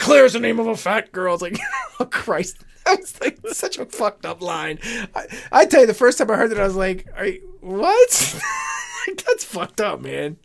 Claire's 0.00 0.32
the 0.32 0.40
name 0.40 0.58
of 0.58 0.66
a 0.66 0.76
fat 0.76 1.12
girl. 1.12 1.34
It's 1.34 1.42
like, 1.42 1.58
oh 2.00 2.06
Christ, 2.06 2.56
that 2.86 2.98
was 2.98 3.20
like 3.20 3.38
such 3.52 3.78
a 3.78 3.86
fucked 3.86 4.26
up 4.26 4.42
line. 4.42 4.78
I, 5.14 5.26
I 5.52 5.66
tell 5.66 5.82
you, 5.82 5.86
the 5.86 5.94
first 5.94 6.18
time 6.18 6.30
I 6.30 6.36
heard 6.36 6.50
it, 6.50 6.58
I 6.58 6.64
was 6.64 6.76
like, 6.76 7.06
Are 7.16 7.26
you, 7.26 7.40
what? 7.60 8.40
Like, 9.06 9.24
That's 9.24 9.44
fucked 9.44 9.80
up, 9.80 10.00
man. 10.00 10.36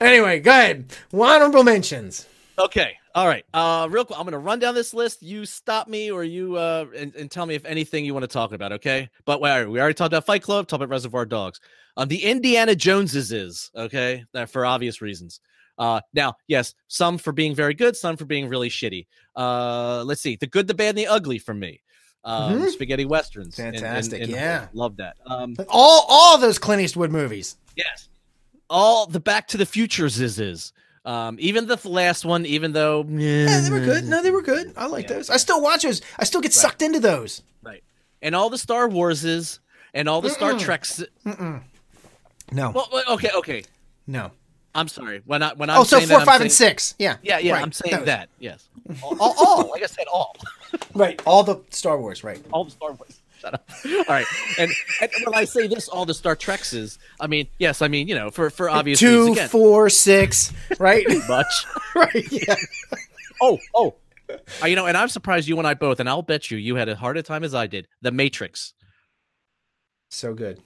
Anyway, 0.00 0.40
go 0.40 0.50
ahead. 0.50 0.92
Honorable 1.12 1.64
mentions. 1.64 2.26
Okay. 2.58 2.96
All 3.14 3.26
right. 3.26 3.44
Uh, 3.54 3.88
real 3.90 4.04
quick, 4.04 4.18
I'm 4.18 4.26
gonna 4.26 4.38
run 4.38 4.58
down 4.58 4.74
this 4.74 4.92
list. 4.92 5.22
You 5.22 5.46
stop 5.46 5.88
me, 5.88 6.10
or 6.10 6.22
you 6.22 6.56
uh, 6.56 6.86
and, 6.96 7.14
and 7.14 7.30
tell 7.30 7.46
me 7.46 7.54
if 7.54 7.64
anything 7.64 8.04
you 8.04 8.12
want 8.12 8.24
to 8.24 8.28
talk 8.28 8.52
about. 8.52 8.72
Okay. 8.72 9.08
But 9.24 9.40
wait, 9.40 9.66
we 9.66 9.80
already 9.80 9.94
talked 9.94 10.12
about 10.12 10.26
Fight 10.26 10.42
Club. 10.42 10.66
Talked 10.66 10.82
about 10.82 10.90
Reservoir 10.90 11.26
Dogs. 11.26 11.60
Um, 11.96 12.08
the 12.08 12.24
Indiana 12.24 12.74
Joneses 12.74 13.32
is 13.32 13.70
okay 13.74 14.24
uh, 14.34 14.46
for 14.46 14.66
obvious 14.66 15.00
reasons. 15.00 15.40
Uh, 15.78 16.00
now, 16.14 16.34
yes, 16.48 16.74
some 16.88 17.18
for 17.18 17.32
being 17.32 17.54
very 17.54 17.74
good, 17.74 17.96
some 17.96 18.16
for 18.16 18.24
being 18.24 18.48
really 18.48 18.68
shitty. 18.70 19.06
Uh, 19.34 20.02
let's 20.04 20.20
see, 20.22 20.36
the 20.36 20.46
good, 20.46 20.66
the 20.66 20.74
bad, 20.74 20.90
and 20.90 20.98
the 20.98 21.06
ugly 21.06 21.38
for 21.38 21.52
me. 21.54 21.80
Um, 22.24 22.60
Mhm. 22.62 22.70
spaghetti 22.72 23.04
westerns. 23.04 23.58
and- 23.58 23.68
and- 23.76 23.84
Fantastic, 23.84 24.22
and 24.22 24.30
yeah. 24.32 24.66
love 24.72 24.96
that. 24.96 25.16
Um, 25.26 25.54
All 25.68 26.04
all 26.08 26.38
those 26.38 26.58
Clint 26.58 26.82
Eastwood 26.82 27.10
movies. 27.12 27.56
Yes. 27.76 28.08
All 28.68 29.06
the 29.06 29.20
Back 29.20 29.46
to 29.48 29.56
the 29.56 29.66
Futures 29.66 30.18
is 30.20 30.40
is. 30.40 30.72
Um, 31.04 31.36
even 31.38 31.66
the 31.68 31.78
last 31.88 32.24
one, 32.24 32.44
even 32.46 32.72
though 32.72 33.04
Yeah, 33.08 33.60
they 33.60 33.70
were 33.70 33.78
good. 33.78 34.04
No, 34.06 34.22
they 34.22 34.32
were 34.32 34.42
good. 34.42 34.72
I 34.76 34.86
like 34.86 35.08
Yeah. 35.08 35.16
those. 35.16 35.30
I 35.30 35.36
still 35.36 35.62
watch 35.62 35.82
those. 35.84 36.00
I 36.18 36.24
still 36.24 36.40
get 36.40 36.52
sucked 36.52 36.82
into 36.82 36.98
those. 36.98 37.42
right, 37.62 37.84
and 38.22 38.34
all 38.34 38.50
the 38.50 38.58
Star 38.58 38.88
Warses, 38.88 39.60
and 39.94 40.08
all 40.08 40.20
the 40.20 40.30
Star 40.30 40.58
Treks. 40.58 41.04
No, 42.52 42.70
Well, 42.70 42.88
well, 42.92 43.04
okay, 43.10 43.30
okay. 43.36 43.64
no. 44.06 44.30
I'm 44.76 44.88
sorry. 44.88 45.22
When 45.24 45.42
I 45.42 45.54
when 45.54 45.70
I'm 45.70 45.80
Oh, 45.80 45.84
so 45.84 45.96
saying 45.96 46.08
four, 46.08 46.18
that, 46.18 46.28
I'm 46.28 46.32
five, 46.34 46.40
and 46.42 46.52
six. 46.52 46.94
Yeah, 46.98 47.16
Yeah, 47.22 47.38
yeah. 47.38 47.54
right. 47.54 47.62
I'm 47.62 47.72
saying 47.72 47.96
Those. 47.96 48.06
that. 48.06 48.28
Yes. 48.38 48.68
All, 49.02 49.16
all, 49.18 49.34
all, 49.38 49.70
like 49.70 49.82
I 49.82 49.86
said, 49.86 50.04
all. 50.12 50.36
Right, 50.94 51.20
all 51.26 51.42
the 51.42 51.56
Star 51.70 51.98
Wars. 51.98 52.22
Right. 52.22 52.40
all 52.52 52.64
the 52.64 52.70
Star 52.70 52.92
Wars. 52.92 53.20
Shut 53.40 53.54
up. 53.54 53.68
All 53.84 54.04
right, 54.08 54.26
and, 54.58 54.70
and 55.00 55.10
when 55.24 55.34
I 55.34 55.44
say 55.44 55.66
this, 55.66 55.88
all 55.88 56.04
the 56.06 56.14
Star 56.14 56.34
Treks 56.36 56.72
is, 56.72 56.98
I 57.20 57.26
mean, 57.26 57.48
yes, 57.58 57.82
I 57.82 57.88
mean, 57.88 58.08
you 58.08 58.14
know, 58.14 58.30
for 58.30 58.48
for 58.50 58.68
obvious 58.70 58.98
Two, 58.98 59.18
reasons. 59.20 59.36
Again, 59.36 59.48
four, 59.48 59.90
six. 59.90 60.52
Right. 60.78 61.06
much. 61.28 61.66
right. 61.94 62.26
Yeah. 62.30 62.54
Oh, 63.42 63.58
oh, 63.74 63.94
Uh, 64.62 64.66
you 64.66 64.74
know, 64.76 64.86
and 64.86 64.96
I'm 64.96 65.08
surprised 65.08 65.48
you 65.48 65.58
and 65.58 65.66
I 65.66 65.74
both, 65.74 66.00
and 66.00 66.08
I'll 66.08 66.22
bet 66.22 66.50
you 66.50 66.56
you 66.58 66.76
had 66.76 66.88
a 66.88 66.96
harder 66.96 67.22
time 67.22 67.44
as 67.44 67.54
I 67.54 67.66
did. 67.66 67.86
The 68.02 68.10
Matrix, 68.12 68.72
So 70.10 70.32
good. 70.34 70.60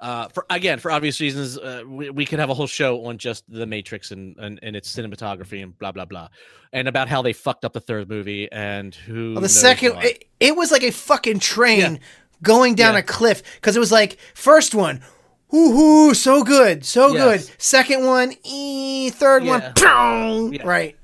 Uh, 0.00 0.28
for 0.28 0.44
again, 0.50 0.78
for 0.78 0.90
obvious 0.90 1.20
reasons, 1.20 1.56
uh, 1.58 1.82
we, 1.86 2.10
we 2.10 2.24
could 2.26 2.38
have 2.38 2.50
a 2.50 2.54
whole 2.54 2.66
show 2.66 3.04
on 3.06 3.18
just 3.18 3.44
the 3.50 3.66
Matrix 3.66 4.10
and, 4.10 4.36
and 4.38 4.58
and 4.62 4.76
its 4.76 4.94
cinematography 4.94 5.62
and 5.62 5.76
blah 5.78 5.92
blah 5.92 6.04
blah, 6.04 6.28
and 6.72 6.86
about 6.88 7.08
how 7.08 7.22
they 7.22 7.32
fucked 7.32 7.64
up 7.64 7.72
the 7.72 7.80
third 7.80 8.08
movie 8.08 8.50
and 8.52 8.94
who. 8.94 9.32
Well, 9.32 9.42
the 9.42 9.48
second, 9.48 9.96
it, 10.02 10.24
it 10.40 10.56
was 10.56 10.70
like 10.70 10.82
a 10.82 10.90
fucking 10.92 11.38
train 11.38 11.78
Yeah. 11.78 11.96
going 12.42 12.74
down 12.74 12.94
Yeah. 12.94 13.00
a 13.00 13.02
cliff 13.02 13.42
because 13.56 13.76
it 13.76 13.80
was 13.80 13.90
like 13.92 14.18
first 14.34 14.74
one, 14.74 15.00
hoo, 15.50 16.12
so 16.14 16.42
good, 16.44 16.84
so 16.84 17.14
Yes. 17.14 17.46
good. 17.48 17.60
Second 17.62 18.04
one, 18.06 18.34
ee, 18.44 19.10
third 19.10 19.44
one, 19.44 19.60
Yeah. 19.62 19.72
pow, 19.76 20.50
Yeah. 20.52 20.62
right? 20.64 20.96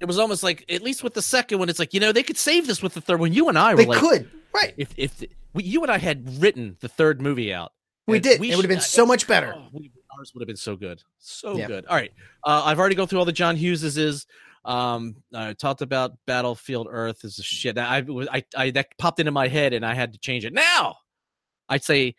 it 0.00 0.06
was 0.06 0.18
almost 0.18 0.42
like, 0.42 0.66
at 0.70 0.82
least 0.82 1.02
with 1.02 1.14
the 1.14 1.22
second 1.22 1.58
one, 1.58 1.70
it's 1.70 1.78
like 1.78 1.94
you 1.94 2.00
know 2.00 2.12
they 2.12 2.22
could 2.24 2.36
save 2.36 2.66
this 2.66 2.82
with 2.82 2.92
the 2.94 3.00
third 3.00 3.20
one. 3.20 3.32
You 3.32 3.48
and 3.48 3.56
I 3.58 3.70
were 3.72 3.78
They 3.78 3.86
like, 3.86 4.00
could, 4.00 4.28
right? 4.54 4.74
if 4.76 4.92
if 4.98 5.22
we, 5.54 5.62
you 5.62 5.82
and 5.82 5.90
I 5.90 5.96
had 5.98 6.42
written 6.42 6.76
the 6.80 6.88
third 6.88 7.22
movie 7.22 7.54
out, 7.54 7.72
We 8.06 8.18
did. 8.20 8.34
It 8.42 8.54
would 8.56 8.64
have 8.64 8.68
been 8.68 8.80
so 8.80 9.06
much 9.06 9.26
better. 9.26 9.54
Oh, 9.56 9.68
we, 9.72 9.90
ours 10.18 10.32
would 10.34 10.42
have 10.42 10.46
been 10.46 10.56
so 10.56 10.76
good, 10.76 11.02
so 11.18 11.56
Yeah. 11.56 11.66
good. 11.66 11.86
All 11.86 11.96
right, 11.96 12.12
uh, 12.44 12.62
I've 12.64 12.78
already 12.78 12.94
gone 12.94 13.06
through 13.08 13.18
all 13.18 13.24
the 13.24 13.32
John 13.32 13.56
Hugheses. 13.56 13.96
Is 13.98 14.26
um, 14.64 15.16
I 15.34 15.52
talked 15.54 15.80
about 15.82 16.12
Battlefield 16.26 16.88
Earth 16.90 17.24
is 17.24 17.38
a 17.38 17.42
shit. 17.42 17.78
I, 17.78 18.00
was- 18.02 18.28
I 18.30 18.44
I 18.56 18.70
that 18.72 18.96
popped 18.98 19.20
into 19.20 19.32
my 19.32 19.48
head 19.48 19.72
and 19.72 19.84
I 19.86 19.94
had 19.94 20.12
to 20.12 20.18
change 20.18 20.44
it. 20.44 20.52
Now, 20.52 20.96
I'd 21.68 21.84
say 21.84 22.14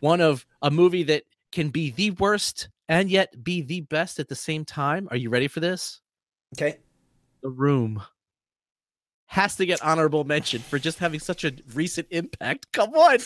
one 0.00 0.20
of 0.20 0.44
a 0.62 0.70
movie 0.70 1.02
that 1.04 1.24
can 1.52 1.70
be 1.70 1.90
the 1.90 2.10
worst 2.12 2.68
and 2.88 3.10
yet 3.10 3.42
be 3.42 3.62
the 3.62 3.80
best 3.82 4.18
at 4.20 4.28
the 4.28 4.34
same 4.36 4.64
time. 4.64 5.08
Are 5.10 5.16
you 5.16 5.30
ready 5.30 5.48
for 5.48 5.60
this? 5.60 6.00
Okay. 6.56 6.78
The 7.42 7.48
Room 7.50 8.02
has 9.26 9.56
to 9.56 9.66
get 9.66 9.82
honorable 9.82 10.24
mention 10.24 10.60
for 10.60 10.78
just 10.78 10.98
having 10.98 11.20
such 11.20 11.44
a 11.44 11.52
recent 11.74 12.06
impact. 12.10 12.72
Come 12.72 12.94
on. 12.94 13.18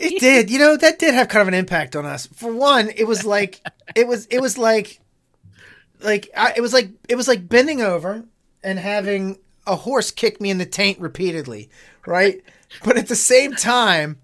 It 0.00 0.20
did. 0.20 0.50
You 0.50 0.58
know, 0.58 0.76
that 0.76 0.98
did 0.98 1.14
have 1.14 1.28
kind 1.28 1.42
of 1.42 1.48
an 1.48 1.54
impact 1.54 1.96
on 1.96 2.04
us. 2.06 2.26
For 2.26 2.52
one, 2.52 2.90
it 2.96 3.04
was 3.04 3.24
like 3.24 3.60
it 3.94 4.06
was 4.06 4.26
it 4.26 4.40
was 4.40 4.58
like 4.58 5.00
like 6.00 6.28
I, 6.36 6.54
it 6.56 6.60
was 6.60 6.72
like 6.72 6.90
it 7.08 7.16
was 7.16 7.28
like 7.28 7.48
bending 7.48 7.80
over 7.82 8.24
and 8.62 8.78
having 8.78 9.38
a 9.66 9.76
horse 9.76 10.10
kick 10.10 10.40
me 10.40 10.50
in 10.50 10.58
the 10.58 10.66
taint 10.66 11.00
repeatedly, 11.00 11.70
right? 12.06 12.42
But 12.84 12.96
at 12.96 13.08
the 13.08 13.16
same 13.16 13.54
time, 13.54 14.20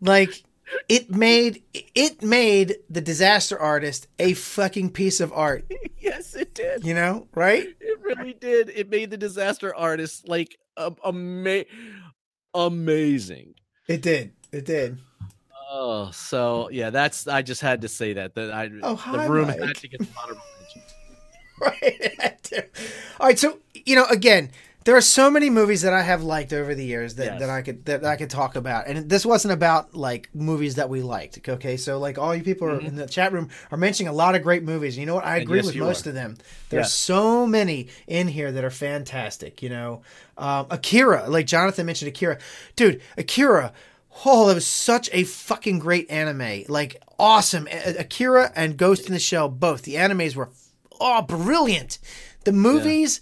like 0.00 0.42
it 0.88 1.10
made 1.10 1.62
it 1.74 2.22
made 2.22 2.76
the 2.88 3.00
disaster 3.00 3.58
artist 3.58 4.06
a 4.18 4.34
fucking 4.34 4.90
piece 4.90 5.20
of 5.20 5.32
art, 5.32 5.70
yes, 5.98 6.34
it 6.34 6.54
did. 6.54 6.84
you 6.86 6.94
know, 6.94 7.26
right? 7.34 7.66
It 7.80 8.00
really 8.00 8.32
did. 8.34 8.70
It 8.70 8.88
made 8.88 9.10
the 9.10 9.16
disaster 9.16 9.74
artist 9.74 10.28
like 10.28 10.56
ama- 11.04 11.64
amazing. 12.54 13.54
It 13.88 14.02
did. 14.02 14.32
It 14.52 14.64
did. 14.64 14.98
Oh, 15.72 16.10
so 16.12 16.68
yeah, 16.72 16.90
that's. 16.90 17.28
I 17.28 17.42
just 17.42 17.60
had 17.60 17.82
to 17.82 17.88
say 17.88 18.14
that. 18.14 18.34
That 18.34 18.52
I 18.52 18.70
Oh, 18.82 18.96
hi, 18.96 19.24
the 19.26 19.30
room 19.32 19.46
Mike. 19.48 19.60
had 19.60 19.76
to 19.76 19.88
get 19.88 20.00
honorable 20.20 20.42
mention. 20.60 20.82
right. 21.60 22.68
All 23.20 23.26
right, 23.28 23.38
so 23.38 23.58
you 23.74 23.94
know, 23.94 24.04
again, 24.06 24.50
there 24.84 24.96
are 24.96 25.00
so 25.02 25.30
many 25.30 25.48
movies 25.50 25.82
that 25.82 25.92
I 25.92 26.02
have 26.02 26.22
liked 26.24 26.52
over 26.52 26.74
the 26.74 26.84
years 26.84 27.16
that, 27.16 27.24
Yes. 27.26 27.40
that 27.40 27.50
I 27.50 27.62
could 27.62 27.84
that 27.84 28.04
I 28.04 28.16
could 28.16 28.30
talk 28.30 28.56
about, 28.56 28.88
and 28.88 29.08
this 29.08 29.24
wasn't 29.24 29.52
about 29.52 29.94
like 29.94 30.28
movies 30.34 30.74
that 30.76 30.88
we 30.88 31.02
liked. 31.02 31.48
Okay, 31.48 31.76
so 31.76 32.00
like 32.00 32.18
all 32.18 32.34
you 32.34 32.42
people 32.42 32.66
are 32.68 32.80
in 32.80 32.96
the 32.96 33.06
chat 33.06 33.32
room 33.32 33.48
are 33.70 33.78
mentioning 33.78 34.08
a 34.08 34.12
lot 34.12 34.34
of 34.34 34.42
great 34.42 34.64
movies. 34.64 34.98
You 34.98 35.06
know 35.06 35.14
what? 35.14 35.24
I 35.24 35.34
Mm-hmm. 35.36 35.42
Agree 35.42 35.56
yes, 35.58 35.66
with 35.66 35.76
most 35.76 36.06
are. 36.06 36.10
of 36.10 36.14
them. 36.16 36.36
There's 36.70 36.86
Yes. 36.86 36.94
so 36.94 37.46
many 37.46 37.88
in 38.08 38.26
here 38.26 38.50
that 38.50 38.64
are 38.64 38.70
fantastic. 38.70 39.62
You 39.62 39.68
know, 39.68 40.02
um, 40.36 40.66
Akira, 40.70 41.28
like 41.28 41.46
Jonathan 41.46 41.86
mentioned, 41.86 42.08
Akira, 42.08 42.38
dude, 42.74 43.02
Akira. 43.16 43.72
Oh, 44.24 44.48
that 44.48 44.54
was 44.54 44.66
such 44.66 45.08
a 45.12 45.24
fucking 45.24 45.78
great 45.78 46.10
anime. 46.10 46.64
Like 46.68 47.02
awesome. 47.18 47.68
Akira 47.70 48.52
and 48.56 48.76
Ghost 48.76 49.06
in 49.06 49.12
the 49.12 49.18
Shell, 49.18 49.48
both 49.50 49.82
the 49.82 49.94
animes 49.94 50.34
were 50.36 50.50
oh 51.00 51.22
brilliant. 51.22 51.98
The 52.44 52.52
movies, 52.52 53.20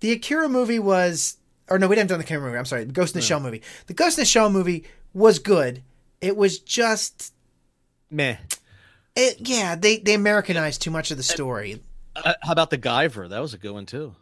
the 0.00 0.12
Akira 0.12 0.48
movie 0.48 0.78
was, 0.78 1.36
or 1.68 1.78
no, 1.78 1.86
we 1.88 1.96
didn't 1.96 2.10
done 2.10 2.18
the 2.18 2.24
Akira 2.24 2.40
movie. 2.40 2.58
I'm 2.58 2.64
sorry, 2.64 2.84
the 2.84 2.92
Ghost 2.92 3.14
in 3.14 3.20
the 3.20 3.26
Shell 3.26 3.40
movie. 3.40 3.62
The 3.86 3.94
Ghost 3.94 4.18
in 4.18 4.22
the 4.22 4.26
Shell 4.26 4.50
movie 4.50 4.84
was 5.14 5.38
good. 5.38 5.82
It 6.20 6.36
was 6.36 6.58
just, 6.58 7.32
Meh. 8.10 8.36
it, 9.16 9.36
yeah, 9.48 9.74
they 9.74 9.98
they 9.98 10.14
Americanized 10.14 10.82
too 10.82 10.90
much 10.90 11.10
of 11.10 11.16
the 11.16 11.22
story. 11.22 11.82
Uh, 12.14 12.34
how 12.42 12.52
about 12.52 12.70
the 12.70 12.78
Guyver? 12.78 13.28
That 13.28 13.40
was 13.40 13.54
a 13.54 13.58
good 13.58 13.72
one 13.72 13.86
too. 13.86 14.14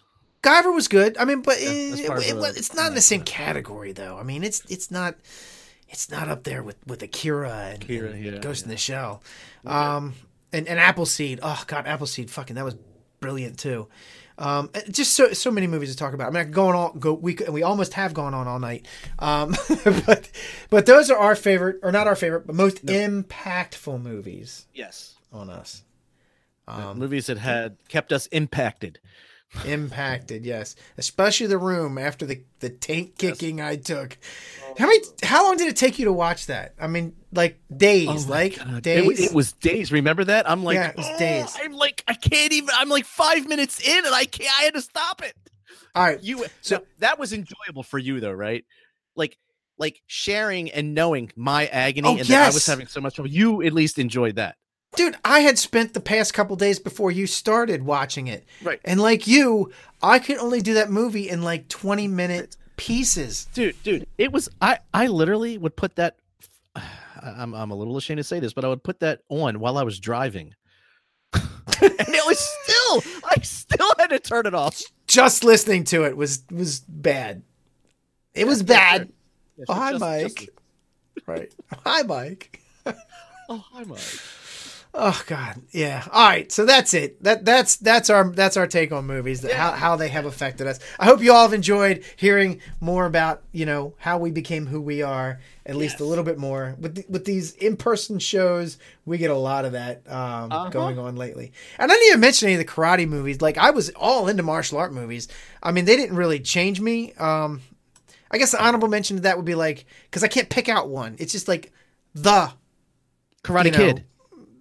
Guyver 0.42 0.72
was 0.72 0.86
good. 0.88 1.18
I 1.18 1.24
mean, 1.24 1.42
but 1.42 1.61
Yeah, 1.61 1.68
it- 1.70 2.01
it- 2.01 2.57
it's 2.57 2.72
not 2.74 2.88
in 2.88 2.94
the 2.94 3.01
same 3.01 3.22
category 3.22 3.92
though. 3.92 4.16
I 4.18 4.22
mean, 4.22 4.44
it's 4.44 4.62
it's 4.68 4.90
not 4.90 5.16
it's 5.89 6.11
not 6.11 6.28
up 6.28 6.45
there 6.45 6.62
with 6.62 6.76
with 6.86 7.03
Akira 7.03 7.70
and, 7.74 7.82
Akira, 7.82 8.11
and 8.11 8.24
yeah, 8.24 8.39
Ghost 8.39 8.64
in 8.64 8.70
the 8.70 8.76
Shell. 8.76 9.22
Um, 9.66 10.14
and 10.53 10.66
and 10.68 10.78
Appleseed. 10.78 11.41
Oh 11.43 11.62
God, 11.66 11.86
Appleseed. 11.86 12.30
Fucking 12.30 12.57
that 12.57 12.64
was 12.64 12.76
brilliant 13.20 13.59
too. 13.59 13.89
Um, 14.39 14.70
just 14.89 15.14
so 15.14 15.32
so 15.32 15.51
many 15.51 15.66
movies 15.66 15.91
to 15.91 15.97
talk 15.97 16.14
about. 16.14 16.28
I 16.28 16.30
mean, 16.30 16.41
I 16.41 16.45
could 16.45 16.55
go 16.55 16.68
on 16.68 16.74
all 16.76 16.93
go 16.93 17.12
we 17.12 17.36
and 17.39 17.53
we 17.53 17.62
almost 17.64 17.95
have 17.95 18.14
gone 18.14 18.34
on 18.34 18.47
all 18.47 18.61
night. 18.61 18.86
Um, 19.18 19.57
but 20.07 20.30
but 20.70 20.86
those 20.86 21.11
are 21.11 21.18
our 21.18 21.34
favorite, 21.34 21.80
or 21.82 21.91
not 21.91 22.07
our 22.07 22.14
favorite, 22.16 22.47
but 22.47 22.55
most 22.55 22.84
impactful 22.86 24.01
movies 24.01 24.66
Yes. 24.74 25.16
on 25.32 25.51
us. 25.51 25.82
Um, 26.68 26.99
movies 26.99 27.26
that 27.26 27.39
had 27.39 27.78
kept 27.89 28.12
us 28.12 28.26
impacted. 28.26 29.01
impacted 29.64 30.44
yes 30.44 30.76
especially 30.99 31.46
the 31.46 31.57
room 31.59 31.96
after 31.99 32.26
the 32.26 32.42
the 32.61 32.68
tank 32.68 33.16
kicking 33.16 33.61
i 33.61 33.76
took 33.76 34.18
how 34.78 34.86
many 34.86 34.99
how 35.22 35.44
long 35.44 35.57
did 35.57 35.68
it 35.68 35.76
take 35.76 35.99
you 35.99 36.05
to 36.05 36.12
watch 36.12 36.46
that 36.46 36.74
i 36.78 36.86
mean 36.86 37.14
like 37.32 37.59
days 37.74 38.09
Oh 38.09 38.30
like 38.30 38.59
God. 38.59 38.82
days 38.82 39.20
It, 39.20 39.24
it 39.30 39.34
was 39.34 39.53
days. 39.53 39.92
Remember 39.92 40.24
that? 40.24 40.49
I'm 40.49 40.64
like, 40.64 40.76
Yeah, 40.76 40.88
it 40.88 40.96
was 40.96 41.07
"Oh," 41.11 41.18
days. 41.18 41.55
I'm 41.62 41.72
like, 41.74 42.03
I 42.09 42.14
can't 42.14 42.53
even. 42.55 42.70
I'm 42.74 42.88
like 42.88 43.05
five 43.05 43.46
minutes 43.46 43.86
in, 43.86 44.07
and 44.07 44.14
I 44.14 44.24
can't. 44.24 44.49
I 44.59 44.62
had 44.64 44.72
to 44.72 44.80
stop 44.80 45.22
it. 45.22 45.34
all 45.94 46.05
right 46.05 46.22
You 46.22 46.38
So- 46.62 46.76
so 46.78 46.82
that 47.01 47.18
was 47.18 47.34
enjoyable 47.34 47.82
for 47.82 47.99
you 47.99 48.18
though, 48.20 48.32
right? 48.32 48.64
Like, 49.14 49.36
like 49.78 50.01
sharing 50.07 50.70
and 50.70 50.94
knowing 50.94 51.30
my 51.36 51.66
agony, 51.66 52.09
Oh, 52.09 52.16
and 52.16 52.24
that 52.28 52.46
I 52.51 52.55
was 52.55 52.64
having 52.64 52.86
so 52.86 53.03
much 53.03 53.16
trouble. 53.16 53.30
You 53.30 53.61
at 53.62 53.74
least 53.74 53.99
enjoyed 53.99 54.36
that, 54.36 54.57
dude 54.97 55.16
i 55.24 55.41
had 55.41 55.59
spent 55.59 55.95
the 55.95 56.01
past 56.01 56.32
couple 56.34 56.57
days 56.57 56.78
before 56.78 57.11
you 57.11 57.26
started 57.26 57.82
watching 57.82 58.26
it. 58.26 58.45
Right? 58.62 58.80
and 58.84 59.01
like 59.01 59.26
you 59.26 59.70
i 60.03 60.18
could 60.18 60.39
only 60.39 60.61
do 60.61 60.74
that 60.74 60.91
movie 60.91 61.28
in 61.28 61.43
like 61.43 61.68
20 61.68 62.09
minute 62.09 62.57
pieces. 62.76 63.47
Dude 63.55 63.80
dude 63.82 64.07
it 64.18 64.32
was 64.32 64.49
i 64.61 64.78
i 64.95 65.07
literally 65.09 65.59
would 65.59 65.76
put 65.76 65.97
that 65.97 66.16
i'm, 67.22 67.55
I'm 67.55 67.70
a 67.70 67.74
little 67.74 67.97
ashamed 67.97 68.18
to 68.18 68.24
say 68.24 68.41
this 68.41 68.53
but 68.53 68.64
i 68.64 68.68
would 68.68 68.82
put 68.82 69.01
that 69.01 69.20
on 69.28 69.59
while 69.61 69.78
i 69.78 69.82
was 69.82 69.99
driving. 70.01 70.55
And 71.80 71.93
it 72.09 72.26
was 72.26 72.39
still 72.62 73.03
i 73.24 73.41
still 73.43 73.93
had 73.99 74.09
to 74.09 74.18
turn 74.18 74.47
it 74.47 74.55
off. 74.55 74.80
Just 75.07 75.45
listening 75.45 75.84
to 75.84 76.05
it 76.05 76.16
was 76.16 76.43
was 76.51 76.80
bad. 76.80 77.43
It 78.34 78.47
was 78.47 78.62
bad. 78.62 79.12
Yeah, 79.57 79.64
oh, 79.68 79.74
hi 79.74 79.91
just- 79.93 80.01
mike. 80.01 80.34
just- 80.36 81.28
right. 81.28 81.53
Hi 81.84 82.03
mike. 82.03 82.61
Oh 83.51 83.64
hi 83.72 83.84
mike 83.84 83.99
Oh 85.01 85.22
God, 85.28 85.62
yeah. 85.70 86.05
All 86.11 86.28
right, 86.28 86.51
so 86.51 86.64
that's 86.66 86.92
it. 86.92 87.22
That 87.22 87.44
that's 87.44 87.76
that's 87.76 88.11
our 88.11 88.30
that's 88.30 88.57
our 88.57 88.66
take 88.66 88.90
on 88.90 89.07
movies. 89.07 89.42
That 89.42 89.53
how 89.53 89.70
how 89.70 89.94
they 89.94 90.09
have 90.09 90.26
affected 90.26 90.66
us. 90.66 90.80
I 90.99 91.05
hope 91.05 91.22
you 91.22 91.32
all 91.32 91.42
have 91.42 91.53
enjoyed 91.55 92.03
hearing 92.16 92.61
more 92.80 93.07
about 93.07 93.44
you 93.53 93.64
know 93.64 93.94
how 93.99 94.18
we 94.18 94.32
became 94.32 94.66
who 94.66 94.80
we 94.80 95.03
are. 95.03 95.38
At 95.64 95.76
least 95.76 96.01
a 96.01 96.05
little 96.05 96.24
bit 96.24 96.36
more 96.36 96.74
with 96.80 96.96
the, 96.96 97.05
with 97.09 97.26
these 97.26 97.53
in 97.53 97.76
person 97.76 98.18
shows. 98.18 98.76
We 99.07 99.18
get 99.18 99.30
a 99.30 99.36
lot 99.36 99.64
of 99.66 99.72
that 99.72 100.03
um, 100.11 100.51
Uh-huh. 100.51 100.70
going 100.70 100.99
on 100.99 101.14
lately. 101.14 101.53
And 101.78 101.92
I 101.92 101.94
didn't 101.94 102.09
even 102.09 102.20
mention 102.20 102.49
any 102.49 102.55
of 102.55 102.66
the 102.66 102.72
karate 102.72 103.07
movies. 103.07 103.40
Like 103.40 103.57
I 103.57 103.70
was 103.70 103.90
all 103.90 104.26
into 104.26 104.42
martial 104.42 104.78
art 104.78 104.92
movies. 104.92 105.28
I 105.62 105.70
mean, 105.70 105.84
they 105.84 105.94
didn't 105.94 106.16
really 106.16 106.40
change 106.40 106.80
me. 106.80 107.12
Um, 107.14 107.61
I 108.32 108.38
guess 108.38 108.51
the 108.51 108.61
honorable 108.64 108.88
mention 108.88 109.18
to 109.18 109.22
that 109.22 109.36
would 109.36 109.44
be 109.46 109.55
like 109.55 109.84
because 110.11 110.24
I 110.24 110.28
can't 110.28 110.49
pick 110.49 110.68
out 110.68 110.88
one. 110.88 111.14
It's 111.18 111.30
just 111.32 111.46
like 111.46 111.70
the 112.14 112.51
karate 113.44 113.66
you 113.66 113.70
know, 113.70 113.78
kid 113.78 114.05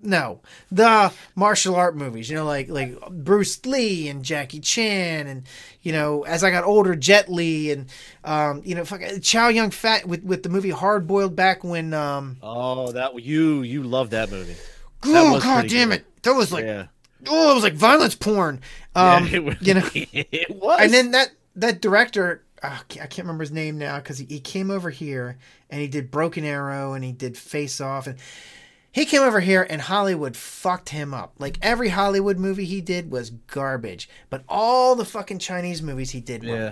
no, 0.01 0.41
the 0.71 1.11
martial 1.35 1.75
art 1.75 1.95
movies. 1.95 2.29
You 2.29 2.35
know, 2.37 2.45
like 2.45 2.69
like 2.69 2.99
Bruce 3.09 3.65
Lee 3.65 4.07
and 4.07 4.23
Jackie 4.23 4.59
Chan, 4.59 5.27
and 5.27 5.43
you 5.81 5.91
know, 5.91 6.23
as 6.23 6.43
I 6.43 6.51
got 6.51 6.63
older, 6.63 6.95
Jet 6.95 7.29
Li, 7.29 7.71
and 7.71 7.87
um, 8.23 8.61
you 8.65 8.75
know, 8.75 8.85
fuck, 8.85 9.01
Chow 9.21 9.49
Yun 9.49 9.71
Fat 9.71 10.07
with 10.07 10.23
with 10.23 10.43
the 10.43 10.49
movie 10.49 10.69
Hard 10.69 11.07
Boiled 11.07 11.35
back 11.35 11.63
when. 11.63 11.93
Um, 11.93 12.37
Oh, 12.41 12.91
that 12.91 13.19
you 13.21 13.61
you 13.61 13.83
love 13.83 14.11
that 14.11 14.29
movie. 14.29 14.55
oh 15.03 15.39
god 15.39 15.67
damn 15.67 15.89
good. 15.89 15.99
it, 15.99 16.23
that 16.23 16.33
was 16.33 16.51
like 16.51 16.65
yeah. 16.65 16.87
oh, 17.27 17.51
it 17.51 17.55
was 17.55 17.63
like 17.63 17.73
violence 17.73 18.15
porn. 18.15 18.61
Um, 18.95 19.27
yeah, 19.27 19.35
it 19.35 19.43
was, 19.43 19.55
you 19.61 19.73
know, 19.73 19.89
it 19.93 20.49
was. 20.49 20.79
and 20.81 20.93
then 20.93 21.11
that 21.11 21.31
that 21.55 21.81
director 21.81 22.43
ah, 22.63 22.83
I 22.89 23.07
can't 23.07 23.19
remember 23.19 23.43
his 23.43 23.51
name 23.51 23.77
now 23.77 23.97
because 23.97 24.17
he, 24.17 24.25
he 24.25 24.39
came 24.39 24.71
over 24.71 24.89
here 24.89 25.37
and 25.69 25.81
he 25.81 25.87
did 25.87 26.11
broken 26.11 26.43
arrow 26.43 26.93
and 26.93 27.03
he 27.03 27.11
did 27.11 27.37
face 27.37 27.81
off 27.81 28.07
and 28.07 28.17
he 28.91 29.05
came 29.05 29.21
over 29.21 29.39
here 29.39 29.65
and 29.69 29.81
hollywood 29.81 30.35
fucked 30.35 30.89
him 30.89 31.13
up. 31.13 31.33
Like 31.37 31.57
every 31.61 31.89
hollywood 31.89 32.37
movie 32.37 32.65
he 32.65 32.81
did 32.81 33.11
was 33.11 33.29
garbage 33.29 34.09
but 34.29 34.43
all 34.49 34.95
the 34.95 35.05
fucking 35.05 35.39
chinese 35.39 35.81
movies 35.81 36.11
he 36.11 36.19
did 36.21 36.43
were 36.43 36.55
Yeah. 36.55 36.71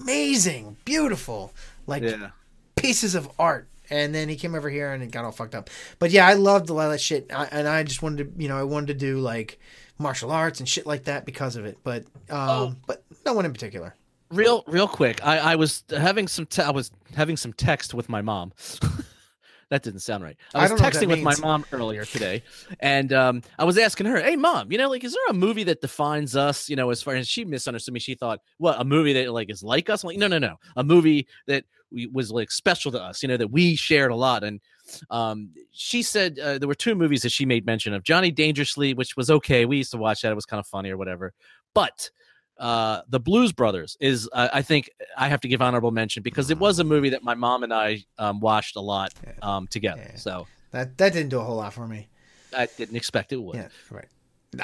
amazing 0.00 0.76
beautiful 0.84 1.52
like 1.86 2.02
yeah. 2.02 2.30
pieces 2.76 3.14
of 3.14 3.28
art. 3.38 3.68
And 3.88 4.12
then 4.12 4.28
he 4.28 4.34
came 4.34 4.56
over 4.56 4.68
here 4.68 4.92
and 4.92 5.00
it 5.00 5.12
got 5.12 5.24
all 5.24 5.30
fucked 5.30 5.54
up. 5.54 5.70
But 5.98 6.10
yeah 6.10 6.26
i 6.26 6.34
loved 6.34 6.70
a 6.70 6.74
lot 6.74 6.86
of 6.86 6.92
that 6.92 7.00
shit. 7.00 7.30
I, 7.32 7.44
and 7.52 7.68
i 7.68 7.82
just 7.84 8.02
wanted 8.02 8.36
to 8.36 8.42
you 8.42 8.48
know 8.48 8.58
i 8.58 8.62
wanted 8.64 8.88
to 8.88 8.94
do 8.94 9.18
like 9.18 9.60
martial 9.98 10.30
arts 10.32 10.58
and 10.60 10.68
shit 10.68 10.86
like 10.86 11.04
that 11.04 11.24
because 11.24 11.56
of 11.56 11.64
it. 11.66 11.78
But 11.84 12.02
um 12.30 12.48
Oh. 12.50 12.74
but 12.86 13.02
no 13.24 13.32
one 13.34 13.44
in 13.44 13.52
particular. 13.52 13.94
Real 14.30 14.64
real 14.66 14.88
quick 14.88 15.24
i 15.24 15.38
i 15.38 15.54
was 15.54 15.84
having 15.88 16.26
some 16.26 16.46
te- 16.46 16.62
i 16.62 16.70
was 16.70 16.90
having 17.14 17.36
some 17.36 17.52
text 17.52 17.94
with 17.94 18.08
my 18.08 18.22
mom 18.22 18.52
that 19.70 19.82
didn't 19.82 20.00
sound 20.00 20.22
right. 20.22 20.36
I 20.54 20.58
i 20.58 20.62
was 20.62 20.70
don't 20.70 20.78
know 20.78 20.84
what 20.84 20.92
that 20.92 21.02
texting 21.02 21.08
with 21.08 21.22
my 21.22 21.36
mom 21.36 21.64
earlier 21.72 22.04
today 22.04 22.42
and 22.80 23.12
um 23.12 23.42
i 23.58 23.64
was 23.64 23.78
asking 23.78 24.06
her 24.06 24.20
hey 24.20 24.36
mom 24.36 24.70
you 24.70 24.78
know 24.78 24.88
like 24.88 25.04
is 25.04 25.12
there 25.12 25.26
a 25.28 25.34
movie 25.34 25.64
that 25.64 25.80
defines 25.80 26.36
us 26.36 26.68
you 26.68 26.76
know 26.76 26.90
as 26.90 27.02
far 27.02 27.14
as 27.14 27.28
she 27.28 27.44
misunderstood 27.44 27.94
me. 27.94 28.00
She 28.00 28.14
thought 28.14 28.40
what 28.58 28.80
a 28.80 28.84
movie 28.84 29.12
that 29.14 29.32
like 29.32 29.50
is 29.50 29.62
like 29.62 29.90
us? 29.90 30.04
I'm 30.04 30.08
like 30.08 30.18
no 30.18 30.28
no 30.28 30.38
no. 30.38 30.56
A 30.76 30.84
movie 30.84 31.26
that 31.46 31.64
we, 31.90 32.06
was 32.06 32.30
like 32.30 32.50
special 32.50 32.92
to 32.92 33.02
us 33.02 33.22
you 33.22 33.28
know 33.28 33.36
that 33.36 33.50
we 33.50 33.76
shared 33.76 34.10
a 34.10 34.16
lot. 34.16 34.44
And 34.44 34.60
um 35.10 35.50
she 35.72 36.02
said 36.02 36.38
uh, 36.38 36.58
there 36.58 36.68
were 36.68 36.74
two 36.74 36.94
movies 36.94 37.22
that 37.22 37.32
she 37.32 37.44
made 37.44 37.66
mention 37.66 37.92
of 37.92 38.04
johnny 38.04 38.30
dangerously 38.30 38.94
which 38.94 39.16
was 39.16 39.30
okay. 39.30 39.64
We 39.64 39.78
used 39.78 39.92
to 39.92 39.98
watch 39.98 40.22
that. 40.22 40.32
It 40.32 40.36
was 40.36 40.46
kind 40.46 40.60
of 40.60 40.66
funny 40.66 40.90
or 40.90 40.96
whatever. 40.96 41.32
But 41.74 42.10
uh 42.58 43.02
the 43.08 43.20
blues 43.20 43.52
brothers 43.52 43.96
is 44.00 44.28
uh, 44.32 44.48
i 44.52 44.62
think 44.62 44.88
i 45.16 45.28
have 45.28 45.40
to 45.40 45.48
give 45.48 45.60
honorable 45.60 45.90
mention 45.90 46.22
because 46.22 46.50
it 46.50 46.58
was 46.58 46.78
a 46.78 46.84
movie 46.84 47.10
that 47.10 47.22
my 47.22 47.34
mom 47.34 47.62
and 47.62 47.72
i 47.74 48.02
um, 48.18 48.40
watched 48.40 48.76
a 48.76 48.80
lot 48.80 49.12
um 49.42 49.66
together 49.66 50.02
Yeah. 50.10 50.16
so 50.16 50.46
That 50.70 50.96
that 50.98 51.12
didn't 51.12 51.28
do 51.30 51.38
a 51.38 51.44
whole 51.44 51.56
lot 51.56 51.72
for 51.74 51.86
me. 51.86 52.08
i 52.56 52.66
didn't 52.78 52.96
expect 52.96 53.32
it 53.32 53.36
would 53.42 53.56
Yeah, 53.56 53.68
right. 53.90 54.08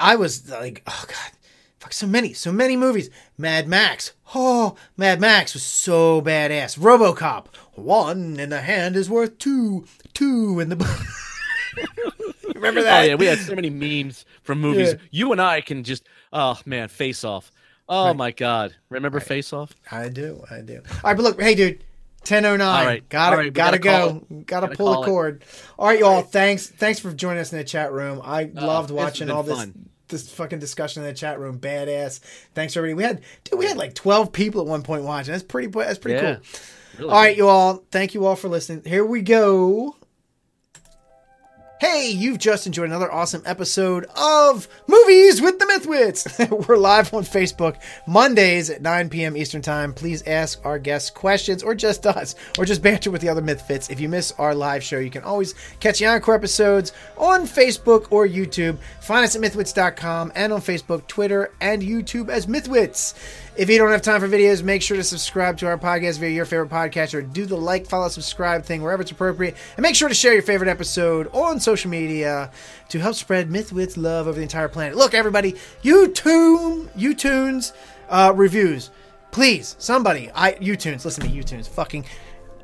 I 0.00 0.16
was 0.16 0.48
like, 0.48 0.82
oh 0.86 1.04
god, 1.06 1.32
fuck, 1.80 1.92
so 1.92 2.06
many, 2.06 2.32
so 2.32 2.50
many 2.50 2.76
movies. 2.78 3.10
Mad 3.36 3.68
Max. 3.68 4.12
Oh, 4.34 4.76
Mad 4.96 5.20
Max 5.20 5.52
was 5.52 5.62
so 5.64 6.22
badass. 6.22 6.78
RoboCop. 6.78 7.46
One 7.74 8.40
in 8.40 8.48
the 8.48 8.62
hand 8.62 8.96
is 8.96 9.10
worth 9.10 9.36
two. 9.36 9.84
Two 10.14 10.60
in 10.60 10.70
the. 10.70 10.76
Remember 12.54 12.82
that? 12.82 12.98
oh 12.98 13.02
that? 13.02 13.08
yeah 13.08 13.14
we 13.16 13.26
had 13.26 13.38
so 13.38 13.54
many 13.54 13.70
memes 13.70 14.24
from 14.42 14.60
movies 14.60 14.92
Yeah. 14.92 14.98
you 15.10 15.32
and 15.32 15.40
i 15.40 15.60
can 15.60 15.82
just 15.84 16.06
oh 16.32 16.58
man 16.64 16.88
face 16.88 17.24
off 17.24 17.50
oh 17.88 18.06
Right. 18.08 18.16
my 18.16 18.30
god 18.30 18.74
remember 18.90 19.18
Right. 19.18 19.26
face 19.26 19.52
off 19.52 19.74
I 19.90 20.08
do, 20.08 20.42
I 20.50 20.60
do. 20.60 20.76
All 20.76 21.00
right, 21.04 21.14
but 21.16 21.22
look, 21.22 21.40
hey, 21.40 21.54
dude. 21.54 21.84
1009. 22.24 22.60
All 22.60 22.84
right. 22.86 23.08
Gotta, 23.08 23.32
All 23.32 23.36
right, 23.38 23.44
we 23.46 23.50
gotta, 23.50 23.78
gotta 23.80 24.10
go. 24.14 24.20
Gotta, 24.44 24.66
Gotta 24.68 24.76
pull 24.76 24.92
the 24.94 25.00
it. 25.00 25.04
cord. 25.06 25.44
All 25.76 25.88
right, 25.88 25.98
y'all. 25.98 26.22
Thanks. 26.22 26.68
Thanks 26.68 27.00
for 27.00 27.12
joining 27.12 27.40
us 27.40 27.50
in 27.52 27.58
the 27.58 27.64
chat 27.64 27.92
room. 27.92 28.20
I 28.22 28.44
Oh, 28.56 28.64
loved 28.64 28.92
watching 28.92 29.28
all 29.28 29.42
this 29.42 29.56
fun. 29.58 29.88
this 30.06 30.30
fucking 30.30 30.60
discussion 30.60 31.02
in 31.02 31.08
the 31.08 31.14
chat 31.16 31.40
room. 31.40 31.58
Badass. 31.58 32.20
Thanks 32.54 32.76
everybody. 32.76 32.94
We 32.94 33.02
had 33.02 33.22
dude, 33.42 33.58
we 33.58 33.66
had 33.66 33.76
like 33.76 33.94
12 33.96 34.30
people 34.30 34.60
at 34.60 34.68
one 34.68 34.82
point 34.82 35.02
watching. 35.02 35.32
That's 35.32 35.42
pretty 35.42 35.66
that's 35.66 35.98
pretty 35.98 36.22
Yeah. 36.22 36.34
cool. 36.36 36.42
Really 36.98 37.10
All 37.12 37.20
right, 37.20 37.36
you 37.36 37.48
all. 37.48 37.82
Thank 37.90 38.14
you 38.14 38.24
all 38.24 38.36
for 38.36 38.46
listening. 38.48 38.84
Here 38.86 39.04
we 39.04 39.20
go. 39.22 39.96
Hey, 41.82 42.10
you've 42.10 42.38
just 42.38 42.68
enjoyed 42.68 42.86
another 42.86 43.10
awesome 43.10 43.42
episode 43.44 44.06
of 44.16 44.68
Movies 44.86 45.42
with 45.42 45.58
the 45.58 45.64
Mythwits. 45.64 46.68
We're 46.68 46.76
live 46.76 47.12
on 47.12 47.24
Facebook 47.24 47.74
Mondays 48.06 48.70
at 48.70 48.82
9 48.82 49.08
p.m. 49.08 49.36
Eastern 49.36 49.62
Time. 49.62 49.92
Please 49.92 50.22
ask 50.28 50.64
our 50.64 50.78
guests 50.78 51.10
questions 51.10 51.60
or 51.60 51.74
just 51.74 52.06
us 52.06 52.36
or 52.56 52.64
just 52.64 52.82
banter 52.82 53.10
with 53.10 53.20
the 53.20 53.28
other 53.28 53.42
Mythfits. 53.42 53.90
If 53.90 53.98
you 53.98 54.08
miss 54.08 54.30
our 54.38 54.54
live 54.54 54.84
show, 54.84 55.00
you 55.00 55.10
can 55.10 55.24
always 55.24 55.56
catch 55.80 55.98
the 55.98 56.06
encore 56.06 56.36
episodes 56.36 56.92
on 57.18 57.48
Facebook 57.48 58.06
or 58.12 58.28
YouTube. 58.28 58.78
Find 59.00 59.24
us 59.24 59.34
at 59.34 59.42
mythwits.com 59.42 60.30
and 60.36 60.52
on 60.52 60.60
Facebook, 60.60 61.08
Twitter, 61.08 61.50
and 61.60 61.82
YouTube 61.82 62.28
as 62.28 62.46
Mythwits. 62.46 63.14
If 63.54 63.68
you 63.68 63.76
don't 63.76 63.90
have 63.90 64.00
time 64.00 64.18
for 64.18 64.28
videos, 64.28 64.62
make 64.62 64.80
sure 64.80 64.96
to 64.96 65.04
subscribe 65.04 65.58
to 65.58 65.66
our 65.66 65.76
podcast 65.76 66.18
via 66.18 66.30
your 66.30 66.46
favorite 66.46 66.70
podcatcher. 66.70 67.30
Do 67.30 67.44
the 67.44 67.56
like, 67.56 67.86
follow, 67.86 68.08
subscribe 68.08 68.64
thing 68.64 68.80
wherever 68.80 69.02
it's 69.02 69.10
appropriate. 69.10 69.56
And 69.76 69.82
make 69.82 69.94
sure 69.94 70.08
to 70.08 70.14
share 70.14 70.32
your 70.32 70.42
favorite 70.42 70.70
episode 70.70 71.28
on 71.34 71.60
social 71.60 71.90
media 71.90 72.50
to 72.88 72.98
help 72.98 73.14
spread 73.14 73.50
Mythwits 73.50 73.98
love 73.98 74.26
over 74.26 74.36
the 74.36 74.42
entire 74.42 74.68
planet. 74.68 74.96
Look, 74.96 75.12
everybody, 75.12 75.52
YouTube, 75.82 76.88
YouTunes 76.96 77.72
uh, 78.08 78.32
reviews. 78.34 78.90
Please, 79.32 79.76
somebody, 79.78 80.30
I 80.34 80.54
YouTunes, 80.54 81.04
listen 81.04 81.24
to 81.24 81.30
YouTunes, 81.30 81.68
fucking 81.68 82.06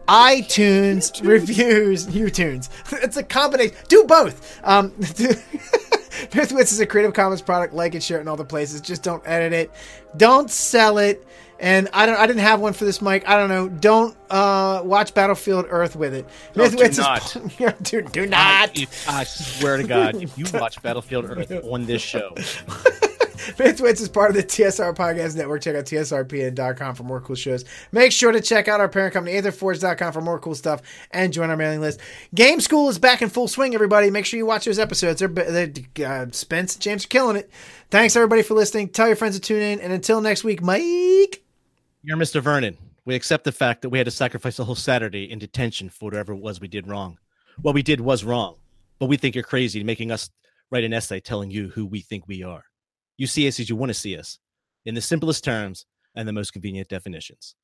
iTunes 0.09 1.23
reviews, 1.27 2.07
YouTunes. 2.09 2.71
It's 3.03 3.19
a 3.19 3.23
combination. 3.23 3.77
Do 3.89 4.05
both. 4.05 4.59
Um, 4.65 4.95
Mythwits 6.31 6.73
is 6.73 6.81
a 6.81 6.87
Creative 6.87 7.13
Commons 7.13 7.43
product. 7.43 7.75
Like 7.75 7.95
and 7.95 8.03
share 8.03 8.19
it 8.19 8.23
in 8.23 8.29
all 8.29 8.37
the 8.37 8.45
places. 8.45 8.81
Just 8.81 9.03
don't 9.03 9.23
edit 9.27 9.53
it. 9.53 9.71
Don't 10.17 10.51
sell 10.51 10.99
it. 10.99 11.27
And 11.61 11.89
I 11.93 12.07
don't. 12.07 12.17
I 12.17 12.27
didn't 12.27 12.43
have 12.43 12.61
one 12.61 12.73
for 12.73 12.85
this 12.85 13.03
mic. 13.03 13.29
I 13.29 13.37
don't 13.37 13.49
know. 13.49 13.69
Don't 13.69 14.17
uh, 14.31 14.81
watch 14.85 15.13
Battlefield 15.13 15.67
Earth 15.69 15.97
with 15.97 16.15
it. 16.15 16.25
No, 16.55 16.69
do 16.69 16.77
Mythwits 16.77 17.57
is 17.59 17.75
do, 17.83 18.03
do 18.03 18.27
not. 18.27 18.69
I, 18.69 18.73
if- 18.75 19.09
I 19.09 19.25
swear 19.25 19.77
to 19.77 19.83
God, 19.85 20.23
if 20.23 20.39
you 20.39 20.47
watch 20.55 20.81
Battlefield 20.83 21.25
Earth 21.25 21.51
on 21.65 21.85
this 21.87 22.01
show, 22.01 22.35
Mythwits 23.39 24.01
is 24.01 24.09
part 24.09 24.31
of 24.31 24.37
the 24.37 24.43
TSR 24.43 24.95
Podcast 24.95 25.37
Network. 25.37 25.63
Check 25.63 25.77
out 25.77 25.85
TSRPN.com 25.85 26.95
for 26.95 27.03
more 27.05 27.21
cool 27.21 27.37
shows. 27.37 27.65
Make 27.93 28.13
sure 28.13 28.33
to 28.33 28.41
check 28.41 28.69
out 28.69 28.81
our 28.81 28.89
parent 28.89 29.15
company, 29.15 29.41
AetherForge.com, 29.41 30.13
for 30.13 30.21
more 30.21 30.39
cool 30.39 30.55
stuff 30.55 30.83
and 31.11 31.33
join 31.33 31.51
our 31.51 31.57
mailing 31.57 31.81
list. 31.81 32.01
Game 32.35 32.61
School 32.61 32.89
is 32.89 32.99
back 32.99 33.23
in 33.23 33.29
full 33.29 33.49
swing, 33.49 33.75
everybody. 33.75 34.11
Make 34.11 34.27
sure 34.27 34.39
you 34.39 34.47
watch 34.47 34.65
those 34.65 34.79
episodes. 34.79 35.21
They're, 35.21 35.29
they're 35.29 35.73
uh, 36.07 36.27
Spence 36.33 36.75
and 36.75 36.83
James 36.83 37.05
are 37.05 37.09
killing 37.09 37.37
it. 37.37 37.51
Thanks, 37.91 38.17
everybody, 38.17 38.43
for 38.43 38.55
listening. 38.55 38.89
Tell 38.89 39.07
your 39.07 39.17
friends 39.17 39.37
to 39.37 39.41
tune 39.41 39.63
in. 39.63 39.81
And 39.81 39.93
until 39.93 40.21
next 40.21 40.45
week, 40.45 40.63
Mike. 40.63 41.43
you're 42.03 42.17
Mr. 42.17 42.43
Vernon. 42.43 42.77
We 43.05 43.15
accept 43.15 43.45
the 43.45 43.53
fact 43.53 43.83
that 43.83 43.89
we 43.89 43.97
had 43.97 44.05
to 44.05 44.11
sacrifice 44.11 44.59
a 44.59 44.65
whole 44.65 44.75
Saturday 44.75 45.31
in 45.31 45.39
detention 45.39 45.89
for 45.89 46.05
whatever 46.05 46.35
it 46.35 46.41
was 46.41 46.61
we 46.61 46.69
did 46.69 46.87
wrong. 46.87 47.19
What 47.63 47.75
we 47.75 47.83
did 47.83 48.03
was 48.03 48.23
wrong, 48.23 48.57
but 48.99 49.07
we 49.07 49.17
think 49.17 49.35
you're 49.35 49.45
crazy 49.45 49.83
making 49.83 50.11
us 50.11 50.29
write 50.71 50.85
an 50.85 50.93
essay 50.93 51.19
telling 51.19 51.51
you 51.51 51.69
who 51.69 51.87
we 51.87 52.01
think 52.01 52.29
we 52.29 52.43
are. 52.43 52.65
You 53.19 53.27
see 53.27 53.47
us 53.47 53.61
as 53.61 53.69
you 53.69 53.77
want 53.77 53.91
to 53.91 53.95
see 53.95 54.17
us, 54.17 54.39
in 54.87 54.95
the 54.95 55.03
simplest 55.03 55.45
terms 55.45 55.85
and 56.15 56.27
the 56.27 56.33
most 56.33 56.53
convenient 56.53 56.89
definitions. 56.89 57.55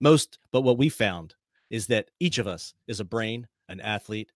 Most, 0.00 0.38
but 0.50 0.62
what 0.62 0.78
we 0.78 0.88
found 0.88 1.36
is 1.70 1.86
that 1.86 2.10
each 2.18 2.38
of 2.38 2.46
us 2.46 2.74
is 2.88 2.98
a 2.98 3.04
brain, 3.04 3.46
an 3.68 3.80
athlete, 3.80 4.32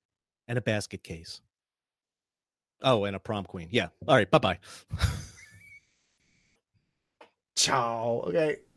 and 0.47 0.57
a 0.57 0.63
basket 0.63 1.03
case. 1.03 1.41
Oh, 2.83 3.05
and 3.05 3.17
a 3.17 3.19
prom 3.19 3.45
queen. 3.45 3.69
Yeah. 3.71 3.89
All 4.07 4.15
right. 4.15 4.31
Bye 4.31 4.39
bye. 4.39 4.59
Ciao. 7.57 8.25
Okay. 8.29 8.61